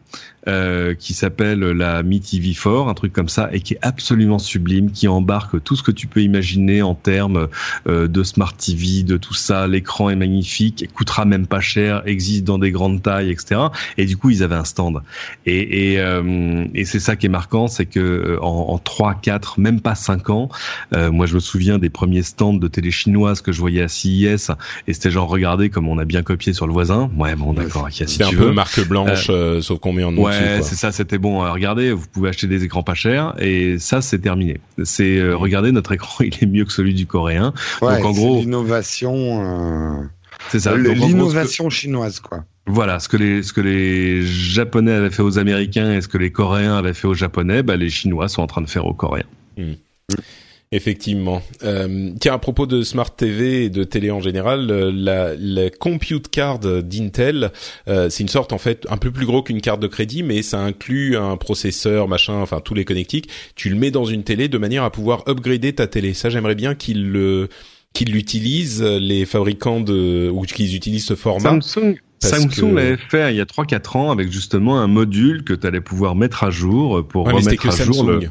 Euh, 0.49 0.93
qui 0.93 1.13
s'appelle 1.13 1.59
la 1.59 2.03
Mi 2.03 2.19
TV4, 2.19 2.89
un 2.89 2.93
truc 2.93 3.13
comme 3.13 3.29
ça, 3.29 3.47
et 3.53 3.61
qui 3.61 3.75
est 3.75 3.79
absolument 3.81 4.39
sublime, 4.39 4.91
qui 4.91 5.07
embarque 5.07 5.63
tout 5.63 5.77
ce 5.77 5.83
que 5.83 5.91
tu 5.91 6.05
peux 6.05 6.21
imaginer 6.21 6.81
en 6.81 6.95
termes 6.95 7.47
euh, 7.87 8.09
de 8.09 8.23
smart 8.23 8.51
TV, 8.53 9.03
de 9.03 9.15
tout 9.15 9.33
ça. 9.33 9.67
L'écran 9.67 10.09
est 10.09 10.17
magnifique, 10.17 10.85
coûtera 10.93 11.23
même 11.23 11.47
pas 11.47 11.61
cher, 11.61 12.03
existe 12.05 12.43
dans 12.43 12.57
des 12.57 12.71
grandes 12.71 13.01
tailles, 13.01 13.31
etc. 13.31 13.61
Et 13.97 14.05
du 14.05 14.17
coup, 14.17 14.31
ils 14.31 14.43
avaient 14.43 14.55
un 14.55 14.65
stand. 14.65 15.01
Et, 15.45 15.93
et, 15.93 15.99
euh, 16.01 16.65
et 16.73 16.83
c'est 16.83 16.99
ça 16.99 17.15
qui 17.15 17.27
est 17.27 17.29
marquant, 17.29 17.69
c'est 17.69 17.85
que 17.85 18.01
euh, 18.01 18.43
en, 18.43 18.73
en 18.73 18.77
3, 18.77 19.15
4, 19.21 19.61
même 19.61 19.79
pas 19.79 19.95
5 19.95 20.29
ans, 20.29 20.49
moi 20.91 21.25
je 21.25 21.35
me 21.35 21.39
souviens 21.39 21.79
des 21.79 21.89
premiers 21.89 22.21
stands 22.21 22.53
de 22.53 22.67
télé 22.67 22.91
chinoise 22.91 23.41
que 23.41 23.53
je 23.53 23.59
voyais 23.59 23.81
à 23.81 23.87
CIS, 23.87 24.51
et 24.87 24.93
c'était 24.93 25.11
genre 25.11 25.29
regardez 25.29 25.69
comme 25.69 25.87
on 25.87 25.97
a 25.97 26.05
bien 26.05 26.21
copié 26.21 26.51
sur 26.51 26.67
le 26.67 26.73
voisin. 26.73 27.09
Ouais, 27.17 27.35
bon 27.35 27.53
d'accord, 27.53 27.87
si 27.89 28.05
c'est 28.07 28.23
un 28.23 28.29
peu 28.31 28.51
marque 28.51 28.85
blanche, 28.87 29.31
sauf 29.61 29.79
combien 29.79 30.11
de 30.11 30.32
Ouais, 30.39 30.61
c'est 30.61 30.75
ça, 30.75 30.91
c'était 30.91 31.17
bon. 31.17 31.39
Regardez, 31.51 31.91
vous 31.91 32.07
pouvez 32.07 32.29
acheter 32.29 32.47
des 32.47 32.63
écrans 32.63 32.83
pas 32.83 32.93
chers 32.93 33.33
et 33.39 33.77
ça, 33.79 34.01
c'est 34.01 34.19
terminé. 34.19 34.59
C'est 34.83 35.17
euh, 35.17 35.35
regardez, 35.35 35.71
notre 35.71 35.91
écran, 35.91 36.23
il 36.23 36.33
est 36.41 36.45
mieux 36.45 36.65
que 36.65 36.71
celui 36.71 36.93
du 36.93 37.05
coréen. 37.05 37.53
Ouais, 37.81 37.97
Donc 37.97 38.05
en 38.05 38.11
gros, 38.11 38.39
l'innovation. 38.39 40.01
Euh... 40.01 40.03
C'est 40.49 40.59
ça. 40.59 40.75
L'innovation 40.75 41.69
chinoise, 41.69 42.19
quoi. 42.19 42.45
Voilà, 42.65 42.99
ce 42.99 43.09
que 43.09 43.17
les 43.17 43.43
ce 43.43 43.51
que 43.51 43.61
les 43.61 44.23
Japonais 44.25 44.93
avaient 44.93 45.09
fait 45.09 45.21
aux 45.21 45.37
Américains 45.37 45.91
et 45.93 46.01
ce 46.01 46.07
que 46.07 46.17
les 46.17 46.31
Coréens 46.31 46.77
avaient 46.77 46.93
fait 46.93 47.07
aux 47.07 47.13
Japonais, 47.13 47.61
bah, 47.61 47.75
les 47.75 47.89
Chinois 47.89 48.29
sont 48.29 48.41
en 48.41 48.47
train 48.47 48.61
de 48.61 48.69
faire 48.69 48.85
aux 48.85 48.93
Coréens. 48.93 49.25
Mmh. 49.57 49.73
Effectivement. 50.73 51.43
Euh, 51.63 52.09
tiens, 52.19 52.33
à 52.33 52.39
propos 52.39 52.65
de 52.65 52.81
Smart 52.81 53.15
TV 53.15 53.65
et 53.65 53.69
de 53.69 53.83
télé 53.83 54.09
en 54.09 54.21
général, 54.21 54.71
euh, 54.71 54.91
la, 54.91 55.35
la 55.37 55.69
Compute 55.69 56.29
Card 56.29 56.57
d'Intel, 56.57 57.51
euh, 57.87 58.09
c'est 58.09 58.23
une 58.23 58.29
sorte 58.29 58.53
en 58.53 58.57
fait 58.57 58.87
un 58.89 58.97
peu 58.97 59.11
plus 59.11 59.27
gros 59.27 59.43
qu'une 59.43 59.61
carte 59.61 59.79
de 59.79 59.85
crédit, 59.85 60.23
mais 60.23 60.41
ça 60.41 60.59
inclut 60.59 61.15
un 61.15 61.37
processeur, 61.37 62.07
machin, 62.07 62.33
enfin 62.33 62.59
tous 62.59 62.73
les 62.73 62.85
connectiques. 62.85 63.29
Tu 63.53 63.69
le 63.69 63.75
mets 63.75 63.91
dans 63.91 64.05
une 64.05 64.23
télé 64.23 64.47
de 64.47 64.57
manière 64.57 64.83
à 64.83 64.91
pouvoir 64.91 65.23
upgrader 65.27 65.73
ta 65.73 65.85
télé. 65.85 66.15
Ça, 66.15 66.31
j'aimerais 66.31 66.55
bien 66.55 66.73
qu'ils 66.73 67.07
le 67.07 67.49
qu'ils 67.93 68.11
l'utilisent 68.11 68.81
les 68.81 69.25
fabricants 69.25 69.79
de 69.79 70.27
ou 70.33 70.41
qu'ils 70.41 70.75
utilisent 70.75 71.05
ce 71.05 71.15
format. 71.15 71.61
Samsung. 71.61 71.97
Samsung 72.17 72.73
l'avait 72.73 72.97
fait 72.97 73.31
il 73.31 73.37
y 73.37 73.41
a 73.41 73.45
3-4 73.45 73.97
ans 73.97 74.11
avec 74.11 74.31
justement 74.31 74.79
un 74.79 74.87
module 74.87 75.43
que 75.43 75.53
tu 75.53 75.67
allais 75.67 75.81
pouvoir 75.81 76.15
mettre 76.15 76.43
à 76.43 76.49
jour 76.49 77.05
pour 77.07 77.27
remettre 77.27 77.67
à 77.67 77.83
jour 77.83 78.03
le 78.05 78.21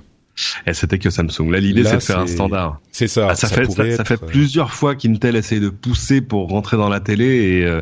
et 0.66 0.74
c'était 0.74 0.98
que 0.98 1.10
Samsung. 1.10 1.50
Là, 1.50 1.58
l'idée, 1.58 1.84
c'est 1.84 1.96
de 1.96 2.00
faire 2.00 2.20
un 2.20 2.26
standard. 2.26 2.80
C'est 2.90 3.08
ça. 3.08 3.28
Ah, 3.30 3.34
ça, 3.34 3.48
fait, 3.48 3.70
ça, 3.70 4.04
fait 4.04 4.22
euh, 4.22 4.26
plusieurs 4.26 4.72
fois 4.72 4.94
qu'Intel 4.94 5.36
essaie 5.36 5.60
de 5.60 5.68
pousser 5.68 6.20
pour 6.20 6.48
rentrer 6.48 6.76
dans 6.76 6.88
la 6.88 7.00
télé 7.00 7.24
et 7.24 7.64
euh, 7.64 7.80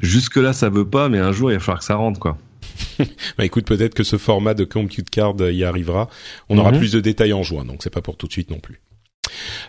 jusque 0.00 0.36
là, 0.36 0.52
ça 0.52 0.68
veut 0.68 0.88
pas, 0.88 1.08
mais 1.08 1.18
un 1.18 1.32
jour, 1.32 1.50
il 1.50 1.54
va 1.54 1.60
falloir 1.60 1.78
que 1.78 1.84
ça 1.84 1.96
rentre, 1.96 2.20
quoi. 2.20 2.38
bah 3.38 3.44
écoute, 3.44 3.66
peut-être 3.66 3.94
que 3.94 4.04
ce 4.04 4.16
format 4.16 4.54
de 4.54 4.64
compute 4.64 5.10
card 5.10 5.34
y 5.40 5.64
arrivera. 5.64 6.08
On 6.48 6.58
aura 6.58 6.72
mhm. 6.72 6.78
plus 6.78 6.92
de 6.92 7.00
détails 7.00 7.32
en 7.32 7.42
juin, 7.42 7.64
donc 7.64 7.82
c'est 7.82 7.92
pas 7.92 8.02
pour 8.02 8.16
tout 8.16 8.26
de 8.26 8.32
suite 8.32 8.50
non 8.50 8.58
plus. 8.58 8.80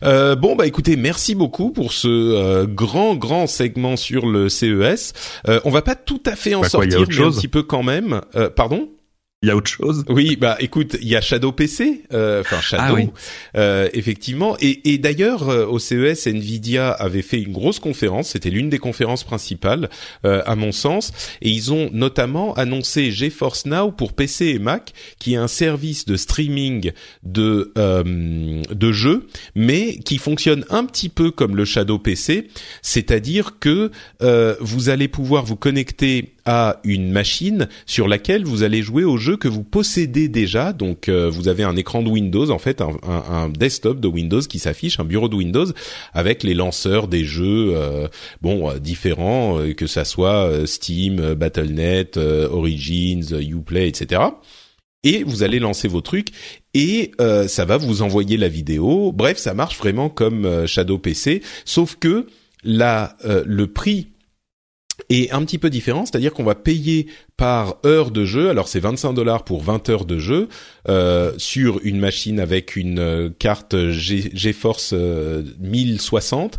Euh, 0.03 0.35
bon 0.35 0.55
bah 0.55 0.65
écoutez, 0.65 0.95
merci 0.95 1.35
beaucoup 1.35 1.71
pour 1.71 1.93
ce 1.93 2.07
euh, 2.07 2.65
grand 2.65 3.15
grand 3.15 3.47
segment 3.47 3.95
sur 3.95 4.25
le 4.25 4.49
CES. 4.49 5.13
Euh, 5.47 5.59
on 5.65 5.69
va 5.69 5.81
pas 5.81 5.95
tout 5.95 6.21
à 6.25 6.35
fait 6.35 6.55
en 6.55 6.61
bah 6.61 6.69
sortir, 6.69 6.99
mais 7.07 7.23
un 7.23 7.31
petit 7.31 7.47
peu 7.47 7.63
quand 7.63 7.83
même. 7.83 8.21
pardon? 8.55 8.89
Il 9.43 9.47
y 9.47 9.51
a 9.51 9.55
autre 9.55 9.71
chose? 9.71 10.05
Oui, 10.07 10.35
bah 10.35 10.55
écoute, 10.59 10.97
il 11.01 11.07
y 11.07 11.15
a 11.15 11.21
Shadow 11.21 11.51
PC, 11.51 12.03
euh, 12.13 12.41
enfin 12.41 12.61
Shadow, 12.61 12.97
ah 12.99 13.57
euh, 13.57 13.89
effectivement. 13.91 14.55
Et, 14.59 14.93
et 14.93 14.99
d'ailleurs, 14.99 15.49
euh, 15.49 15.65
au 15.65 15.79
CES, 15.79 16.27
Nvidia 16.27 16.91
avait 16.91 17.23
fait 17.23 17.41
une 17.41 17.51
grosse 17.51 17.79
conférence. 17.79 18.29
C'était 18.29 18.51
l'une 18.51 18.69
des 18.69 18.77
conférences 18.77 19.23
principales, 19.23 19.89
euh, 20.25 20.43
à 20.45 20.55
mon 20.55 20.71
sens. 20.71 21.11
Et 21.41 21.49
ils 21.49 21.73
ont 21.73 21.89
notamment 21.91 22.53
annoncé 22.53 23.11
GeForce 23.11 23.65
Now 23.65 23.91
pour 23.91 24.13
PC 24.13 24.45
et 24.49 24.59
Mac, 24.59 24.93
qui 25.17 25.33
est 25.33 25.37
un 25.37 25.47
service 25.47 26.05
de 26.05 26.17
streaming 26.17 26.91
de 27.23 27.71
de 27.73 28.91
jeux, 28.91 29.27
mais 29.55 29.97
qui 29.97 30.19
fonctionne 30.19 30.65
un 30.69 30.85
petit 30.85 31.09
peu 31.09 31.31
comme 31.31 31.55
le 31.55 31.65
Shadow 31.65 31.97
PC, 31.97 32.47
c'est-à-dire 32.83 33.57
que 33.59 33.89
vous 34.59 34.89
allez 34.89 35.07
pouvoir 35.07 35.45
vous 35.45 35.55
connecter 35.55 36.35
à 36.45 36.79
une 36.83 37.11
machine 37.11 37.67
sur 37.85 38.07
laquelle 38.07 38.45
vous 38.45 38.63
allez 38.63 38.81
jouer 38.81 39.03
aux 39.03 39.17
jeux 39.17 39.37
que 39.37 39.47
vous 39.47 39.63
possédez 39.63 40.27
déjà. 40.27 40.73
Donc 40.73 41.09
euh, 41.09 41.29
vous 41.29 41.47
avez 41.47 41.63
un 41.63 41.75
écran 41.75 42.01
de 42.01 42.09
Windows, 42.09 42.49
en 42.49 42.59
fait, 42.59 42.81
un, 42.81 42.95
un, 43.03 43.49
desktop 43.49 43.99
de 43.99 44.07
Windows 44.07 44.41
qui 44.41 44.59
s'affiche, 44.59 44.99
un 44.99 45.03
bureau 45.03 45.29
de 45.29 45.35
Windows 45.35 45.65
avec 46.13 46.43
les 46.43 46.53
lanceurs 46.53 47.07
des 47.07 47.23
jeux, 47.23 47.73
euh, 47.75 48.07
bon, 48.41 48.69
euh, 48.69 48.79
différents, 48.79 49.59
que 49.75 49.87
ça 49.87 50.05
soit 50.05 50.65
Steam, 50.65 51.33
Battle.net, 51.33 52.17
Origins, 52.17 53.39
Uplay, 53.39 53.87
etc. 53.87 54.21
Et 55.03 55.23
vous 55.23 55.43
allez 55.43 55.59
lancer 55.59 55.87
vos 55.87 56.01
trucs 56.01 56.29
et 56.73 57.11
ça 57.47 57.65
va 57.65 57.77
vous 57.77 58.01
envoyer 58.01 58.37
la 58.37 58.47
vidéo. 58.47 59.11
Bref, 59.11 59.37
ça 59.37 59.53
marche 59.53 59.77
vraiment 59.77 60.09
comme 60.09 60.67
Shadow 60.67 60.97
PC, 60.99 61.41
sauf 61.65 61.95
que 61.99 62.27
là, 62.63 63.17
le 63.23 63.67
prix 63.67 64.11
est 65.09 65.31
un 65.31 65.43
petit 65.43 65.57
peu 65.57 65.69
différent, 65.69 66.05
c'est-à-dire 66.05 66.33
qu'on 66.33 66.43
va 66.43 66.55
payer 66.55 67.07
par 67.37 67.77
heure 67.85 68.11
de 68.11 68.25
jeu. 68.25 68.49
Alors 68.49 68.67
c'est 68.67 68.79
25 68.79 69.13
dollars 69.13 69.43
pour 69.43 69.63
20 69.63 69.89
heures 69.89 70.05
de 70.05 70.19
jeu 70.19 70.49
euh, 70.89 71.33
sur 71.37 71.79
une 71.83 71.99
machine 71.99 72.39
avec 72.39 72.75
une 72.75 72.99
euh, 72.99 73.29
carte 73.37 73.75
GeForce 73.89 74.93
1060 74.93 76.55
euh, 76.55 76.57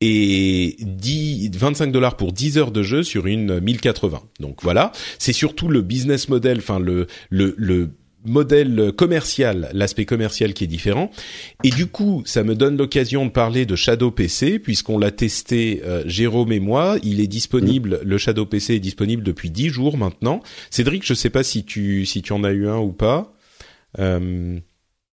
et 0.00 0.76
10, 0.80 1.50
25 1.54 1.92
dollars 1.92 2.16
pour 2.16 2.32
10 2.32 2.58
heures 2.58 2.70
de 2.70 2.82
jeu 2.82 3.02
sur 3.02 3.26
une 3.26 3.60
1080. 3.60 4.20
Donc 4.40 4.62
voilà, 4.62 4.92
c'est 5.18 5.32
surtout 5.32 5.68
le 5.68 5.80
business 5.80 6.28
model, 6.28 6.58
enfin 6.58 6.78
le 6.78 7.06
le, 7.30 7.54
le 7.56 7.90
modèle 8.24 8.92
commercial, 8.96 9.68
l'aspect 9.72 10.04
commercial 10.04 10.54
qui 10.54 10.64
est 10.64 10.68
différent. 10.68 11.10
Et 11.62 11.70
du 11.70 11.86
coup, 11.86 12.22
ça 12.26 12.42
me 12.42 12.54
donne 12.54 12.76
l'occasion 12.76 13.26
de 13.26 13.30
parler 13.30 13.66
de 13.66 13.76
Shadow 13.76 14.10
PC 14.10 14.58
puisqu'on 14.58 14.98
l'a 14.98 15.10
testé 15.10 15.82
euh, 15.84 16.02
Jérôme 16.06 16.52
et 16.52 16.60
moi. 16.60 16.96
Il 17.02 17.20
est 17.20 17.26
disponible, 17.26 18.00
le 18.02 18.18
Shadow 18.18 18.46
PC 18.46 18.74
est 18.74 18.80
disponible 18.80 19.22
depuis 19.22 19.50
dix 19.50 19.68
jours 19.68 19.96
maintenant. 19.96 20.42
Cédric, 20.70 21.04
je 21.06 21.14
sais 21.14 21.30
pas 21.30 21.42
si 21.42 21.64
tu 21.64 22.06
si 22.06 22.22
tu 22.22 22.32
en 22.32 22.44
as 22.44 22.52
eu 22.52 22.68
un 22.68 22.78
ou 22.78 22.92
pas. 22.92 23.32
Euh... 23.98 24.58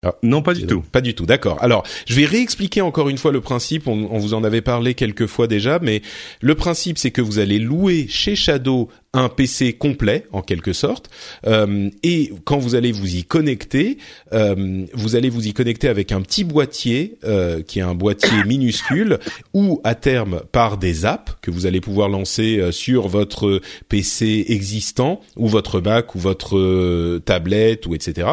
Ah, 0.03 0.15
non, 0.23 0.43
pas 0.43 0.55
du 0.55 0.67
tout. 0.67 0.83
Pas 0.83 1.01
du 1.01 1.15
tout, 1.15 1.27
d'accord. 1.27 1.61
Alors, 1.63 1.83
je 2.07 2.15
vais 2.15 2.27
réexpliquer 2.27 2.81
encore 2.81 3.09
une 3.09 3.19
fois 3.19 3.33
le 3.33 3.41
principe, 3.41 3.89
on, 3.89 4.09
on, 4.13 4.19
vous 4.19 4.35
en 4.35 4.45
avait 4.45 4.61
parlé 4.61 4.95
quelques 4.95 5.27
fois 5.27 5.47
déjà, 5.47 5.79
mais 5.81 6.03
le 6.41 6.55
principe 6.55 6.99
c'est 6.99 7.11
que 7.11 7.23
vous 7.23 7.39
allez 7.39 7.59
louer 7.59 8.07
chez 8.09 8.37
Shadow 8.37 8.89
un 9.17 9.29
PC 9.29 9.73
complet 9.75 10.27
en 10.33 10.43
quelque 10.43 10.73
sorte. 10.73 11.11
Euh, 11.47 11.91
et 12.03 12.33
quand 12.45 12.59
vous 12.59 12.75
allez 12.75 12.93
vous 12.93 13.17
y 13.17 13.25
connecter, 13.25 13.99
euh, 14.33 14.87
vous 14.93 15.17
allez 15.17 15.31
vous 15.31 15.47
y 15.47 15.53
connecter 15.53 15.89
avec 15.89 16.13
un 16.13 16.21
petit 16.21 16.45
boîtier 16.45 17.19
euh, 17.25 17.63
qui 17.63 17.79
est 17.79 17.83
un 17.83 17.95
boîtier 17.95 18.45
minuscule 18.47 19.19
ou 19.55 19.81
à 19.85 19.95
terme 19.95 20.43
par 20.53 20.79
des 20.79 21.05
apps 21.05 21.37
que 21.43 21.51
vous 21.51 21.67
allez 21.67 21.81
pouvoir 21.81 22.09
lancer 22.09 22.59
euh, 22.59 22.73
sur 22.73 23.09
votre 23.09 23.61
PC 23.89 24.47
existant 24.49 25.21
ou 25.37 25.49
votre 25.49 25.81
Mac 25.81 26.15
ou 26.15 26.19
votre 26.19 26.57
euh, 26.59 27.23
tablette 27.25 27.87
ou 27.87 27.95
etc. 27.95 28.29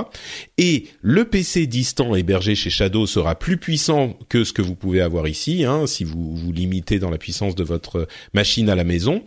Et 0.57 0.85
le 1.01 1.25
PC 1.25 1.67
distant 1.67 2.15
hébergé 2.15 2.55
chez 2.55 2.69
Shadow 2.69 3.05
sera 3.07 3.35
plus 3.35 3.57
puissant 3.57 4.17
que 4.29 4.43
ce 4.43 4.53
que 4.53 4.61
vous 4.61 4.75
pouvez 4.75 5.01
avoir 5.01 5.27
ici, 5.27 5.63
hein, 5.65 5.87
si 5.87 6.03
vous 6.03 6.35
vous 6.35 6.51
limitez 6.51 6.99
dans 6.99 7.09
la 7.09 7.17
puissance 7.17 7.55
de 7.55 7.63
votre 7.63 8.07
machine 8.33 8.69
à 8.69 8.75
la 8.75 8.83
maison. 8.83 9.23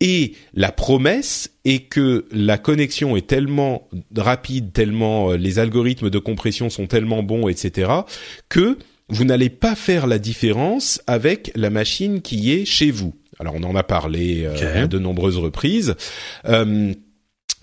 Et 0.00 0.34
la 0.52 0.72
promesse 0.72 1.50
est 1.64 1.88
que 1.88 2.26
la 2.30 2.58
connexion 2.58 3.16
est 3.16 3.26
tellement 3.26 3.88
rapide, 4.14 4.72
tellement 4.72 5.30
euh, 5.30 5.36
les 5.36 5.58
algorithmes 5.58 6.10
de 6.10 6.18
compression 6.18 6.68
sont 6.68 6.86
tellement 6.86 7.22
bons, 7.22 7.48
etc., 7.48 7.90
que 8.48 8.76
vous 9.08 9.24
n'allez 9.24 9.50
pas 9.50 9.74
faire 9.74 10.06
la 10.06 10.18
différence 10.18 11.00
avec 11.06 11.52
la 11.54 11.70
machine 11.70 12.20
qui 12.22 12.52
est 12.52 12.64
chez 12.64 12.90
vous. 12.90 13.14
Alors 13.38 13.54
on 13.56 13.62
en 13.62 13.76
a 13.76 13.82
parlé 13.82 14.44
euh, 14.44 14.84
à 14.84 14.86
de 14.86 14.98
nombreuses 14.98 15.38
reprises. 15.38 15.94
Euh, 16.46 16.92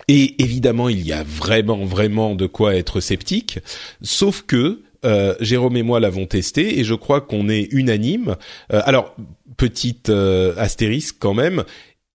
et 0.08 0.42
évidemment, 0.42 0.88
il 0.88 1.06
y 1.06 1.12
a 1.12 1.22
vraiment, 1.22 1.84
vraiment 1.84 2.34
de 2.34 2.46
quoi 2.46 2.74
être 2.76 3.00
sceptique. 3.00 3.58
Sauf 4.02 4.42
que 4.46 4.82
euh, 5.04 5.34
Jérôme 5.40 5.76
et 5.76 5.82
moi 5.82 6.00
l'avons 6.00 6.26
testé 6.26 6.78
et 6.78 6.84
je 6.84 6.94
crois 6.94 7.20
qu'on 7.20 7.48
est 7.48 7.68
unanime. 7.72 8.36
alors, 8.70 9.14
petite 9.56 10.10
astérisque 10.10 11.16
quand 11.18 11.34
même, 11.34 11.64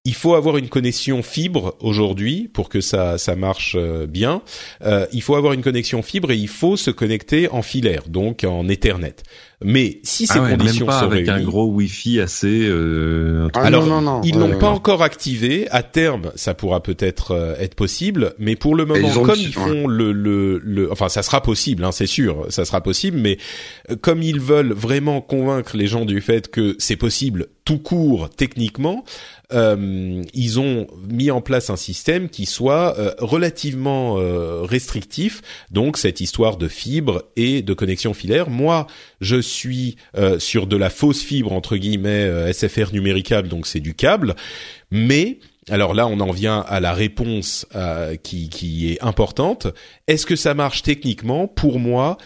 il 0.06 0.14
faut 0.14 0.36
avoir 0.36 0.58
une 0.58 0.70
connexion 0.70 1.22
fibre 1.22 1.76
aujourd'hui 1.82 2.48
pour 2.48 2.70
que 2.70 2.82
ça 2.82 3.18
ça 3.18 3.36
marche 3.36 3.76
euh, 3.78 4.08
bien. 4.08 4.42
Euh, 4.82 5.06
il 5.12 5.22
faut 5.22 5.36
avoir 5.36 5.54
une 5.54 5.62
connexion 5.62 6.02
fibre 6.02 6.32
et 6.32 6.38
il 6.38 6.48
faut 6.48 6.78
se 6.78 6.92
connecter 6.92 7.50
en 7.50 7.62
filaire, 7.62 8.04
donc 8.08 8.44
en 8.44 8.68
Ethernet. 8.68 9.16
Mais 9.62 10.00
si 10.04 10.26
ces 10.26 10.40
ah 10.40 10.52
conditions 10.52 10.86
même 10.86 10.94
pas 10.94 11.00
sont 11.02 11.12
avec 11.12 11.28
un 11.28 11.42
gros 11.42 11.66
Wi-Fi 11.66 12.22
assez. 12.22 12.66
Euh, 12.68 13.50
ah 13.54 13.62
Alors 13.62 13.86
non, 13.86 14.02
non, 14.02 14.22
ils 14.24 14.38
l'ont 14.38 14.58
pas 14.58 14.70
encore 14.70 15.04
activé. 15.04 15.68
À 15.70 15.84
terme, 15.84 16.32
ça 16.36 16.54
pourra 16.54 16.82
peut-être 16.82 17.32
euh, 17.32 17.56
être 17.60 17.76
possible, 17.76 18.34
mais 18.40 18.56
pour 18.56 18.74
le 18.76 18.86
moment, 18.86 19.12
comme 19.22 19.36
ils 19.38 19.54
font 19.54 19.86
le, 19.86 20.14
le, 20.14 20.60
le, 20.60 20.90
enfin, 20.92 21.10
ça 21.10 21.24
sera 21.24 21.42
possible, 21.42 21.84
hein, 21.84 21.92
c'est 21.92 22.08
sûr, 22.08 22.46
ça 22.50 22.64
sera 22.64 22.80
possible. 22.80 23.18
Mais 23.18 23.38
comme 24.00 24.24
ils 24.24 24.40
veulent 24.40 24.72
vraiment 24.72 25.20
convaincre 25.20 25.76
les 25.76 25.88
gens 25.88 26.06
du 26.06 26.22
fait 26.22 26.50
que 26.50 26.76
c'est 26.80 26.96
possible 26.96 27.48
tout 27.66 27.78
court 27.78 28.30
techniquement, 28.30 29.04
euh, 29.52 30.24
ils 30.34 30.60
ont 30.60 30.88
mis 31.08 31.30
en 31.32 31.42
place 31.42 31.70
un 31.70 31.76
système 31.76 32.30
qui 32.30 32.46
soit 32.46 32.98
euh, 32.98 33.14
relativement 33.20 34.18
euh, 34.18 34.62
restrictif. 34.64 35.42
Donc 35.72 35.98
cette 35.98 36.22
histoire 36.22 36.58
de 36.58 36.68
fibre 36.68 37.26
et 37.36 37.62
de 37.62 37.74
connexion 37.74 38.14
filaire. 38.14 38.50
Moi, 38.50 38.88
je 39.22 39.40
suis 39.40 39.96
euh, 40.18 40.40
sur 40.40 40.68
de 40.68 40.78
la 40.78 40.90
fausse 40.90 41.22
fibre 41.22 41.52
entre 41.54 41.78
guillemets 41.78 42.54
SFR 42.54 42.94
numéricable, 42.94 43.48
donc 43.48 43.68
c'est 43.68 43.80
du 43.80 43.94
câble, 43.94 44.36
mais 44.92 45.40
alors 45.70 45.94
là, 45.94 46.08
on 46.08 46.20
en 46.20 46.32
vient 46.32 46.62
à 46.62 46.80
la 46.80 46.94
réponse 46.94 47.68
qui, 48.24 48.50
qui 48.50 48.92
est 48.92 49.04
importante. 49.04 49.68
Est-ce 50.08 50.26
que 50.26 50.36
ça 50.36 50.56
marche 50.56 50.82
techniquement? 50.82 51.48
Pour 51.48 51.80
moi, 51.80 52.18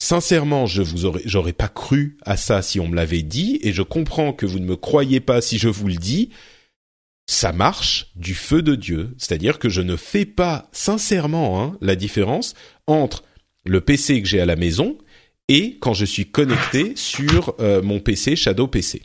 Sincèrement, 0.00 0.66
je 0.66 0.80
vous 0.80 1.06
aurais, 1.06 1.22
j'aurais 1.24 1.52
pas 1.52 1.66
cru 1.66 2.18
à 2.24 2.36
ça 2.36 2.62
si 2.62 2.78
on 2.78 2.86
me 2.86 2.94
l'avait 2.94 3.22
dit, 3.22 3.58
et 3.62 3.72
je 3.72 3.82
comprends 3.82 4.32
que 4.32 4.46
vous 4.46 4.60
ne 4.60 4.64
me 4.64 4.76
croyez 4.76 5.18
pas 5.18 5.40
si 5.40 5.58
je 5.58 5.68
vous 5.68 5.88
le 5.88 5.96
dis 5.96 6.30
ça 7.28 7.52
marche 7.52 8.10
du 8.16 8.34
feu 8.34 8.62
de 8.62 8.74
Dieu. 8.74 9.14
C'est-à-dire 9.18 9.58
que 9.58 9.68
je 9.68 9.82
ne 9.82 9.96
fais 9.96 10.24
pas 10.24 10.68
sincèrement 10.72 11.62
hein, 11.62 11.76
la 11.82 11.94
différence 11.94 12.54
entre 12.86 13.22
le 13.66 13.82
PC 13.82 14.22
que 14.22 14.26
j'ai 14.26 14.40
à 14.40 14.46
la 14.46 14.56
maison 14.56 14.96
et 15.48 15.78
quand 15.80 15.94
je 15.94 16.04
suis 16.04 16.26
connecté 16.26 16.92
sur 16.94 17.54
euh, 17.60 17.82
mon 17.82 18.00
PC 18.00 18.36
Shadow 18.36 18.66
PC. 18.66 19.02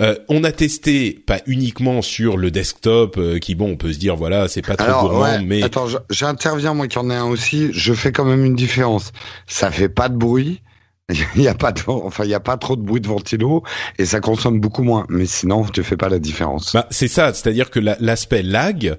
Euh, 0.00 0.14
on 0.28 0.44
a 0.44 0.52
testé 0.52 1.12
pas 1.12 1.40
uniquement 1.46 2.02
sur 2.02 2.36
le 2.36 2.52
desktop 2.52 3.16
euh, 3.18 3.38
qui 3.38 3.56
bon 3.56 3.72
on 3.72 3.76
peut 3.76 3.92
se 3.92 3.98
dire 3.98 4.14
voilà 4.14 4.46
c'est 4.46 4.62
pas 4.62 4.76
trop 4.76 5.08
gourmand 5.08 5.42
mais 5.44 5.64
attends 5.64 5.88
j'interviens 6.08 6.72
moi 6.72 6.86
qui 6.86 6.98
en 6.98 7.10
ai 7.10 7.16
un 7.16 7.24
aussi 7.24 7.70
je 7.72 7.92
fais 7.92 8.12
quand 8.12 8.24
même 8.24 8.44
une 8.44 8.54
différence 8.54 9.10
ça 9.48 9.72
fait 9.72 9.88
pas 9.88 10.08
de 10.08 10.16
bruit 10.16 10.62
il 11.34 11.40
n'y 11.40 11.48
a 11.48 11.54
pas 11.54 11.72
de, 11.72 11.82
enfin 11.86 12.24
il 12.24 12.30
y 12.30 12.34
a 12.34 12.40
pas 12.40 12.56
trop 12.56 12.76
de 12.76 12.82
bruit 12.82 13.00
de 13.00 13.08
ventilo 13.08 13.62
et 13.98 14.06
ça 14.06 14.20
consomme 14.20 14.60
beaucoup 14.60 14.82
moins. 14.82 15.06
Mais 15.08 15.26
sinon, 15.26 15.64
tu 15.64 15.82
fais 15.82 15.96
pas 15.96 16.08
la 16.08 16.18
différence. 16.18 16.72
Bah, 16.72 16.86
c'est 16.90 17.08
ça, 17.08 17.32
c'est-à-dire 17.34 17.70
que 17.70 17.80
l'aspect 17.80 18.42
lag. 18.42 18.96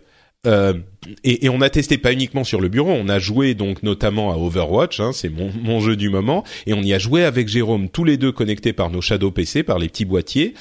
Euh, 0.47 0.73
et, 1.23 1.45
et, 1.45 1.49
on 1.49 1.61
a 1.61 1.69
testé 1.69 1.99
pas 1.99 2.11
uniquement 2.11 2.43
sur 2.43 2.61
le 2.61 2.67
bureau, 2.67 2.89
on 2.89 3.09
a 3.09 3.19
joué 3.19 3.53
donc 3.53 3.83
notamment 3.83 4.31
à 4.31 4.37
Overwatch, 4.37 4.99
hein, 4.99 5.11
c'est 5.13 5.29
mon, 5.29 5.51
mon, 5.53 5.79
jeu 5.81 5.95
du 5.95 6.09
moment, 6.09 6.43
et 6.65 6.73
on 6.73 6.81
y 6.81 6.95
a 6.95 6.97
joué 6.97 7.23
avec 7.25 7.47
Jérôme 7.47 7.89
tous 7.89 8.03
les 8.03 8.17
deux 8.17 8.31
connectés 8.31 8.73
par 8.73 8.89
nos 8.89 9.01
Shadow 9.01 9.29
PC, 9.29 9.61
par 9.61 9.77
les 9.77 9.87
petits 9.87 10.05
boîtiers, 10.05 10.55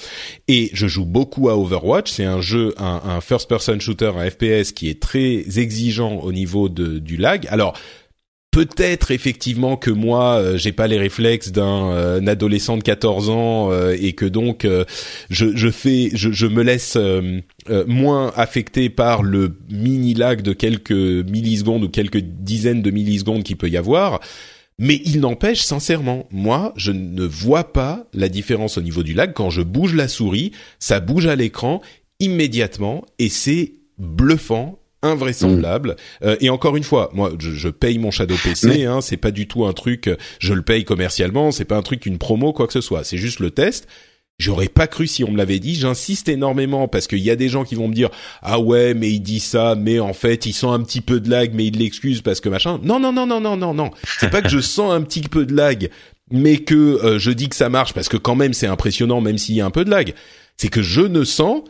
et 0.49 0.69
je 0.75 0.87
joue 0.87 1.07
beaucoup 1.07 1.49
à 1.49 1.57
Overwatch, 1.57 2.11
c'est 2.11 2.27
un 2.27 2.43
jeu, 2.43 2.75
un, 2.77 3.01
un 3.07 3.23
first-person 3.23 3.81
shooter, 3.81 4.13
un 4.19 4.29
FPS 4.29 4.73
qui 4.73 4.91
est 4.91 5.01
très 5.01 5.59
exigeant 5.59 6.17
au 6.17 6.33
niveau 6.33 6.69
de, 6.69 6.99
du 6.99 7.17
lag. 7.17 7.47
Alors 7.49 7.75
Peut-être 8.51 9.13
effectivement 9.13 9.77
que 9.77 9.93
moi 9.93 10.35
euh, 10.35 10.57
j'ai 10.57 10.73
pas 10.73 10.89
les 10.89 10.99
réflexes 10.99 11.53
d'un 11.53 11.93
euh, 11.93 12.27
adolescent 12.27 12.77
de 12.77 12.83
14 12.83 13.31
ans 13.31 13.71
euh, 13.71 13.97
et 14.01 14.13
que 14.15 14.25
donc 14.25 14.67
je, 15.31 15.57
je, 15.57 15.71
fais 15.71 16.11
je, 16.15 16.33
je 16.33 16.47
me 16.47 16.63
laisse 16.63 16.99
moins 17.87 18.33
affecté 18.35 18.91
par 18.91 19.23
le 19.23 19.57
mini 19.71 20.15
lag 20.15 20.43
de 20.43 20.53
quelques 20.53 20.91
millisecondes 20.91 21.85
ou 21.85 21.89
quelques 21.89 22.19
dizaines 22.19 22.83
de 22.83 22.91
millisecondes 22.91 23.45
qu'il 23.45 23.57
peut 23.57 23.69
y 23.69 23.77
avoir. 23.77 24.21
Mais 24.79 25.01
il 25.05 25.21
n'empêche 25.21 25.61
sincèrement, 25.61 26.27
moi 26.33 26.73
je 26.77 26.91
ne 26.91 27.25
vois 27.25 27.73
pas 27.73 28.09
la 28.15 28.29
différence 28.29 28.79
au 28.79 28.83
niveau 28.83 29.05
du 29.05 29.15
lag 29.15 29.33
quand 29.33 29.51
je 29.51 29.63
bouge 29.63 29.95
la 29.95 30.09
souris, 30.09 30.51
ça 30.81 30.99
bouge 30.99 31.27
à 31.27 31.37
l'écran 31.37 31.83
immédiatement 32.19 33.05
et 33.19 33.29
c'est 33.29 33.75
bluffant 33.99 34.80
invraisemblable. 35.03 35.97
Euh, 36.23 36.37
et 36.41 36.51
encore 36.51 36.77
une 36.77 36.85
fois, 36.85 37.11
moi, 37.13 37.33
je, 37.39 37.51
je 37.51 37.69
paye 37.69 37.99
mon 37.99 38.11
Shadow 38.11 38.37
PC. 38.43 38.85
Hein, 38.85 39.01
c'est 39.01 39.17
pas 39.17 39.31
du 39.31 39.49
tout 39.49 39.65
un 39.65 39.73
truc. 39.73 40.11
Je 40.39 40.55
le 40.55 40.63
paye 40.63 40.85
commercialement. 40.85 41.51
C'est 41.51 41.65
pas 41.65 41.77
un 41.77 41.83
truc 41.83 42.07
une 42.07 42.19
promo 42.19 42.53
quoi 42.53 42.67
que 42.67 42.73
ce 42.73 42.81
soit. 42.81 43.05
C'est 43.05 43.19
juste 43.19 43.41
le 43.41 43.51
test. 43.51 43.87
J'aurais 44.41 44.69
pas 44.69 44.87
cru 44.87 45.07
si 45.07 45.23
on 45.23 45.31
me 45.31 45.37
l'avait 45.37 45.59
dit. 45.59 45.75
J'insiste 45.75 46.29
énormément 46.31 46.89
parce 46.89 47.07
qu'il 47.07 47.19
y 47.19 47.31
a 47.31 47.37
des 47.37 47.51
gens 47.51 47.63
qui 47.63 47.75
vont 47.75 47.89
me 47.89 47.95
dire 47.95 48.09
ah 48.41 48.59
ouais 48.59 48.95
mais 48.95 49.11
il 49.11 49.21
dit 49.21 49.39
ça 49.39 49.75
mais 49.79 50.01
en 50.01 50.15
fait 50.15 50.47
il 50.47 50.55
sent 50.55 50.67
un 50.67 50.81
petit 50.81 51.03
peu 51.03 51.21
de 51.21 51.29
lag 51.29 51.51
mais 51.53 51.67
il 51.67 51.79
l'excuse 51.79 52.23
parce 52.23 52.41
que 52.41 52.49
machin. 52.49 52.81
Non 52.83 52.99
non 52.99 53.13
non 53.13 53.27
non 53.27 53.39
non 53.39 53.59
non 53.59 53.75
non. 53.75 53.91
C'est 54.19 54.31
pas 54.31 54.41
que 54.41 54.49
je 54.49 54.61
sens 54.61 54.93
un 54.93 55.03
petit 55.03 55.21
peu 55.21 55.45
de 55.45 55.55
lag 55.55 55.91
mais 56.31 56.57
que 56.57 56.75
euh, 56.75 57.19
je 57.19 57.31
dis 57.33 57.51
que 57.51 57.57
ça 57.57 57.69
marche 57.69 57.93
parce 57.93 58.09
que 58.09 58.17
quand 58.17 58.35
même 58.35 58.55
c'est 58.55 58.67
impressionnant 58.67 59.21
même 59.21 59.37
s'il 59.37 59.57
y 59.57 59.61
a 59.61 59.67
un 59.67 59.71
peu 59.71 59.85
de 59.85 59.91
lag. 59.91 60.15
C'est 60.57 60.69
que 60.69 60.81
je 60.81 61.03
ne 61.03 61.23
sens 61.25 61.63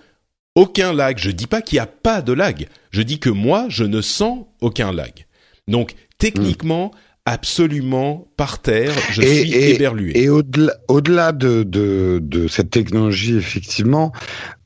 aucun 0.54 0.92
lag. 0.92 1.18
Je 1.18 1.30
dis 1.30 1.46
pas 1.46 1.62
qu'il 1.62 1.76
y 1.76 1.80
a 1.80 1.86
pas 1.86 2.22
de 2.22 2.32
lag. 2.32 2.68
Je 2.90 3.02
dis 3.02 3.18
que 3.18 3.30
moi 3.30 3.66
je 3.68 3.84
ne 3.84 4.00
sens 4.00 4.46
aucun 4.60 4.92
lag. 4.92 5.26
Donc 5.68 5.94
techniquement 6.18 6.92
absolument 7.24 8.29
par 8.40 8.58
terre. 8.58 8.94
Je 9.10 9.20
suis 9.20 9.52
et, 9.52 9.74
éberlué. 9.74 10.18
Et 10.18 10.30
au-delà, 10.30 11.32
de, 11.32 11.62
de, 11.62 12.20
de 12.22 12.48
cette 12.48 12.70
technologie, 12.70 13.36
effectivement, 13.36 14.14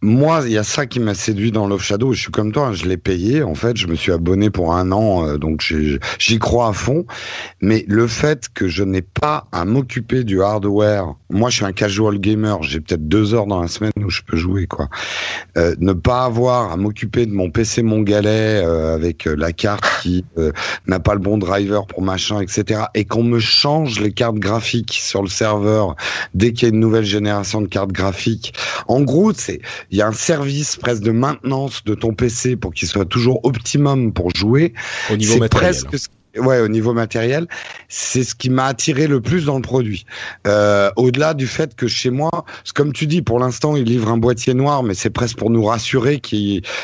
moi, 0.05 0.43
il 0.45 0.53
y 0.53 0.59
a 0.59 0.65
ça 0.65 0.85
qui 0.85 1.01
m'a 1.01 1.15
séduit 1.15 1.51
dans 1.51 1.67
Love 1.67 1.83
Shadow. 1.83 2.13
Je 2.13 2.21
suis 2.21 2.31
comme 2.31 2.53
toi, 2.53 2.67
hein, 2.67 2.73
je 2.75 2.85
l'ai 2.85 2.99
payé. 2.99 3.43
En 3.43 3.55
fait, 3.55 3.79
je 3.79 3.87
me 3.87 3.95
suis 3.95 4.13
abonné 4.13 4.51
pour 4.51 4.75
un 4.75 4.93
an, 4.93 5.27
euh, 5.27 5.39
donc 5.39 5.63
j'y 6.19 6.39
crois 6.39 6.69
à 6.69 6.73
fond. 6.75 7.07
Mais 7.63 7.87
le 7.89 8.07
fait 8.07 8.51
que 8.53 8.69
je 8.69 8.85
n'ai 8.85 9.01
pas 9.01 9.47
à 9.51 9.65
m'occuper 9.65 10.23
du 10.23 10.43
hardware, 10.43 11.15
moi, 11.31 11.49
je 11.49 11.57
suis 11.57 11.65
un 11.65 11.73
casual 11.73 12.19
gamer. 12.19 12.63
J'ai 12.63 12.81
peut-être 12.81 13.09
deux 13.09 13.33
heures 13.33 13.47
dans 13.47 13.63
la 13.63 13.69
semaine 13.69 13.93
où 13.97 14.11
je 14.11 14.21
peux 14.27 14.37
jouer, 14.37 14.67
quoi. 14.67 14.91
Euh, 15.57 15.75
ne 15.79 15.95
pas 15.95 16.25
avoir 16.25 16.71
à 16.71 16.77
m'occuper 16.77 17.25
de 17.25 17.33
mon 17.33 17.51
PC 17.51 17.83
mongalais 17.83 18.63
euh, 18.63 18.95
avec 18.95 19.25
la 19.25 19.53
carte 19.53 19.87
qui 20.03 20.27
n'a 20.87 21.01
pas 21.01 21.15
le 21.15 21.21
bon 21.21 21.39
driver 21.39 21.87
pour 21.87 22.03
machin, 22.03 22.43
etc. 22.43 22.83
Et 22.95 23.07
qu'on 23.07 23.23
me 23.23 23.41
change 23.65 23.99
les 23.99 24.13
cartes 24.13 24.37
graphiques 24.37 24.93
sur 24.93 25.23
le 25.23 25.29
serveur 25.29 25.97
dès 26.35 26.53
qu'il 26.53 26.69
y 26.69 26.71
a 26.71 26.75
une 26.75 26.81
nouvelle 26.81 27.07
génération 27.07 27.63
de 27.63 27.67
cartes 27.67 27.93
graphiques. 27.93 28.53
En 28.89 29.01
gros, 29.01 29.33
c'est 29.33 29.63
il 29.91 29.97
y 29.97 30.03
a 30.03 30.07
un 30.07 30.13
service 30.13 30.77
presque 30.77 31.03
de 31.03 31.13
maintenance 31.13 31.83
de 31.85 31.95
ton 31.95 32.13
PC 32.13 32.57
pour 32.57 32.75
qu'il 32.75 32.89
soit 32.89 33.07
toujours 33.07 33.41
optimum 33.45 34.13
pour 34.13 34.29
jouer. 34.37 34.75
Au 35.11 35.17
niveau 35.17 35.39
matériel. 35.39 35.75
Presque 35.83 36.11
ouais, 36.37 36.61
au 36.61 36.69
niveau 36.69 36.93
matériel, 36.93 37.47
c'est 37.89 38.25
ce 38.25 38.35
qui 38.35 38.51
m'a 38.51 38.67
attiré 38.67 39.07
le 39.07 39.21
plus 39.21 39.45
dans 39.45 39.57
le 39.57 39.63
produit. 39.63 40.07
Euh, 40.47 40.91
Au-delà 40.97 41.35
du 41.35 41.47
fait 41.47 41.75
que 41.75 41.87
chez 41.87 42.11
moi, 42.11 42.31
comme 42.75 42.93
tu 42.93 43.07
dis, 43.07 43.23
pour 43.23 43.39
l'instant, 43.39 43.77
il 43.77 43.85
livre 43.85 44.09
un 44.11 44.19
boîtier 44.19 44.55
noir, 44.55 44.83
mais 44.83 44.95
c'est 44.95 45.11
presque 45.11 45.39
pour 45.39 45.51
nous 45.51 45.65
rassurer 45.65 46.21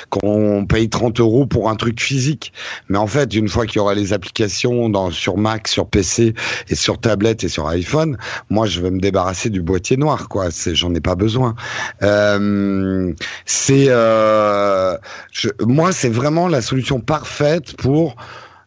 qu'on 0.09 0.67
paye 0.67 0.89
30 0.89 1.21
euros 1.21 1.47
pour 1.47 1.71
un 1.71 1.77
truc 1.77 2.01
physique. 2.01 2.53
Mais 2.89 2.99
en 2.99 3.07
fait, 3.07 3.35
une 3.35 3.49
fois 3.49 3.67
qu'il 3.67 3.77
y 3.77 3.81
aura 3.81 3.95
les 3.95 4.13
applications 4.13 4.89
dans, 4.89 5.11
sur 5.11 5.37
Mac, 5.37 5.69
sur 5.69 5.87
PC 5.87 6.35
et 6.69 6.75
sur 6.75 6.99
tablette 6.99 7.45
et 7.45 7.49
sur 7.49 7.69
iPhone, 7.69 8.17
moi, 8.49 8.67
je 8.67 8.81
vais 8.81 8.91
me 8.91 9.01
débarrasser 9.01 9.51
du 9.51 9.63
boîtier 9.63 9.97
noir, 9.97 10.29
quoi. 10.29 10.49
J'en 10.73 10.95
ai 10.95 11.01
pas 11.01 11.15
besoin. 11.15 11.55
Euh, 12.03 13.13
c'est, 13.45 13.87
euh, 13.89 14.97
moi, 15.67 15.93
c'est 15.93 16.09
vraiment 16.09 16.49
la 16.49 16.63
solution 16.63 17.01
parfaite 17.01 17.77
pour 17.77 18.17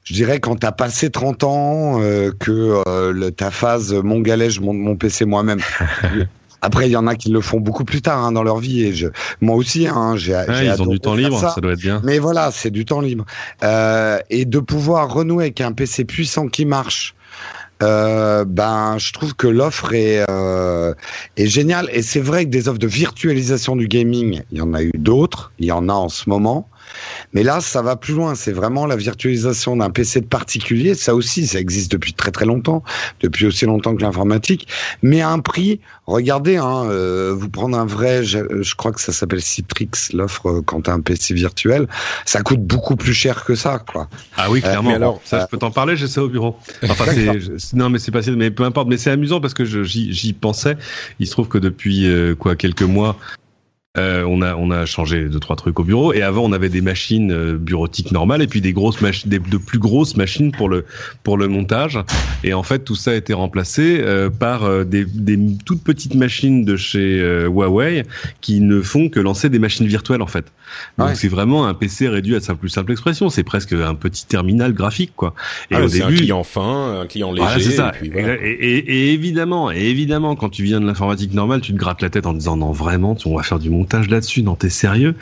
je 0.03 0.13
dirais 0.13 0.39
quand 0.39 0.57
t'as 0.57 0.71
passé 0.71 1.09
30 1.09 1.43
ans, 1.43 2.01
euh, 2.01 2.31
que 2.37 2.81
euh, 2.87 3.11
le, 3.11 3.31
ta 3.31 3.51
phase 3.51 3.93
mon 3.93 4.19
galet, 4.19 4.49
je 4.49 4.61
monte 4.61 4.77
mon 4.77 4.95
PC 4.95 5.25
moi-même. 5.25 5.59
Après, 6.63 6.87
il 6.87 6.91
y 6.91 6.95
en 6.95 7.07
a 7.07 7.15
qui 7.15 7.29
le 7.29 7.41
font 7.41 7.59
beaucoup 7.59 7.83
plus 7.83 8.01
tard 8.01 8.23
hein, 8.23 8.31
dans 8.31 8.41
leur 8.41 8.59
vie 8.59 8.85
et 8.85 8.93
je, 8.93 9.07
moi 9.41 9.57
aussi, 9.57 9.85
hein, 9.85 10.15
j'ai. 10.15 10.33
Ouais, 10.33 10.65
ils 10.65 10.81
ont 10.81 10.85
du 10.85 10.99
temps 10.99 11.13
libre, 11.13 11.37
ça. 11.37 11.49
ça. 11.49 11.59
doit 11.59 11.73
être 11.73 11.79
bien. 11.79 12.01
Mais 12.05 12.19
voilà, 12.19 12.51
c'est 12.51 12.71
du 12.71 12.85
temps 12.85 13.01
libre 13.01 13.25
euh, 13.63 14.17
et 14.29 14.45
de 14.45 14.59
pouvoir 14.59 15.13
renouer 15.13 15.43
avec 15.43 15.59
un 15.59 15.73
PC 15.73 16.05
puissant 16.05 16.47
qui 16.47 16.65
marche. 16.65 17.15
Euh, 17.81 18.45
ben, 18.45 18.97
je 18.97 19.11
trouve 19.11 19.35
que 19.35 19.47
l'offre 19.47 19.93
est, 19.93 20.23
euh, 20.29 20.93
est 21.35 21.47
géniale 21.47 21.89
et 21.91 22.01
c'est 22.01 22.21
vrai 22.21 22.45
que 22.45 22.49
des 22.49 22.69
offres 22.69 22.79
de 22.79 22.87
virtualisation 22.87 23.75
du 23.75 23.89
gaming, 23.89 24.41
il 24.51 24.59
y 24.59 24.61
en 24.61 24.73
a 24.73 24.83
eu 24.83 24.91
d'autres, 24.93 25.51
il 25.59 25.65
y 25.65 25.71
en 25.73 25.89
a 25.89 25.93
en 25.93 26.07
ce 26.07 26.29
moment. 26.29 26.69
Mais 27.33 27.43
là, 27.43 27.61
ça 27.61 27.81
va 27.81 27.95
plus 27.95 28.13
loin. 28.13 28.35
C'est 28.35 28.51
vraiment 28.51 28.85
la 28.85 28.95
virtualisation 28.95 29.77
d'un 29.77 29.89
PC 29.89 30.21
de 30.21 30.25
particulier. 30.25 30.93
Ça 30.93 31.15
aussi, 31.15 31.47
ça 31.47 31.59
existe 31.59 31.91
depuis 31.91 32.13
très 32.13 32.31
très 32.31 32.45
longtemps, 32.45 32.83
depuis 33.21 33.45
aussi 33.45 33.65
longtemps 33.65 33.95
que 33.95 34.01
l'informatique. 34.01 34.67
Mais 35.01 35.21
à 35.21 35.29
un 35.29 35.39
prix, 35.39 35.79
regardez, 36.05 36.57
hein, 36.57 36.85
euh, 36.85 37.33
vous 37.35 37.49
prendre 37.49 37.77
un 37.77 37.85
vrai, 37.85 38.23
je, 38.23 38.61
je 38.61 38.75
crois 38.75 38.91
que 38.91 39.01
ça 39.01 39.11
s'appelle 39.11 39.41
Citrix, 39.41 39.89
l'offre 40.13 40.49
euh, 40.49 40.61
quand 40.61 40.81
t'as 40.81 40.93
un 40.93 41.01
PC 41.01 41.33
virtuel, 41.33 41.87
ça 42.25 42.41
coûte 42.41 42.61
beaucoup 42.61 42.95
plus 42.95 43.13
cher 43.13 43.45
que 43.45 43.55
ça, 43.55 43.79
quoi. 43.79 44.09
Ah 44.37 44.49
oui, 44.49 44.61
clairement. 44.61 44.91
Euh, 44.91 44.95
alors, 44.95 45.21
ça, 45.23 45.41
je 45.41 45.45
peux 45.47 45.57
t'en 45.57 45.71
parler, 45.71 45.95
j'ai 45.95 46.07
ça 46.07 46.23
au 46.23 46.29
bureau. 46.29 46.57
Enfin, 46.83 47.05
non, 47.73 47.89
mais 47.89 47.97
c'est 47.97 48.11
passé, 48.11 48.31
mais 48.31 48.51
peu 48.51 48.63
importe. 48.63 48.87
Mais 48.87 48.97
c'est 48.97 49.09
amusant 49.09 49.41
parce 49.41 49.53
que 49.53 49.63
j'y 49.65 50.33
pensais. 50.33 50.77
Il 51.19 51.27
se 51.27 51.31
trouve 51.31 51.47
que 51.47 51.57
depuis 51.57 52.05
euh, 52.07 52.35
quoi 52.35 52.55
quelques 52.55 52.83
mois, 52.83 53.17
euh, 53.95 54.23
on 54.27 54.41
a 54.41 54.55
on 54.55 54.71
a 54.71 54.87
changé 54.87 55.29
deux 55.29 55.39
trois 55.39 55.55
trucs 55.55 55.79
au 55.79 55.83
bureau 55.83 56.13
et 56.13 56.23
avant 56.23 56.43
on 56.43 56.51
avait 56.51 56.69
des 56.69 56.81
machines 56.81 57.31
euh, 57.31 57.57
bureautiques 57.59 58.11
normales 58.11 58.41
et 58.41 58.47
puis 58.47 58.59
des 58.59 58.73
grosses 58.73 59.01
machines 59.01 59.29
des, 59.29 59.37
de 59.37 59.57
plus 59.57 59.77
grosses 59.77 60.17
machines 60.17 60.51
pour 60.51 60.67
le 60.67 60.85
pour 61.21 61.37
le 61.37 61.47
montage 61.47 61.99
et 62.43 62.55
en 62.55 62.63
fait 62.63 62.79
tout 62.79 62.95
ça 62.95 63.11
a 63.11 63.13
été 63.13 63.33
remplacé 63.33 63.99
euh, 64.01 64.31
par 64.31 64.63
euh, 64.63 64.83
des, 64.83 65.05
des 65.05 65.37
toutes 65.63 65.83
petites 65.83 66.15
machines 66.15 66.65
de 66.65 66.75
chez 66.75 67.21
euh, 67.21 67.47
Huawei 67.47 68.03
qui 68.41 68.61
ne 68.61 68.81
font 68.81 69.09
que 69.09 69.19
lancer 69.19 69.49
des 69.49 69.59
machines 69.59 69.85
virtuelles 69.85 70.23
en 70.23 70.27
fait 70.27 70.51
donc 70.97 71.09
ouais. 71.09 71.15
c'est 71.15 71.27
vraiment 71.27 71.67
un 71.67 71.75
PC 71.75 72.07
réduit 72.07 72.35
à 72.35 72.41
sa 72.41 72.55
plus 72.55 72.69
simple 72.69 72.93
expression 72.93 73.29
c'est 73.29 73.43
presque 73.43 73.73
un 73.73 73.93
petit 73.93 74.25
terminal 74.25 74.73
graphique 74.73 75.11
quoi 75.15 75.35
et 75.69 75.75
ah, 75.75 75.83
au 75.83 75.87
début 75.87 76.03
un 76.03 76.15
client 76.15 76.43
fin 76.43 77.01
un 77.01 77.05
client 77.05 77.31
léger 77.31 77.45
voilà, 77.45 77.59
ça. 77.59 77.89
Et, 77.89 77.99
puis, 77.99 78.09
voilà. 78.09 78.33
et, 78.41 78.49
et, 78.49 78.77
et, 78.77 79.13
évidemment 79.13 79.71
et 79.71 79.83
évidemment 79.83 80.35
quand 80.35 80.49
tu 80.49 80.63
viens 80.63 80.81
de 80.81 80.87
l'informatique 80.87 81.35
normale 81.35 81.61
tu 81.61 81.73
te 81.73 81.77
grattes 81.77 82.01
la 82.01 82.09
tête 82.09 82.25
en 82.25 82.33
disant 82.33 82.57
non 82.57 82.71
vraiment 82.71 83.15
on 83.25 83.37
va 83.37 83.43
faire 83.43 83.59
du 83.59 83.69
montage 83.69 83.82
montage 83.83 84.09
là-dessus, 84.09 84.43
non, 84.43 84.55
t'es 84.55 84.69
sérieux 84.69 85.15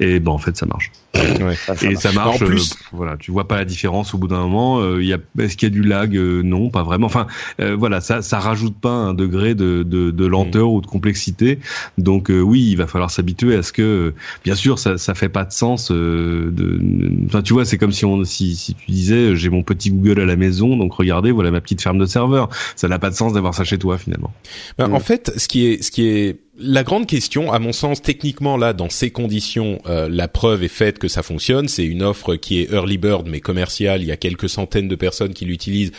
Et 0.00 0.20
ben 0.20 0.32
en 0.32 0.38
fait, 0.38 0.56
ça 0.56 0.66
marche. 0.66 0.90
Ouais, 1.14 1.54
ça, 1.54 1.76
ça 1.76 1.86
et 1.86 1.92
marche. 1.92 2.02
ça 2.02 2.12
marche. 2.12 2.42
En 2.42 2.46
plus, 2.46 2.72
euh, 2.72 2.76
voilà, 2.92 3.16
tu 3.16 3.30
vois 3.30 3.48
pas 3.48 3.56
la 3.56 3.64
différence 3.64 4.14
au 4.14 4.18
bout 4.18 4.28
d'un 4.28 4.40
moment. 4.40 4.80
Euh, 4.80 5.02
y 5.02 5.12
a, 5.12 5.18
est-ce 5.38 5.56
qu'il 5.56 5.68
y 5.68 5.72
a 5.72 5.74
du 5.74 5.82
lag 5.82 6.16
euh, 6.16 6.42
Non, 6.42 6.70
pas 6.70 6.82
vraiment. 6.82 7.06
Enfin, 7.06 7.26
euh, 7.60 7.76
voilà, 7.76 8.00
ça, 8.00 8.22
ça 8.22 8.38
rajoute 8.38 8.76
pas 8.78 8.90
un 8.90 9.14
degré 9.14 9.54
de, 9.54 9.82
de, 9.82 10.10
de 10.10 10.26
lenteur 10.26 10.68
mmh. 10.68 10.74
ou 10.74 10.80
de 10.80 10.86
complexité. 10.86 11.58
Donc 11.98 12.30
euh, 12.30 12.40
oui, 12.40 12.66
il 12.70 12.76
va 12.76 12.86
falloir 12.86 13.10
s'habituer 13.10 13.54
à 13.56 13.62
ce 13.62 13.72
que, 13.72 14.14
bien 14.44 14.54
sûr, 14.54 14.78
ça, 14.78 14.98
ça 14.98 15.14
fait 15.14 15.28
pas 15.28 15.44
de 15.44 15.52
sens. 15.52 15.90
de, 15.90 16.80
enfin, 17.26 17.42
tu 17.42 17.52
vois, 17.52 17.64
c'est 17.64 17.78
comme 17.78 17.92
si 17.92 18.04
on, 18.04 18.24
si, 18.24 18.56
si 18.56 18.74
tu 18.74 18.90
disais, 18.90 19.36
j'ai 19.36 19.48
mon 19.48 19.62
petit 19.62 19.90
Google 19.90 20.20
à 20.20 20.26
la 20.26 20.36
maison, 20.36 20.76
donc 20.76 20.92
regardez, 20.94 21.32
voilà 21.32 21.50
ma 21.50 21.60
petite 21.60 21.82
ferme 21.82 21.98
de 21.98 22.06
serveur. 22.06 22.48
Ça 22.76 22.88
n'a 22.88 22.98
pas 22.98 23.10
de 23.10 23.14
sens 23.14 23.32
d'avoir 23.32 23.54
ça 23.54 23.64
chez 23.64 23.78
toi 23.78 23.98
finalement. 23.98 24.32
Ben, 24.78 24.88
mmh. 24.88 24.94
En 24.94 25.00
fait, 25.00 25.32
ce 25.36 25.48
qui 25.48 25.66
est, 25.66 25.82
ce 25.82 25.90
qui 25.90 26.06
est 26.06 26.40
la 26.58 26.82
grande 26.84 27.06
question, 27.06 27.52
à 27.52 27.58
mon 27.58 27.72
sens, 27.72 28.00
techniquement 28.00 28.56
là, 28.56 28.72
dans 28.72 28.88
ces 28.88 29.10
conditions, 29.10 29.80
euh, 29.86 30.08
la 30.08 30.28
preuve 30.28 30.62
est 30.62 30.68
faite 30.68 30.98
que 30.98 31.08
ça 31.08 31.22
fonctionne. 31.22 31.68
C'est 31.68 31.84
une 31.84 32.02
offre 32.02 32.36
qui 32.36 32.60
est 32.60 32.72
early 32.72 32.98
bird 32.98 33.26
mais 33.28 33.40
commerciale. 33.40 34.02
Il 34.02 34.08
y 34.08 34.12
a 34.12 34.16
quelques 34.16 34.48
centaines 34.48 34.88
de 34.88 34.96
personnes 34.96 35.34
qui 35.34 35.44
l'utilisent 35.44 35.92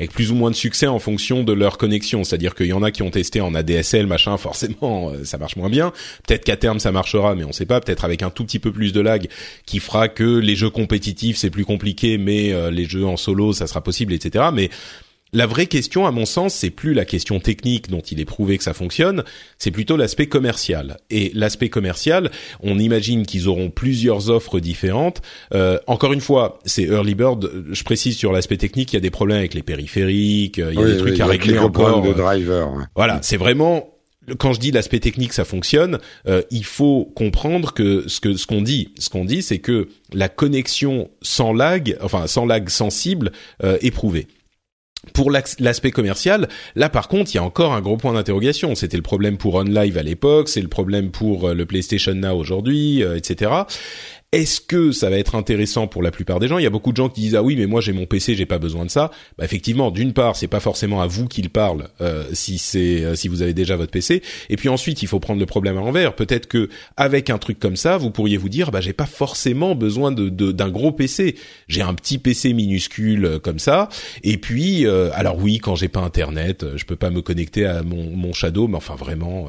avec 0.00 0.12
plus 0.12 0.32
ou 0.32 0.34
moins 0.34 0.50
de 0.50 0.56
succès 0.56 0.88
en 0.88 0.98
fonction 0.98 1.44
de 1.44 1.52
leur 1.52 1.78
connexion. 1.78 2.24
C'est-à-dire 2.24 2.54
qu'il 2.54 2.66
y 2.66 2.72
en 2.72 2.82
a 2.82 2.90
qui 2.90 3.02
ont 3.02 3.10
testé 3.10 3.40
en 3.40 3.54
ADSL, 3.54 4.06
machin, 4.06 4.36
forcément, 4.36 5.10
euh, 5.10 5.24
ça 5.24 5.38
marche 5.38 5.56
moins 5.56 5.70
bien. 5.70 5.92
Peut-être 6.26 6.44
qu'à 6.44 6.56
terme 6.56 6.80
ça 6.80 6.90
marchera, 6.90 7.34
mais 7.34 7.44
on 7.44 7.52
sait 7.52 7.66
pas. 7.66 7.80
Peut-être 7.80 8.04
avec 8.04 8.22
un 8.22 8.30
tout 8.30 8.44
petit 8.44 8.58
peu 8.58 8.72
plus 8.72 8.92
de 8.92 9.00
lag 9.00 9.28
qui 9.66 9.78
fera 9.78 10.08
que 10.08 10.38
les 10.38 10.56
jeux 10.56 10.70
compétitifs 10.70 11.36
c'est 11.36 11.50
plus 11.50 11.64
compliqué, 11.64 12.18
mais 12.18 12.52
euh, 12.52 12.70
les 12.70 12.86
jeux 12.86 13.06
en 13.06 13.16
solo 13.16 13.52
ça 13.52 13.66
sera 13.66 13.82
possible, 13.82 14.12
etc. 14.12 14.46
Mais 14.52 14.70
la 15.34 15.46
vraie 15.46 15.66
question, 15.66 16.06
à 16.06 16.12
mon 16.12 16.26
sens, 16.26 16.54
c'est 16.54 16.70
plus 16.70 16.94
la 16.94 17.04
question 17.04 17.40
technique 17.40 17.90
dont 17.90 18.00
il 18.00 18.20
est 18.20 18.24
prouvé 18.24 18.56
que 18.56 18.64
ça 18.64 18.72
fonctionne, 18.72 19.24
c'est 19.58 19.72
plutôt 19.72 19.96
l'aspect 19.96 20.26
commercial. 20.26 20.96
Et 21.10 21.32
l'aspect 21.34 21.68
commercial, 21.68 22.30
on 22.62 22.78
imagine 22.78 23.26
qu'ils 23.26 23.48
auront 23.48 23.68
plusieurs 23.68 24.30
offres 24.30 24.60
différentes. 24.60 25.22
Euh, 25.52 25.78
encore 25.88 26.12
une 26.12 26.20
fois, 26.20 26.60
c'est 26.64 26.84
early 26.84 27.16
bird. 27.16 27.50
Je 27.72 27.82
précise 27.82 28.16
sur 28.16 28.32
l'aspect 28.32 28.56
technique, 28.56 28.92
il 28.92 28.96
y 28.96 28.98
a 28.98 29.00
des 29.00 29.10
problèmes 29.10 29.38
avec 29.38 29.54
les 29.54 29.64
périphériques, 29.64 30.58
il 30.58 30.74
y 30.74 30.78
a 30.78 30.80
oui, 30.80 30.92
des 30.92 30.98
trucs 30.98 31.14
oui, 31.14 31.22
à 31.22 31.26
régler 31.26 31.58
encore. 31.58 32.02
De 32.02 32.12
driver. 32.12 32.72
Ouais. 32.72 32.84
Voilà, 32.94 33.18
c'est 33.22 33.36
vraiment 33.36 33.90
quand 34.38 34.52
je 34.52 34.60
dis 34.60 34.70
l'aspect 34.70 35.00
technique 35.00 35.32
ça 35.32 35.44
fonctionne, 35.44 35.98
euh, 36.28 36.42
il 36.50 36.64
faut 36.64 37.12
comprendre 37.14 37.74
que 37.74 38.08
ce 38.08 38.20
que 38.20 38.36
ce 38.36 38.46
qu'on 38.46 38.62
dit, 38.62 38.94
ce 38.98 39.10
qu'on 39.10 39.24
dit 39.24 39.42
c'est 39.42 39.58
que 39.58 39.88
la 40.12 40.28
connexion 40.28 41.10
sans 41.20 41.52
lag, 41.52 41.98
enfin 42.00 42.26
sans 42.26 42.46
lag 42.46 42.68
sensible 42.68 43.32
euh, 43.62 43.76
est 43.82 43.90
prouvée. 43.90 44.26
Pour 45.12 45.30
l'aspect 45.30 45.90
commercial, 45.90 46.48
là 46.74 46.88
par 46.88 47.08
contre, 47.08 47.30
il 47.32 47.36
y 47.36 47.38
a 47.38 47.44
encore 47.44 47.74
un 47.74 47.80
gros 47.80 47.96
point 47.96 48.12
d'interrogation. 48.12 48.74
C'était 48.74 48.96
le 48.96 49.02
problème 49.02 49.36
pour 49.36 49.54
OnLive 49.54 49.98
à 49.98 50.02
l'époque, 50.02 50.48
c'est 50.48 50.60
le 50.60 50.68
problème 50.68 51.10
pour 51.10 51.48
euh, 51.48 51.54
le 51.54 51.66
PlayStation 51.66 52.14
Now 52.14 52.36
aujourd'hui, 52.36 53.02
euh, 53.02 53.16
etc. 53.16 53.50
Est-ce 54.34 54.60
que 54.60 54.90
ça 54.90 55.10
va 55.10 55.18
être 55.18 55.36
intéressant 55.36 55.86
pour 55.86 56.02
la 56.02 56.10
plupart 56.10 56.40
des 56.40 56.48
gens? 56.48 56.58
Il 56.58 56.64
y 56.64 56.66
a 56.66 56.70
beaucoup 56.70 56.90
de 56.90 56.96
gens 56.96 57.08
qui 57.08 57.20
disent 57.20 57.36
ah 57.36 57.42
oui 57.44 57.54
mais 57.54 57.68
moi 57.68 57.80
j'ai 57.80 57.92
mon 57.92 58.04
PC, 58.04 58.34
j'ai 58.34 58.46
pas 58.46 58.58
besoin 58.58 58.84
de 58.84 58.90
ça. 58.90 59.12
Bah 59.38 59.44
effectivement, 59.44 59.92
d'une 59.92 60.12
part 60.12 60.34
c'est 60.34 60.48
pas 60.48 60.58
forcément 60.58 61.00
à 61.00 61.06
vous 61.06 61.28
qu'il 61.28 61.50
parle 61.50 61.86
euh, 62.00 62.24
si 62.32 62.58
c'est 62.58 63.04
euh, 63.04 63.14
si 63.14 63.28
vous 63.28 63.42
avez 63.42 63.54
déjà 63.54 63.76
votre 63.76 63.92
PC. 63.92 64.24
Et 64.50 64.56
puis 64.56 64.68
ensuite 64.68 65.02
il 65.02 65.06
faut 65.06 65.20
prendre 65.20 65.38
le 65.38 65.46
problème 65.46 65.76
à 65.78 65.80
l'envers. 65.82 66.16
Peut-être 66.16 66.48
que 66.48 66.68
avec 66.96 67.30
un 67.30 67.38
truc 67.38 67.60
comme 67.60 67.76
ça, 67.76 67.96
vous 67.96 68.10
pourriez 68.10 68.36
vous 68.36 68.48
dire 68.48 68.72
bah 68.72 68.80
j'ai 68.80 68.92
pas 68.92 69.06
forcément 69.06 69.76
besoin 69.76 70.10
de 70.10 70.28
d'un 70.50 70.68
gros 70.68 70.90
PC. 70.90 71.36
J'ai 71.68 71.82
un 71.82 71.94
petit 71.94 72.18
PC 72.18 72.54
minuscule 72.54 73.26
euh, 73.26 73.38
comme 73.38 73.60
ça. 73.60 73.88
Et 74.24 74.36
puis 74.36 74.84
alors 75.14 75.38
oui 75.38 75.58
quand 75.58 75.76
j'ai 75.76 75.86
pas 75.86 76.00
internet, 76.00 76.66
je 76.74 76.84
peux 76.84 76.96
pas 76.96 77.10
me 77.10 77.22
connecter 77.22 77.66
à 77.66 77.84
mon, 77.84 78.10
mon 78.10 78.32
Shadow, 78.32 78.66
mais 78.66 78.78
enfin 78.78 78.96
vraiment 78.96 79.46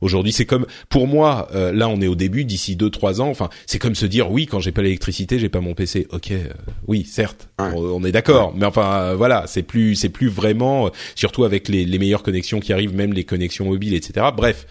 aujourd'hui 0.00 0.32
c'est 0.32 0.46
comme 0.46 0.66
pour 0.88 1.06
moi 1.06 1.48
là 1.52 1.88
on 1.88 2.00
est 2.00 2.06
au 2.06 2.14
début 2.14 2.46
d'ici 2.46 2.76
deux 2.76 2.88
trois 2.88 3.20
ans. 3.20 3.28
Enfin 3.28 3.50
c'est 3.66 3.78
comme 3.78 3.94
se 3.94 4.06
dire 4.06 4.21
oui 4.30 4.46
quand 4.46 4.60
j'ai 4.60 4.72
pas 4.72 4.82
l'électricité 4.82 5.38
j'ai 5.38 5.48
pas 5.48 5.60
mon 5.60 5.74
PC 5.74 6.06
ok 6.10 6.30
euh, 6.32 6.44
oui 6.86 7.04
certes 7.04 7.48
on, 7.58 8.04
est 8.04 8.12
d'accord 8.12 8.54
mais 8.54 8.66
enfin 8.66 9.00
euh, 9.00 9.16
voilà 9.16 9.44
c'est 9.46 9.62
plus 9.62 9.94
c'est 9.94 10.08
plus 10.08 10.28
vraiment 10.28 10.86
euh, 10.86 10.90
surtout 11.14 11.44
avec 11.44 11.68
les, 11.68 11.84
les, 11.84 11.98
meilleures 11.98 12.22
connexions 12.22 12.60
qui 12.60 12.72
arrivent 12.72 12.94
même 12.94 13.12
les 13.12 13.24
connexions 13.24 13.64
mobiles 13.64 13.94
etc 13.94 14.26
bref 14.36 14.66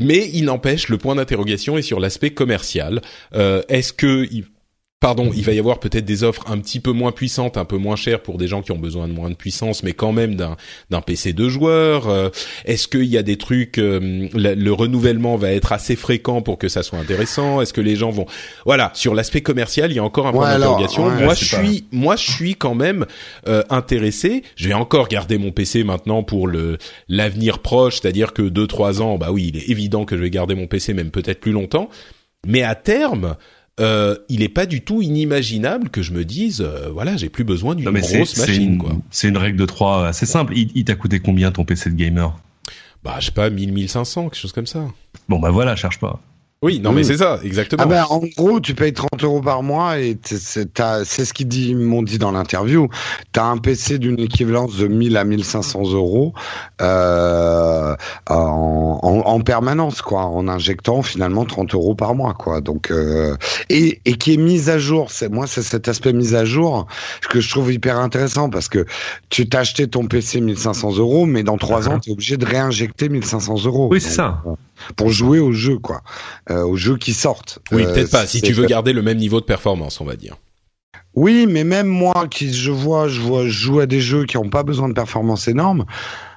mais 0.00 0.30
il 0.32 0.46
n'empêche 0.46 0.88
le 0.88 0.98
point 0.98 1.14
d'interrogation 1.14 1.78
est 1.78 1.82
sur 1.82 2.00
l'aspect 2.00 2.30
commercial. 2.30 3.00
Est-ce 3.32 3.92
que 3.92 4.26
pardon, 5.02 5.32
il 5.34 5.44
va 5.44 5.52
y 5.52 5.58
avoir 5.58 5.80
peut-être 5.80 6.04
des 6.04 6.22
offres 6.22 6.44
un 6.46 6.58
petit 6.58 6.78
peu 6.78 6.92
moins 6.92 7.10
puissantes, 7.10 7.56
un 7.56 7.64
peu 7.64 7.76
moins 7.76 7.96
chères 7.96 8.22
pour 8.22 8.38
des 8.38 8.46
gens 8.46 8.62
qui 8.62 8.70
ont 8.70 8.78
besoin 8.78 9.08
de 9.08 9.12
moins 9.12 9.30
de 9.30 9.34
puissance, 9.34 9.82
mais 9.82 9.92
quand 9.92 10.12
même 10.12 10.36
d'un 10.36 10.56
d'un 10.90 11.00
PC 11.00 11.32
de 11.32 11.48
joueurs. 11.48 12.08
Euh, 12.08 12.30
est-ce 12.64 12.86
qu'il 12.86 13.06
y 13.06 13.18
a 13.18 13.24
des 13.24 13.36
trucs, 13.36 13.78
euh, 13.78 14.28
le, 14.32 14.70
renouvellement 14.70 15.36
va 15.36 15.50
être 15.50 15.72
assez 15.72 15.96
fréquent 15.96 16.40
pour 16.40 16.56
que 16.56 16.68
ça 16.68 16.84
soit 16.84 17.00
intéressant? 17.00 17.60
Est-ce 17.60 17.72
que 17.72 17.80
les 17.80 17.96
gens 17.96 18.10
vont, 18.10 18.26
voilà, 18.64 18.92
sur 18.94 19.14
l'aspect 19.14 19.40
commercial, 19.40 19.90
il 19.90 19.96
y 19.96 19.98
a 19.98 20.04
encore 20.04 20.28
un 20.28 20.32
point 20.32 20.56
d'interrogation. 20.56 21.10
moi, 21.10 21.34
je 21.34 21.44
suis, 21.44 21.84
moi, 21.90 22.14
je 22.14 22.30
suis 22.30 22.54
quand 22.54 22.76
même 22.76 23.04
euh, 23.48 23.64
intéressé. 23.70 24.44
Je 24.54 24.68
vais 24.68 24.74
encore 24.74 25.08
garder 25.08 25.36
mon 25.36 25.50
PC 25.50 25.82
maintenant 25.82 26.22
pour 26.22 26.46
le 26.46 26.78
l'avenir 27.08 27.58
proche, 27.58 28.00
c'est-à-dire 28.00 28.32
que 28.32 28.42
deux 28.42 28.68
trois 28.68 29.02
ans, 29.02 29.18
bah 29.18 29.32
oui, 29.32 29.50
il 29.52 29.56
est 29.56 29.68
évident 29.68 30.04
que 30.04 30.16
je 30.16 30.22
vais 30.22 30.30
garder 30.30 30.54
mon 30.54 30.68
PC, 30.68 30.94
même 30.94 31.10
peut-être 31.10 31.40
plus 31.40 31.52
longtemps. 31.52 31.90
Mais 32.46 32.62
à 32.62 32.76
terme, 32.76 33.36
euh, 33.80 34.16
il 34.28 34.40
n'est 34.40 34.48
pas 34.48 34.66
du 34.66 34.82
tout 34.82 35.02
inimaginable 35.02 35.88
que 35.88 36.02
je 36.02 36.12
me 36.12 36.24
dise, 36.24 36.60
euh, 36.60 36.90
voilà, 36.92 37.16
j'ai 37.16 37.28
plus 37.28 37.44
besoin 37.44 37.74
d'une 37.74 37.90
grosse 37.90 38.36
machine. 38.36 38.82
C'est 39.10 39.28
une 39.28 39.38
règle 39.38 39.58
de 39.58 39.66
trois 39.66 40.06
assez 40.06 40.26
simple. 40.26 40.56
Il, 40.56 40.70
il 40.74 40.84
t'a 40.84 40.94
coûté 40.94 41.20
combien 41.20 41.50
ton 41.52 41.64
PC 41.64 41.90
de 41.90 41.94
gamer? 41.94 42.38
Bah, 43.02 43.16
je 43.18 43.26
sais 43.26 43.32
pas, 43.32 43.50
1000, 43.50 43.72
1500, 43.72 44.24
quelque 44.24 44.36
chose 44.36 44.52
comme 44.52 44.66
ça. 44.66 44.86
Bon, 45.28 45.38
bah 45.38 45.50
voilà, 45.50 45.74
cherche 45.74 45.98
pas. 45.98 46.20
Oui, 46.62 46.78
non, 46.78 46.92
mais 46.92 47.02
c'est 47.02 47.16
ça, 47.16 47.40
exactement. 47.42 47.82
Ah 47.84 47.86
ben, 47.86 48.04
en 48.08 48.20
gros, 48.36 48.60
tu 48.60 48.74
payes 48.74 48.92
30 48.92 49.08
euros 49.24 49.40
par 49.40 49.64
mois 49.64 49.98
et 49.98 50.16
c'est 50.22 51.24
ce 51.24 51.32
qu'ils 51.32 51.48
dit, 51.48 51.74
m'ont 51.74 52.04
dit 52.04 52.18
dans 52.18 52.30
l'interview. 52.30 52.88
Tu 53.32 53.40
as 53.40 53.46
un 53.46 53.58
PC 53.58 53.98
d'une 53.98 54.20
équivalence 54.20 54.76
de 54.76 54.86
1000 54.86 55.16
à 55.16 55.24
1500 55.24 55.92
euros 55.92 56.34
euh, 56.80 57.96
en, 58.30 59.00
en, 59.02 59.40
permanence, 59.40 60.02
quoi, 60.02 60.26
en 60.26 60.46
injectant 60.46 61.02
finalement 61.02 61.44
30 61.44 61.74
euros 61.74 61.96
par 61.96 62.14
mois, 62.14 62.34
quoi. 62.34 62.60
Donc, 62.60 62.92
euh, 62.92 63.36
et, 63.68 64.00
et 64.04 64.14
qui 64.14 64.34
est 64.34 64.36
mise 64.36 64.70
à 64.70 64.78
jour. 64.78 65.10
C'est 65.10 65.30
moi, 65.30 65.48
c'est 65.48 65.62
cet 65.62 65.88
aspect 65.88 66.12
mise 66.12 66.36
à 66.36 66.44
jour 66.44 66.86
que 67.28 67.40
je 67.40 67.50
trouve 67.50 67.72
hyper 67.72 67.98
intéressant 67.98 68.50
parce 68.50 68.68
que 68.68 68.86
tu 69.30 69.48
t'as 69.48 69.60
acheté 69.60 69.88
ton 69.88 70.06
PC 70.06 70.40
1500 70.40 70.96
euros, 70.98 71.26
mais 71.26 71.42
dans 71.42 71.58
trois 71.58 71.88
ans, 71.88 71.98
tu 71.98 72.10
es 72.10 72.12
obligé 72.12 72.36
de 72.36 72.46
réinjecter 72.46 73.08
1500 73.08 73.64
euros. 73.64 73.88
Oui, 73.90 74.00
c'est 74.00 74.10
ça. 74.10 74.42
Euh, 74.90 74.92
pour 74.96 75.10
jouer 75.10 75.38
au 75.38 75.52
jeu, 75.52 75.78
quoi. 75.78 76.02
Euh, 76.50 76.62
aux 76.62 76.76
jeux 76.76 76.96
qui 76.96 77.12
sortent. 77.12 77.58
Oui, 77.72 77.84
peut-être 77.84 78.10
pas. 78.10 78.26
Si 78.26 78.42
tu 78.42 78.52
veux 78.52 78.66
garder 78.66 78.92
le 78.92 79.02
même 79.02 79.18
niveau 79.18 79.40
de 79.40 79.44
performance, 79.44 80.00
on 80.00 80.04
va 80.04 80.16
dire. 80.16 80.36
Oui, 81.14 81.46
mais 81.48 81.64
même 81.64 81.88
moi, 81.88 82.26
qui 82.30 82.52
je 82.52 82.70
vois, 82.70 83.08
je 83.08 83.20
vois, 83.20 83.44
je 83.44 83.50
joue 83.50 83.80
à 83.80 83.86
des 83.86 84.00
jeux 84.00 84.24
qui 84.24 84.38
n'ont 84.38 84.48
pas 84.48 84.62
besoin 84.62 84.88
de 84.88 84.94
performance 84.94 85.46
énorme. 85.46 85.84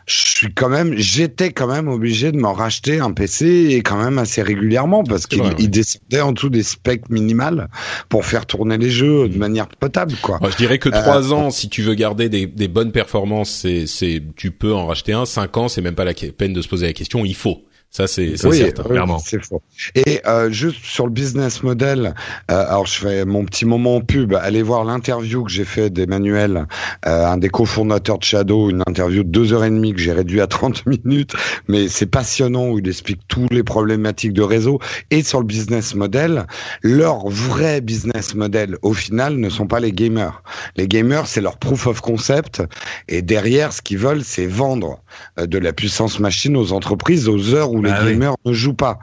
Je 0.05 0.13
suis 0.13 0.53
quand 0.53 0.69
même, 0.69 0.93
j'étais 0.97 1.51
quand 1.51 1.65
même 1.65 1.87
obligé 1.87 2.31
de 2.31 2.37
m'en 2.37 2.53
racheter 2.53 2.99
un 2.99 3.11
PC 3.11 3.69
et 3.71 3.81
quand 3.81 3.97
même 3.97 4.19
assez 4.19 4.43
régulièrement 4.43 5.03
parce 5.03 5.25
qu'il 5.25 5.69
descendait 5.71 6.21
en 6.21 6.31
dessous 6.31 6.49
des 6.49 6.61
specs 6.61 7.09
minimales 7.09 7.69
pour 8.09 8.23
faire 8.23 8.45
tourner 8.45 8.77
les 8.77 8.91
jeux 8.91 9.27
de 9.27 9.37
manière 9.37 9.67
potable, 9.67 10.13
quoi. 10.21 10.39
je 10.47 10.57
dirais 10.57 10.77
que 10.77 10.89
trois 10.89 11.31
euh, 11.31 11.35
ans, 11.35 11.49
si 11.49 11.69
tu 11.69 11.81
veux 11.81 11.95
garder 11.95 12.29
des, 12.29 12.45
des 12.45 12.67
bonnes 12.67 12.91
performances, 12.91 13.65
c'est, 13.87 14.21
tu 14.35 14.51
peux 14.51 14.73
en 14.75 14.85
racheter 14.85 15.13
un. 15.13 15.25
Cinq 15.25 15.57
ans, 15.57 15.69
c'est 15.69 15.81
même 15.81 15.95
pas 15.95 16.05
la 16.05 16.13
peine 16.13 16.53
de 16.53 16.61
se 16.61 16.67
poser 16.67 16.85
la 16.85 16.93
question. 16.93 17.25
Il 17.25 17.35
faut. 17.35 17.63
Ça, 17.95 18.07
c'est 18.07 18.35
certain, 18.35 18.83
clairement. 18.83 19.19
C'est 19.19 19.41
faux. 19.41 19.61
Et 19.95 20.19
euh, 20.27 20.51
juste 20.51 20.83
sur 20.83 21.05
le 21.05 21.13
business 21.13 21.63
model, 21.63 22.13
euh, 22.51 22.65
alors 22.67 22.85
je 22.87 22.99
fais 22.99 23.23
mon 23.23 23.45
petit 23.45 23.63
moment 23.63 24.01
pub. 24.01 24.33
Allez 24.33 24.63
voir 24.63 24.83
l'interview 24.83 25.45
que 25.45 25.49
j'ai 25.49 25.63
fait 25.63 25.89
d'Emmanuel, 25.89 26.67
euh, 27.05 27.25
un 27.25 27.37
des 27.37 27.47
cofondateurs 27.47 28.17
de 28.17 28.25
Shadow, 28.25 28.69
une 28.69 28.83
interview 28.85 29.23
de 29.23 29.29
deux 29.29 29.53
heures 29.53 29.63
et 29.63 29.69
demie 29.69 29.93
que 29.93 30.01
j'ai 30.01 30.11
réduit 30.11 30.41
à 30.41 30.47
30 30.47 30.85
minutes, 31.05 31.35
mais 31.69 31.87
c'est 31.87 32.05
passionnant 32.07 32.67
où 32.67 32.79
il 32.79 32.87
explique 32.89 33.21
tous 33.29 33.47
les 33.49 33.63
problématiques 33.63 34.33
de 34.33 34.43
réseau. 34.43 34.81
Et 35.09 35.23
sur 35.23 35.39
le 35.39 35.45
business 35.45 35.95
model, 35.95 36.47
leur 36.81 37.29
vrai 37.29 37.79
business 37.79 38.35
model, 38.35 38.77
au 38.81 38.91
final, 38.91 39.37
ne 39.37 39.49
sont 39.49 39.67
pas 39.67 39.79
les 39.79 39.93
gamers. 39.93 40.43
Les 40.75 40.89
gamers, 40.89 41.27
c'est 41.27 41.39
leur 41.39 41.55
proof 41.55 41.87
of 41.87 42.01
concept. 42.01 42.61
Et 43.07 43.21
derrière, 43.21 43.71
ce 43.71 43.81
qu'ils 43.81 43.99
veulent, 43.99 44.25
c'est 44.25 44.47
vendre 44.47 45.01
de 45.37 45.57
la 45.57 45.71
puissance 45.71 46.19
machine 46.19 46.57
aux 46.57 46.73
entreprises 46.73 47.29
aux 47.29 47.53
heures 47.53 47.71
où 47.71 47.84
les 47.85 47.91
ah 47.91 48.05
gamers 48.05 48.35
ne 48.45 48.53
jouent 48.53 48.73
pas. 48.73 48.99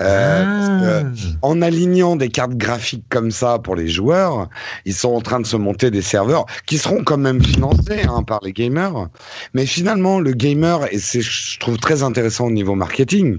Euh, 0.00 0.44
ah. 0.44 1.02
en 1.42 1.62
alignant 1.62 2.16
des 2.16 2.28
cartes 2.28 2.54
graphiques 2.54 3.04
comme 3.08 3.30
ça 3.30 3.58
pour 3.58 3.76
les 3.76 3.88
joueurs, 3.88 4.48
ils 4.84 4.94
sont 4.94 5.10
en 5.10 5.20
train 5.20 5.40
de 5.40 5.46
se 5.46 5.56
monter 5.56 5.90
des 5.90 6.02
serveurs 6.02 6.46
qui 6.66 6.78
seront 6.78 7.02
quand 7.02 7.18
même 7.18 7.42
financés 7.42 8.02
hein, 8.08 8.22
par 8.22 8.40
les 8.42 8.52
gamers. 8.52 9.08
Mais 9.54 9.66
finalement, 9.66 10.20
le 10.20 10.32
gamer, 10.32 10.92
et 10.92 10.98
c'est 10.98 11.20
je 11.20 11.58
trouve 11.58 11.78
très 11.78 12.02
intéressant 12.02 12.46
au 12.46 12.50
niveau 12.50 12.74
marketing, 12.74 13.38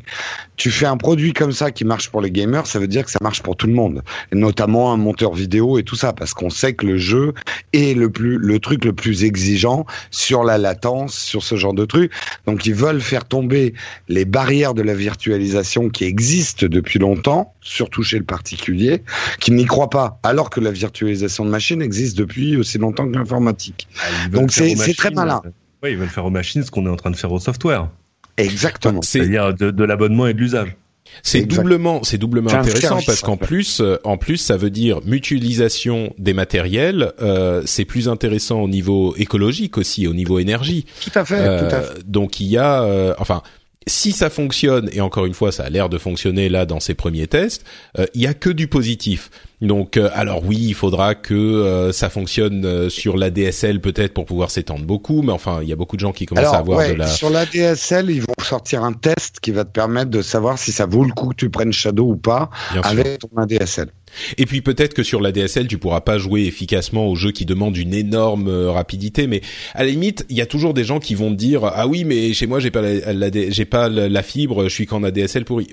tu 0.55 0.71
fais 0.71 0.87
un 0.87 0.97
produit 0.97 1.33
comme 1.33 1.51
ça 1.51 1.71
qui 1.71 1.85
marche 1.85 2.09
pour 2.09 2.21
les 2.21 2.31
gamers, 2.31 2.65
ça 2.65 2.79
veut 2.79 2.87
dire 2.87 3.05
que 3.05 3.11
ça 3.11 3.19
marche 3.21 3.43
pour 3.43 3.55
tout 3.55 3.67
le 3.67 3.73
monde, 3.73 4.01
et 4.31 4.35
notamment 4.35 4.91
un 4.91 4.97
monteur 4.97 5.33
vidéo 5.33 5.77
et 5.77 5.83
tout 5.83 5.95
ça, 5.95 6.13
parce 6.13 6.33
qu'on 6.33 6.49
sait 6.49 6.73
que 6.73 6.85
le 6.85 6.97
jeu 6.97 7.33
est 7.73 7.95
le 7.95 8.09
plus 8.09 8.37
le 8.37 8.59
truc 8.59 8.85
le 8.85 8.93
plus 8.93 9.23
exigeant 9.23 9.85
sur 10.11 10.43
la 10.43 10.57
latence, 10.57 11.13
sur 11.13 11.43
ce 11.43 11.55
genre 11.55 11.73
de 11.73 11.85
truc. 11.85 12.11
Donc 12.45 12.65
ils 12.65 12.73
veulent 12.73 13.01
faire 13.01 13.25
tomber 13.25 13.73
les 14.07 14.25
barrières 14.25 14.73
de 14.73 14.81
la 14.87 14.95
virtualisation 14.95 15.89
qui 15.89 16.05
existent 16.05 16.65
depuis 16.67 16.97
longtemps, 16.97 17.53
surtout 17.61 18.01
chez 18.01 18.17
le 18.17 18.23
particulier, 18.23 19.03
qui 19.39 19.51
n'y 19.51 19.65
croit 19.65 19.89
pas, 19.89 20.19
alors 20.23 20.49
que 20.49 20.59
la 20.59 20.71
virtualisation 20.71 21.45
de 21.45 21.49
machines 21.51 21.81
existe 21.81 22.17
depuis 22.17 22.57
aussi 22.57 22.77
longtemps 22.79 23.07
que 23.07 23.15
l'informatique. 23.15 23.87
Ah, 23.99 24.29
Donc 24.29 24.51
c'est 24.51 24.75
très 24.95 25.11
malin. 25.11 25.41
Euh, 25.45 25.49
oui, 25.83 25.91
ils 25.91 25.97
veulent 25.97 26.09
faire 26.09 26.25
aux 26.25 26.31
machines 26.31 26.63
ce 26.63 26.71
qu'on 26.71 26.85
est 26.87 26.89
en 26.89 26.95
train 26.95 27.11
de 27.11 27.15
faire 27.15 27.31
au 27.31 27.39
software. 27.39 27.89
Exactement. 28.37 29.01
C'est-à-dire 29.01 29.53
de, 29.53 29.69
de 29.69 29.83
l'abonnement 29.83 30.27
et 30.27 30.33
de 30.33 30.39
l'usage. 30.39 30.75
C'est 31.23 31.43
doublement, 31.43 32.03
c'est 32.03 32.17
doublement 32.17 32.51
intéressant 32.51 32.99
parce 33.05 33.21
qu'en 33.21 33.37
plus, 33.37 33.79
euh, 33.79 33.97
en 34.03 34.17
plus, 34.17 34.37
ça 34.37 34.57
veut 34.57 34.69
dire 34.69 34.99
mutualisation 35.05 36.13
des 36.17 36.33
matériels. 36.33 37.13
Euh, 37.21 37.61
c'est 37.65 37.85
plus 37.85 38.09
intéressant 38.09 38.59
au 38.61 38.67
niveau 38.67 39.15
écologique 39.15 39.77
aussi, 39.77 40.05
au 40.07 40.13
niveau 40.13 40.37
énergie. 40.39 40.85
Tout 41.01 41.17
à 41.17 41.23
fait. 41.23 41.59
tout 41.59 41.75
à 41.75 41.81
fait. 41.81 42.09
Donc 42.09 42.39
il 42.39 42.47
y 42.47 42.57
a, 42.57 43.15
enfin, 43.19 43.41
si 43.87 44.11
ça 44.11 44.29
fonctionne, 44.29 44.89
et 44.91 45.01
encore 45.01 45.25
une 45.25 45.33
fois, 45.33 45.51
ça 45.51 45.63
a 45.63 45.69
l'air 45.69 45.89
de 45.89 45.97
fonctionner 45.97 46.49
là 46.49 46.65
dans 46.65 46.79
ces 46.79 46.93
premiers 46.93 47.27
tests, 47.27 47.63
euh, 47.97 48.05
il 48.13 48.21
y 48.21 48.27
a 48.27 48.33
que 48.33 48.49
du 48.49 48.67
positif. 48.67 49.29
Donc, 49.59 49.97
euh, 49.97 50.09
alors 50.13 50.43
oui, 50.45 50.57
il 50.59 50.75
faudra 50.75 51.15
que 51.15 51.33
euh, 51.33 51.91
ça 51.91 52.09
fonctionne 52.09 52.89
sur 52.89 53.17
la 53.17 53.31
DSL 53.31 53.81
peut-être 53.81 54.13
pour 54.13 54.25
pouvoir 54.25 54.51
s'étendre 54.51 54.85
beaucoup, 54.85 55.23
mais 55.23 55.31
enfin, 55.31 55.59
il 55.63 55.69
y 55.69 55.73
a 55.73 55.75
beaucoup 55.75 55.95
de 55.95 56.01
gens 56.01 56.11
qui 56.11 56.27
commencent 56.27 56.53
à 56.53 56.57
avoir 56.57 56.87
de 56.87 56.93
la. 56.93 57.07
Sur 57.07 57.29
la 57.29 57.45
DSL, 57.45 58.11
ils 58.11 58.21
vont 58.21 58.35
sortir 58.43 58.83
un 58.83 58.93
test 58.93 59.39
qui 59.41 59.51
va 59.51 59.65
te 59.65 59.71
permettre 59.71 60.11
de 60.11 60.21
savoir 60.21 60.59
si 60.59 60.71
ça 60.71 60.85
vaut 60.85 61.03
le 61.03 61.11
coup 61.11 61.29
que 61.29 61.35
tu 61.35 61.49
prennes 61.49 61.73
Shadow 61.73 62.05
ou 62.05 62.17
pas 62.17 62.49
avec 62.83 63.19
ton 63.19 63.29
ADSL. 63.35 63.89
Et 64.37 64.45
puis 64.45 64.61
peut-être 64.61 64.93
que 64.93 65.03
sur 65.03 65.21
la 65.21 65.31
DSL, 65.31 65.67
tu 65.67 65.77
pourras 65.77 66.01
pas 66.01 66.17
jouer 66.17 66.45
efficacement 66.45 67.07
aux 67.07 67.15
jeux 67.15 67.31
qui 67.31 67.45
demandent 67.45 67.77
une 67.77 67.93
énorme 67.93 68.47
euh, 68.47 68.71
rapidité, 68.71 69.27
mais 69.27 69.41
à 69.73 69.83
la 69.83 69.89
limite, 69.89 70.25
il 70.29 70.37
y 70.37 70.41
a 70.41 70.45
toujours 70.45 70.73
des 70.73 70.83
gens 70.83 70.99
qui 70.99 71.15
vont 71.15 71.31
te 71.31 71.35
dire 71.35 71.65
ah 71.65 71.87
oui, 71.87 72.03
mais 72.03 72.33
chez 72.33 72.47
moi 72.47 72.59
j'ai 72.59 72.71
pas 72.71 72.81
la, 72.81 73.29
j'ai 73.49 73.65
pas 73.65 73.89
la 73.89 74.23
fibre, 74.23 74.63
je 74.65 74.73
suis 74.73 74.85
qu'en 74.85 75.03
ADSL 75.03 75.45
pourri. 75.45 75.67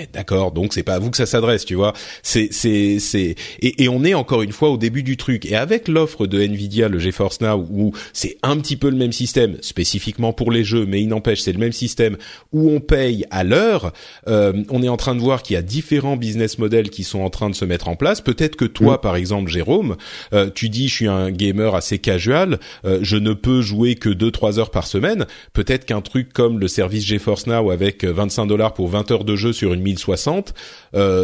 Eh, 0.00 0.06
d'accord, 0.12 0.52
donc 0.52 0.72
c'est 0.72 0.82
pas 0.82 0.94
à 0.94 0.98
vous 0.98 1.10
que 1.10 1.16
ça 1.16 1.26
s'adresse, 1.26 1.64
tu 1.64 1.74
vois. 1.74 1.92
C'est 2.22 2.48
c'est 2.52 2.98
c'est 2.98 3.34
et, 3.60 3.84
et, 3.84 3.88
on 3.88 4.04
est 4.04 4.14
encore 4.14 4.42
une 4.42 4.52
fois 4.52 4.70
au 4.70 4.76
début 4.76 5.02
du 5.02 5.16
truc. 5.16 5.46
Et 5.46 5.56
avec 5.56 5.88
l'offre 5.88 6.26
de 6.26 6.40
Nvidia, 6.40 6.88
le 6.88 6.98
GeForce 6.98 7.40
Now, 7.40 7.66
où 7.70 7.92
c'est 8.12 8.36
un 8.42 8.56
petit 8.58 8.76
peu 8.76 8.90
le 8.90 8.96
même 8.96 9.12
système, 9.12 9.56
spécifiquement 9.60 10.32
pour 10.32 10.50
les 10.50 10.64
jeux, 10.64 10.86
mais 10.86 11.00
il 11.00 11.08
n'empêche 11.08 11.40
c'est 11.40 11.52
le 11.52 11.58
même 11.58 11.72
système 11.72 12.16
où 12.52 12.70
on 12.70 12.80
paye 12.80 13.24
à 13.30 13.44
l'heure. 13.44 13.92
Euh, 14.26 14.52
on 14.70 14.82
est 14.82 14.88
en 14.88 14.96
train 14.96 15.14
de 15.14 15.20
voir 15.20 15.42
qu'il 15.42 15.54
y 15.54 15.56
a 15.56 15.62
différents 15.62 16.16
business 16.16 16.58
models 16.58 16.90
qui 16.90 17.04
sont 17.04 17.20
en 17.20 17.30
train 17.30 17.50
de 17.50 17.54
se 17.54 17.64
mettre 17.64 17.87
mettre 17.88 17.92
en 17.92 17.96
place. 17.96 18.20
Peut-être 18.20 18.56
que 18.56 18.64
toi, 18.64 18.94
mm. 18.94 19.00
par 19.00 19.16
exemple, 19.16 19.50
Jérôme, 19.50 19.96
euh, 20.32 20.50
tu 20.54 20.68
dis 20.68 20.88
je 20.88 20.94
suis 20.94 21.08
un 21.08 21.30
gamer 21.30 21.74
assez 21.74 21.98
casual, 21.98 22.58
euh, 22.84 22.98
je 23.02 23.16
ne 23.16 23.32
peux 23.32 23.60
jouer 23.60 23.94
que 23.94 24.08
2-3 24.08 24.58
heures 24.58 24.70
par 24.70 24.86
semaine. 24.86 25.26
Peut-être 25.52 25.84
qu'un 25.84 26.00
truc 26.00 26.32
comme 26.32 26.58
le 26.58 26.68
service 26.68 27.04
GeForce 27.04 27.46
Now 27.46 27.70
avec 27.70 28.04
25 28.04 28.46
dollars 28.46 28.74
pour 28.74 28.88
20 28.88 29.10
heures 29.10 29.24
de 29.24 29.36
jeu 29.36 29.52
sur 29.52 29.72
une 29.72 29.82
1060, 29.82 30.54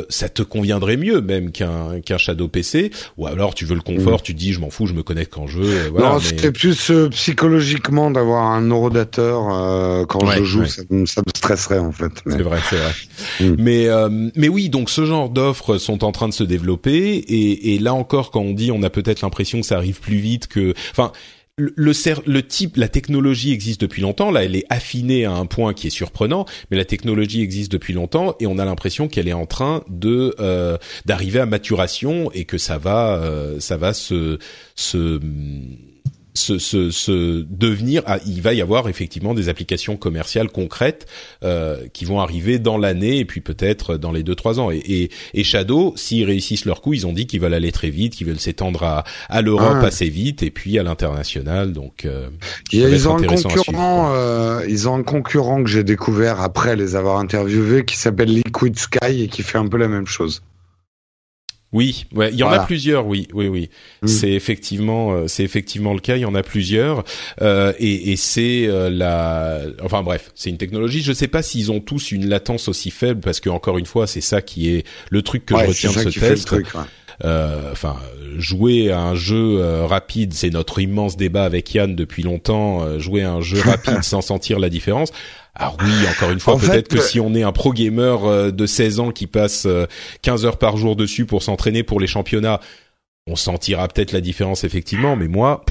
ça 0.08 0.28
te 0.28 0.42
conviendrait 0.42 0.96
mieux 0.96 1.20
même 1.20 1.52
qu'un 1.52 2.00
qu'un 2.00 2.18
Shadow 2.18 2.48
PC. 2.48 2.90
Ou 3.16 3.26
alors 3.26 3.54
tu 3.54 3.64
veux 3.64 3.74
le 3.74 3.80
confort, 3.80 4.20
mm. 4.20 4.24
tu 4.24 4.34
dis 4.34 4.52
je 4.52 4.60
m'en 4.60 4.70
fous, 4.70 4.86
je 4.86 4.94
me 4.94 5.02
connecte 5.02 5.32
quand 5.32 5.46
je 5.46 5.58
veux. 5.58 5.88
Voilà, 5.90 6.14
non, 6.14 6.18
c'était 6.20 6.52
plus 6.52 6.92
psychologiquement 7.10 8.10
d'avoir 8.10 8.46
un 8.46 8.62
neurodateur 8.62 10.06
quand 10.06 10.26
je 10.32 10.44
joue, 10.44 10.64
ça, 10.66 10.82
ça, 11.06 11.22
me 11.22 11.30
stresserait 11.34 11.78
en 11.78 11.92
fait. 11.92 12.12
C'est 12.26 12.42
vrai, 12.42 12.58
c'est 12.68 12.76
vrai. 12.76 12.92
Mm. 13.40 13.56
Mais 13.58 13.88
mais 14.36 14.48
oui, 14.48 14.68
donc 14.68 14.90
ce 14.90 15.04
genre 15.04 15.28
d'offres 15.28 15.78
sont 15.78 16.04
en 16.04 16.12
train 16.12 16.28
de 16.28 16.34
se 16.34 16.43
développer 16.44 17.24
et, 17.28 17.78
là 17.78 17.94
encore, 17.94 18.30
quand 18.30 18.40
on 18.40 18.52
dit, 18.52 18.70
on 18.70 18.82
a 18.82 18.90
peut-être 18.90 19.22
l'impression 19.22 19.60
que 19.60 19.66
ça 19.66 19.76
arrive 19.76 20.00
plus 20.00 20.16
vite 20.16 20.46
que, 20.46 20.74
enfin, 20.90 21.12
le, 21.56 22.40
type, 22.40 22.76
la 22.76 22.88
technologie 22.88 23.52
existe 23.52 23.80
depuis 23.80 24.02
longtemps. 24.02 24.30
Là, 24.30 24.44
elle 24.44 24.56
est 24.56 24.66
affinée 24.70 25.24
à 25.24 25.32
un 25.32 25.46
point 25.46 25.72
qui 25.72 25.86
est 25.86 25.90
surprenant, 25.90 26.46
mais 26.70 26.76
la 26.76 26.84
technologie 26.84 27.42
existe 27.42 27.70
depuis 27.70 27.92
longtemps 27.92 28.34
et 28.40 28.46
on 28.46 28.58
a 28.58 28.64
l'impression 28.64 29.06
qu'elle 29.06 29.28
est 29.28 29.34
en 29.34 29.46
train 29.46 29.84
de 29.88 30.34
euh, 30.40 30.78
d'arriver 31.04 31.40
à 31.40 31.46
maturation 31.46 32.30
et 32.32 32.44
que 32.44 32.58
ça 32.58 32.78
va, 32.78 33.16
euh, 33.16 33.60
ça 33.60 33.76
va 33.76 33.92
se 33.92 34.38
se, 36.34 36.58
se, 36.58 36.90
se 36.90 37.44
devenir, 37.48 38.02
ah, 38.06 38.18
il 38.26 38.42
va 38.42 38.54
y 38.54 38.60
avoir 38.60 38.88
effectivement 38.88 39.34
des 39.34 39.48
applications 39.48 39.96
commerciales 39.96 40.48
concrètes 40.48 41.06
euh, 41.44 41.86
qui 41.92 42.04
vont 42.04 42.20
arriver 42.20 42.58
dans 42.58 42.76
l'année 42.76 43.18
et 43.18 43.24
puis 43.24 43.40
peut-être 43.40 43.96
dans 43.96 44.10
les 44.10 44.24
deux 44.24 44.34
trois 44.34 44.58
ans. 44.58 44.70
Et, 44.70 44.78
et, 44.78 45.10
et 45.32 45.44
Shadow, 45.44 45.94
s'ils 45.96 46.24
réussissent 46.24 46.64
leur 46.64 46.80
coup, 46.80 46.92
ils 46.92 47.06
ont 47.06 47.12
dit 47.12 47.26
qu'ils 47.26 47.40
veulent 47.40 47.54
aller 47.54 47.72
très 47.72 47.90
vite, 47.90 48.14
qu'ils 48.14 48.26
veulent 48.26 48.40
s'étendre 48.40 48.82
à, 48.82 49.04
à 49.28 49.42
l'Europe 49.42 49.78
ah. 49.80 49.86
assez 49.86 50.08
vite 50.08 50.42
et 50.42 50.50
puis 50.50 50.78
à 50.78 50.82
l'international. 50.82 51.72
Donc 51.72 52.04
euh, 52.04 52.28
ils 52.72 53.08
ont 53.08 53.16
un 53.16 53.22
concurrent, 53.22 54.12
euh, 54.14 54.64
ils 54.68 54.88
ont 54.88 54.96
un 54.96 55.02
concurrent 55.04 55.62
que 55.62 55.70
j'ai 55.70 55.84
découvert 55.84 56.40
après 56.40 56.74
les 56.74 56.96
avoir 56.96 57.18
interviewés 57.18 57.84
qui 57.84 57.96
s'appelle 57.96 58.32
Liquid 58.32 58.76
Sky 58.76 59.22
et 59.22 59.28
qui 59.28 59.42
fait 59.42 59.58
un 59.58 59.68
peu 59.68 59.76
la 59.76 59.88
même 59.88 60.06
chose. 60.06 60.42
Oui, 61.74 62.06
ouais, 62.14 62.30
il 62.32 62.38
y 62.38 62.44
en 62.44 62.50
a 62.50 62.60
plusieurs. 62.60 63.04
Oui, 63.04 63.26
oui, 63.34 63.48
oui. 63.48 63.68
Mm. 64.02 64.06
C'est 64.06 64.30
effectivement, 64.30 65.12
euh, 65.12 65.26
c'est 65.26 65.42
effectivement 65.42 65.92
le 65.92 65.98
cas. 65.98 66.14
Il 66.14 66.20
y 66.20 66.24
en 66.24 66.36
a 66.36 66.44
plusieurs, 66.44 67.02
euh, 67.42 67.72
et, 67.80 68.12
et 68.12 68.16
c'est 68.16 68.66
euh, 68.68 68.88
la, 68.88 69.60
enfin 69.82 70.04
bref, 70.04 70.30
c'est 70.36 70.50
une 70.50 70.56
technologie. 70.56 71.02
Je 71.02 71.10
ne 71.10 71.14
sais 71.14 71.26
pas 71.26 71.42
s'ils 71.42 71.72
ont 71.72 71.80
tous 71.80 72.12
une 72.12 72.28
latence 72.28 72.68
aussi 72.68 72.92
faible, 72.92 73.20
parce 73.20 73.40
que 73.40 73.50
encore 73.50 73.76
une 73.76 73.86
fois, 73.86 74.06
c'est 74.06 74.20
ça 74.20 74.40
qui 74.40 74.70
est 74.70 74.86
le 75.10 75.22
truc 75.22 75.46
que 75.46 75.58
je 75.58 75.66
retiens 75.66 75.90
de 75.90 76.10
ce 76.10 76.20
test. 76.20 76.54
Euh, 77.24 77.70
enfin, 77.72 77.96
jouer 78.38 78.92
à 78.92 79.00
un 79.00 79.16
jeu 79.16 79.84
rapide, 79.84 80.32
c'est 80.32 80.50
notre 80.50 80.80
immense 80.80 81.16
débat 81.16 81.44
avec 81.44 81.74
Yann 81.74 81.96
depuis 81.96 82.22
longtemps. 82.22 83.00
jouer 83.00 83.22
à 83.22 83.32
un 83.32 83.40
jeu 83.40 83.60
rapide 83.64 84.04
sans 84.04 84.20
sentir 84.20 84.60
la 84.60 84.68
différence. 84.68 85.10
Alors 85.54 85.76
oui, 85.80 85.92
encore 86.10 86.30
une 86.30 86.40
fois, 86.40 86.58
peut-être 86.58 86.88
que 86.88 87.00
si 87.00 87.20
on 87.20 87.32
est 87.34 87.42
un 87.42 87.52
pro 87.52 87.72
gamer 87.72 88.24
euh, 88.24 88.50
de 88.50 88.66
16 88.66 89.00
ans 89.00 89.10
qui 89.12 89.26
passe 89.26 89.68
15 90.22 90.44
euh, 90.44 90.48
heures 90.48 90.58
par 90.58 90.76
jour 90.76 90.96
dessus 90.96 91.26
pour 91.26 91.42
s'entraîner 91.42 91.84
pour 91.84 92.00
les 92.00 92.08
championnats, 92.08 92.60
on 93.26 93.36
sentira 93.36 93.86
peut-être 93.88 94.12
la 94.12 94.20
différence 94.20 94.64
effectivement, 94.64 95.14
mais 95.14 95.28
moi, 95.28 95.64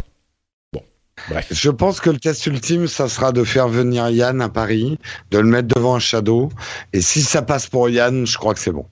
bon, 0.72 0.82
bref. 1.30 1.50
Je 1.52 1.70
pense 1.70 2.00
que 2.00 2.10
le 2.10 2.18
test 2.18 2.46
ultime, 2.46 2.88
ça 2.88 3.10
sera 3.10 3.34
de 3.34 3.44
faire 3.44 3.68
venir 3.68 4.10
Yann 4.10 4.42
à 4.42 4.50
Paris, 4.50 4.98
de 5.32 5.40
le 5.40 5.48
mettre 5.48 5.68
devant 5.76 5.96
un 5.96 6.00
shadow, 6.00 6.50
et 6.94 7.02
si 7.02 7.22
ça 7.22 7.42
passe 7.42 7.68
pour 7.68 7.90
Yann, 7.90 8.26
je 8.26 8.38
crois 8.38 8.54
que 8.54 8.62
c'est 8.62 8.72
bon. 8.72 8.86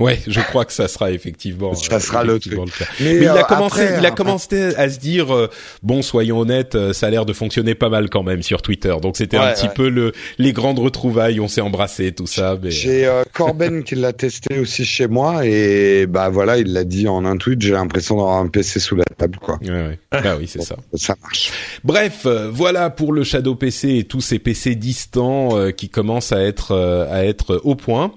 Ouais, 0.00 0.20
je 0.28 0.40
crois 0.40 0.64
que 0.64 0.72
ça 0.72 0.86
sera 0.86 1.10
effectivement. 1.10 1.74
Ça 1.74 1.96
euh, 1.96 1.98
sera 1.98 2.22
le 2.22 2.38
truc. 2.38 2.56
Mais, 3.00 3.16
il 3.16 3.26
a 3.26 3.38
euh, 3.38 3.42
commencé, 3.42 3.88
il 3.98 4.06
a 4.06 4.12
commencé 4.12 4.72
à 4.76 4.88
se 4.88 5.00
dire 5.00 5.34
euh, 5.34 5.50
bon, 5.82 6.02
soyons 6.02 6.38
honnêtes, 6.38 6.92
ça 6.92 7.08
a 7.08 7.10
l'air 7.10 7.26
de 7.26 7.32
fonctionner 7.32 7.74
pas 7.74 7.88
mal 7.88 8.08
quand 8.08 8.22
même 8.22 8.44
sur 8.44 8.62
Twitter. 8.62 8.94
Donc 9.02 9.16
c'était 9.16 9.38
un 9.38 9.52
petit 9.54 9.66
peu 9.66 9.88
le 9.88 10.12
les 10.38 10.52
grandes 10.52 10.78
retrouvailles, 10.78 11.40
on 11.40 11.48
s'est 11.48 11.62
embrassé, 11.62 12.12
tout 12.12 12.28
ça. 12.28 12.56
Mais... 12.62 12.70
J'ai 12.70 13.10
Corben 13.32 13.82
qui 13.82 13.96
l'a 13.96 14.12
testé 14.12 14.60
aussi 14.60 14.84
chez 14.84 15.08
moi 15.08 15.44
et 15.44 16.06
bah 16.06 16.28
voilà, 16.28 16.58
il 16.58 16.72
l'a 16.72 16.84
dit 16.84 17.08
en 17.08 17.24
un 17.24 17.36
tweet. 17.36 17.60
J'ai 17.60 17.72
l'impression 17.72 18.18
d'avoir 18.18 18.36
un 18.36 18.46
PC 18.46 18.78
sous 18.78 18.94
la 18.94 19.04
table, 19.04 19.40
quoi. 19.42 19.58
Ouais, 19.64 19.70
ouais. 19.70 19.98
Bah 20.12 20.36
oui, 20.38 20.46
c'est 20.46 20.62
ça. 20.62 20.76
Ça 20.94 21.16
marche. 21.20 21.50
Bref, 21.82 22.24
voilà 22.52 22.90
pour 22.90 23.12
le 23.12 23.24
Shadow 23.24 23.56
PC 23.56 23.96
et 23.96 24.04
tous 24.04 24.20
ces 24.20 24.38
PC 24.38 24.76
distants 24.76 25.72
qui 25.72 25.88
commencent 25.88 26.30
à 26.30 26.40
être 26.40 27.08
à 27.10 27.24
être 27.24 27.60
au 27.64 27.74
point. 27.74 28.12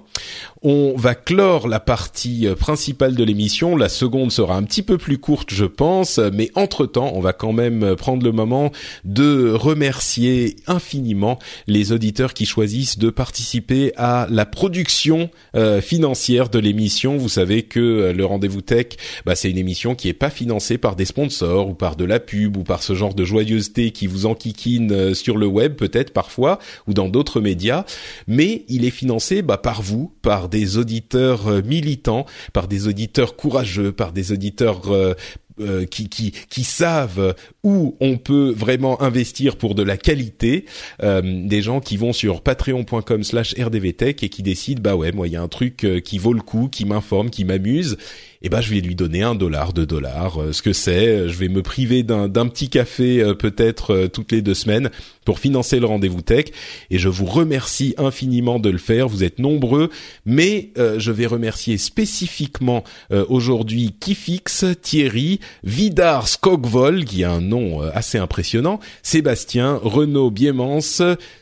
On 0.64 0.94
va 0.96 1.16
clore 1.16 1.66
la 1.66 1.80
partie 1.80 2.46
euh, 2.46 2.54
principale 2.54 3.16
de 3.16 3.24
l'émission. 3.24 3.76
La 3.76 3.88
seconde 3.88 4.30
sera 4.30 4.54
un 4.54 4.62
petit 4.62 4.84
peu 4.84 4.96
plus 4.96 5.18
courte, 5.18 5.52
je 5.52 5.64
pense, 5.64 6.20
mais 6.32 6.52
entre-temps, 6.54 7.10
on 7.16 7.20
va 7.20 7.32
quand 7.32 7.52
même 7.52 7.82
euh, 7.82 7.96
prendre 7.96 8.22
le 8.22 8.30
moment 8.30 8.70
de 9.02 9.50
remercier 9.50 10.54
infiniment 10.68 11.40
les 11.66 11.90
auditeurs 11.90 12.32
qui 12.32 12.46
choisissent 12.46 12.96
de 12.96 13.10
participer 13.10 13.92
à 13.96 14.28
la 14.30 14.46
production 14.46 15.30
euh, 15.56 15.80
financière 15.80 16.48
de 16.48 16.60
l'émission. 16.60 17.16
Vous 17.16 17.28
savez 17.28 17.64
que 17.64 18.12
le 18.16 18.24
Rendez-vous 18.24 18.62
Tech, 18.62 18.86
bah, 19.26 19.34
c'est 19.34 19.50
une 19.50 19.58
émission 19.58 19.96
qui 19.96 20.08
est 20.08 20.12
pas 20.12 20.30
financée 20.30 20.78
par 20.78 20.94
des 20.94 21.06
sponsors 21.06 21.70
ou 21.70 21.74
par 21.74 21.96
de 21.96 22.04
la 22.04 22.20
pub 22.20 22.56
ou 22.56 22.62
par 22.62 22.84
ce 22.84 22.94
genre 22.94 23.14
de 23.14 23.24
joyeuseté 23.24 23.90
qui 23.90 24.06
vous 24.06 24.26
enquiquine 24.26 25.12
sur 25.12 25.38
le 25.38 25.46
web 25.46 25.74
peut-être 25.74 26.12
parfois 26.12 26.60
ou 26.86 26.94
dans 26.94 27.08
d'autres 27.08 27.40
médias, 27.40 27.84
mais 28.28 28.64
il 28.68 28.84
est 28.84 28.90
financé 28.90 29.42
bah, 29.42 29.58
par 29.58 29.82
vous, 29.82 30.12
par 30.22 30.51
des 30.52 30.76
auditeurs 30.76 31.48
euh, 31.48 31.62
militants, 31.62 32.26
par 32.52 32.68
des 32.68 32.86
auditeurs 32.86 33.34
courageux, 33.34 33.90
par 33.90 34.12
des 34.12 34.30
auditeurs 34.30 34.92
euh, 34.92 35.14
euh, 35.60 35.86
qui, 35.86 36.08
qui, 36.08 36.32
qui 36.50 36.62
savent 36.62 37.34
où 37.64 37.96
on 38.00 38.18
peut 38.18 38.54
vraiment 38.56 39.02
investir 39.02 39.56
pour 39.56 39.74
de 39.74 39.82
la 39.82 39.96
qualité, 39.96 40.64
des 41.02 41.62
gens 41.62 41.80
qui 41.80 41.96
vont 41.96 42.12
sur 42.12 42.40
patreon.com 42.40 43.22
slash 43.22 43.54
rdvtech 43.58 44.22
et 44.22 44.28
qui 44.28 44.42
décident, 44.42 44.80
bah 44.82 44.96
ouais, 44.96 45.12
moi 45.12 45.28
il 45.28 45.34
y 45.34 45.36
a 45.36 45.42
un 45.42 45.48
truc 45.48 45.86
qui 46.04 46.18
vaut 46.18 46.32
le 46.32 46.40
coup, 46.40 46.68
qui 46.68 46.84
m'informe, 46.86 47.30
qui 47.30 47.44
m'amuse, 47.44 47.98
eh 48.42 48.48
ben 48.48 48.60
je 48.60 48.70
vais 48.70 48.80
lui 48.80 48.94
donner 48.94 49.22
un 49.22 49.34
dollar, 49.34 49.72
deux 49.72 49.86
dollars, 49.86 50.42
euh, 50.42 50.52
ce 50.52 50.62
que 50.62 50.72
c'est. 50.72 51.28
Je 51.28 51.38
vais 51.38 51.48
me 51.48 51.62
priver 51.62 52.02
d'un 52.02 52.28
petit 52.48 52.68
café 52.68 53.22
euh, 53.22 53.34
peut-être 53.34 53.94
euh, 53.94 54.08
toutes 54.08 54.32
les 54.32 54.42
deux 54.42 54.54
semaines 54.54 54.90
pour 55.24 55.38
financer 55.38 55.78
le 55.78 55.86
rendez-vous 55.86 56.22
tech. 56.22 56.46
Et 56.90 56.98
je 56.98 57.08
vous 57.08 57.26
remercie 57.26 57.94
infiniment 57.98 58.58
de 58.58 58.68
le 58.70 58.78
faire. 58.78 59.08
Vous 59.08 59.22
êtes 59.22 59.38
nombreux, 59.38 59.90
mais 60.26 60.70
je 60.76 61.12
vais 61.12 61.26
remercier 61.26 61.78
spécifiquement 61.78 62.82
aujourd'hui 63.28 63.94
Kifix, 64.00 64.64
Thierry, 64.82 65.38
Vidar 65.62 66.26
Skogvol, 66.26 67.04
qui 67.04 67.22
a 67.22 67.30
un 67.30 67.40
nom 67.40 67.82
assez 67.82 68.18
impressionnant, 68.18 68.80
Sébastien, 69.04 69.78
Renaud 69.80 70.32
Biemans, 70.32 70.80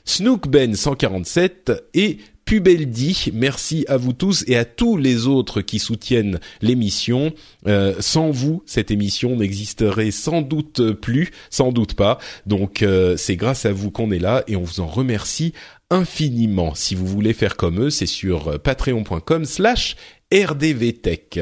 Snookben 0.05 0.75
147 0.75 1.73
et 1.95 2.19
Pubeldi. 2.51 3.31
Merci 3.33 3.85
à 3.87 3.97
vous 3.97 4.13
tous 4.13 4.43
et 4.49 4.57
à 4.57 4.65
tous 4.65 4.97
les 4.97 5.29
autres 5.29 5.61
qui 5.61 5.79
soutiennent 5.79 6.41
l'émission. 6.63 7.33
Euh, 7.69 7.95
sans 8.01 8.33
vous, 8.33 8.65
cette 8.67 8.91
émission 8.91 9.37
n'existerait 9.37 10.11
sans 10.11 10.43
doute 10.43 10.95
plus, 10.95 11.31
sans 11.49 11.71
doute 11.71 11.95
pas. 11.95 12.19
Donc 12.47 12.83
euh, 12.83 13.17
c'est 13.17 13.37
grâce 13.37 13.67
à 13.67 13.73
vous 13.73 13.93
qu'on 13.93 14.11
est 14.11 14.19
là 14.19 14.43
et 14.49 14.57
on 14.57 14.65
vous 14.65 14.81
en 14.81 14.89
remercie 14.89 15.53
infiniment. 15.91 16.75
Si 16.75 16.97
vous 16.97 17.07
voulez 17.07 17.35
faire 17.35 17.57
comme 17.57 17.85
eux, 17.85 17.91
c'est 17.91 18.07
sur 18.07 18.61
patreon.com 18.61 19.45
slash 19.45 19.95
rdvtech. 20.35 21.39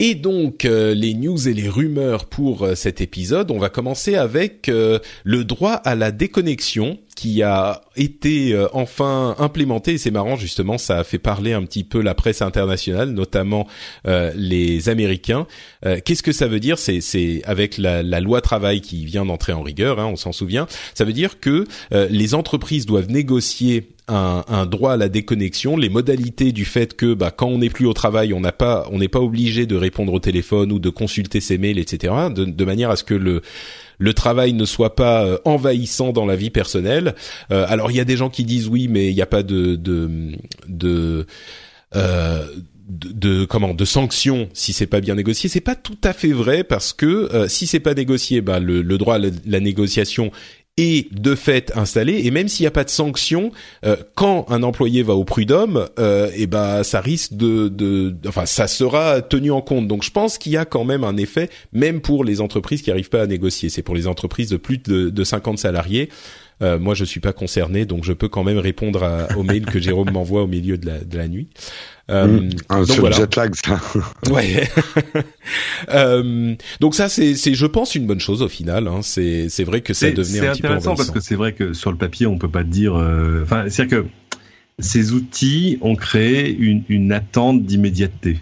Et 0.00 0.16
donc 0.16 0.66
euh, 0.66 0.92
les 0.92 1.14
news 1.14 1.48
et 1.48 1.54
les 1.54 1.70
rumeurs 1.70 2.26
pour 2.26 2.68
cet 2.74 3.00
épisode, 3.00 3.50
on 3.50 3.58
va 3.58 3.70
commencer 3.70 4.16
avec 4.16 4.66
le 4.68 5.44
droit 5.44 5.72
à 5.72 5.94
la 5.94 6.10
déconnexion 6.10 6.98
qui 7.14 7.42
a 7.42 7.82
été 7.96 8.52
euh, 8.52 8.66
enfin 8.72 9.34
implémenté. 9.38 9.98
C'est 9.98 10.10
marrant 10.10 10.36
justement, 10.36 10.78
ça 10.78 10.98
a 10.98 11.04
fait 11.04 11.18
parler 11.18 11.52
un 11.52 11.62
petit 11.62 11.84
peu 11.84 12.00
la 12.00 12.14
presse 12.14 12.42
internationale, 12.42 13.10
notamment 13.10 13.66
euh, 14.06 14.32
les 14.36 14.88
Américains. 14.88 15.46
Euh, 15.86 16.00
qu'est-ce 16.04 16.22
que 16.22 16.32
ça 16.32 16.48
veut 16.48 16.60
dire? 16.60 16.78
C'est 16.78 17.42
avec 17.44 17.78
la, 17.78 18.02
la, 18.02 18.20
loi 18.20 18.40
travail 18.40 18.80
qui 18.80 19.04
vient 19.04 19.24
d'entrer 19.24 19.52
en 19.52 19.62
rigueur, 19.62 20.00
hein, 20.00 20.06
on 20.06 20.16
s'en 20.16 20.32
souvient. 20.32 20.66
Ça 20.94 21.04
veut 21.04 21.12
dire 21.12 21.40
que 21.40 21.66
les 21.90 22.34
entreprises 22.34 22.86
doivent 22.86 23.10
négocier 23.10 23.88
un, 24.08 24.44
un, 24.48 24.66
droit 24.66 24.92
à 24.92 24.96
la 24.96 25.08
déconnexion, 25.08 25.76
les 25.76 25.88
modalités 25.88 26.52
du 26.52 26.64
fait 26.64 26.94
que 26.94 27.14
bah, 27.14 27.30
quand 27.30 27.46
on 27.46 27.58
n'est 27.58 27.70
plus 27.70 27.86
au 27.86 27.92
travail, 27.92 28.32
on 28.34 28.40
n'a 28.40 28.52
pas, 28.52 28.86
on 28.90 28.98
n'est 28.98 29.08
pas 29.08 29.20
obligé 29.20 29.66
de 29.66 29.76
répondre 29.76 30.12
au 30.12 30.18
téléphone 30.18 30.72
ou 30.72 30.78
de 30.78 30.90
consulter 30.90 31.40
ses 31.40 31.58
mails, 31.58 31.78
etc. 31.78 32.12
De, 32.34 32.44
de 32.44 32.64
manière 32.64 32.90
à 32.90 32.96
ce 32.96 33.04
que 33.04 33.14
le 33.14 33.42
le 33.98 34.14
travail 34.14 34.52
ne 34.52 34.64
soit 34.64 34.96
pas 34.96 35.24
euh, 35.24 35.38
envahissant 35.44 36.12
dans 36.12 36.26
la 36.26 36.36
vie 36.36 36.50
personnelle. 36.50 37.14
Euh, 37.50 37.64
alors 37.68 37.90
il 37.90 37.96
y 37.96 38.00
a 38.00 38.04
des 38.04 38.16
gens 38.16 38.30
qui 38.30 38.44
disent 38.44 38.68
oui, 38.68 38.88
mais 38.88 39.10
il 39.10 39.14
n'y 39.14 39.22
a 39.22 39.26
pas 39.26 39.42
de 39.42 39.76
de 39.76 40.32
de, 40.68 41.26
euh, 41.96 42.46
de, 42.88 43.44
comment 43.44 43.74
de 43.74 43.84
sanctions 43.84 44.48
si 44.52 44.72
c'est 44.72 44.86
pas 44.86 45.00
bien 45.00 45.14
négocié. 45.14 45.48
C'est 45.48 45.60
pas 45.60 45.76
tout 45.76 45.98
à 46.02 46.12
fait 46.12 46.32
vrai 46.32 46.64
parce 46.64 46.92
que 46.92 47.46
si 47.48 47.66
c'est 47.66 47.80
pas 47.80 47.94
négocié, 47.94 48.40
bah 48.40 48.60
le, 48.60 48.82
le 48.82 48.98
droit 48.98 49.16
à 49.16 49.18
la, 49.18 49.60
négociation 49.60 50.30
est 50.76 51.12
de 51.14 51.34
fait 51.34 51.72
installé 51.76 52.22
et 52.24 52.30
même 52.30 52.48
s'il 52.48 52.64
n'y 52.64 52.68
a 52.68 52.72
pas 52.72 52.84
de 52.84 52.90
sanction 52.90 53.52
euh, 53.84 53.96
quand 54.16 54.46
un 54.48 54.62
employé 54.64 55.02
va 55.02 55.14
au 55.14 55.24
prud'homme 55.24 55.88
euh, 55.98 56.30
et 56.34 56.42
eh 56.42 56.46
ben 56.46 56.82
ça 56.82 57.00
risque 57.00 57.34
de, 57.34 57.68
de 57.68 58.16
enfin 58.26 58.44
ça 58.44 58.66
sera 58.66 59.22
tenu 59.22 59.52
en 59.52 59.60
compte. 59.60 59.86
Donc 59.86 60.02
je 60.02 60.10
pense 60.10 60.36
qu'il 60.36 60.52
y 60.52 60.56
a 60.56 60.64
quand 60.64 60.84
même 60.84 61.04
un 61.04 61.16
effet 61.16 61.48
même 61.72 62.00
pour 62.00 62.24
les 62.24 62.40
entreprises 62.40 62.82
qui 62.82 62.90
n'arrivent 62.90 63.08
pas 63.08 63.22
à 63.22 63.26
négocier. 63.26 63.68
C'est 63.68 63.82
pour 63.82 63.94
les 63.94 64.06
entreprises 64.08 64.50
de 64.50 64.56
plus 64.56 64.78
de, 64.78 65.10
de 65.10 65.24
50 65.24 65.58
salariés. 65.58 66.08
Euh, 66.62 66.78
moi, 66.78 66.94
je 66.94 67.04
suis 67.04 67.20
pas 67.20 67.32
concerné, 67.32 67.84
donc 67.84 68.04
je 68.04 68.12
peux 68.12 68.28
quand 68.28 68.44
même 68.44 68.58
répondre 68.58 69.02
à, 69.02 69.36
aux 69.36 69.42
mails 69.42 69.66
que 69.66 69.80
Jérôme 69.80 70.10
m'envoie 70.12 70.42
au 70.42 70.46
milieu 70.46 70.78
de 70.78 70.86
la, 70.86 70.98
de 71.00 71.16
la 71.16 71.28
nuit. 71.28 71.48
Euh, 72.10 72.26
mmh. 72.26 72.50
donc 72.68 72.98
voilà. 72.98 73.16
jet 73.16 73.36
lag, 73.36 73.54
ça. 73.54 73.80
ouais. 74.30 74.68
euh, 75.88 76.54
donc 76.80 76.94
ça, 76.94 77.08
c'est, 77.08 77.34
c'est, 77.34 77.54
je 77.54 77.66
pense, 77.66 77.94
une 77.94 78.06
bonne 78.06 78.20
chose 78.20 78.42
au 78.42 78.48
final. 78.48 78.88
Hein. 78.88 79.00
C'est, 79.02 79.48
c'est 79.48 79.64
vrai 79.64 79.80
que 79.80 79.94
ça 79.94 80.10
devenait 80.10 80.46
un 80.46 80.52
petit 80.52 80.62
peu 80.62 80.68
C'est 80.68 80.74
intéressant 80.74 80.96
parce 80.96 81.10
que 81.10 81.20
c'est 81.20 81.34
vrai 81.34 81.52
que 81.52 81.72
sur 81.72 81.90
le 81.90 81.96
papier, 81.96 82.26
on 82.26 82.36
peut 82.38 82.48
pas 82.48 82.64
dire. 82.64 82.94
Euh, 82.94 83.42
enfin, 83.42 83.64
c'est-à-dire 83.68 84.02
que 84.02 84.06
ces 84.78 85.12
outils 85.12 85.78
ont 85.80 85.96
créé 85.96 86.54
une, 86.54 86.82
une 86.88 87.12
attente 87.12 87.64
d'immédiateté. 87.64 88.38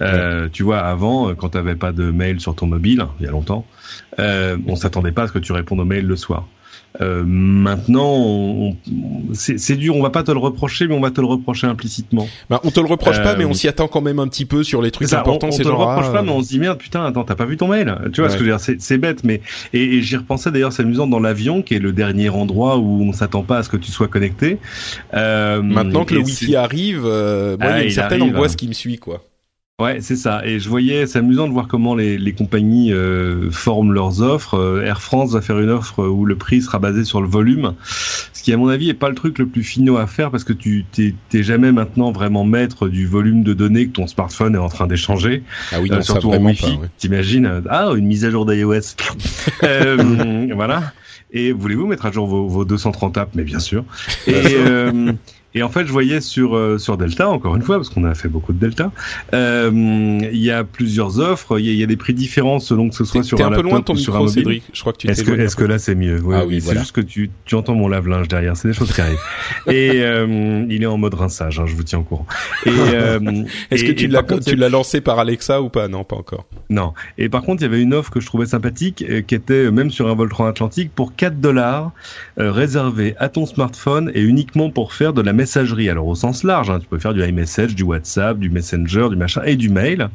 Euh, 0.00 0.48
tu 0.52 0.62
vois, 0.62 0.80
avant, 0.80 1.34
quand 1.34 1.50
tu 1.50 1.56
n'avais 1.56 1.74
pas 1.74 1.92
de 1.92 2.10
mail 2.10 2.40
sur 2.40 2.54
ton 2.54 2.66
mobile, 2.66 3.06
il 3.18 3.24
y 3.24 3.28
a 3.28 3.30
longtemps, 3.30 3.66
euh, 4.18 4.56
on 4.66 4.76
s'attendait 4.76 5.12
pas 5.12 5.22
à 5.22 5.26
ce 5.28 5.32
que 5.32 5.38
tu 5.38 5.52
répondes 5.52 5.80
aux 5.80 5.84
mails 5.84 6.06
le 6.06 6.16
soir. 6.16 6.46
Euh, 7.00 7.22
maintenant, 7.26 8.74
c'est 9.32 9.76
dur. 9.76 9.96
On 9.96 10.02
va 10.02 10.10
pas 10.10 10.22
te 10.22 10.30
le 10.30 10.38
reprocher, 10.38 10.86
mais 10.86 10.94
on 10.94 11.00
va 11.00 11.10
te 11.10 11.20
le 11.20 11.26
reprocher 11.26 11.66
implicitement. 11.66 12.28
Bah, 12.50 12.60
on 12.64 12.70
te 12.70 12.80
le 12.80 12.86
reproche 12.86 13.22
pas, 13.22 13.36
mais 13.36 13.44
on 13.44 13.50
euh, 13.50 13.54
s'y 13.54 13.68
attend 13.68 13.88
quand 13.88 14.00
même 14.00 14.18
un 14.18 14.28
petit 14.28 14.44
peu 14.44 14.64
sur 14.64 14.82
les 14.82 14.90
trucs 14.90 15.12
importants. 15.12 15.48
On, 15.50 15.54
on 15.54 15.58
te 15.58 15.68
le 15.68 15.74
reproche 15.74 16.12
pas, 16.12 16.22
mais 16.22 16.30
on 16.30 16.42
se 16.42 16.48
dit 16.48 16.58
merde, 16.58 16.78
putain, 16.78 17.04
attends, 17.04 17.24
t'as 17.24 17.34
pas 17.34 17.46
vu 17.46 17.56
ton 17.56 17.68
mail 17.68 17.96
Tu 18.12 18.20
vois 18.20 18.30
ce 18.30 18.36
que 18.36 18.44
je 18.44 18.50
veux 18.50 18.56
dire 18.56 18.76
C'est 18.78 18.98
bête, 18.98 19.24
mais 19.24 19.40
et, 19.72 20.02
j'y 20.02 20.16
repensais 20.16 20.50
d'ailleurs, 20.50 20.72
c'est 20.72 20.82
amusant 20.82 21.06
dans 21.06 21.20
l'avion, 21.20 21.62
qui 21.62 21.74
est 21.74 21.78
le 21.78 21.92
dernier 21.92 22.28
endroit 22.28 22.78
où 22.78 23.02
on 23.02 23.12
s'attend 23.12 23.42
pas 23.42 23.58
à 23.58 23.62
ce 23.62 23.68
que 23.68 23.76
tu 23.76 23.90
sois 23.90 24.08
connecté. 24.08 24.58
Euh, 25.14 25.62
Maintenant 25.62 26.04
que 26.04 26.14
le 26.14 26.20
wifi 26.20 26.56
arrive, 26.56 27.02
moi, 27.02 27.10
il 27.10 27.60
y 27.60 27.64
a 27.64 27.74
ah, 27.74 27.82
une 27.82 27.90
certaine 27.90 28.22
angoisse 28.22 28.56
qui 28.56 28.68
me 28.68 28.72
suit, 28.72 28.98
quoi. 28.98 29.22
Ouais, 29.78 29.98
c'est 30.00 30.16
ça. 30.16 30.40
Et 30.46 30.58
je 30.58 30.70
voyais, 30.70 31.06
c'est 31.06 31.18
amusant 31.18 31.46
de 31.46 31.52
voir 31.52 31.68
comment 31.68 31.94
les, 31.94 32.16
les 32.16 32.32
compagnies 32.32 32.94
euh, 32.94 33.50
forment 33.50 33.92
leurs 33.92 34.22
offres. 34.22 34.54
Euh, 34.54 34.82
Air 34.82 35.02
France 35.02 35.32
va 35.32 35.42
faire 35.42 35.58
une 35.58 35.68
offre 35.68 36.02
où 36.02 36.24
le 36.24 36.34
prix 36.34 36.62
sera 36.62 36.78
basé 36.78 37.04
sur 37.04 37.20
le 37.20 37.28
volume, 37.28 37.74
ce 38.32 38.42
qui 38.42 38.54
à 38.54 38.56
mon 38.56 38.68
avis 38.68 38.88
est 38.88 38.94
pas 38.94 39.10
le 39.10 39.14
truc 39.14 39.38
le 39.38 39.44
plus 39.44 39.62
finaux 39.62 39.98
à 39.98 40.06
faire 40.06 40.30
parce 40.30 40.44
que 40.44 40.54
tu 40.54 40.86
t'es 40.90 41.42
jamais 41.42 41.72
maintenant 41.72 42.10
vraiment 42.10 42.42
maître 42.42 42.88
du 42.88 43.06
volume 43.06 43.42
de 43.42 43.52
données 43.52 43.88
que 43.88 43.92
ton 43.92 44.06
smartphone 44.06 44.54
est 44.54 44.58
en 44.58 44.70
train 44.70 44.86
d'échanger. 44.86 45.42
Ah 45.70 45.82
oui, 45.82 45.90
non, 45.90 45.98
euh, 45.98 46.00
surtout 46.00 46.30
en 46.30 46.42
Wi-Fi. 46.42 46.78
T'imagines 46.96 47.62
Ah, 47.68 47.90
une 47.94 48.06
mise 48.06 48.24
à 48.24 48.30
jour 48.30 48.46
d'iOS. 48.46 48.96
euh, 49.62 50.46
voilà. 50.54 50.94
Et 51.32 51.52
voulez-vous 51.52 51.86
mettre 51.86 52.06
à 52.06 52.12
jour 52.12 52.26
vos, 52.26 52.48
vos 52.48 52.64
230 52.64 53.18
apps? 53.18 53.34
Mais 53.34 53.44
bien 53.44 53.58
sûr. 53.58 53.84
Et 54.26 54.56
et 55.56 55.62
en 55.62 55.70
fait, 55.70 55.86
je 55.86 55.92
voyais 55.92 56.20
sur 56.20 56.54
euh, 56.54 56.76
sur 56.76 56.98
Delta, 56.98 57.30
encore 57.30 57.56
une 57.56 57.62
fois, 57.62 57.76
parce 57.76 57.88
qu'on 57.88 58.04
a 58.04 58.14
fait 58.14 58.28
beaucoup 58.28 58.52
de 58.52 58.58
Delta, 58.58 58.92
euh, 59.32 59.70
il 59.72 60.36
y 60.36 60.50
a 60.50 60.64
plusieurs 60.64 61.18
offres, 61.18 61.58
il 61.58 61.64
y, 61.64 61.82
a 61.82 61.86
des 61.86 61.96
prix 61.96 62.12
différents 62.12 62.60
selon 62.60 62.90
que 62.90 62.94
ce 62.94 63.06
soit 63.06 63.22
sur 63.22 63.40
un, 63.40 63.50
un 63.50 63.56
peu 63.56 63.62
loin 63.62 63.80
ton 63.80 63.94
ou 63.94 63.96
sur 63.96 64.14
un 64.16 64.18
mobile. 64.18 64.34
Cédric. 64.34 64.64
Je 64.74 64.80
crois 64.82 64.92
que 64.92 64.98
tu 64.98 65.08
Est-ce 65.08 65.24
que, 65.24 65.32
est-ce 65.32 65.56
que 65.56 65.64
là 65.64 65.78
c'est 65.78 65.94
mieux? 65.94 66.20
Oui, 66.22 66.36
Ah 66.38 66.44
oui, 66.44 66.60
c'est 66.60 66.76
juste 66.76 66.92
que 66.92 67.00
tu, 67.00 67.30
tu 67.46 67.54
entends 67.54 67.74
mon 67.74 67.88
lave-linge 67.88 68.28
derrière, 68.28 68.54
c'est 68.54 68.68
des 68.68 68.74
choses 68.74 68.92
qui 68.92 69.00
arrivent. 69.00 69.16
et 69.66 70.02
euh, 70.02 70.66
il 70.68 70.82
est 70.82 70.86
en 70.86 70.98
mode 70.98 71.14
rinçage, 71.14 71.58
hein, 71.58 71.64
je 71.66 71.74
vous 71.74 71.84
tiens 71.84 72.00
au 72.00 72.02
courant. 72.02 72.26
Et 72.66 72.70
euh, 72.70 73.18
est-ce 73.70 73.84
que 73.84 73.92
tu 73.92 74.08
l'as 74.08 74.24
l'as 74.56 74.68
lancé 74.68 75.00
par 75.00 75.18
Alexa 75.18 75.62
ou 75.62 75.70
pas? 75.70 75.88
Non, 75.88 76.04
pas 76.04 76.16
encore. 76.16 76.44
Non. 76.68 76.92
Et 77.16 77.30
par 77.30 77.40
contre, 77.40 77.62
il 77.62 77.64
y 77.64 77.68
avait 77.68 77.80
une 77.80 77.94
offre 77.94 78.10
que 78.10 78.20
je 78.20 78.26
trouvais 78.26 78.44
sympathique, 78.44 79.02
euh, 79.08 79.22
qui 79.22 79.34
était 79.34 79.70
même 79.70 79.90
sur 79.90 80.06
un 80.08 80.14
vol 80.14 80.28
transatlantique 80.28 80.90
pour 80.94 81.16
4 81.16 81.40
dollars, 81.40 81.92
réservé 82.36 83.14
à 83.18 83.30
ton 83.30 83.46
smartphone 83.46 84.10
et 84.14 84.20
uniquement 84.20 84.68
pour 84.68 84.92
faire 84.92 85.14
de 85.14 85.22
la 85.22 85.32
messagerie. 85.32 85.45
Alors 85.88 86.06
au 86.06 86.14
sens 86.14 86.42
large, 86.42 86.70
hein, 86.70 86.78
tu 86.80 86.86
peux 86.86 86.98
faire 86.98 87.14
du 87.14 87.24
iMessage, 87.24 87.74
du 87.74 87.82
WhatsApp, 87.82 88.38
du 88.38 88.50
Messenger, 88.50 89.08
du 89.10 89.16
machin 89.16 89.42
et 89.44 89.56
du 89.56 89.68
mail. 89.68 90.08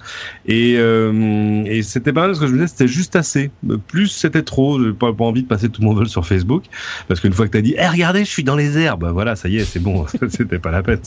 Et, 0.45 0.75
euh, 0.77 1.63
et 1.65 1.83
c'était 1.83 2.13
pas 2.13 2.21
mal 2.21 2.31
parce 2.31 2.39
que 2.39 2.47
je 2.47 2.51
me 2.51 2.57
disais 2.57 2.67
c'était 2.67 2.87
juste 2.87 3.15
assez. 3.15 3.51
Plus 3.87 4.07
c'était 4.07 4.43
trop, 4.43 4.81
j'ai 4.83 4.91
pas, 4.91 5.13
pas 5.13 5.25
envie 5.25 5.43
de 5.43 5.47
passer 5.47 5.69
tout 5.69 5.81
mon 5.81 5.93
vol 5.93 6.07
sur 6.07 6.25
Facebook 6.25 6.63
parce 7.07 7.19
qu'une 7.19 7.33
fois 7.33 7.47
que 7.47 7.51
t'as 7.51 7.61
dit, 7.61 7.75
eh 7.77 7.87
regardez, 7.87 8.25
je 8.25 8.29
suis 8.29 8.43
dans 8.43 8.55
les 8.55 8.77
airs, 8.77 8.97
bah 8.97 9.11
voilà, 9.11 9.35
ça 9.35 9.47
y 9.47 9.57
est, 9.57 9.65
c'est 9.65 9.79
bon, 9.79 10.05
c'était 10.29 10.59
pas 10.59 10.71
la 10.71 10.83
peine. 10.83 10.99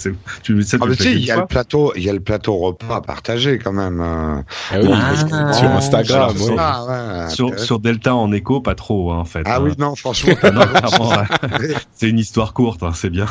Tu, 0.43 0.63
ça, 0.63 0.79
ah, 0.81 0.87
il 1.01 1.25
y 1.25 1.31
a 1.31 1.37
le 1.37 1.47
plateau, 1.47 1.93
il 1.97 2.05
y 2.05 2.11
a 2.11 2.13
le 2.13 2.21
plateau 2.21 2.57
repas 2.57 2.97
à 2.97 3.01
partager 3.01 3.59
quand 3.59 3.73
même. 3.73 4.01
Euh. 4.01 4.43
Ah 4.71 4.77
oui, 4.81 4.89
ah. 4.93 5.53
sur 5.53 5.71
Instagram, 5.71 6.37
sur, 6.37 6.57
ah, 6.59 7.29
sur, 7.29 7.79
Delta 7.79 8.15
en 8.15 8.33
écho, 8.33 8.61
pas 8.61 8.75
trop 8.75 9.13
hein, 9.13 9.19
en 9.19 9.25
fait. 9.25 9.43
Ah 9.45 9.61
oui, 9.61 9.71
hein. 9.73 9.75
non, 9.79 9.95
franchement, 9.95 10.35
c'est 11.95 12.09
une 12.09 12.19
histoire 12.19 12.53
courte, 12.53 12.83
hein, 12.83 12.93
c'est 12.95 13.11
bien. 13.11 13.27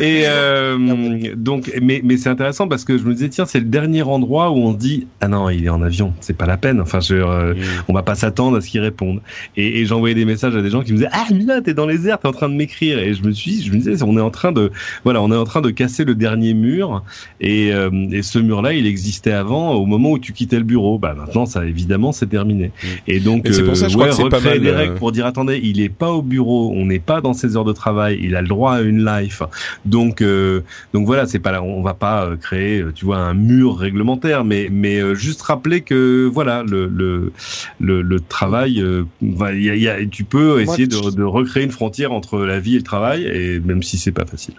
Et 0.00 0.21
euh, 0.26 1.34
donc, 1.36 1.72
mais, 1.80 2.00
mais 2.04 2.16
c'est 2.16 2.28
intéressant 2.28 2.68
parce 2.68 2.84
que 2.84 2.98
je 2.98 3.04
me 3.04 3.14
disais 3.14 3.28
tiens, 3.28 3.46
c'est 3.46 3.60
le 3.60 3.66
dernier 3.66 4.02
endroit 4.02 4.50
où 4.50 4.56
on 4.56 4.72
se 4.72 4.78
dit 4.78 5.06
ah 5.20 5.28
non, 5.28 5.48
il 5.50 5.64
est 5.64 5.68
en 5.68 5.82
avion, 5.82 6.12
c'est 6.20 6.36
pas 6.36 6.46
la 6.46 6.56
peine. 6.56 6.80
Enfin, 6.80 7.00
je, 7.00 7.14
euh, 7.14 7.54
on 7.88 7.92
va 7.92 8.02
pas 8.02 8.14
s'attendre 8.14 8.56
à 8.56 8.60
ce 8.60 8.68
qu'il 8.68 8.80
réponde. 8.80 9.20
Et, 9.56 9.80
et 9.80 9.86
j'envoyais 9.86 10.14
des 10.14 10.24
messages 10.24 10.56
à 10.56 10.62
des 10.62 10.70
gens 10.70 10.82
qui 10.82 10.92
me 10.92 10.98
disaient 10.98 11.10
ah 11.12 11.26
Mila, 11.32 11.60
t'es 11.60 11.74
dans 11.74 11.86
les 11.86 12.08
airs, 12.08 12.18
t'es 12.18 12.28
en 12.28 12.32
train 12.32 12.48
de 12.48 12.54
m'écrire. 12.54 12.98
Et 12.98 13.14
je 13.14 13.22
me 13.22 13.32
suis, 13.32 13.62
je 13.62 13.72
me 13.72 13.76
disais, 13.76 14.02
on 14.02 14.16
est 14.16 14.20
en 14.20 14.30
train 14.30 14.52
de, 14.52 14.70
voilà, 15.04 15.22
on 15.22 15.30
est 15.32 15.36
en 15.36 15.44
train 15.44 15.60
de 15.60 15.70
casser 15.70 16.04
le 16.04 16.14
dernier 16.14 16.54
mur. 16.54 17.04
Et, 17.40 17.72
euh, 17.72 17.90
et 18.10 18.22
ce 18.22 18.38
mur-là, 18.38 18.72
il 18.72 18.86
existait 18.86 19.32
avant, 19.32 19.72
au 19.72 19.86
moment 19.86 20.12
où 20.12 20.18
tu 20.18 20.32
quittais 20.32 20.58
le 20.58 20.64
bureau. 20.64 20.98
Bah 20.98 21.14
maintenant, 21.16 21.46
ça 21.46 21.64
évidemment, 21.64 22.12
c'est 22.12 22.26
terminé. 22.26 22.72
Et 23.06 23.20
donc, 23.20 23.48
c'est 23.50 23.64
pour 23.64 23.76
ça, 23.76 23.88
je 23.88 23.94
crois 23.94 24.08
que 24.08 24.28
pas 24.28 24.40
mal. 24.40 24.60
des 24.60 24.70
règles 24.70 24.94
pour 24.94 25.12
dire 25.12 25.26
attendez, 25.26 25.60
il 25.62 25.80
est 25.80 25.88
pas 25.88 26.10
au 26.10 26.22
bureau, 26.22 26.72
on 26.74 26.86
n'est 26.86 26.98
pas 26.98 27.20
dans 27.20 27.32
ses 27.32 27.56
heures 27.56 27.64
de 27.64 27.72
travail, 27.72 28.18
il 28.22 28.36
a 28.36 28.42
le 28.42 28.48
droit 28.48 28.74
à 28.74 28.80
une 28.80 29.04
life. 29.04 29.42
Donc, 29.84 30.11
donc 30.20 31.06
voilà, 31.06 31.26
c'est 31.26 31.38
pas 31.38 31.52
là, 31.52 31.62
on 31.62 31.82
va 31.82 31.94
pas 31.94 32.26
euh, 32.26 32.36
créer, 32.36 32.80
euh, 32.80 32.92
tu 32.92 33.04
vois, 33.04 33.18
un 33.18 33.34
mur 33.34 33.78
réglementaire, 33.78 34.44
mais 34.44 34.68
mais 34.70 35.00
euh, 35.00 35.14
juste 35.14 35.42
rappeler 35.42 35.80
que 35.80 36.28
voilà, 36.32 36.62
le 36.62 36.86
le 36.88 37.32
le, 37.80 38.02
le 38.02 38.20
travail, 38.20 38.84
va, 39.20 39.52
y 39.52 39.70
a, 39.70 39.74
y 39.76 39.88
a, 39.88 40.04
tu 40.06 40.24
peux 40.24 40.60
essayer 40.60 40.86
de, 40.86 41.10
de 41.10 41.22
recréer 41.22 41.64
une 41.64 41.70
frontière 41.72 42.12
entre 42.12 42.40
la 42.40 42.60
vie 42.60 42.74
et 42.74 42.78
le 42.78 42.84
travail, 42.84 43.24
et 43.24 43.60
même 43.60 43.82
si 43.82 43.98
c'est 43.98 44.12
pas 44.12 44.26
facile. 44.26 44.54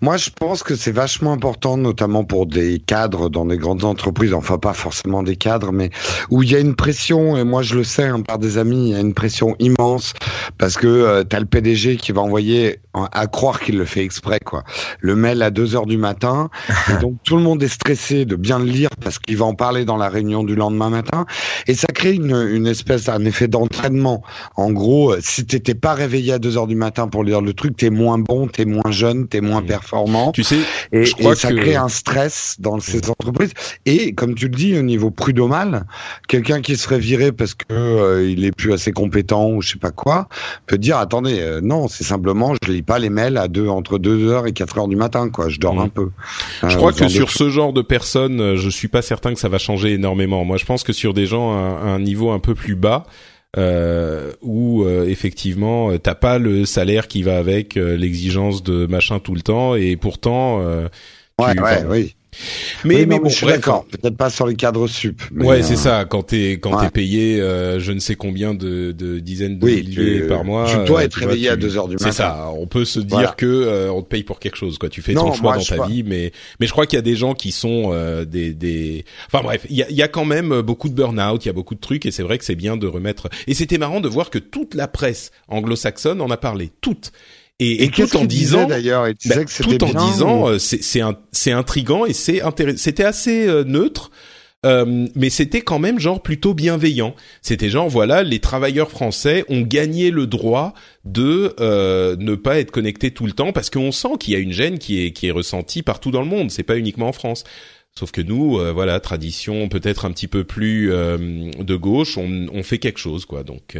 Moi, 0.00 0.16
je 0.16 0.30
pense 0.30 0.62
que 0.62 0.76
c'est 0.76 0.92
vachement 0.92 1.32
important, 1.32 1.76
notamment 1.76 2.24
pour 2.24 2.46
des 2.46 2.78
cadres 2.78 3.28
dans 3.28 3.46
des 3.46 3.56
grandes 3.56 3.84
entreprises, 3.84 4.34
enfin 4.34 4.58
pas 4.58 4.72
forcément 4.72 5.22
des 5.22 5.36
cadres, 5.36 5.72
mais 5.72 5.90
où 6.30 6.42
il 6.42 6.50
y 6.50 6.56
a 6.56 6.58
une 6.58 6.74
pression, 6.74 7.36
et 7.36 7.44
moi 7.44 7.62
je 7.62 7.74
le 7.74 7.84
sais 7.84 8.04
hein, 8.04 8.20
par 8.20 8.38
des 8.38 8.58
amis, 8.58 8.90
il 8.90 8.92
y 8.92 8.94
a 8.94 9.00
une 9.00 9.14
pression 9.14 9.56
immense, 9.58 10.14
parce 10.58 10.76
que 10.76 10.86
euh, 10.86 11.24
tu 11.28 11.36
as 11.36 11.40
le 11.40 11.46
PDG 11.46 11.96
qui 11.96 12.12
va 12.12 12.22
envoyer, 12.22 12.80
à 12.94 13.26
croire 13.26 13.60
qu'il 13.60 13.78
le 13.78 13.84
fait 13.84 14.02
exprès, 14.02 14.40
quoi, 14.40 14.64
le 15.00 15.14
mail 15.14 15.42
à 15.42 15.50
2 15.50 15.76
heures 15.76 15.86
du 15.86 15.98
matin, 15.98 16.50
et 16.90 17.00
donc 17.00 17.16
tout 17.24 17.36
le 17.36 17.42
monde 17.42 17.62
est 17.62 17.68
stressé 17.68 18.24
de 18.24 18.36
bien 18.36 18.58
le 18.58 18.66
lire, 18.66 18.90
parce 19.02 19.18
qu'il 19.18 19.36
va 19.36 19.44
en 19.44 19.54
parler 19.54 19.84
dans 19.84 19.96
la 19.96 20.08
réunion 20.08 20.42
du 20.42 20.54
lendemain 20.54 20.90
matin, 20.90 21.26
et 21.66 21.74
ça 21.74 21.88
crée 21.88 22.14
une, 22.14 22.34
une 22.50 22.66
espèce 22.66 23.04
d'un 23.04 23.24
effet 23.24 23.48
d'entraînement. 23.48 24.22
En 24.56 24.70
gros, 24.70 25.12
euh, 25.12 25.18
si 25.20 25.46
t'étais 25.46 25.74
pas 25.74 25.94
réveillé 25.94 26.34
à 26.34 26.38
2 26.38 26.56
heures 26.56 26.66
du 26.66 26.76
matin 26.76 27.08
pour 27.08 27.24
lire 27.24 27.40
le 27.40 27.52
truc, 27.52 27.76
t'es 27.76 27.90
moins 27.90 28.18
bon, 28.18 28.48
t'es 28.48 28.64
moins 28.64 28.90
jeune, 28.90 29.28
t'es 29.28 29.40
moins 29.40 29.62
performant. 29.68 30.32
Tu 30.32 30.42
sais, 30.42 30.58
et, 30.92 31.04
je 31.04 31.14
crois 31.14 31.36
ça 31.36 31.52
crée 31.52 31.76
un 31.76 31.88
stress 31.88 32.56
dans 32.58 32.80
ces 32.80 33.10
entreprises. 33.10 33.52
Et 33.86 34.14
comme 34.14 34.34
tu 34.34 34.48
le 34.48 34.54
dis, 34.56 34.76
au 34.76 34.82
niveau 34.82 35.10
prud'homal, 35.10 35.86
quelqu'un 36.26 36.60
qui 36.60 36.76
serait 36.76 36.98
viré 36.98 37.32
parce 37.32 37.54
que 37.54 37.64
euh, 37.70 38.28
il 38.28 38.44
est 38.44 38.52
plus 38.52 38.72
assez 38.72 38.92
compétent 38.92 39.50
ou 39.50 39.62
je 39.62 39.70
sais 39.70 39.78
pas 39.78 39.90
quoi, 39.90 40.28
peut 40.66 40.78
dire 40.78 40.98
attendez, 40.98 41.40
euh, 41.40 41.60
non, 41.62 41.88
c'est 41.88 42.04
simplement 42.04 42.54
je 42.62 42.70
lis 42.70 42.82
pas 42.82 42.98
les 42.98 43.10
mails 43.10 43.36
à 43.36 43.48
deux 43.48 43.68
entre 43.68 43.98
2 43.98 44.28
heures 44.28 44.46
et 44.46 44.52
4 44.52 44.78
heures 44.78 44.88
du 44.88 44.96
matin, 44.96 45.28
quoi. 45.30 45.48
Je 45.48 45.58
dors 45.58 45.74
mmh. 45.74 45.80
un 45.80 45.88
peu. 45.88 46.10
Je 46.66 46.76
crois 46.76 46.92
euh, 46.92 46.96
que 46.96 47.08
sur 47.08 47.30
ce 47.30 47.50
genre 47.50 47.72
de 47.72 47.82
personnes, 47.82 48.56
je 48.56 48.68
suis 48.68 48.88
pas 48.88 49.02
certain 49.02 49.34
que 49.34 49.40
ça 49.40 49.48
va 49.48 49.58
changer 49.58 49.92
énormément. 49.92 50.44
Moi, 50.44 50.56
je 50.56 50.64
pense 50.64 50.82
que 50.82 50.92
sur 50.92 51.14
des 51.14 51.26
gens 51.26 51.52
à 51.52 51.88
un 51.88 52.00
niveau 52.00 52.30
un 52.30 52.38
peu 52.38 52.54
plus 52.54 52.74
bas, 52.74 53.04
euh, 53.56 54.32
où 54.42 54.82
euh, 54.82 55.06
effectivement 55.06 55.90
euh, 55.90 55.98
t'as 55.98 56.14
pas 56.14 56.38
le 56.38 56.66
salaire 56.66 57.08
qui 57.08 57.22
va 57.22 57.38
avec 57.38 57.78
euh, 57.78 57.96
l'exigence 57.96 58.62
de 58.62 58.86
machin 58.86 59.20
tout 59.20 59.34
le 59.34 59.40
temps 59.40 59.74
et 59.74 59.96
pourtant 59.96 60.58
ouais, 60.60 61.54
tu, 61.54 61.62
ouais, 61.62 61.84
oui 61.88 62.14
mais, 62.84 63.06
mais 63.06 63.18
bon, 63.18 63.28
je 63.28 63.34
suis 63.36 63.46
d'accord. 63.46 63.84
Peut-être 63.86 64.16
pas 64.16 64.30
sur 64.30 64.46
les 64.46 64.54
cadres 64.54 64.86
sup. 64.86 65.22
ouais, 65.34 65.62
c'est 65.62 65.76
ça. 65.76 66.04
Quand 66.04 66.22
t'es 66.22 66.52
quand 66.52 66.80
t'es 66.80 66.90
payé, 66.90 67.40
euh, 67.40 67.80
je 67.80 67.92
ne 67.92 67.98
sais 67.98 68.14
combien 68.14 68.54
de, 68.54 68.92
de 68.92 69.18
dizaines 69.18 69.58
de 69.58 69.66
milliers 69.66 70.20
par 70.22 70.44
mois. 70.44 70.66
Tu 70.70 70.84
dois 70.86 71.04
être 71.04 71.14
réveillé 71.14 71.48
à 71.48 71.56
2 71.56 71.76
heures 71.76 71.88
du 71.88 71.94
matin. 71.94 72.10
C'est 72.10 72.16
ça. 72.16 72.50
On 72.56 72.66
peut 72.66 72.84
se 72.84 73.00
dire 73.00 73.36
que 73.36 73.46
euh, 73.46 73.92
on 73.92 74.02
te 74.02 74.08
paye 74.08 74.22
pour 74.22 74.38
quelque 74.38 74.56
chose. 74.56 74.78
Quoi. 74.78 74.88
Tu 74.88 75.02
fais 75.02 75.14
ton 75.14 75.32
choix 75.32 75.56
dans 75.56 75.64
ta 75.64 75.86
vie, 75.86 76.02
mais 76.02 76.32
mais 76.60 76.66
je 76.66 76.72
crois 76.72 76.86
qu'il 76.86 76.96
y 76.96 77.00
a 77.00 77.02
des 77.02 77.16
gens 77.16 77.34
qui 77.34 77.52
sont 77.52 77.90
euh, 77.92 78.24
des 78.24 78.52
des. 78.52 79.04
Enfin 79.26 79.42
bref, 79.42 79.66
il 79.70 79.76
y 79.76 79.82
a, 79.82 79.90
y 79.90 80.02
a 80.02 80.08
quand 80.08 80.24
même 80.24 80.60
beaucoup 80.60 80.88
de 80.88 80.94
burn-out, 80.94 81.44
il 81.44 81.48
y 81.48 81.50
a 81.50 81.54
beaucoup 81.54 81.74
de 81.74 81.80
trucs, 81.80 82.06
et 82.06 82.10
c'est 82.10 82.22
vrai 82.22 82.38
que 82.38 82.44
c'est 82.44 82.54
bien 82.54 82.76
de 82.76 82.86
remettre. 82.86 83.28
Et 83.46 83.54
c'était 83.54 83.78
marrant 83.78 84.00
de 84.00 84.08
voir 84.08 84.30
que 84.30 84.38
toute 84.38 84.74
la 84.74 84.88
presse 84.88 85.30
anglo-saxonne 85.48 86.20
en 86.20 86.30
a 86.30 86.36
parlé, 86.36 86.70
toute. 86.80 87.12
Et, 87.60 87.84
et, 87.84 87.90
tout 87.90 88.16
en 88.16 88.24
disant 88.24 88.66
d'ailleurs, 88.66 89.08
bah, 89.24 89.44
tout 89.44 89.84
en 89.84 90.06
disant, 90.06 90.58
c'est 90.58 90.80
c'est 91.32 91.52
intrigant 91.52 92.06
et 92.06 92.12
c'est 92.12 92.40
c'était 92.76 93.04
assez 93.04 93.48
euh, 93.48 93.64
neutre. 93.64 94.10
Euh, 94.66 95.06
mais 95.14 95.30
c'était 95.30 95.60
quand 95.60 95.78
même 95.78 96.00
genre 96.00 96.20
plutôt 96.20 96.52
bienveillant. 96.52 97.14
C'était 97.42 97.70
genre 97.70 97.88
voilà, 97.88 98.24
les 98.24 98.40
travailleurs 98.40 98.90
français 98.90 99.44
ont 99.48 99.60
gagné 99.60 100.10
le 100.10 100.26
droit 100.26 100.74
de 101.04 101.54
euh, 101.60 102.16
ne 102.18 102.34
pas 102.34 102.58
être 102.58 102.72
connectés 102.72 103.12
tout 103.12 103.26
le 103.26 103.32
temps 103.32 103.52
parce 103.52 103.70
qu'on 103.70 103.92
sent 103.92 104.18
qu'il 104.18 104.34
y 104.34 104.36
a 104.36 104.40
une 104.40 104.52
gêne 104.52 104.78
qui 104.78 105.04
est 105.04 105.12
qui 105.12 105.28
est 105.28 105.30
ressentie 105.30 105.82
partout 105.82 106.10
dans 106.10 106.22
le 106.22 106.26
monde. 106.26 106.50
C'est 106.50 106.64
pas 106.64 106.76
uniquement 106.76 107.08
en 107.08 107.12
France. 107.12 107.44
Sauf 107.96 108.10
que 108.10 108.20
nous, 108.20 108.58
euh, 108.58 108.72
voilà, 108.72 108.98
tradition 108.98 109.68
peut-être 109.68 110.04
un 110.04 110.10
petit 110.10 110.28
peu 110.28 110.44
plus 110.44 110.88
de 110.88 111.76
gauche, 111.76 112.16
on, 112.16 112.46
on, 112.52 112.62
fait 112.62 112.78
quelque 112.78 112.98
chose, 112.98 113.26
quoi. 113.26 113.42
Donc, 113.42 113.76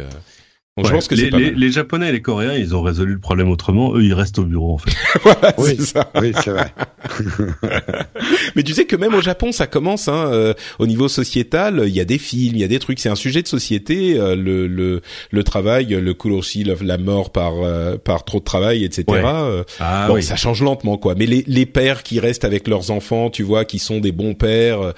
je 0.83 0.91
pense 0.91 1.07
que 1.07 1.15
les, 1.15 1.29
les, 1.29 1.51
les, 1.51 1.71
Japonais 1.71 2.09
et 2.09 2.11
les 2.11 2.21
Coréens, 2.21 2.53
ils 2.53 2.75
ont 2.75 2.81
résolu 2.81 3.13
le 3.13 3.19
problème 3.19 3.49
autrement. 3.49 3.95
Eux, 3.95 4.03
ils 4.03 4.13
restent 4.13 4.39
au 4.39 4.43
bureau, 4.43 4.73
en 4.73 4.77
fait. 4.77 4.91
voilà, 5.23 5.53
oui, 5.57 5.75
c'est 5.77 5.85
ça. 5.85 6.11
Oui, 6.15 6.31
c'est 6.35 6.51
vrai. 6.51 6.73
Mais 8.55 8.63
tu 8.63 8.73
sais 8.73 8.85
que 8.85 8.95
même 8.95 9.13
au 9.13 9.21
Japon, 9.21 9.51
ça 9.51 9.67
commence. 9.67 10.07
Hein, 10.07 10.29
euh, 10.31 10.53
au 10.79 10.87
niveau 10.87 11.07
sociétal, 11.07 11.83
il 11.85 11.95
y 11.95 11.99
a 11.99 12.05
des 12.05 12.17
films, 12.17 12.55
il 12.55 12.61
y 12.61 12.63
a 12.63 12.67
des 12.67 12.79
trucs. 12.79 12.99
C'est 12.99 13.09
un 13.09 13.15
sujet 13.15 13.41
de 13.41 13.47
société. 13.47 14.19
Euh, 14.19 14.35
le, 14.35 14.67
le, 14.67 15.01
le 15.31 15.43
travail, 15.43 15.87
le 15.87 16.13
kuroshi, 16.13 16.63
la 16.63 16.97
mort 16.97 17.31
par 17.31 17.53
euh, 17.63 17.97
par 17.97 18.25
trop 18.25 18.39
de 18.39 18.43
travail, 18.43 18.83
etc. 18.83 19.05
Ah, 19.79 20.07
bon, 20.07 20.15
oui. 20.15 20.23
ça 20.23 20.35
change 20.35 20.61
lentement, 20.61 20.97
quoi. 20.97 21.15
Mais 21.15 21.25
les, 21.25 21.43
les 21.47 21.65
pères 21.65 22.03
qui 22.03 22.19
restent 22.19 22.45
avec 22.45 22.67
leurs 22.67 22.91
enfants, 22.91 23.29
tu 23.29 23.43
vois, 23.43 23.65
qui 23.65 23.79
sont 23.79 23.99
des 23.99 24.11
bons 24.11 24.33
pères, 24.33 24.93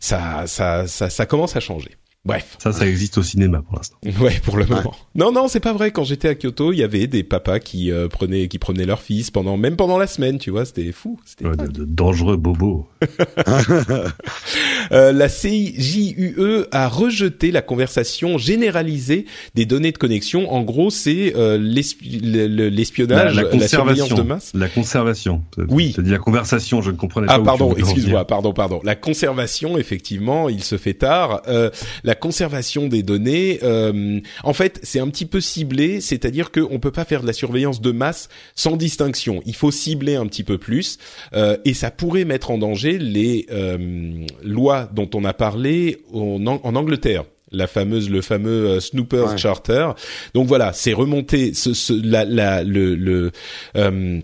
ça, 0.00 0.44
ça, 0.46 0.86
ça, 0.86 1.10
ça 1.10 1.26
commence 1.26 1.56
à 1.56 1.60
changer. 1.60 1.90
Bref. 2.24 2.56
Ça, 2.58 2.72
ça 2.72 2.86
existe 2.86 3.18
au 3.18 3.22
cinéma 3.22 3.62
pour 3.62 3.76
l'instant. 3.76 3.96
Ouais, 4.20 4.40
pour 4.44 4.56
le 4.56 4.64
moment. 4.64 4.94
Non, 5.14 5.32
non, 5.32 5.48
c'est 5.48 5.60
pas 5.60 5.72
vrai. 5.72 5.90
Quand 5.90 6.04
j'étais 6.04 6.28
à 6.28 6.34
Kyoto, 6.34 6.72
il 6.72 6.78
y 6.78 6.82
avait 6.82 7.06
des 7.06 7.22
papas 7.22 7.58
qui 7.58 7.90
euh, 7.90 8.08
prenaient, 8.08 8.48
qui 8.48 8.58
prenaient 8.58 8.86
leur 8.86 9.02
fils 9.02 9.30
pendant, 9.30 9.56
même 9.56 9.76
pendant 9.76 9.98
la 9.98 10.06
semaine, 10.06 10.38
tu 10.38 10.50
vois, 10.50 10.64
c'était 10.64 10.92
fou. 10.92 11.20
C'était 11.26 11.46
ouais, 11.46 11.56
de, 11.56 11.66
de, 11.66 11.84
dangereux 11.84 12.36
bobos. 12.36 12.86
euh, 14.92 15.12
la 15.12 15.28
CJUE 15.28 16.64
a 16.70 16.88
rejeté 16.88 17.50
la 17.50 17.60
conversation 17.60 18.38
généralisée 18.38 19.26
des 19.54 19.66
données 19.66 19.92
de 19.92 19.98
connexion. 19.98 20.52
En 20.52 20.62
gros, 20.62 20.90
c'est 20.90 21.34
euh, 21.36 21.58
l'espionnage, 21.58 23.34
la, 23.34 23.42
la, 23.42 23.50
la, 23.50 23.68
surveillance 23.68 24.14
de 24.14 24.22
masse. 24.22 24.52
La 24.54 24.68
conservation. 24.68 25.42
Oui. 25.68 25.92
C'est 25.94 26.02
dit 26.02 26.10
la 26.10 26.18
conversation. 26.18 26.80
Je 26.80 26.90
ne 26.90 26.96
comprenais 26.96 27.26
ah, 27.28 27.36
pas. 27.36 27.42
Ah, 27.42 27.44
pardon. 27.44 27.74
Excuse-moi. 27.74 28.26
Pardon, 28.26 28.52
pardon. 28.52 28.80
La 28.84 28.94
conservation, 28.94 29.76
effectivement, 29.76 30.48
il 30.48 30.64
se 30.64 30.78
fait 30.78 30.94
tard. 30.94 31.42
Euh, 31.48 31.70
la 32.02 32.13
la 32.14 32.20
conservation 32.20 32.86
des 32.86 33.02
données, 33.02 33.58
euh, 33.64 34.20
en 34.44 34.52
fait, 34.52 34.78
c'est 34.84 35.00
un 35.00 35.08
petit 35.08 35.26
peu 35.26 35.40
ciblé, 35.40 36.00
c'est-à-dire 36.00 36.52
qu'on 36.52 36.78
peut 36.78 36.92
pas 36.92 37.04
faire 37.04 37.22
de 37.22 37.26
la 37.26 37.32
surveillance 37.32 37.80
de 37.80 37.90
masse 37.90 38.28
sans 38.54 38.76
distinction. 38.76 39.42
Il 39.46 39.56
faut 39.56 39.72
cibler 39.72 40.14
un 40.14 40.26
petit 40.26 40.44
peu 40.44 40.56
plus, 40.56 40.98
euh, 41.32 41.56
et 41.64 41.74
ça 41.74 41.90
pourrait 41.90 42.24
mettre 42.24 42.52
en 42.52 42.58
danger 42.58 42.98
les 42.98 43.46
euh, 43.50 44.24
lois 44.44 44.88
dont 44.94 45.10
on 45.12 45.24
a 45.24 45.32
parlé 45.32 46.04
en, 46.12 46.46
en 46.46 46.76
Angleterre 46.76 47.24
la 47.50 47.66
fameuse 47.66 48.10
le 48.10 48.20
fameux 48.20 48.66
euh, 48.68 48.80
Snoopers 48.80 49.36
Charter. 49.38 49.90
Donc 50.34 50.46
voilà, 50.46 50.72
c'est 50.72 50.92
remonté 50.92 51.52
ce, 51.54 51.72
ce, 51.72 51.92
la, 51.92 52.24
la, 52.24 52.62
le, 52.64 52.94
le 52.94 53.30
euh, 53.76 54.20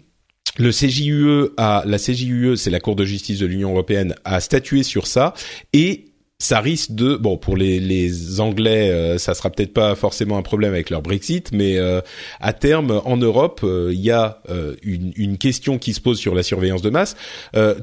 le 0.59 0.71
CJUE 0.71 1.53
a 1.57 1.85
la 1.87 1.99
CJUE, 1.99 2.57
c'est 2.57 2.71
la 2.71 2.81
Cour 2.81 2.97
de 2.97 3.05
justice 3.05 3.39
de 3.39 3.47
l'Union 3.47 3.71
européenne, 3.71 4.15
a 4.25 4.41
statué 4.41 4.83
sur 4.83 5.07
ça 5.07 5.33
et 5.73 6.10
ça 6.41 6.61
risque 6.61 6.93
de 6.93 7.17
bon 7.17 7.37
pour 7.37 7.57
les, 7.57 7.79
les 7.79 8.41
Anglais 8.41 8.91
euh, 8.91 9.19
ça 9.19 9.35
sera 9.35 9.51
peut-être 9.51 9.75
pas 9.75 9.95
forcément 9.95 10.39
un 10.39 10.43
problème 10.43 10.73
avec 10.73 10.89
leur 10.89 11.03
Brexit 11.03 11.53
mais 11.53 11.77
euh, 11.77 12.01
à 12.41 12.55
terme 12.55 13.03
en 13.05 13.19
Europe 13.19 13.61
euh, 13.63 13.91
il 13.93 14.01
y 14.01 14.11
a 14.11 14.43
une, 14.83 15.13
une, 15.17 15.37
question 15.37 15.79
qui 15.79 15.93
se 15.93 16.01
pose 16.01 16.19
sur 16.19 16.35
la 16.35 16.43
surveillance 16.43 16.83
de 16.83 16.91
masse. 16.91 17.17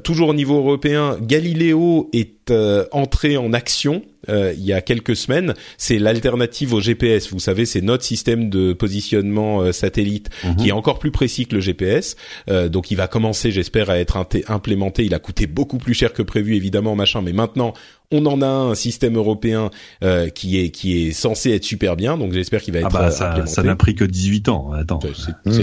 Toujours 0.02 0.28
au 0.28 0.34
niveau 0.34 0.58
européen 0.58 1.16
Galileo 1.20 2.10
est 2.12 2.52
entré 2.92 3.36
en 3.36 3.52
action 3.52 4.02
euh, 4.28 4.52
il 4.56 4.64
y 4.64 4.72
a 4.72 4.80
quelques 4.80 5.16
semaines, 5.16 5.54
c'est 5.76 5.98
l'alternative 5.98 6.74
au 6.74 6.80
GPS. 6.80 7.30
Vous 7.30 7.38
savez, 7.38 7.66
c'est 7.66 7.80
notre 7.80 8.04
système 8.04 8.50
de 8.50 8.72
positionnement 8.72 9.60
euh, 9.60 9.72
satellite 9.72 10.30
mhm. 10.44 10.56
qui 10.56 10.68
est 10.68 10.72
encore 10.72 10.98
plus 10.98 11.10
précis 11.10 11.46
que 11.46 11.54
le 11.54 11.60
GPS. 11.60 12.16
Euh, 12.50 12.68
donc, 12.68 12.90
il 12.90 12.96
va 12.96 13.08
commencer, 13.08 13.50
j'espère, 13.50 13.90
à 13.90 13.98
être 13.98 14.16
implémenté. 14.48 15.04
Il 15.04 15.14
a 15.14 15.18
coûté 15.18 15.46
beaucoup 15.46 15.78
plus 15.78 15.94
cher 15.94 16.12
que 16.12 16.22
prévu, 16.22 16.56
évidemment, 16.56 16.94
machin. 16.94 17.22
Mais 17.22 17.32
maintenant, 17.32 17.74
on 18.10 18.24
en 18.26 18.40
a 18.42 18.46
un 18.46 18.74
système 18.74 19.16
européen 19.16 19.70
euh, 20.02 20.28
qui 20.28 20.58
est 20.58 20.70
qui 20.70 21.08
est 21.08 21.12
censé 21.12 21.52
être 21.52 21.64
super 21.64 21.96
bien, 21.96 22.16
donc 22.16 22.32
j'espère 22.32 22.62
qu'il 22.62 22.72
va 22.72 22.80
ah 22.82 22.86
être 22.86 22.96
ah 22.96 23.34
bah, 23.36 23.46
ça, 23.46 23.62
n'a 23.62 23.76
pris 23.76 23.94
que 23.94 24.04
18 24.04 24.48
ans. 24.48 24.72
Attends. 24.72 25.00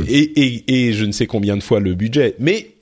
et, 0.07 0.19
et, 0.19 0.87
et 0.87 0.93
je 0.93 1.05
ne 1.05 1.11
sais 1.11 1.25
combien 1.25 1.57
de 1.57 1.63
fois 1.63 1.79
le 1.79 1.95
budget, 1.95 2.35
mais 2.39 2.75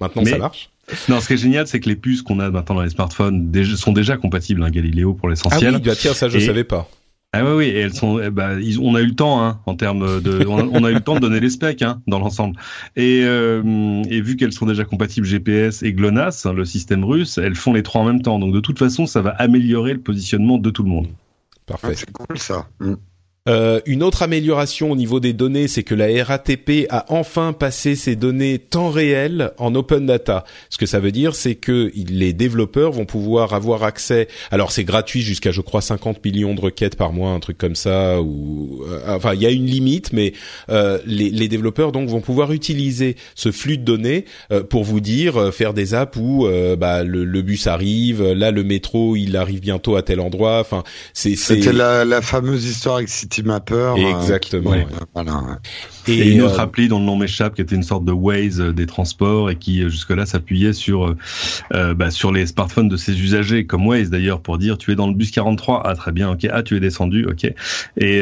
maintenant 0.00 0.24
ça 0.24 0.38
marche. 0.38 0.70
Non, 1.08 1.20
ce 1.20 1.26
qui 1.26 1.32
est 1.34 1.38
génial, 1.38 1.66
c'est 1.66 1.80
que 1.80 1.88
les 1.88 1.96
puces 1.96 2.22
qu'on 2.22 2.40
a 2.40 2.50
maintenant 2.50 2.76
dans 2.76 2.82
les 2.82 2.90
smartphones 2.90 3.52
sont 3.76 3.92
déjà 3.92 4.16
compatibles, 4.16 4.62
hein, 4.62 4.70
Galileo 4.70 5.14
pour 5.14 5.28
l'essentiel. 5.28 5.74
Ah 5.74 5.78
oui, 5.78 5.82
bah 5.84 5.94
tiens, 5.96 6.14
ça 6.14 6.28
je 6.28 6.38
savais 6.38 6.64
pas. 6.64 6.88
Ah 7.36 7.44
oui, 7.44 7.52
oui, 7.52 7.64
et 7.64 7.80
elles 7.80 7.94
sont, 7.94 8.20
eh 8.20 8.30
bah, 8.30 8.50
on 8.80 8.94
a 8.94 9.00
eu 9.00 9.06
le 9.06 9.14
temps, 9.16 9.42
hein, 9.42 9.60
en 9.66 9.74
termes 9.74 10.20
de, 10.22 10.46
on 10.46 10.84
a, 10.84 10.90
eu 10.92 10.94
le 10.94 11.00
temps 11.00 11.16
de 11.16 11.20
donner 11.20 11.40
les 11.40 11.50
specs, 11.50 11.82
hein, 11.82 12.00
dans 12.06 12.20
l'ensemble. 12.20 12.56
Et, 12.94 13.22
euh, 13.24 14.04
et 14.08 14.20
vu 14.20 14.36
qu'elles 14.36 14.52
sont 14.52 14.66
déjà 14.66 14.84
compatibles 14.84 15.26
GPS 15.26 15.82
et 15.82 15.92
GLONASS, 15.92 16.46
hein, 16.46 16.52
le 16.52 16.64
système 16.64 17.04
russe, 17.04 17.36
elles 17.38 17.56
font 17.56 17.72
les 17.72 17.82
trois 17.82 18.02
en 18.02 18.04
même 18.04 18.22
temps. 18.22 18.38
Donc 18.38 18.54
de 18.54 18.60
toute 18.60 18.78
façon, 18.78 19.06
ça 19.06 19.20
va 19.20 19.30
améliorer 19.30 19.94
le 19.94 20.00
positionnement 20.00 20.58
de 20.58 20.70
tout 20.70 20.84
le 20.84 20.90
monde. 20.90 21.08
Parfait. 21.66 21.94
c'est 21.96 22.12
cool 22.12 22.38
ça. 22.38 22.68
Mm. 22.78 22.94
Euh, 23.46 23.80
une 23.84 24.02
autre 24.02 24.22
amélioration 24.22 24.90
au 24.90 24.96
niveau 24.96 25.20
des 25.20 25.34
données, 25.34 25.68
c'est 25.68 25.82
que 25.82 25.94
la 25.94 26.24
RATP 26.24 26.86
a 26.88 27.04
enfin 27.10 27.52
passé 27.52 27.94
ses 27.94 28.16
données 28.16 28.58
temps 28.58 28.88
réel 28.88 29.52
en 29.58 29.74
open 29.74 30.06
data. 30.06 30.44
Ce 30.70 30.78
que 30.78 30.86
ça 30.86 30.98
veut 30.98 31.12
dire, 31.12 31.34
c'est 31.34 31.54
que 31.54 31.92
les 31.94 32.32
développeurs 32.32 32.92
vont 32.92 33.04
pouvoir 33.04 33.52
avoir 33.52 33.82
accès. 33.82 34.28
Alors 34.50 34.72
c'est 34.72 34.84
gratuit 34.84 35.20
jusqu'à, 35.20 35.50
je 35.50 35.60
crois, 35.60 35.82
50 35.82 36.24
millions 36.24 36.54
de 36.54 36.60
requêtes 36.62 36.96
par 36.96 37.12
mois, 37.12 37.32
un 37.32 37.40
truc 37.40 37.58
comme 37.58 37.74
ça. 37.74 38.22
Ou 38.22 38.82
euh, 38.88 39.14
enfin, 39.14 39.34
il 39.34 39.42
y 39.42 39.46
a 39.46 39.50
une 39.50 39.66
limite, 39.66 40.14
mais 40.14 40.32
euh, 40.70 40.98
les, 41.04 41.28
les, 41.28 41.48
développeurs 41.48 41.92
donc 41.92 42.08
vont 42.08 42.22
pouvoir 42.22 42.50
utiliser 42.50 43.14
ce 43.34 43.52
flux 43.52 43.76
de 43.76 43.84
données 43.84 44.24
euh, 44.52 44.62
pour 44.62 44.84
vous 44.84 45.00
dire, 45.00 45.36
euh, 45.36 45.50
faire 45.50 45.74
des 45.74 45.92
apps 45.92 46.16
où 46.16 46.48
bah, 46.78 47.04
le, 47.04 47.26
le, 47.26 47.42
bus 47.42 47.66
arrive, 47.66 48.22
là 48.22 48.50
le 48.50 48.64
métro 48.64 49.16
il 49.16 49.36
arrive 49.36 49.60
bientôt 49.60 49.96
à 49.96 50.02
tel 50.02 50.18
endroit. 50.20 50.60
Enfin, 50.60 50.82
c'est 51.12 51.36
c'était 51.36 51.74
la, 51.74 52.06
la 52.06 52.22
fameuse 52.22 52.64
histoire 52.64 53.00
avec 53.38 53.64
peur 53.64 53.96
euh, 53.96 54.20
Exactement. 54.20 54.74
Et, 56.06 56.30
une 56.30 56.42
autre 56.42 56.58
euh, 56.58 56.62
appli 56.62 56.88
dont 56.88 56.98
le 56.98 57.04
nom 57.04 57.16
m'échappe, 57.16 57.54
qui 57.54 57.62
était 57.62 57.74
une 57.74 57.82
sorte 57.82 58.04
de 58.04 58.12
Waze 58.12 58.60
euh, 58.60 58.72
des 58.72 58.86
transports 58.86 59.50
et 59.50 59.56
qui 59.56 59.82
jusque-là 59.82 60.26
s'appuyait 60.26 60.72
sur 60.72 61.14
bah, 61.70 62.10
sur 62.10 62.32
les 62.32 62.46
smartphones 62.46 62.88
de 62.88 62.96
ses 62.96 63.20
usagers, 63.20 63.66
comme 63.66 63.86
Waze 63.86 64.10
d'ailleurs, 64.10 64.40
pour 64.40 64.58
dire 64.58 64.78
tu 64.78 64.92
es 64.92 64.94
dans 64.94 65.06
le 65.06 65.14
bus 65.14 65.30
43, 65.30 65.82
ah 65.84 65.94
très 65.94 66.12
bien, 66.12 66.30
ok, 66.30 66.46
ah 66.50 66.62
tu 66.62 66.76
es 66.76 66.80
descendu, 66.80 67.26
ok. 67.26 67.44
Et 67.96 68.20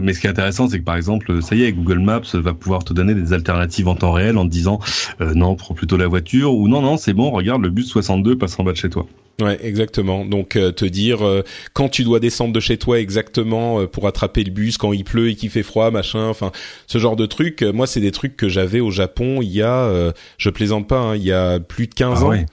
mais 0.00 0.12
ce 0.12 0.20
qui 0.20 0.26
est 0.26 0.30
intéressant, 0.30 0.68
c'est 0.68 0.78
que 0.78 0.84
par 0.84 0.96
exemple, 0.96 1.42
ça 1.42 1.54
y 1.54 1.64
est, 1.64 1.72
Google 1.72 2.00
Maps 2.00 2.34
va 2.34 2.54
pouvoir 2.54 2.84
te 2.84 2.92
donner 2.92 3.14
des 3.14 3.32
alternatives 3.32 3.88
en 3.88 3.94
temps 3.94 4.12
réel 4.12 4.38
en 4.38 4.44
te 4.44 4.50
disant 4.50 4.80
non, 5.20 5.54
prends 5.56 5.74
plutôt 5.74 5.96
la 5.96 6.06
voiture 6.06 6.54
ou 6.54 6.68
non 6.68 6.82
non 6.82 6.96
c'est 6.96 7.14
bon, 7.14 7.30
regarde 7.30 7.62
le 7.62 7.70
bus 7.70 7.88
62 7.88 8.38
passe 8.38 8.58
en 8.58 8.64
bas 8.64 8.72
de 8.72 8.76
chez 8.76 8.90
toi. 8.90 9.06
Ouais, 9.40 9.56
exactement. 9.64 10.24
Donc 10.24 10.56
euh, 10.56 10.72
te 10.72 10.84
dire 10.84 11.24
euh, 11.24 11.42
quand 11.72 11.88
tu 11.88 12.02
dois 12.02 12.18
descendre 12.18 12.52
de 12.52 12.58
chez 12.58 12.76
toi 12.76 12.98
exactement 12.98 13.80
euh, 13.80 13.86
pour 13.86 14.08
attraper 14.08 14.42
le 14.42 14.50
bus 14.50 14.78
quand 14.78 14.92
il 14.92 15.04
pleut 15.04 15.28
et 15.28 15.36
qu'il 15.36 15.50
fait 15.50 15.62
froid, 15.62 15.90
machin. 15.92 16.26
Enfin, 16.26 16.50
ce 16.88 16.98
genre 16.98 17.14
de 17.14 17.26
trucs. 17.26 17.62
moi, 17.62 17.86
c'est 17.86 18.00
des 18.00 18.10
trucs 18.10 18.36
que 18.36 18.48
j'avais 18.48 18.80
au 18.80 18.90
Japon 18.90 19.40
il 19.40 19.50
y 19.50 19.62
a, 19.62 20.12
je 20.38 20.50
plaisante 20.50 20.88
pas, 20.88 20.98
hein, 20.98 21.16
il 21.16 21.22
y 21.22 21.32
a 21.32 21.60
plus 21.60 21.86
de 21.86 21.94
15 21.94 22.18
ah 22.20 22.26
ans. 22.26 22.44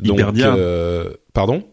Donc, 0.00 0.20
pardon? 1.32 1.64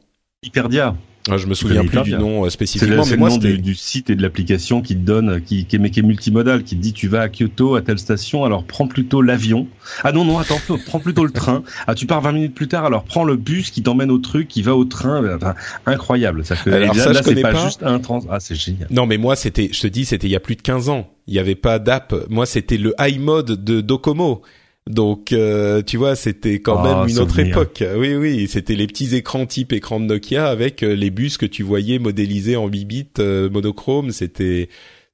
Hyperdia. 0.43 0.95
Ah, 1.31 1.37
je 1.37 1.47
me 1.47 1.53
souviens 1.53 1.85
plus 1.85 2.01
du 2.01 2.13
nom 2.13 2.45
euh, 2.45 2.49
spécifiquement, 2.49 3.05
mais 3.09 3.17
moi, 3.17 3.29
le 3.29 3.35
nom 3.35 3.39
du, 3.39 3.59
du, 3.59 3.75
site 3.75 4.09
et 4.09 4.15
de 4.15 4.21
l'application 4.21 4.81
qui 4.81 4.95
te 4.95 5.01
donne, 5.01 5.41
qui, 5.41 5.65
qui, 5.65 5.75
est, 5.75 5.89
qui 5.89 5.99
est 5.99 6.03
multimodal, 6.03 6.63
qui 6.63 6.75
te 6.75 6.81
dit 6.81 6.93
tu 6.93 7.07
vas 7.07 7.21
à 7.21 7.29
Kyoto 7.29 7.75
à 7.75 7.81
telle 7.81 7.99
station, 7.99 8.43
alors 8.43 8.63
prends 8.63 8.87
plutôt 8.87 9.21
l'avion. 9.21 9.67
Ah 10.03 10.11
non 10.11 10.25
non, 10.25 10.39
attends, 10.39 10.59
prends 10.85 10.99
plutôt 10.99 11.25
le 11.25 11.31
train. 11.31 11.63
Ah 11.87 11.95
tu 11.95 12.05
pars 12.05 12.21
20 12.21 12.31
minutes 12.31 12.55
plus 12.55 12.67
tard, 12.67 12.85
alors 12.85 13.03
prends 13.03 13.23
le 13.23 13.35
bus 13.35 13.71
qui 13.71 13.83
t'emmène 13.83 14.11
au 14.11 14.17
truc, 14.17 14.47
qui 14.47 14.61
va 14.61 14.75
au 14.75 14.85
train. 14.85 15.35
Enfin, 15.35 15.55
incroyable. 15.85 16.45
Ça 16.45 16.55
fait, 16.55 16.73
alors, 16.73 16.95
là, 16.95 17.21
c'est 17.23 17.41
pas, 17.41 17.55
juste 17.55 17.83
un 17.83 17.99
trans. 17.99 18.21
Ah 18.29 18.39
c'est 18.39 18.55
génial. 18.55 18.87
Non 18.89 19.05
mais 19.05 19.17
moi 19.17 19.35
c'était, 19.35 19.69
je 19.71 19.81
te 19.81 19.87
dis, 19.87 20.05
c'était 20.05 20.27
il 20.27 20.31
y 20.31 20.35
a 20.35 20.39
plus 20.39 20.55
de 20.55 20.61
15 20.61 20.89
ans. 20.89 21.09
Il 21.27 21.33
y 21.33 21.39
avait 21.39 21.55
pas 21.55 21.79
d'app. 21.79 22.15
Moi 22.29 22.45
c'était 22.45 22.77
le 22.77 22.93
iMode 22.99 23.63
de 23.63 23.81
Docomo. 23.81 24.41
Donc, 24.89 25.33
euh, 25.33 25.83
tu 25.83 25.97
vois, 25.97 26.15
c'était 26.15 26.59
quand 26.59 26.83
même 26.83 27.01
ah, 27.03 27.05
une 27.07 27.19
autre 27.19 27.37
époque. 27.37 27.83
Oui, 27.95 28.15
oui, 28.15 28.47
c'était 28.49 28.73
les 28.73 28.87
petits 28.87 29.15
écrans 29.15 29.45
type 29.45 29.71
écran 29.71 29.99
de 29.99 30.05
Nokia 30.05 30.47
avec 30.47 30.81
euh, 30.81 30.95
les 30.95 31.11
bus 31.11 31.37
que 31.37 31.45
tu 31.45 31.61
voyais 31.61 31.99
modélisés 31.99 32.55
en 32.55 32.67
8 32.67 32.85
bits 32.85 33.07
euh, 33.19 33.51
monochrome. 33.51 34.09
C'était 34.09 34.67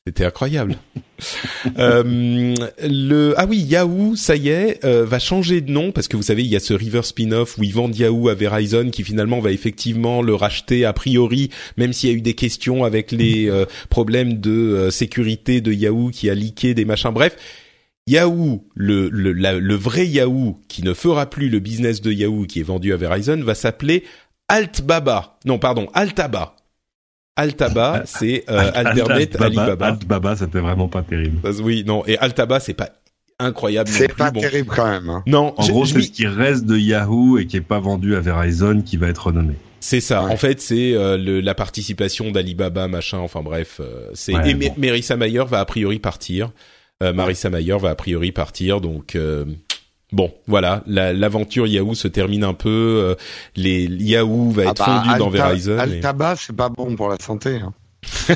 c'était 0.07 0.23
incroyable. 0.23 0.77
le 1.75 3.33
ah 3.37 3.45
oui 3.49 3.57
Yahoo 3.57 4.15
ça 4.15 4.35
y 4.35 4.49
est 4.49 4.85
va 4.85 5.17
changer 5.17 5.61
de 5.61 5.71
nom 5.71 5.91
parce 5.91 6.07
que 6.07 6.15
vous 6.15 6.23
savez 6.23 6.43
il 6.43 6.49
y 6.49 6.55
a 6.55 6.59
ce 6.59 6.73
River 6.75 7.01
spin-off 7.01 7.57
où 7.57 7.63
ils 7.63 7.73
vendent 7.73 7.97
Yahoo 7.97 8.29
à 8.29 8.35
Verizon 8.35 8.91
qui 8.91 9.03
finalement 9.03 9.39
va 9.39 9.51
effectivement 9.51 10.21
le 10.21 10.35
racheter 10.35 10.85
a 10.85 10.93
priori 10.93 11.49
même 11.77 11.91
s'il 11.91 12.11
y 12.11 12.13
a 12.13 12.15
eu 12.15 12.21
des 12.21 12.35
questions 12.35 12.83
avec 12.83 13.11
les 13.11 13.49
problèmes 13.89 14.39
de 14.39 14.89
sécurité 14.91 15.61
de 15.61 15.71
Yahoo 15.71 16.11
qui 16.11 16.29
a 16.29 16.35
leaké 16.35 16.75
des 16.75 16.85
machins 16.85 17.11
bref 17.11 17.35
Yahoo, 18.07 18.67
le, 18.75 19.09
le, 19.09 19.75
vrai 19.75 20.05
Yahoo 20.05 20.59
qui 20.67 20.83
ne 20.83 20.93
fera 20.93 21.27
plus 21.27 21.49
le 21.49 21.59
business 21.59 22.01
de 22.01 22.11
Yahoo 22.11 22.45
qui 22.45 22.59
est 22.59 22.63
vendu 22.63 22.93
à 22.93 22.97
Verizon 22.97 23.41
va 23.41 23.55
s'appeler 23.55 24.03
Altbaba. 24.47 25.39
Non, 25.45 25.57
pardon, 25.57 25.87
Altaba. 25.93 26.55
Altaba, 27.35 28.03
c'est 28.05 28.43
euh, 28.49 28.71
Alternate 28.73 29.41
Alibaba. 29.41 29.87
Altbaba, 29.87 30.35
c'était 30.35 30.59
vraiment 30.59 30.87
pas 30.87 31.01
terrible. 31.01 31.39
Oui, 31.61 31.83
non, 31.85 32.05
et 32.05 32.17
Altaba, 32.19 32.59
c'est 32.59 32.75
pas 32.75 32.91
incroyable. 33.39 33.89
C'est 33.89 34.15
pas 34.15 34.31
terrible 34.31 34.69
quand 34.73 34.89
même. 34.89 35.09
Hein. 35.09 35.23
Non, 35.25 35.53
en 35.57 35.67
gros, 35.67 35.85
c'est 35.85 36.01
ce 36.01 36.11
qui 36.11 36.27
reste 36.27 36.65
de 36.65 36.77
Yahoo 36.77 37.39
et 37.39 37.47
qui 37.47 37.57
est 37.57 37.61
pas 37.61 37.79
vendu 37.79 38.15
à 38.15 38.19
Verizon 38.19 38.81
qui 38.81 38.97
va 38.97 39.07
être 39.07 39.27
renommé. 39.27 39.55
C'est 39.79 39.99
ça. 39.99 40.23
En 40.23 40.37
fait, 40.37 40.61
c'est 40.61 40.93
euh, 40.93 41.41
la 41.41 41.53
participation 41.55 42.31
d'Alibaba, 42.31 42.87
machin. 42.87 43.17
Enfin 43.17 43.41
bref, 43.41 43.81
euh, 43.81 44.09
c'est 44.13 44.33
et 44.45 44.53
bon. 44.53 44.73
Marissa 44.77 45.17
Mayer 45.17 45.43
va 45.47 45.59
a 45.59 45.65
priori 45.65 45.99
partir. 45.99 46.51
Euh, 47.03 47.13
Marissa 47.13 47.49
Mayer 47.49 47.77
va 47.77 47.89
a 47.91 47.95
priori 47.95 48.31
partir, 48.31 48.81
donc. 48.81 49.17
Bon, 50.11 50.33
voilà, 50.47 50.83
l'aventure 50.85 51.67
Yahoo 51.67 51.93
se 51.95 52.07
termine 52.07 52.43
un 52.43 52.53
peu. 52.53 53.15
les 53.55 53.85
Yahoo 53.85 54.51
va 54.51 54.63
ah 54.67 54.71
être 54.71 54.85
bah, 54.85 55.03
fondu 55.03 55.19
dans 55.19 55.29
Verizon. 55.29 55.77
Le 55.85 55.99
tabac, 55.99 56.35
c'est 56.37 56.55
pas 56.55 56.69
bon 56.69 56.95
pour 56.95 57.09
la 57.09 57.17
santé. 57.19 57.59
Hein. 57.59 57.73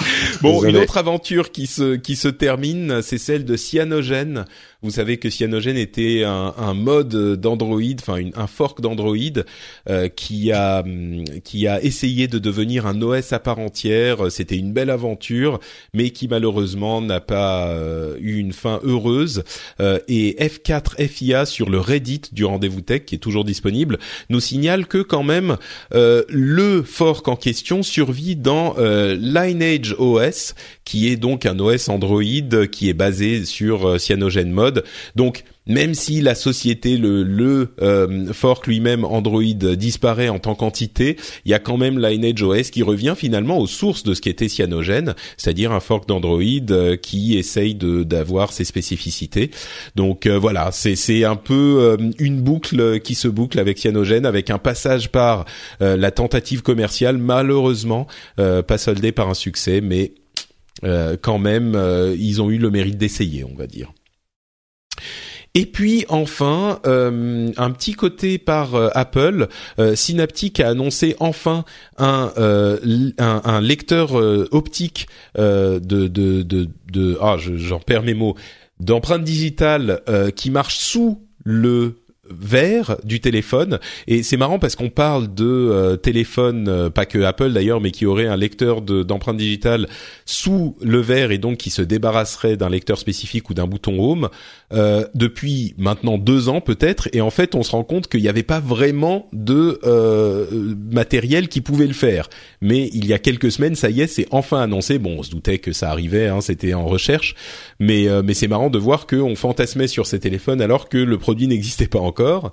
bon, 0.42 0.64
une 0.64 0.76
autre 0.76 0.96
aventure 0.96 1.50
qui 1.52 1.66
se 1.66 1.96
qui 1.96 2.16
se 2.16 2.28
termine, 2.28 3.02
c'est 3.02 3.18
celle 3.18 3.44
de 3.44 3.56
Cyanogen. 3.56 4.44
Vous 4.82 4.90
savez 4.90 5.16
que 5.16 5.30
Cyanogen 5.30 5.76
était 5.76 6.22
un, 6.24 6.54
un 6.56 6.74
mode 6.74 7.40
d'Android, 7.40 7.80
enfin 7.98 8.20
un 8.34 8.46
fork 8.46 8.80
d'Android 8.80 9.16
euh, 9.88 10.08
qui 10.08 10.52
a 10.52 10.84
qui 11.44 11.66
a 11.66 11.82
essayé 11.82 12.28
de 12.28 12.38
devenir 12.38 12.86
un 12.86 13.00
OS 13.00 13.32
à 13.32 13.38
part 13.38 13.58
entière. 13.58 14.30
C'était 14.30 14.56
une 14.56 14.72
belle 14.72 14.90
aventure, 14.90 15.60
mais 15.94 16.10
qui 16.10 16.28
malheureusement 16.28 17.00
n'a 17.00 17.20
pas 17.20 17.68
euh, 17.68 18.16
eu 18.20 18.36
une 18.36 18.52
fin 18.52 18.80
heureuse. 18.84 19.44
Euh, 19.80 19.98
et 20.08 20.36
F4 20.40 21.06
FIA 21.08 21.46
sur 21.46 21.70
le 21.70 21.80
Reddit 21.80 22.22
du 22.32 22.44
rendez-vous 22.44 22.82
tech 22.82 23.04
qui 23.04 23.14
est 23.14 23.18
toujours 23.18 23.44
disponible 23.44 23.98
nous 24.30 24.40
signale 24.40 24.86
que 24.86 24.98
quand 24.98 25.22
même 25.22 25.56
euh, 25.94 26.22
le 26.28 26.82
fork 26.82 27.26
en 27.28 27.36
question 27.36 27.82
survit 27.82 28.36
dans 28.36 28.74
euh, 28.78 29.16
OS, 29.98 30.54
qui 30.84 31.08
est 31.08 31.16
donc 31.16 31.46
un 31.46 31.58
OS 31.58 31.88
Android 31.88 32.22
qui 32.70 32.88
est 32.88 32.94
basé 32.94 33.44
sur 33.44 34.00
Cyanogen 34.00 34.50
Mode. 34.50 34.84
Donc 35.14 35.44
même 35.66 35.94
si 35.94 36.20
la 36.20 36.34
société, 36.34 36.96
le, 36.96 37.22
le 37.22 37.74
euh, 37.82 38.32
fork 38.32 38.66
lui-même 38.66 39.04
Android 39.04 39.42
disparaît 39.42 40.28
en 40.28 40.38
tant 40.38 40.54
qu'entité, 40.54 41.16
il 41.44 41.50
y 41.50 41.54
a 41.54 41.58
quand 41.58 41.76
même 41.76 41.98
Lineage 41.98 42.42
OS 42.42 42.70
qui 42.70 42.82
revient 42.82 43.14
finalement 43.16 43.58
aux 43.58 43.66
sources 43.66 44.04
de 44.04 44.14
ce 44.14 44.20
qui 44.20 44.28
était 44.28 44.48
Cyanogen, 44.48 45.14
c'est-à-dire 45.36 45.72
un 45.72 45.80
fork 45.80 46.08
d'Android 46.08 46.40
euh, 46.70 46.96
qui 46.96 47.36
essaye 47.36 47.74
d'avoir 47.74 48.52
ses 48.52 48.64
spécificités. 48.64 49.50
Donc 49.96 50.26
euh, 50.26 50.38
voilà, 50.38 50.70
c'est 50.72 51.24
un 51.24 51.36
peu 51.36 51.96
une 52.18 52.40
boucle 52.40 53.00
qui 53.00 53.14
se 53.14 53.28
boucle 53.28 53.58
avec 53.58 53.78
Cyanogen, 53.78 54.24
avec 54.24 54.50
un 54.50 54.58
passage 54.58 55.10
par 55.10 55.44
la 55.80 56.10
tentative 56.10 56.62
commerciale, 56.62 57.18
malheureusement 57.18 58.06
pas 58.36 58.78
soldée 58.78 59.12
par 59.12 59.28
un 59.28 59.34
succès, 59.34 59.80
mais 59.80 60.12
quand 60.82 61.38
même 61.38 61.78
ils 62.18 62.42
ont 62.42 62.50
eu 62.50 62.58
le 62.58 62.70
mérite 62.70 62.98
d'essayer, 62.98 63.44
on 63.44 63.54
va 63.56 63.66
dire. 63.66 63.92
Et 65.56 65.64
puis 65.64 66.04
enfin, 66.10 66.80
euh, 66.84 67.50
un 67.56 67.70
petit 67.70 67.94
côté 67.94 68.36
par 68.36 68.74
euh, 68.74 68.90
Apple, 68.92 69.48
euh, 69.78 69.96
Synaptic 69.96 70.60
a 70.60 70.68
annoncé 70.68 71.16
enfin 71.18 71.64
un, 71.96 72.30
un, 72.36 73.40
un, 73.42 73.60
lecteur 73.62 74.12
optique 74.52 75.08
de, 75.34 75.78
de, 75.78 76.08
de, 76.08 76.68
de, 76.92 77.18
ah, 77.22 77.36
j'en 77.38 77.80
perds 77.80 78.02
mes 78.02 78.12
mots, 78.12 78.36
d'empreinte 78.80 79.24
digitale 79.24 80.02
qui 80.36 80.50
marche 80.50 80.76
sous 80.76 81.22
le 81.42 82.02
vert 82.30 82.96
du 83.04 83.20
téléphone. 83.20 83.78
Et 84.06 84.22
c'est 84.22 84.36
marrant 84.36 84.58
parce 84.58 84.76
qu'on 84.76 84.90
parle 84.90 85.32
de 85.34 85.44
euh, 85.44 85.96
téléphone 85.96 86.68
euh, 86.68 86.90
pas 86.90 87.06
que 87.06 87.18
Apple 87.18 87.52
d'ailleurs 87.52 87.80
mais 87.80 87.90
qui 87.90 88.06
aurait 88.06 88.26
un 88.26 88.36
lecteur 88.36 88.82
d'empreinte 88.82 89.36
digitale 89.36 89.88
sous 90.24 90.76
le 90.82 91.00
verre 91.00 91.30
et 91.30 91.38
donc 91.38 91.58
qui 91.58 91.70
se 91.70 91.82
débarrasserait 91.82 92.56
d'un 92.56 92.68
lecteur 92.68 92.98
spécifique 92.98 93.50
ou 93.50 93.54
d'un 93.54 93.66
bouton 93.66 93.98
home 93.98 94.28
euh, 94.72 95.06
depuis 95.14 95.74
maintenant 95.78 96.18
deux 96.18 96.48
ans 96.48 96.60
peut-être. 96.60 97.08
Et 97.12 97.20
en 97.20 97.30
fait 97.30 97.54
on 97.54 97.62
se 97.62 97.72
rend 97.72 97.84
compte 97.84 98.08
qu'il 98.08 98.22
n'y 98.22 98.28
avait 98.28 98.42
pas 98.42 98.60
vraiment 98.60 99.28
de 99.32 99.80
matériel 100.90 101.48
qui 101.48 101.60
pouvait 101.60 101.86
le 101.86 101.92
faire. 101.92 102.28
Mais 102.60 102.90
il 102.92 103.06
y 103.06 103.12
a 103.12 103.18
quelques 103.18 103.52
semaines 103.52 103.74
ça 103.74 103.90
y 103.90 104.00
est 104.00 104.06
c'est 104.06 104.26
enfin 104.30 104.60
annoncé. 104.60 104.98
Bon 104.98 105.16
on 105.18 105.22
se 105.22 105.30
doutait 105.30 105.58
que 105.58 105.72
ça 105.72 105.90
arrivait 105.90 106.26
hein, 106.26 106.40
c'était 106.40 106.74
en 106.74 106.86
recherche. 106.86 107.34
Mais 107.80 108.06
mais 108.24 108.34
c'est 108.34 108.48
marrant 108.48 108.70
de 108.70 108.78
voir 108.78 109.06
qu'on 109.06 109.36
fantasmait 109.36 109.88
sur 109.88 110.06
ces 110.06 110.20
téléphones 110.20 110.60
alors 110.60 110.88
que 110.88 110.98
le 110.98 111.18
produit 111.18 111.46
n'existait 111.46 111.86
pas 111.86 112.00
encore 112.00 112.15
encore. 112.16 112.52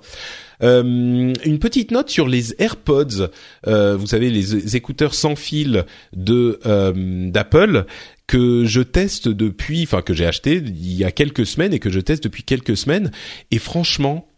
Euh, 0.62 1.32
une 1.44 1.58
petite 1.58 1.90
note 1.90 2.10
sur 2.10 2.28
les 2.28 2.54
AirPods, 2.60 3.30
euh, 3.66 3.96
vous 3.96 4.06
savez 4.06 4.30
les 4.30 4.76
écouteurs 4.76 5.14
sans 5.14 5.36
fil 5.36 5.84
de 6.14 6.60
euh, 6.66 7.30
d'Apple 7.30 7.86
que 8.26 8.64
je 8.64 8.80
teste 8.80 9.28
depuis, 9.28 9.82
enfin 9.82 10.00
que 10.00 10.14
j'ai 10.14 10.26
acheté 10.26 10.62
il 10.64 10.94
y 10.94 11.04
a 11.04 11.10
quelques 11.10 11.46
semaines 11.46 11.74
et 11.74 11.78
que 11.78 11.90
je 11.90 12.00
teste 12.00 12.24
depuis 12.24 12.42
quelques 12.42 12.76
semaines. 12.76 13.10
Et 13.50 13.58
franchement, 13.58 14.28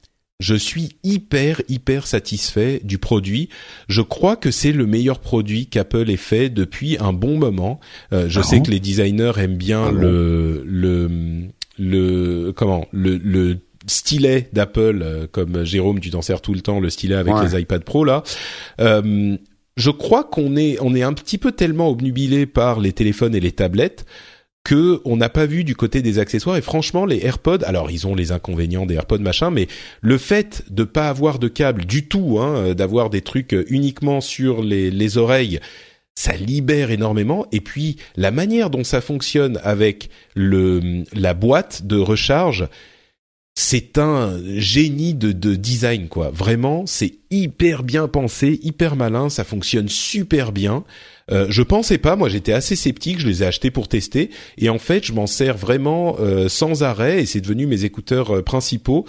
je 0.41 0.55
suis 0.55 0.97
hyper 1.05 1.63
hyper 1.69 2.07
satisfait 2.07 2.81
du 2.83 2.99
produit. 2.99 3.49
Je 3.89 4.03
crois 4.03 4.37
que 4.37 4.51
c'est 4.51 4.73
le 4.73 4.87
meilleur 4.87 5.21
produit 5.21 5.67
qu'Apple 5.67 6.11
ait 6.11 6.17
fait 6.17 6.51
depuis 6.51 6.97
un 6.99 7.13
bon 7.13 7.39
moment. 7.39 7.81
Je 8.11 8.41
ah 8.41 8.43
sais 8.43 8.61
que 8.61 8.71
les 8.71 8.81
designers 8.81 9.33
aiment 9.39 9.57
bien 9.57 9.87
ah 9.87 9.93
le 9.93 10.63
le 10.67 11.49
le 11.79 12.53
comment 12.53 12.87
le, 12.91 13.17
le 13.19 13.59
stylet 13.87 14.49
d'Apple, 14.53 15.01
euh, 15.03 15.27
comme 15.31 15.65
Jérôme, 15.65 16.01
tu 16.01 16.11
t'en 16.11 16.23
sers 16.23 16.41
tout 16.41 16.55
le 16.55 16.61
temps, 16.61 16.81
le 16.81 16.91
stylet 16.91 17.15
avec 17.15 17.35
les 17.43 17.61
iPad 17.61 17.83
Pro 17.85 18.05
là. 18.05 18.23
Euh, 18.81 19.37
je 19.77 19.91
crois 19.91 20.25
qu'on 20.25 20.57
est 20.57 20.79
on 20.81 20.95
est 20.95 21.03
un 21.03 21.13
petit 21.13 21.39
peu 21.39 21.53
tellement 21.53 21.91
obnubilé 21.91 22.47
par 22.47 22.81
les 22.81 22.93
téléphones 22.93 23.35
et 23.35 23.41
les 23.41 23.53
tablettes 23.53 24.07
que 24.65 25.01
on 25.05 25.17
n'a 25.17 25.29
pas 25.29 25.47
vu 25.47 25.65
du 25.65 25.77
côté 25.77 26.03
des 26.03 26.19
accessoires. 26.19 26.57
Et 26.57 26.63
franchement 26.63 27.05
les 27.05 27.25
AirPods 27.25 27.65
alors 27.65 27.91
ils 27.91 28.07
ont 28.07 28.15
les 28.15 28.33
inconvénients 28.33 28.87
des 28.87 28.95
AirPods 28.95 29.19
machin 29.19 29.51
mais 29.51 29.69
le 30.01 30.19
fait 30.19 30.65
de 30.71 30.85
pas 30.85 31.09
avoir 31.09 31.39
de 31.39 31.49
câble 31.49 31.85
du 31.85 32.09
tout 32.09 32.39
hein, 32.41 32.75
d'avoir 32.75 33.11
des 33.11 33.21
trucs 33.21 33.55
uniquement 33.69 34.21
sur 34.21 34.63
les, 34.63 34.91
les 34.91 35.19
oreilles 35.19 35.61
ça 36.17 36.33
libère 36.33 36.91
énormément. 36.91 37.47
Et 37.53 37.61
puis 37.61 37.97
la 38.17 38.31
manière 38.31 38.71
dont 38.71 38.85
ça 38.85 39.01
fonctionne 39.01 39.61
avec 39.63 40.09
le 40.35 41.05
la 41.13 41.35
boîte 41.35 41.87
de 41.87 41.99
recharge 41.99 42.67
c'est 43.59 43.97
un 43.97 44.39
génie 44.59 45.15
de, 45.15 45.33
de, 45.33 45.55
design 45.55 46.09
quoi. 46.09 46.31
Vraiment, 46.31 46.85
c'est 46.87 47.15
hyper 47.31 47.83
bien 47.83 48.07
pensé, 48.07 48.61
hyper 48.63 48.97
malin, 48.97 49.31
ça 49.31 49.45
fonctionne 49.45 49.89
super 49.89 50.53
bien. 50.53 50.85
Euh, 51.33 51.47
je 51.49 51.63
pensais 51.63 51.97
pas, 51.97 52.17
moi 52.17 52.29
j'étais 52.29 52.53
assez 52.53 52.77
sceptique, 52.77 53.19
je 53.19 53.27
les 53.27 53.43
ai 53.43 53.47
achetés 53.47 53.71
pour 53.71 53.89
tester 53.89 54.31
et 54.59 54.69
en 54.69 54.79
fait 54.79 55.05
je 55.05 55.13
m'en 55.15 55.27
sers 55.27 55.57
vraiment 55.57 56.17
euh, 56.21 56.49
sans 56.49 56.83
arrêt 56.85 57.23
et 57.23 57.27
c'est 57.27 57.41
devenu 57.41 57.67
mes 57.67 57.85
écouteurs 57.85 58.37
euh, 58.37 58.43
principaux. 58.43 59.07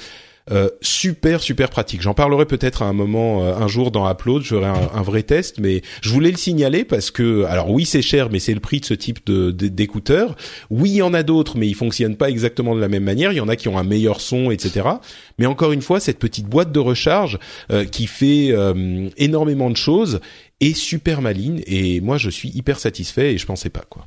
Euh, 0.51 0.69
super 0.81 1.41
super 1.41 1.69
pratique. 1.69 2.01
J'en 2.01 2.13
parlerai 2.13 2.45
peut-être 2.45 2.81
à 2.81 2.85
un 2.85 2.93
moment 2.93 3.43
euh, 3.43 3.55
un 3.55 3.67
jour 3.67 3.91
dans 3.91 4.09
Upload, 4.09 4.43
j'aurai 4.43 4.67
un, 4.67 4.89
un, 4.93 5.01
vrai 5.01 5.23
test, 5.23 5.59
mais 5.59 5.81
je 6.01 6.09
voulais 6.09 6.31
le 6.31 6.37
signaler 6.37 6.85
parce 6.85 7.11
que 7.11 7.43
alors 7.45 7.69
oui 7.69 7.85
c'est 7.85 8.01
cher, 8.01 8.29
mais 8.31 8.39
c'est 8.39 8.53
le 8.53 8.61
prix 8.61 8.79
de 8.79 8.85
ce 8.85 8.93
type 8.93 9.19
de 9.25 9.51
d'écouteurs. 9.51 10.37
Oui 10.69 10.91
il 10.91 10.95
y 10.95 11.01
en 11.01 11.13
a 11.13 11.23
d'autres, 11.23 11.57
mais 11.57 11.67
ils 11.67 11.75
fonctionnent 11.75 12.15
pas 12.15 12.29
exactement 12.29 12.75
de 12.75 12.79
la 12.79 12.87
même 12.87 13.03
manière. 13.03 13.33
Il 13.33 13.37
y 13.37 13.41
en 13.41 13.49
a 13.49 13.57
qui 13.57 13.67
ont 13.67 13.77
un 13.77 13.83
meilleur 13.83 14.21
son, 14.21 14.49
etc. 14.49 14.87
Mais 15.37 15.45
encore 15.45 15.73
une 15.73 15.81
fois 15.81 15.99
cette 15.99 16.19
petite 16.19 16.47
boîte 16.47 16.71
de 16.71 16.79
recharge 16.79 17.39
euh, 17.71 17.83
qui 17.83 18.07
fait 18.07 18.53
énormément 19.17 19.69
de 19.69 19.77
choses 19.77 20.21
est 20.61 20.75
super 20.75 21.21
maligne 21.21 21.61
et 21.67 21.99
moi 21.99 22.17
je 22.17 22.29
suis 22.29 22.49
hyper 22.49 22.79
satisfait 22.79 23.33
et 23.33 23.37
je 23.37 23.45
pensais 23.45 23.69
pas 23.69 23.83
quoi. 23.89 24.05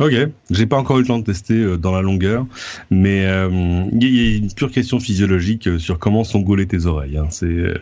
Ok, 0.00 0.14
j'ai 0.50 0.66
pas 0.66 0.78
encore 0.78 0.96
eu 0.96 1.02
le 1.02 1.06
temps 1.06 1.18
de 1.18 1.24
tester 1.24 1.54
euh, 1.54 1.76
dans 1.76 1.92
la 1.92 2.00
longueur, 2.00 2.46
mais 2.90 3.26
euh, 3.26 3.84
il 3.92 4.02
y 4.02 4.34
a 4.34 4.36
une 4.38 4.52
pure 4.52 4.70
question 4.70 4.98
physiologique 4.98 5.68
euh, 5.68 5.78
sur 5.78 5.98
comment 5.98 6.24
sont 6.24 6.40
gaulées 6.40 6.66
tes 6.66 6.86
oreilles. 6.86 7.18
Hein. 7.18 7.26
C'est 7.28 7.74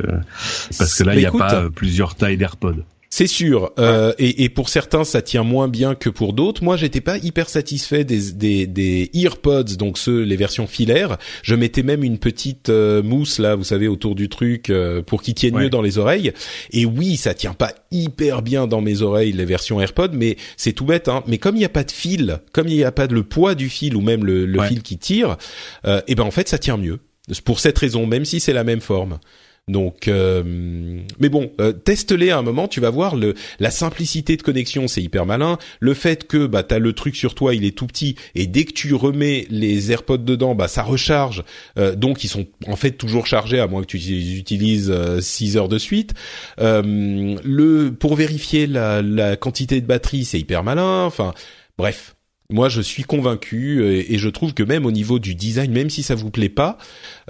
parce 0.76 0.98
que 0.98 1.04
là, 1.04 1.14
il 1.14 1.20
n'y 1.20 1.26
a 1.26 1.30
pas 1.30 1.70
plusieurs 1.70 2.16
tailles 2.16 2.36
d'AirPods. 2.36 2.82
C'est 3.18 3.26
sûr, 3.26 3.72
euh, 3.80 4.12
et, 4.20 4.44
et, 4.44 4.48
pour 4.48 4.68
certains 4.68 5.02
ça 5.02 5.22
tient 5.22 5.42
moins 5.42 5.66
bien 5.66 5.96
que 5.96 6.08
pour 6.08 6.32
d'autres. 6.34 6.62
Moi, 6.62 6.76
j'étais 6.76 7.00
pas 7.00 7.18
hyper 7.18 7.48
satisfait 7.48 8.04
des, 8.04 8.30
des, 8.30 8.68
des 8.68 9.10
EarPods, 9.12 9.74
donc 9.76 9.98
ceux 9.98 10.22
les 10.22 10.36
versions 10.36 10.68
filaires. 10.68 11.18
Je 11.42 11.56
mettais 11.56 11.82
même 11.82 12.04
une 12.04 12.18
petite 12.18 12.68
euh, 12.68 13.02
mousse 13.02 13.40
là, 13.40 13.56
vous 13.56 13.64
savez, 13.64 13.88
autour 13.88 14.14
du 14.14 14.28
truc 14.28 14.70
euh, 14.70 15.02
pour 15.02 15.20
qu'ils 15.20 15.34
tiennent 15.34 15.56
mieux 15.56 15.68
dans 15.68 15.82
les 15.82 15.98
oreilles. 15.98 16.32
Et 16.70 16.86
oui, 16.86 17.16
ça 17.16 17.34
tient 17.34 17.54
pas 17.54 17.74
hyper 17.90 18.40
bien 18.40 18.68
dans 18.68 18.82
mes 18.82 19.02
oreilles 19.02 19.32
les 19.32 19.44
versions 19.44 19.80
AirPods, 19.80 20.12
mais 20.12 20.36
c'est 20.56 20.72
tout 20.72 20.84
bête. 20.84 21.08
Hein. 21.08 21.24
Mais 21.26 21.38
comme 21.38 21.56
il 21.56 21.58
n'y 21.58 21.64
a 21.64 21.70
pas 21.70 21.82
de 21.82 21.90
fil, 21.90 22.38
comme 22.52 22.68
il 22.68 22.76
n'y 22.76 22.84
a 22.84 22.92
pas 22.92 23.08
de 23.08 23.14
le 23.14 23.24
poids 23.24 23.56
du 23.56 23.68
fil 23.68 23.96
ou 23.96 24.00
même 24.00 24.24
le, 24.24 24.46
le 24.46 24.62
fil 24.62 24.80
qui 24.84 24.96
tire, 24.96 25.38
et 25.84 26.02
eh 26.06 26.14
ben 26.14 26.22
en 26.22 26.30
fait 26.30 26.48
ça 26.48 26.58
tient 26.58 26.76
mieux. 26.76 27.00
Pour 27.44 27.58
cette 27.58 27.78
raison, 27.78 28.06
même 28.06 28.24
si 28.24 28.38
c'est 28.38 28.52
la 28.52 28.62
même 28.62 28.80
forme. 28.80 29.18
Donc, 29.68 30.08
euh, 30.08 30.42
mais 31.18 31.28
bon, 31.28 31.52
euh, 31.60 31.72
teste-les 31.72 32.30
à 32.30 32.38
un 32.38 32.42
moment, 32.42 32.68
tu 32.68 32.80
vas 32.80 32.90
voir 32.90 33.16
le 33.16 33.34
la 33.60 33.70
simplicité 33.70 34.36
de 34.36 34.42
connexion, 34.42 34.88
c'est 34.88 35.02
hyper 35.02 35.26
malin. 35.26 35.58
Le 35.80 35.94
fait 35.94 36.26
que 36.26 36.46
bah 36.46 36.62
t'as 36.62 36.78
le 36.78 36.92
truc 36.92 37.16
sur 37.16 37.34
toi, 37.34 37.54
il 37.54 37.64
est 37.64 37.76
tout 37.76 37.86
petit 37.86 38.16
et 38.34 38.46
dès 38.46 38.64
que 38.64 38.72
tu 38.72 38.94
remets 38.94 39.46
les 39.50 39.92
AirPods 39.92 40.18
dedans, 40.18 40.54
bah 40.54 40.68
ça 40.68 40.82
recharge. 40.82 41.44
Euh, 41.78 41.94
donc 41.94 42.24
ils 42.24 42.28
sont 42.28 42.46
en 42.66 42.76
fait 42.76 42.92
toujours 42.92 43.26
chargés 43.26 43.60
à 43.60 43.66
moins 43.66 43.82
que 43.82 43.86
tu 43.86 43.98
les 43.98 44.38
utilises 44.38 44.92
6 45.20 45.56
heures 45.56 45.68
de 45.68 45.78
suite. 45.78 46.14
le 46.58 47.90
pour 47.90 48.14
vérifier 48.16 48.66
la, 48.66 49.36
quantité 49.36 49.80
de 49.80 49.86
batterie, 49.86 50.24
c'est 50.24 50.40
hyper 50.40 50.64
malin. 50.64 51.04
Enfin, 51.04 51.34
bref, 51.76 52.14
moi, 52.50 52.70
je 52.70 52.80
suis 52.80 53.02
convaincu 53.02 53.84
et, 53.84 54.16
je 54.16 54.28
trouve 54.30 54.54
que 54.54 54.62
même 54.62 54.86
au 54.86 54.90
niveau 54.90 55.18
du 55.18 55.34
design, 55.34 55.70
même 55.70 55.90
si 55.90 56.02
ça 56.02 56.14
vous 56.14 56.30
plaît 56.30 56.48
pas, 56.48 56.78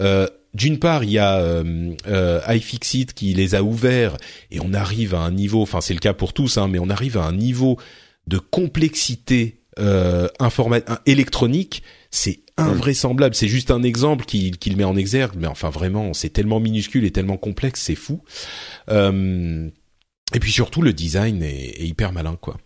euh, 0.00 0.28
d'une 0.58 0.78
part, 0.78 1.04
il 1.04 1.10
y 1.10 1.18
a 1.18 1.38
euh, 1.38 1.94
euh, 2.08 2.40
iFixit 2.48 3.14
qui 3.14 3.32
les 3.32 3.54
a 3.54 3.62
ouverts 3.62 4.16
et 4.50 4.60
on 4.60 4.74
arrive 4.74 5.14
à 5.14 5.20
un 5.20 5.30
niveau, 5.30 5.62
enfin 5.62 5.80
c'est 5.80 5.94
le 5.94 6.00
cas 6.00 6.12
pour 6.12 6.32
tous, 6.32 6.58
hein, 6.58 6.68
mais 6.68 6.78
on 6.78 6.90
arrive 6.90 7.16
à 7.16 7.24
un 7.24 7.32
niveau 7.32 7.78
de 8.26 8.38
complexité 8.38 9.62
euh, 9.78 10.28
électronique, 11.06 11.82
c'est 12.10 12.40
invraisemblable. 12.56 13.34
C'est 13.36 13.48
juste 13.48 13.70
un 13.70 13.84
exemple 13.84 14.24
qu'il 14.24 14.58
qui 14.58 14.74
met 14.74 14.84
en 14.84 14.96
exergue, 14.96 15.36
mais 15.38 15.46
enfin 15.46 15.70
vraiment, 15.70 16.12
c'est 16.12 16.30
tellement 16.30 16.58
minuscule 16.58 17.04
et 17.04 17.12
tellement 17.12 17.36
complexe, 17.36 17.82
c'est 17.82 17.94
fou. 17.94 18.20
Euh, 18.90 19.70
et 20.34 20.40
puis 20.40 20.50
surtout, 20.50 20.82
le 20.82 20.92
design 20.92 21.42
est, 21.42 21.80
est 21.80 21.86
hyper 21.86 22.12
malin, 22.12 22.36
quoi. 22.40 22.58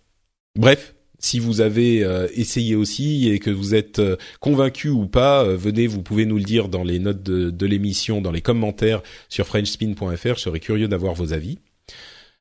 Bref, 0.58 0.94
si 1.22 1.38
vous 1.38 1.60
avez 1.62 2.04
euh, 2.04 2.28
essayé 2.34 2.74
aussi 2.74 3.30
et 3.30 3.38
que 3.38 3.50
vous 3.50 3.74
êtes 3.74 4.00
euh, 4.00 4.16
convaincu 4.40 4.88
ou 4.88 5.06
pas, 5.06 5.44
euh, 5.44 5.56
venez, 5.56 5.86
vous 5.86 6.02
pouvez 6.02 6.26
nous 6.26 6.36
le 6.36 6.42
dire 6.42 6.68
dans 6.68 6.84
les 6.84 6.98
notes 6.98 7.22
de, 7.22 7.48
de 7.50 7.66
l'émission, 7.66 8.20
dans 8.20 8.32
les 8.32 8.42
commentaires 8.42 9.02
sur 9.28 9.46
frenchspin.fr. 9.46 10.34
Je 10.34 10.40
serais 10.40 10.60
curieux 10.60 10.88
d'avoir 10.88 11.14
vos 11.14 11.32
avis. 11.32 11.58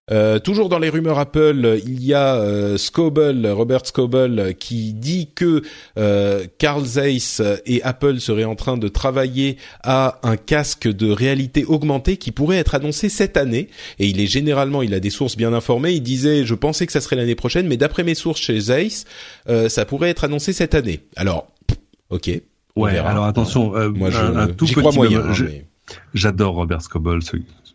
Euh, 0.10 0.40
toujours 0.40 0.68
dans 0.68 0.80
les 0.80 0.90
rumeurs 0.90 1.20
Apple, 1.20 1.80
il 1.86 2.04
y 2.04 2.14
a 2.14 2.36
euh, 2.36 2.78
Scoble, 2.78 3.48
Robert 3.48 3.86
Scoble, 3.86 4.56
qui 4.56 4.94
dit 4.94 5.30
que 5.34 5.62
euh, 5.98 6.46
Carl 6.58 6.84
Zeiss 6.84 7.42
et 7.66 7.82
Apple 7.84 8.20
seraient 8.20 8.44
en 8.44 8.56
train 8.56 8.78
de 8.78 8.88
travailler 8.88 9.58
à 9.84 10.20
un 10.24 10.38
casque 10.38 10.88
de 10.88 11.10
réalité 11.10 11.64
augmentée 11.66 12.18
qui 12.18 12.32
pourrait 12.32 12.58
être 12.58 12.76
annoncé 12.76 13.10
cette 13.10 13.38
année. 13.38 13.70
Et 14.00 14.08
il 14.08 14.20
est 14.20 14.28
généralement, 14.28 14.82
il 14.82 14.94
a 14.94 15.00
des 15.00 15.12
sources 15.12 15.38
bien 15.38 15.54
informées. 15.54 15.92
Il 15.92 16.04
disait, 16.04 16.46
je 16.46 16.56
pensais 16.56 16.86
que 16.86 16.92
ça 16.92 17.02
serait 17.02 17.16
l'année 17.16 17.36
prochaine, 17.36 17.68
mais 17.68 17.78
d'après 17.78 18.04
mes 18.04 18.16
sources 18.16 18.42
chez 18.42 18.60
Zeiss, 18.60 19.06
ça 19.48 19.86
pourrait 19.86 20.10
être 20.10 20.24
annoncé 20.24 20.52
cette 20.52 20.76
année. 20.76 21.02
Alors, 21.16 21.48
ok. 22.10 22.32
Ouais. 22.76 22.98
Alors 22.98 23.26
attention, 23.26 23.72
moi 23.92 24.10
je, 24.10 24.18
un, 24.18 24.48
tout 24.48 24.66
petit 24.66 24.96
moyen. 24.96 25.24
Hein, 25.26 25.34
j'adore 26.14 26.56
Robert 26.56 26.82
Scoble, 26.82 27.20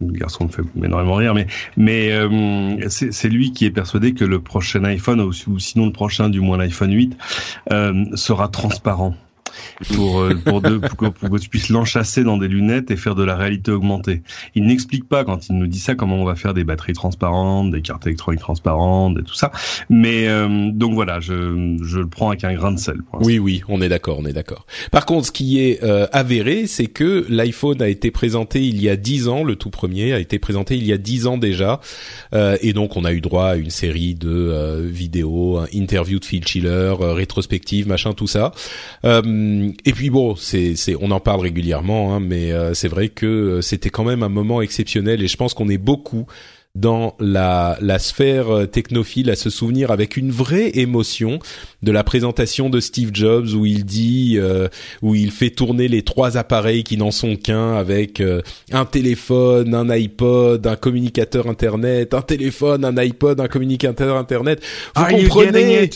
le 0.00 0.12
garçon 0.12 0.44
me 0.44 0.48
fait 0.48 0.62
énormément 0.82 1.14
rire, 1.14 1.34
mais 1.76 2.12
euh, 2.12 2.88
c'est 2.88 3.28
lui 3.28 3.52
qui 3.52 3.64
est 3.64 3.70
persuadé 3.70 4.12
que 4.14 4.24
le 4.24 4.40
prochain 4.40 4.84
iPhone 4.84 5.20
ou, 5.20 5.32
ou 5.48 5.58
sinon 5.58 5.86
le 5.86 5.92
prochain, 5.92 6.28
du 6.28 6.40
moins 6.40 6.58
l'iPhone 6.58 6.92
8, 6.92 7.16
euh, 7.72 8.04
sera 8.14 8.48
transparent 8.48 9.14
pour 9.94 10.20
euh, 10.20 10.34
pour, 10.34 10.60
de, 10.60 10.78
pour, 10.78 10.96
que, 10.96 11.06
pour, 11.06 11.30
que, 11.30 11.38
tu 11.38 11.48
puisses 11.48 11.68
l'enchasser 11.68 12.24
dans 12.24 12.36
des 12.36 12.48
lunettes 12.48 12.90
et 12.90 12.96
faire 12.96 13.14
de 13.14 13.24
la 13.24 13.36
réalité 13.36 13.70
augmentée. 13.70 14.22
Il 14.54 14.64
n'explique 14.66 15.08
pas 15.08 15.24
quand 15.24 15.48
il 15.48 15.56
nous 15.56 15.66
dit 15.66 15.78
ça 15.78 15.94
comment 15.94 16.16
on 16.16 16.24
va 16.24 16.34
faire 16.34 16.54
des 16.54 16.64
batteries 16.64 16.92
transparentes, 16.92 17.70
des 17.70 17.82
cartes 17.82 18.06
électroniques 18.06 18.40
transparentes 18.40 19.18
et 19.18 19.22
tout 19.22 19.34
ça. 19.34 19.52
Mais 19.88 20.28
euh, 20.28 20.70
donc 20.72 20.94
voilà, 20.94 21.20
je, 21.20 21.76
je 21.82 21.98
le 21.98 22.06
prends 22.06 22.28
avec 22.28 22.44
un 22.44 22.54
grain 22.54 22.72
de 22.72 22.78
sel. 22.78 23.00
oui, 23.20 23.38
oui, 23.38 23.62
on 23.68 23.80
est 23.80 23.88
d'accord, 23.88 24.18
on 24.18 24.26
est 24.26 24.32
d'accord. 24.32 24.66
Par 24.90 25.06
contre, 25.06 25.26
ce 25.26 25.32
qui 25.32 25.60
est 25.60 25.82
euh, 25.82 26.06
avéré, 26.12 26.66
c'est 26.66 26.86
que 26.86 27.26
l'iPhone 27.28 27.82
a 27.82 27.88
été 27.88 28.10
présenté 28.10 28.64
il 28.64 28.80
y 28.80 28.88
a 28.88 28.96
dix 28.96 29.28
ans, 29.28 29.44
le 29.44 29.56
tout 29.56 29.70
premier 29.70 30.12
a 30.12 30.18
été 30.18 30.38
présenté 30.38 30.76
il 30.76 30.86
y 30.86 30.92
a 30.92 30.98
dix 30.98 31.26
ans 31.26 31.38
déjà, 31.38 31.80
et 32.32 32.72
donc 32.72 32.96
on 32.96 33.04
a 33.04 33.12
eu 33.12 33.20
droit 33.20 33.46
à 33.46 33.56
une 33.56 33.70
série 33.70 34.14
de 34.14 34.86
vidéos, 34.86 35.60
interviews 35.74 36.18
de 36.18 36.24
Phil 36.24 36.46
Schiller, 36.46 36.94
rétrospectives, 37.00 37.88
machin, 37.88 38.12
tout 38.12 38.26
ça. 38.26 38.52
Euh, 39.04 39.22
et 39.84 39.92
puis 39.92 40.10
bon, 40.10 40.36
c'est, 40.36 40.76
c'est, 40.76 40.96
on 41.00 41.10
en 41.10 41.20
parle 41.20 41.40
régulièrement, 41.40 42.14
hein, 42.14 42.20
mais 42.20 42.52
euh, 42.52 42.74
c'est 42.74 42.88
vrai 42.88 43.08
que 43.08 43.26
euh, 43.26 43.60
c'était 43.60 43.90
quand 43.90 44.04
même 44.04 44.22
un 44.22 44.28
moment 44.28 44.60
exceptionnel 44.62 45.22
et 45.22 45.28
je 45.28 45.36
pense 45.36 45.54
qu'on 45.54 45.68
est 45.68 45.78
beaucoup 45.78 46.26
dans 46.76 47.14
la, 47.18 47.78
la 47.80 47.98
sphère 47.98 48.50
euh, 48.50 48.66
technophile 48.66 49.30
à 49.30 49.36
se 49.36 49.48
souvenir 49.48 49.90
avec 49.90 50.16
une 50.16 50.30
vraie 50.30 50.70
émotion 50.74 51.38
de 51.82 51.90
la 51.90 52.04
présentation 52.04 52.68
de 52.68 52.80
Steve 52.80 53.10
Jobs 53.14 53.48
où 53.54 53.64
il 53.64 53.86
dit 53.86 54.34
euh, 54.36 54.68
où 55.00 55.14
il 55.14 55.30
fait 55.30 55.48
tourner 55.50 55.88
les 55.88 56.02
trois 56.02 56.36
appareils 56.36 56.84
qui 56.84 56.98
n'en 56.98 57.10
sont 57.10 57.36
qu'un 57.36 57.74
avec 57.74 58.20
euh, 58.20 58.42
un 58.72 58.84
téléphone, 58.84 59.74
un 59.74 59.88
iPod, 59.88 60.66
un 60.66 60.76
communicateur 60.76 61.48
internet, 61.48 62.12
un 62.12 62.22
téléphone, 62.22 62.84
un 62.84 62.96
iPod, 62.98 63.40
un 63.40 63.48
communicateur 63.48 64.16
internet. 64.16 64.62
Vous 64.94 65.04
comprenez 65.04 65.88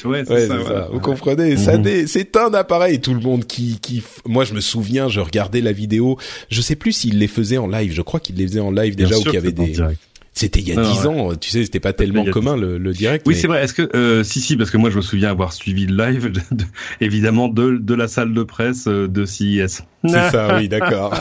Vous 0.93 1.01
comprenez 1.01 1.57
Ça 1.59 1.77
mhm. 1.77 2.07
c'est 2.07 2.36
un 2.39 2.55
appareil. 2.55 3.01
Tout 3.01 3.15
le 3.15 3.20
monde 3.20 3.44
qui 3.44 3.78
qui 3.81 4.02
moi 4.24 4.44
je 4.44 4.55
me 4.55 4.61
souviens, 4.61 5.09
je 5.09 5.20
regardais 5.20 5.61
la 5.61 5.73
vidéo. 5.73 6.16
Je 6.48 6.62
sais 6.62 6.77
plus 6.77 6.93
s'il 6.93 7.19
les 7.19 7.28
faisait 7.28 7.59
en 7.59 7.66
live. 7.66 7.93
Je 7.93 8.02
crois 8.02 8.20
qu'il 8.20 8.36
les 8.36 8.47
faisait 8.47 8.61
en 8.61 8.70
live 8.70 8.97
déjà 8.97 9.19
ou 9.19 9.23
qu'il 9.23 9.35
y 9.35 9.36
avait 9.36 9.52
des 9.52 9.74
c'était 10.32 10.61
il 10.61 10.69
y 10.69 10.73
a 10.73 10.82
dix 10.82 11.07
ans, 11.07 11.35
tu 11.35 11.51
sais, 11.51 11.65
c'était 11.65 11.81
pas 11.81 11.93
tellement 11.93 12.24
commun 12.24 12.57
le, 12.57 12.78
le, 12.78 12.93
direct. 12.93 13.27
Oui, 13.27 13.35
c'est 13.35 13.48
vrai. 13.48 13.65
Est-ce 13.65 13.74
que 13.74 13.94
euh, 13.97 14.23
si 14.23 14.40
si 14.40 14.57
parce 14.57 14.70
que 14.70 14.77
moi 14.77 14.90
je 14.90 14.97
me 14.97 15.02
souviens 15.02 15.31
avoir 15.31 15.52
suivi 15.52 15.86
le 15.86 15.97
live, 15.97 16.32
évidemment 17.01 17.48
de 17.48 17.78
de 17.78 17.94
la 17.94 18.09
salle 18.09 18.32
de 18.32 18.43
presse 18.43 18.86
euh, 18.86 19.09
de 19.09 19.24
CIS. 19.24 19.82
C'est 20.05 20.31
ça, 20.31 20.56
oui, 20.59 20.68
d'accord. 20.68 21.12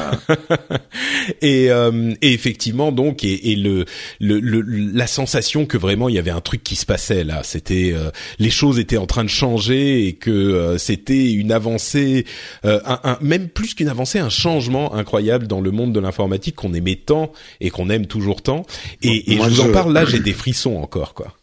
et, 1.42 1.70
euh, 1.70 2.14
et, 2.22 2.34
effectivement, 2.34 2.92
donc, 2.92 3.24
et, 3.24 3.52
et 3.52 3.56
le, 3.56 3.86
le, 4.20 4.62
la 4.62 5.08
sensation 5.08 5.66
que 5.66 5.78
vraiment 5.78 6.08
il 6.08 6.16
y 6.16 6.18
avait 6.18 6.32
un 6.32 6.42
truc 6.42 6.64
qui 6.64 6.76
se 6.76 6.86
passait 6.86 7.24
là, 7.24 7.42
c'était 7.44 7.92
euh, 7.94 8.10
les 8.40 8.50
choses 8.50 8.80
étaient 8.80 8.98
en 8.98 9.06
train 9.06 9.24
de 9.24 9.30
changer 9.30 10.08
et 10.08 10.14
que 10.14 10.32
euh, 10.32 10.78
c'était 10.78 11.32
une 11.34 11.52
avancée, 11.52 12.26
un, 12.64 12.80
un, 12.86 13.18
même 13.22 13.50
plus 13.50 13.74
qu'une 13.74 13.90
avancée, 13.90 14.20
un 14.20 14.30
changement 14.30 14.94
incroyable 14.94 15.48
dans 15.48 15.62
le 15.62 15.72
monde 15.72 15.94
de 15.94 16.00
l'informatique 16.00 16.56
qu'on 16.56 16.74
aimait 16.74 16.96
tant 16.96 17.32
et 17.60 17.70
qu'on 17.70 17.90
aime 17.90 18.06
toujours 18.06 18.42
tant. 18.42 18.66
Et, 19.02 19.34
et 19.34 19.38
je 19.38 19.44
vous 19.44 19.62
en 19.62 19.72
parle 19.72 19.94
là, 19.94 20.06
j'ai 20.06 20.20
des 20.20 20.34
frissons 20.34 20.78
encore, 20.78 21.14
quoi. 21.14 21.34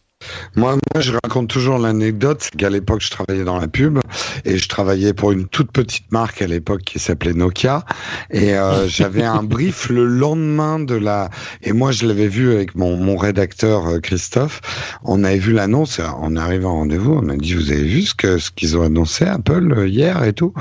Moi, 0.55 0.77
moi, 0.93 1.01
je 1.01 1.11
raconte 1.11 1.49
toujours 1.49 1.77
l'anecdote 1.77 2.49
qu'à 2.57 2.69
l'époque, 2.69 3.01
je 3.01 3.11
travaillais 3.11 3.43
dans 3.43 3.59
la 3.59 3.67
pub 3.67 3.99
et 4.45 4.57
je 4.57 4.67
travaillais 4.67 5.13
pour 5.13 5.31
une 5.31 5.47
toute 5.47 5.71
petite 5.71 6.11
marque 6.11 6.41
à 6.41 6.47
l'époque 6.47 6.81
qui 6.83 6.99
s'appelait 6.99 7.33
Nokia 7.33 7.83
et 8.31 8.55
euh, 8.55 8.87
j'avais 8.87 9.23
un 9.23 9.43
brief 9.43 9.89
le 9.89 10.05
lendemain 10.05 10.79
de 10.79 10.95
la 10.95 11.29
et 11.61 11.73
moi 11.73 11.91
je 11.91 12.05
l'avais 12.05 12.27
vu 12.27 12.53
avec 12.53 12.75
mon, 12.75 12.95
mon 12.97 13.17
rédacteur 13.17 13.87
euh, 13.87 13.99
Christophe. 13.99 14.61
On 15.03 15.23
avait 15.23 15.37
vu 15.37 15.53
l'annonce. 15.53 15.99
On 16.21 16.35
arrive 16.35 16.65
en 16.65 16.73
rendez-vous. 16.73 17.13
On 17.13 17.29
a 17.29 17.35
dit 17.35 17.53
vous 17.53 17.71
avez 17.71 17.83
vu 17.83 18.03
ce 18.03 18.13
que 18.13 18.37
ce 18.37 18.51
qu'ils 18.51 18.77
ont 18.77 18.83
annoncé 18.83 19.25
Apple 19.25 19.73
euh, 19.77 19.87
hier 19.87 20.23
et 20.23 20.33
tout. 20.33 20.53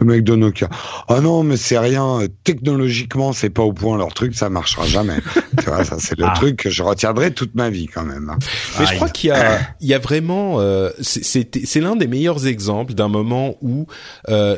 Le 0.00 0.06
mec 0.06 0.24
de 0.24 0.36
Nokia. 0.36 0.68
Ah 0.70 1.16
oh 1.16 1.20
non 1.20 1.42
mais 1.42 1.56
c'est 1.56 1.78
rien. 1.78 2.20
Technologiquement 2.44 3.32
c'est 3.32 3.50
pas 3.50 3.62
au 3.62 3.72
point 3.72 3.96
leur 3.96 4.14
truc. 4.14 4.34
Ça 4.34 4.48
marchera 4.48 4.86
jamais. 4.86 5.18
tu 5.58 5.64
vois 5.66 5.84
ça 5.84 5.96
c'est 5.98 6.18
le 6.18 6.26
ah. 6.26 6.34
truc 6.34 6.56
que 6.56 6.70
je 6.70 6.82
retiendrai 6.82 7.32
toute 7.32 7.54
ma 7.54 7.70
vie 7.70 7.86
quand 7.86 8.04
même. 8.04 8.36
Mais 8.78 8.86
je 8.86 8.94
crois 8.94 9.08
qu'il 9.08 9.30
y 9.30 9.32
a 9.32 9.58
il 9.82 9.88
y 9.88 9.94
a 9.94 9.98
vraiment 9.98 10.60
euh, 10.60 10.90
c'est 11.00 11.80
l'un 11.80 11.96
des 11.96 12.06
meilleurs 12.06 12.46
exemples 12.46 12.94
d'un 12.94 13.08
moment 13.08 13.56
où 13.60 13.86
euh, 14.28 14.56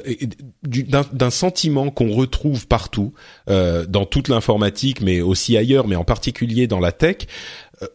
d'un 0.62 1.30
sentiment 1.30 1.90
qu'on 1.90 2.12
retrouve 2.12 2.68
partout 2.68 3.14
euh, 3.48 3.86
dans 3.86 4.04
toute 4.04 4.28
l'informatique 4.28 5.00
mais 5.00 5.22
aussi 5.22 5.56
ailleurs 5.56 5.88
mais 5.88 5.96
en 5.96 6.04
particulier 6.04 6.66
dans 6.66 6.78
la 6.78 6.92
tech 6.92 7.26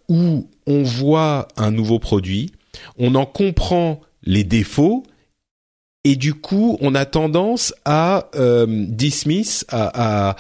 où 0.10 0.50
on 0.66 0.84
voit 0.84 1.48
un 1.56 1.72
nouveau 1.72 2.00
produit 2.00 2.52
on 2.98 3.14
en 3.16 3.26
comprend 3.26 4.02
les 4.24 4.44
défauts 4.44 5.04
et 6.06 6.16
du 6.16 6.34
coup, 6.34 6.78
on 6.80 6.96
a 6.96 7.04
tendance 7.06 7.74
à 7.84 8.30
dismiss, 8.34 9.66
à 9.70 10.36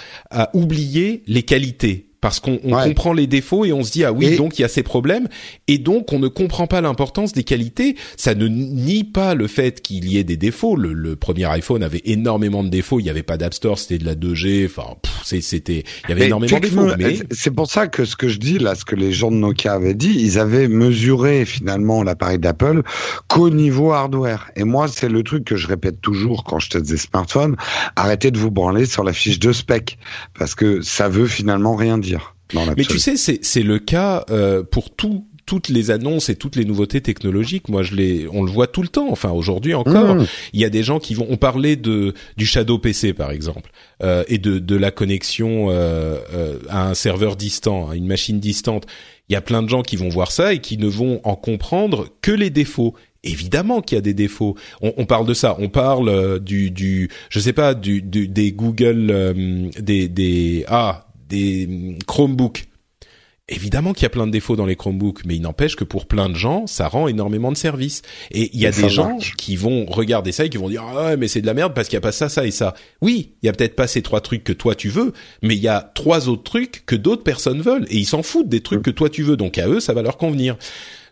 oublier 0.54 1.22
les 1.28 1.44
qualités 1.44 2.09
parce 2.22 2.40
qu'on 2.40 2.58
comprend 2.58 3.14
les 3.14 3.28
défauts 3.28 3.66
et 3.66 3.74
on 3.74 3.84
se 3.84 3.92
dit 3.92 4.04
ah 4.04 4.12
oui 4.12 4.36
donc 4.36 4.60
il 4.60 4.64
y 4.64 4.66
a 4.66 4.68
ces 4.68 4.84
problèmes 4.84 5.28
et 5.68 5.78
donc 5.78 6.12
on 6.12 6.20
ne 6.20 6.28
comprend 6.28 6.68
pas 6.68 6.82
l'importance 6.82 7.34
des 7.34 7.44
qualités. 7.44 7.96
Ça 8.18 8.36
ne 8.36 8.48
nie 8.48 9.04
pas 9.04 9.36
le 9.36 9.48
fait 9.48 9.82
qu'il 9.82 10.10
y 10.10 10.18
ait 10.18 10.24
des 10.24 10.38
défauts. 10.38 10.76
Le, 10.76 11.16
premier 11.16 11.46
iPhone 11.46 11.84
avait 11.84 12.02
énormément 12.06 12.64
de 12.64 12.70
défauts. 12.70 13.00
Il 13.00 13.04
n'y 13.04 13.10
avait 13.10 13.24
pas 13.24 13.38
d'App 13.38 13.54
Store, 13.54 13.80
c'était 13.80 13.98
de 13.98 14.06
la 14.06 14.16
2G. 14.16 14.66
Enfin 14.66 14.96
c'était 15.24 15.84
il 16.06 16.10
y 16.10 16.12
avait 16.14 16.28
énormément 16.28 16.58
de 16.58 16.62
défauts. 16.62 16.92
Mais 16.98 17.20
c'est 17.32 17.52
pour 17.52 17.70
ça 17.70 17.88
que 17.88 18.06
ce 18.06 18.16
que 18.16 18.28
je 18.28 18.40
dis 18.40 18.60
là, 18.60 18.76
ce 18.76 18.86
que 18.86 18.96
les 18.96 19.12
gens 19.12 19.32
de 19.32 19.38
Nokia 19.38 19.74
avaient 19.74 19.94
dit, 19.94 20.16
ils 20.20 20.40
avaient 20.40 20.68
mesuré 20.68 21.46
finalement 21.46 22.04
l'appareil 22.04 22.40
d'Apple 22.40 22.84
qu'au 23.28 23.50
niveau 23.50 23.92
hardware. 23.92 24.52
Et 24.56 24.64
moi 24.64 24.88
c'est 24.88 25.10
le 25.10 25.24
truc 25.24 25.46
que 25.46 25.56
je 25.56 25.68
répète 25.68 26.02
toujours 26.02 26.44
quand 26.44 26.60
je 26.60 26.70
teste 26.70 26.90
des 26.90 26.98
smartphones. 26.98 27.56
Arrêtez 27.96 28.32
de 28.32 28.38
vous 28.38 28.52
branler 28.52 28.86
sur 28.86 29.04
la 29.04 29.14
fiche 29.14 29.40
de 29.40 29.52
spec 29.52 29.98
parce 30.38 30.56
que 30.56 30.82
ça 30.82 31.10
veut 31.10 31.28
finalement 31.28 31.76
rien 31.76 31.98
dire. 31.98 32.09
Mais 32.54 32.84
tu 32.84 33.00
sais, 33.00 33.18
c'est 33.18 33.44
c'est 33.44 33.64
le 33.64 33.80
cas 33.80 34.26
euh, 34.30 34.64
pour 34.64 34.90
tout 34.90 35.26
toutes 35.50 35.70
les 35.70 35.90
annonces 35.90 36.30
et 36.30 36.36
toutes 36.36 36.56
les 36.56 36.64
nouveautés 36.64 37.02
technologiques, 37.02 37.70
moi 37.70 37.82
je 37.82 37.96
les, 37.96 38.28
on 38.32 38.44
le 38.44 38.52
voit 38.52 38.68
tout 38.68 38.84
le 38.84 38.88
temps. 38.88 39.08
Enfin 39.10 39.32
aujourd'hui 39.32 39.74
encore, 39.74 40.14
mmh. 40.14 40.28
il 40.54 40.60
y 40.60 40.64
a 40.64 40.70
des 40.70 40.84
gens 40.84 41.00
qui 41.00 41.16
vont. 41.16 41.26
On 41.28 41.38
parlait 41.38 41.76
de 41.76 42.14
du 42.38 42.46
Shadow 42.46 42.78
PC 42.78 43.14
par 43.14 43.32
exemple 43.32 43.72
euh, 44.04 44.24
et 44.28 44.38
de 44.38 44.60
de 44.60 44.76
la 44.76 44.92
connexion 44.92 45.72
euh, 45.72 46.20
euh, 46.36 46.60
à 46.70 46.88
un 46.88 46.94
serveur 46.94 47.36
distant, 47.36 47.90
à 47.90 47.96
une 47.96 48.06
machine 48.06 48.40
distante. 48.40 48.86
Il 49.28 49.34
y 49.34 49.36
a 49.36 49.42
plein 49.42 49.64
de 49.64 49.70
gens 49.70 49.82
qui 49.82 49.96
vont 49.96 50.10
voir 50.10 50.32
ça 50.32 50.54
et 50.54 50.60
qui 50.60 50.78
ne 50.78 50.88
vont 50.88 51.20
en 51.24 51.36
comprendre 51.36 52.10
que 52.22 52.32
les 52.32 52.52
défauts. 52.52 52.94
Évidemment 53.24 53.82
qu'il 53.82 53.96
y 53.96 54.00
a 54.00 54.02
des 54.02 54.14
défauts. 54.14 54.56
On, 54.82 54.94
on, 54.98 55.06
parle 55.06 55.26
de 55.26 55.34
ça. 55.34 55.58
On 55.60 55.68
parle 55.68 56.10
euh, 56.10 56.40
du, 56.40 56.70
du, 56.72 57.10
je 57.30 57.40
sais 57.40 57.54
pas, 57.54 57.74
du, 57.74 58.02
du 58.02 58.28
des 58.28 58.52
Google, 58.54 59.72
des, 59.78 60.08
des, 60.08 60.64
ah, 60.68 61.09
des 61.30 61.98
Chromebooks 62.08 62.66
Évidemment 63.52 63.94
qu'il 63.94 64.04
y 64.04 64.06
a 64.06 64.10
plein 64.10 64.28
de 64.28 64.32
défauts 64.32 64.56
dans 64.56 64.68
les 64.68 64.76
Chromebooks, 64.76 65.26
mais 65.26 65.36
il 65.36 65.42
n'empêche 65.42 65.76
que 65.76 65.84
pour 65.84 66.06
plein 66.06 66.30
de 66.30 66.36
gens, 66.36 66.68
ça 66.68 66.88
rend 66.88 67.08
énormément 67.08 67.52
de 67.52 67.58
services. 67.58 68.04
Et 68.30 68.52
il 68.54 68.60
y 68.60 68.68
a 68.68 68.72
des 68.72 68.90
gens 68.90 69.18
qui 69.38 69.56
vont 69.56 69.88
regarder 69.88 70.32
ça 70.32 70.46
et 70.46 70.50
qui 70.50 70.58
vont 70.58 70.70
dire 70.70 70.84
ah 70.84 71.18
mais 71.18 71.28
c'est 71.28 71.42
de 71.42 71.48
la 71.48 71.56
merde 71.56 71.74
parce 71.74 71.88
qu'il 71.88 71.96
y 71.96 71.98
a 71.98 72.02
pas 72.02 72.12
ça, 72.12 72.30
ça 72.30 72.46
et 72.46 72.52
ça. 72.52 72.76
Oui, 73.02 73.34
il 73.42 73.48
y 73.48 73.50
a 73.50 73.54
peut-être 73.54 73.76
pas 73.76 73.88
ces 73.88 74.04
trois 74.04 74.22
trucs 74.22 74.44
que 74.44 74.54
toi 74.54 74.76
tu 74.76 74.90
veux, 74.90 75.14
mais 75.42 75.56
il 75.56 75.62
y 75.62 75.68
a 75.68 75.92
trois 75.96 76.30
autres 76.30 76.44
trucs 76.44 76.86
que 76.86 76.96
d'autres 76.96 77.24
personnes 77.24 77.62
veulent 77.62 77.88
et 77.90 77.98
ils 77.98 78.06
s'en 78.06 78.22
foutent 78.22 78.50
des 78.50 78.62
trucs 78.62 78.84
que 78.84 78.92
toi 78.92 79.10
tu 79.10 79.24
veux. 79.24 79.36
Donc 79.36 79.58
à 79.58 79.68
eux, 79.68 79.80
ça 79.80 79.94
va 79.94 80.04
leur 80.04 80.18
convenir. 80.18 80.56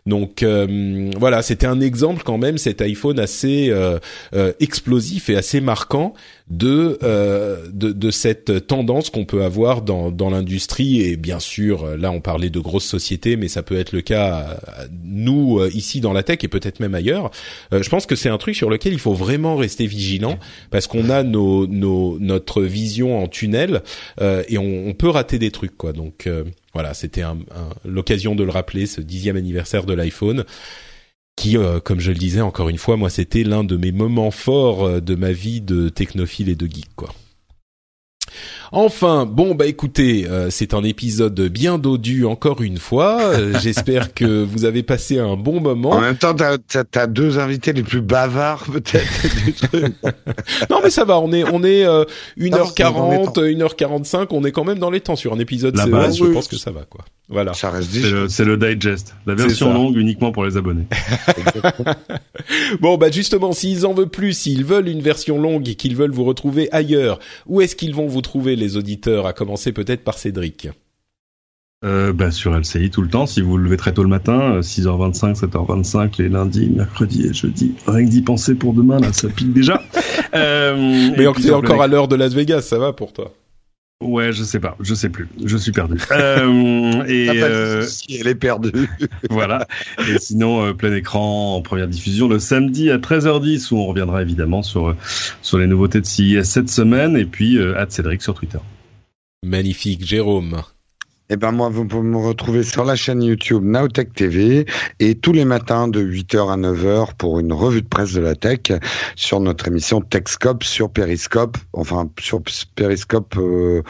Donc 0.08 0.42
euh, 0.42 1.10
voilà, 1.18 1.42
c'était 1.42 1.66
un 1.66 1.80
exemple 1.80 2.22
quand 2.24 2.38
même 2.38 2.56
cet 2.56 2.80
iPhone 2.80 3.20
assez 3.20 3.68
euh, 3.68 3.98
euh, 4.34 4.54
explosif 4.58 5.28
et 5.28 5.36
assez 5.36 5.60
marquant 5.60 6.14
de, 6.48 6.98
de, 7.70 7.92
de 7.92 8.10
cette 8.10 8.66
tendance 8.66 9.10
qu'on 9.10 9.26
peut 9.26 9.44
avoir 9.44 9.82
dans 9.82 10.10
dans 10.10 10.30
l'industrie 10.30 11.02
et 11.02 11.18
bien 11.18 11.40
sûr 11.40 11.98
là 11.98 12.10
on 12.10 12.22
parlait 12.22 12.48
de 12.48 12.58
grosses 12.58 12.86
sociétés 12.86 13.36
mais 13.36 13.48
ça 13.48 13.62
peut 13.62 13.78
être 13.78 13.92
le 13.92 14.00
cas 14.00 14.58
nous 15.04 15.60
ici 15.74 16.00
dans 16.00 16.14
la 16.14 16.22
tech 16.22 16.38
et 16.44 16.48
peut-être 16.48 16.80
même 16.80 16.94
ailleurs. 16.94 17.30
je 17.70 17.86
pense 17.90 18.06
que 18.06 18.16
c'est 18.16 18.30
un 18.30 18.38
truc 18.38 18.56
sur 18.56 18.70
lequel 18.70 18.94
il 18.94 18.98
faut 18.98 19.12
vraiment 19.12 19.56
rester 19.56 19.86
vigilant 19.86 20.38
parce 20.70 20.86
qu'on 20.86 21.10
a 21.10 21.22
nos, 21.22 21.66
nos 21.66 22.18
notre 22.18 22.62
vision 22.62 23.22
en 23.22 23.28
tunnel 23.28 23.82
et 24.22 24.56
on, 24.56 24.88
on, 24.88 24.94
peut 24.94 25.10
rater 25.10 25.38
des 25.38 25.50
trucs 25.50 25.76
quoi. 25.76 25.92
Donc 25.92 26.26
voilà, 26.78 26.94
c'était 26.94 27.24
l'occasion 27.84 28.36
de 28.36 28.44
le 28.44 28.52
rappeler, 28.52 28.86
ce 28.86 29.00
dixième 29.00 29.34
anniversaire 29.34 29.84
de 29.84 29.94
l'iPhone, 29.94 30.44
qui, 31.34 31.58
euh, 31.58 31.80
comme 31.80 31.98
je 31.98 32.12
le 32.12 32.16
disais 32.16 32.40
encore 32.40 32.68
une 32.68 32.78
fois, 32.78 32.96
moi, 32.96 33.10
c'était 33.10 33.42
l'un 33.42 33.64
de 33.64 33.76
mes 33.76 33.90
moments 33.90 34.30
forts 34.30 34.84
euh, 34.84 35.00
de 35.00 35.16
ma 35.16 35.32
vie 35.32 35.60
de 35.60 35.88
technophile 35.88 36.48
et 36.48 36.54
de 36.54 36.66
geek, 36.68 36.94
quoi. 36.94 37.12
Enfin, 38.72 39.26
bon 39.26 39.54
bah 39.54 39.66
écoutez, 39.66 40.26
euh, 40.28 40.50
c'est 40.50 40.74
un 40.74 40.84
épisode 40.84 41.40
bien 41.48 41.78
dodu 41.78 42.26
encore 42.26 42.60
une 42.60 42.78
fois. 42.78 43.20
Euh, 43.20 43.58
j'espère 43.62 44.12
que 44.12 44.44
vous 44.44 44.64
avez 44.64 44.82
passé 44.82 45.18
un 45.18 45.36
bon 45.36 45.60
moment. 45.60 45.90
En 45.90 46.00
même 46.00 46.16
temps, 46.16 46.34
t'as 46.34 46.56
as, 46.94 47.06
deux 47.06 47.38
invités 47.38 47.72
les 47.72 47.82
plus 47.82 48.02
bavards 48.02 48.64
peut-être 48.64 49.44
du 49.44 49.52
truc. 49.52 49.94
non 50.70 50.80
mais 50.82 50.90
ça 50.90 51.04
va, 51.04 51.18
on 51.18 51.32
est 51.32 51.44
on 51.44 51.64
est 51.64 51.84
1h40, 52.38 53.38
euh, 53.38 53.54
1h45, 53.54 54.26
on 54.30 54.44
est 54.44 54.52
quand 54.52 54.64
même 54.64 54.78
dans 54.78 54.90
les 54.90 55.00
temps 55.00 55.16
sur 55.16 55.32
un 55.32 55.38
épisode. 55.38 55.76
La 55.76 55.86
base, 55.86 56.18
je 56.18 56.24
pense 56.24 56.48
que 56.48 56.56
ça 56.56 56.70
va 56.70 56.82
quoi. 56.82 57.04
Voilà. 57.30 57.52
Ça 57.52 57.70
reste 57.70 57.90
C'est 58.28 58.44
le, 58.44 58.56
le, 58.56 58.74
digest, 58.74 59.14
la 59.26 59.34
version 59.34 59.72
longue 59.72 59.96
uniquement 59.96 60.32
pour 60.32 60.44
les 60.46 60.56
abonnés. 60.56 60.86
bon 62.80 62.96
bah 62.96 63.10
justement, 63.10 63.52
s'ils 63.52 63.84
en 63.84 63.92
veulent 63.92 64.08
plus, 64.08 64.32
s'ils 64.32 64.64
veulent 64.64 64.88
une 64.88 65.02
version 65.02 65.38
longue 65.38 65.68
et 65.68 65.74
qu'ils 65.74 65.94
veulent 65.94 66.10
vous 66.10 66.24
retrouver 66.24 66.68
ailleurs, 66.72 67.18
où 67.46 67.60
est-ce 67.60 67.76
qu'ils 67.76 67.94
vont 67.94 68.06
vous 68.06 68.22
trouver 68.22 68.56
les 68.58 68.76
auditeurs, 68.76 69.26
à 69.26 69.32
commencer 69.32 69.72
peut-être 69.72 70.04
par 70.04 70.18
Cédric 70.18 70.68
euh, 71.84 72.12
bah, 72.12 72.32
sur 72.32 72.58
LCI 72.58 72.90
tout 72.90 73.02
le 73.02 73.08
temps, 73.08 73.26
si 73.26 73.40
vous 73.40 73.50
vous 73.50 73.56
levez 73.56 73.76
très 73.76 73.92
tôt 73.92 74.02
le 74.02 74.08
matin, 74.08 74.58
6h25, 74.60 75.44
euh, 75.44 75.46
7h25, 75.46 76.20
les 76.20 76.28
lundis, 76.28 76.68
mercredis 76.70 77.26
et 77.26 77.32
jeudis. 77.32 77.74
Rien 77.86 78.04
que 78.04 78.10
d'y 78.10 78.22
penser 78.22 78.56
pour 78.56 78.74
demain, 78.74 78.98
là, 78.98 79.12
ça 79.12 79.28
pique 79.28 79.52
déjà. 79.52 79.80
euh, 80.34 81.10
Mais 81.16 81.24
c'est 81.40 81.52
encore 81.52 81.80
à 81.80 81.86
l'heure 81.86 82.08
de 82.08 82.16
Las 82.16 82.34
Vegas, 82.34 82.62
ça 82.62 82.78
va 82.78 82.92
pour 82.92 83.12
toi 83.12 83.32
Ouais, 84.00 84.32
je 84.32 84.44
sais 84.44 84.60
pas, 84.60 84.76
je 84.78 84.94
sais 84.94 85.08
plus, 85.08 85.28
je 85.44 85.56
suis 85.56 85.72
perdu. 85.72 85.98
euh, 86.12 87.04
et 87.06 87.28
euh, 87.30 87.84
elle 88.08 88.28
est 88.28 88.36
perdue. 88.36 88.88
voilà. 89.30 89.66
Et 90.08 90.18
sinon, 90.20 90.66
euh, 90.66 90.72
plein 90.72 90.94
écran 90.94 91.56
en 91.56 91.62
première 91.62 91.88
diffusion 91.88 92.28
le 92.28 92.38
samedi 92.38 92.90
à 92.90 92.98
13h10 92.98 93.74
où 93.74 93.78
on 93.78 93.86
reviendra 93.86 94.22
évidemment 94.22 94.62
sur 94.62 94.94
sur 95.42 95.58
les 95.58 95.66
nouveautés 95.66 96.00
de 96.00 96.06
CIS 96.06 96.44
cette 96.44 96.70
semaine 96.70 97.16
et 97.16 97.24
puis 97.24 97.58
euh, 97.58 97.84
Cédric 97.88 98.22
sur 98.22 98.34
Twitter. 98.34 98.58
Magnifique, 99.44 100.06
Jérôme. 100.06 100.62
Eh 101.30 101.36
ben 101.36 101.52
moi, 101.52 101.68
vous 101.68 101.84
pouvez 101.84 102.08
me 102.08 102.16
retrouver 102.16 102.62
sur 102.62 102.86
la 102.86 102.96
chaîne 102.96 103.22
YouTube 103.22 103.62
Nowtech 103.62 104.14
TV 104.14 104.64
et 104.98 105.14
tous 105.14 105.32
les 105.32 105.44
matins 105.44 105.86
de 105.86 106.02
8h 106.02 106.50
à 106.50 106.56
9h 106.56 107.16
pour 107.18 107.38
une 107.38 107.52
revue 107.52 107.82
de 107.82 107.86
presse 107.86 108.14
de 108.14 108.20
la 108.20 108.34
tech 108.34 108.60
sur 109.14 109.38
notre 109.38 109.68
émission 109.68 110.00
Techscope 110.00 110.64
sur 110.64 110.88
Periscope. 110.88 111.58
Enfin, 111.74 112.08
sur 112.18 112.40
Periscope, 112.74 113.36
euh, 113.36 113.82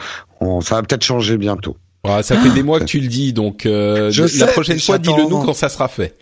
ça 0.61 0.75
va 0.75 0.83
peut-être 0.83 1.05
changer 1.05 1.37
bientôt. 1.37 1.77
Ah, 2.03 2.23
ça 2.23 2.37
fait 2.37 2.49
des 2.49 2.63
mois 2.63 2.81
que 2.81 2.85
tu 2.85 2.99
le 2.99 3.07
dis, 3.07 3.31
donc 3.31 3.65
euh, 3.65 4.11
la 4.37 4.47
prochaine 4.47 4.79
fois, 4.79 4.97
dis-le 4.97 5.29
nous 5.29 5.39
quand 5.39 5.53
ça 5.53 5.69
sera 5.69 5.87
fait. 5.87 6.17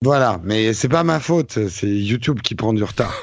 Voilà, 0.00 0.40
mais 0.44 0.74
c'est 0.74 0.88
pas 0.88 1.02
ma 1.02 1.18
faute, 1.18 1.58
c'est 1.68 1.88
YouTube 1.88 2.40
qui 2.40 2.54
prend 2.54 2.72
du 2.72 2.82
retard. 2.82 3.14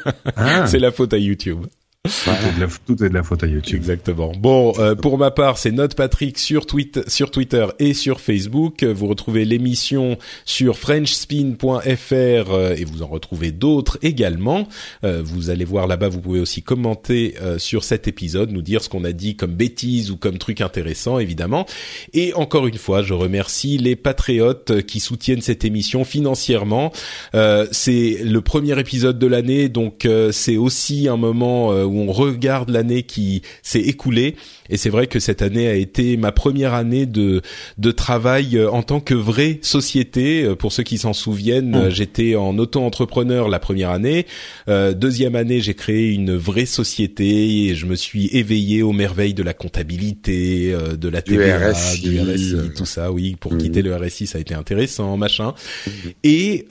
C'est 0.66 0.78
la 0.78 0.90
faute 0.90 1.12
à 1.12 1.18
YouTube. 1.18 1.66
Tout, 2.04 3.04
est 3.04 3.08
de 3.10 3.14
la, 3.14 3.22
faute 3.22 3.44
à 3.44 3.46
YouTube. 3.46 3.76
Exactement. 3.76 4.32
Bon, 4.36 4.72
euh, 4.80 4.96
pour 4.96 5.18
ma 5.18 5.30
part, 5.30 5.56
c'est 5.56 5.70
Note 5.70 5.94
Patrick 5.94 6.36
sur, 6.36 6.66
tweet, 6.66 7.08
sur 7.08 7.30
Twitter 7.30 7.64
et 7.78 7.94
sur 7.94 8.20
Facebook. 8.20 8.82
Vous 8.82 9.06
retrouvez 9.06 9.44
l'émission 9.44 10.18
sur 10.44 10.78
frenchspin.fr 10.78 11.72
euh, 11.80 12.74
et 12.76 12.84
vous 12.84 13.04
en 13.04 13.06
retrouvez 13.06 13.52
d'autres 13.52 13.98
également. 14.02 14.66
Euh, 15.04 15.22
vous 15.24 15.48
allez 15.50 15.64
voir 15.64 15.86
là-bas, 15.86 16.08
vous 16.08 16.20
pouvez 16.20 16.40
aussi 16.40 16.60
commenter 16.60 17.36
sur 17.58 17.84
cet 17.84 18.08
épisode, 18.08 18.50
nous 18.50 18.62
dire 18.62 18.82
ce 18.82 18.88
qu'on 18.88 19.04
a 19.04 19.12
dit 19.12 19.36
comme 19.36 19.54
bêtises 19.54 20.10
ou 20.10 20.16
comme 20.16 20.38
truc 20.38 20.60
intéressant, 20.60 21.20
évidemment. 21.20 21.66
Et 22.14 22.34
encore 22.34 22.66
une 22.66 22.78
fois, 22.78 23.02
je 23.02 23.14
remercie 23.14 23.78
les 23.78 23.94
patriotes 23.94 24.82
qui 24.82 24.98
soutiennent 24.98 25.40
cette 25.40 25.64
émission 25.64 26.04
financièrement. 26.04 26.92
c'est 27.32 28.18
le 28.24 28.40
premier 28.40 28.78
épisode 28.80 29.20
de 29.20 29.26
l'année, 29.28 29.68
donc 29.68 30.08
c'est 30.32 30.56
aussi 30.56 31.06
un 31.06 31.16
moment 31.16 31.70
où 31.84 31.91
on 31.96 32.12
regarde 32.12 32.70
l'année 32.70 33.02
qui 33.02 33.42
s'est 33.62 33.80
écoulée 33.80 34.36
et 34.72 34.76
c'est 34.78 34.90
vrai 34.90 35.06
que 35.06 35.20
cette 35.20 35.42
année 35.42 35.68
a 35.68 35.74
été 35.74 36.16
ma 36.16 36.32
première 36.32 36.72
année 36.72 37.04
de 37.04 37.42
de 37.78 37.90
travail 37.90 38.56
euh, 38.56 38.70
en 38.70 38.82
tant 38.82 39.00
que 39.00 39.14
vraie 39.14 39.58
société. 39.62 40.44
Euh, 40.44 40.54
pour 40.54 40.72
ceux 40.72 40.82
qui 40.82 40.98
s'en 40.98 41.12
souviennent, 41.12 41.88
mmh. 41.88 41.90
j'étais 41.90 42.36
en 42.36 42.56
auto-entrepreneur 42.58 43.48
la 43.48 43.58
première 43.58 43.90
année. 43.90 44.26
Euh, 44.68 44.94
deuxième 44.94 45.36
année, 45.36 45.60
j'ai 45.60 45.74
créé 45.74 46.10
une 46.12 46.34
vraie 46.34 46.66
société 46.66 47.66
et 47.68 47.74
je 47.74 47.84
me 47.84 47.94
suis 47.96 48.28
éveillé 48.28 48.82
aux 48.82 48.92
merveilles 48.92 49.34
de 49.34 49.42
la 49.42 49.52
comptabilité, 49.52 50.74
de 50.98 51.08
la 51.08 51.20
TVA, 51.20 51.72
du 52.02 52.20
RSI, 52.20 52.56
tout 52.74 52.86
ça. 52.86 53.12
Oui, 53.12 53.36
pour 53.38 53.52
mmh. 53.52 53.58
quitter 53.58 53.82
le 53.82 53.94
RSI, 53.94 54.26
ça 54.26 54.38
a 54.38 54.40
été 54.40 54.54
intéressant, 54.54 55.16
machin. 55.18 55.52
Mmh. 55.86 55.90
Et, 56.24 56.66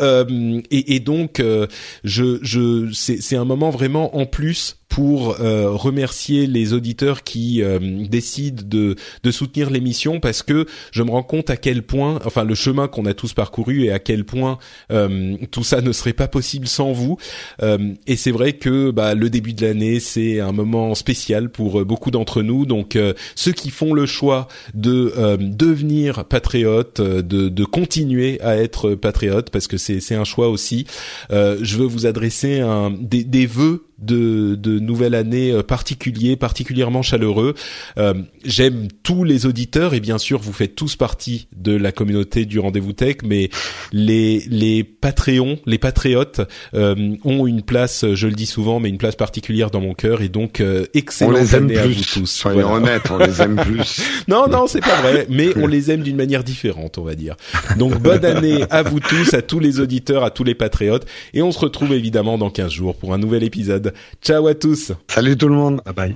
et, 0.72 0.96
et 0.96 1.00
donc, 1.00 1.42
je 2.04 2.40
je 2.42 2.90
c'est 2.94 3.36
un 3.36 3.46
moment 3.46 3.70
vraiment 3.70 4.18
en 4.18 4.26
plus 4.26 4.81
pour 4.92 5.40
euh, 5.40 5.72
remercier 5.72 6.48
les 6.48 6.74
auditeurs 6.74 7.24
qui 7.24 7.64
euh, 7.64 7.80
décident 7.80 8.62
de, 8.68 8.98
de 9.24 9.32
soutenir 9.32 9.70
l'émission 9.70 10.20
parce 10.20 10.44
que 10.44 10.66
je 10.92 11.02
me 11.02 11.12
rends 11.12 11.24
compte 11.24 11.50
à 11.50 11.56
quel 11.56 11.82
point, 11.82 12.20
enfin 12.26 12.44
le 12.44 12.56
chemin 12.56 12.90
qu'on 12.90 13.06
a 13.06 13.14
tous 13.14 13.34
parcouru 13.34 13.86
et 13.86 13.92
à 13.94 14.00
quel 14.00 14.26
point 14.26 14.60
euh, 14.92 15.38
tout 15.50 15.64
ça 15.64 15.80
ne 15.80 15.94
serait 15.94 16.12
pas 16.12 16.28
possible 16.28 16.68
sans 16.68 16.92
vous. 16.92 17.18
et 17.62 18.16
c'est 18.18 18.32
vrai 18.32 18.54
que 18.54 18.92
bah, 18.92 19.16
le 19.16 19.30
début 19.30 19.54
de 19.54 19.66
l'année 19.66 20.02
c'est 20.02 20.42
un 20.42 20.52
moment 20.52 20.94
spécial 20.94 21.50
pour 21.50 21.86
beaucoup 21.86 22.12
d'entre 22.12 22.42
nous. 22.42 22.66
Donc 22.66 22.98
ceux 23.36 23.54
qui 23.54 23.70
font 23.70 23.94
le 23.94 24.06
choix 24.06 24.50
de 24.74 25.14
devenir 25.40 26.26
patriote, 26.26 27.00
de, 27.00 27.48
de 27.48 27.66
continuer 27.66 28.42
à 28.42 28.58
être 28.58 28.96
patriote 28.96 29.52
parce 29.52 29.68
que 29.68 29.78
c'est 29.78 30.02
c'est 30.02 30.16
un 30.16 30.26
choix 30.26 30.50
aussi. 30.50 30.86
je 31.30 31.78
veux 31.78 31.86
vous 31.86 32.06
adresser 32.06 32.60
un, 32.60 32.92
des, 32.92 33.24
des 33.24 33.46
vœux 33.46 33.86
de, 34.02 34.56
de 34.56 34.80
nouvelle 34.80 35.16
année 35.16 35.52
euh, 35.52 35.64
particulier, 35.64 36.36
particulièrement 36.36 37.02
chaleureux. 37.02 37.54
Euh, 37.98 38.14
J'aime 38.44 38.88
tous 39.04 39.24
les 39.24 39.46
auditeurs 39.46 39.94
et 39.94 40.00
bien 40.00 40.18
sûr 40.18 40.40
vous 40.40 40.54
faites 40.54 40.76
tous 40.76 40.96
partie 40.96 41.48
de 41.56 41.76
la 41.76 41.92
communauté 41.92 42.46
du 42.46 42.60
rendez-vous 42.60 42.94
tech, 42.94 43.18
mais 43.24 43.50
les 43.92 44.44
les 44.50 44.84
Patreons, 44.84 45.60
les 45.66 45.78
patriotes 45.78 46.42
euh, 46.74 47.16
ont 47.24 47.46
une 47.46 47.62
place, 47.62 48.06
je 48.14 48.28
le 48.28 48.34
dis 48.34 48.46
souvent, 48.46 48.80
mais 48.80 48.90
une 48.90 48.98
place 48.98 49.16
particulière 49.16 49.70
dans 49.70 49.82
mon 49.82 49.94
cœur 49.94 50.22
et 50.22 50.30
donc 50.30 50.60
euh, 50.60 50.86
excellente 50.94 51.54
année 51.54 51.78
à 51.78 51.88
vous 51.88 51.94
tous. 51.94 52.26
Soyons 52.26 52.74
honnêtes, 52.74 53.04
on 53.12 53.18
les 53.18 53.42
aime 53.42 53.56
plus. 53.56 54.02
non 54.28 54.48
non 54.48 54.68
c'est 54.68 54.82
pas 54.82 55.02
vrai, 55.02 55.28
mais 55.30 55.50
on 55.58 55.68
les 55.68 55.92
aime 55.92 56.02
d'une 56.02 56.18
manière 56.18 56.44
différente, 56.44 56.98
on 56.98 57.04
va 57.04 57.16
dire. 57.16 57.36
Donc 57.78 58.00
bonne 58.00 58.26
année 58.26 58.64
à 58.70 58.82
vous 58.84 59.00
tous, 59.00 59.34
à 59.34 59.42
tous 59.42 59.60
les 59.60 59.80
auditeurs, 59.80 60.24
à 60.24 60.32
tous 60.32 60.44
les 60.44 60.56
patriotes 60.56 61.06
et 61.34 61.42
on 61.42 61.52
se 61.52 61.60
retrouve 61.60 61.94
évidemment 61.94 62.38
dans 62.38 62.50
15 62.50 62.72
jours 62.72 62.96
pour 62.96 63.14
un 63.14 63.18
nouvel 63.18 63.44
épisode. 63.44 63.91
Ciao 64.22 64.48
à 64.48 64.56
tous. 64.56 64.92
Salut 65.08 65.38
tout 65.38 65.48
le 65.48 65.56
monde. 65.56 65.82
Bye 65.86 65.94
bye. 65.94 66.16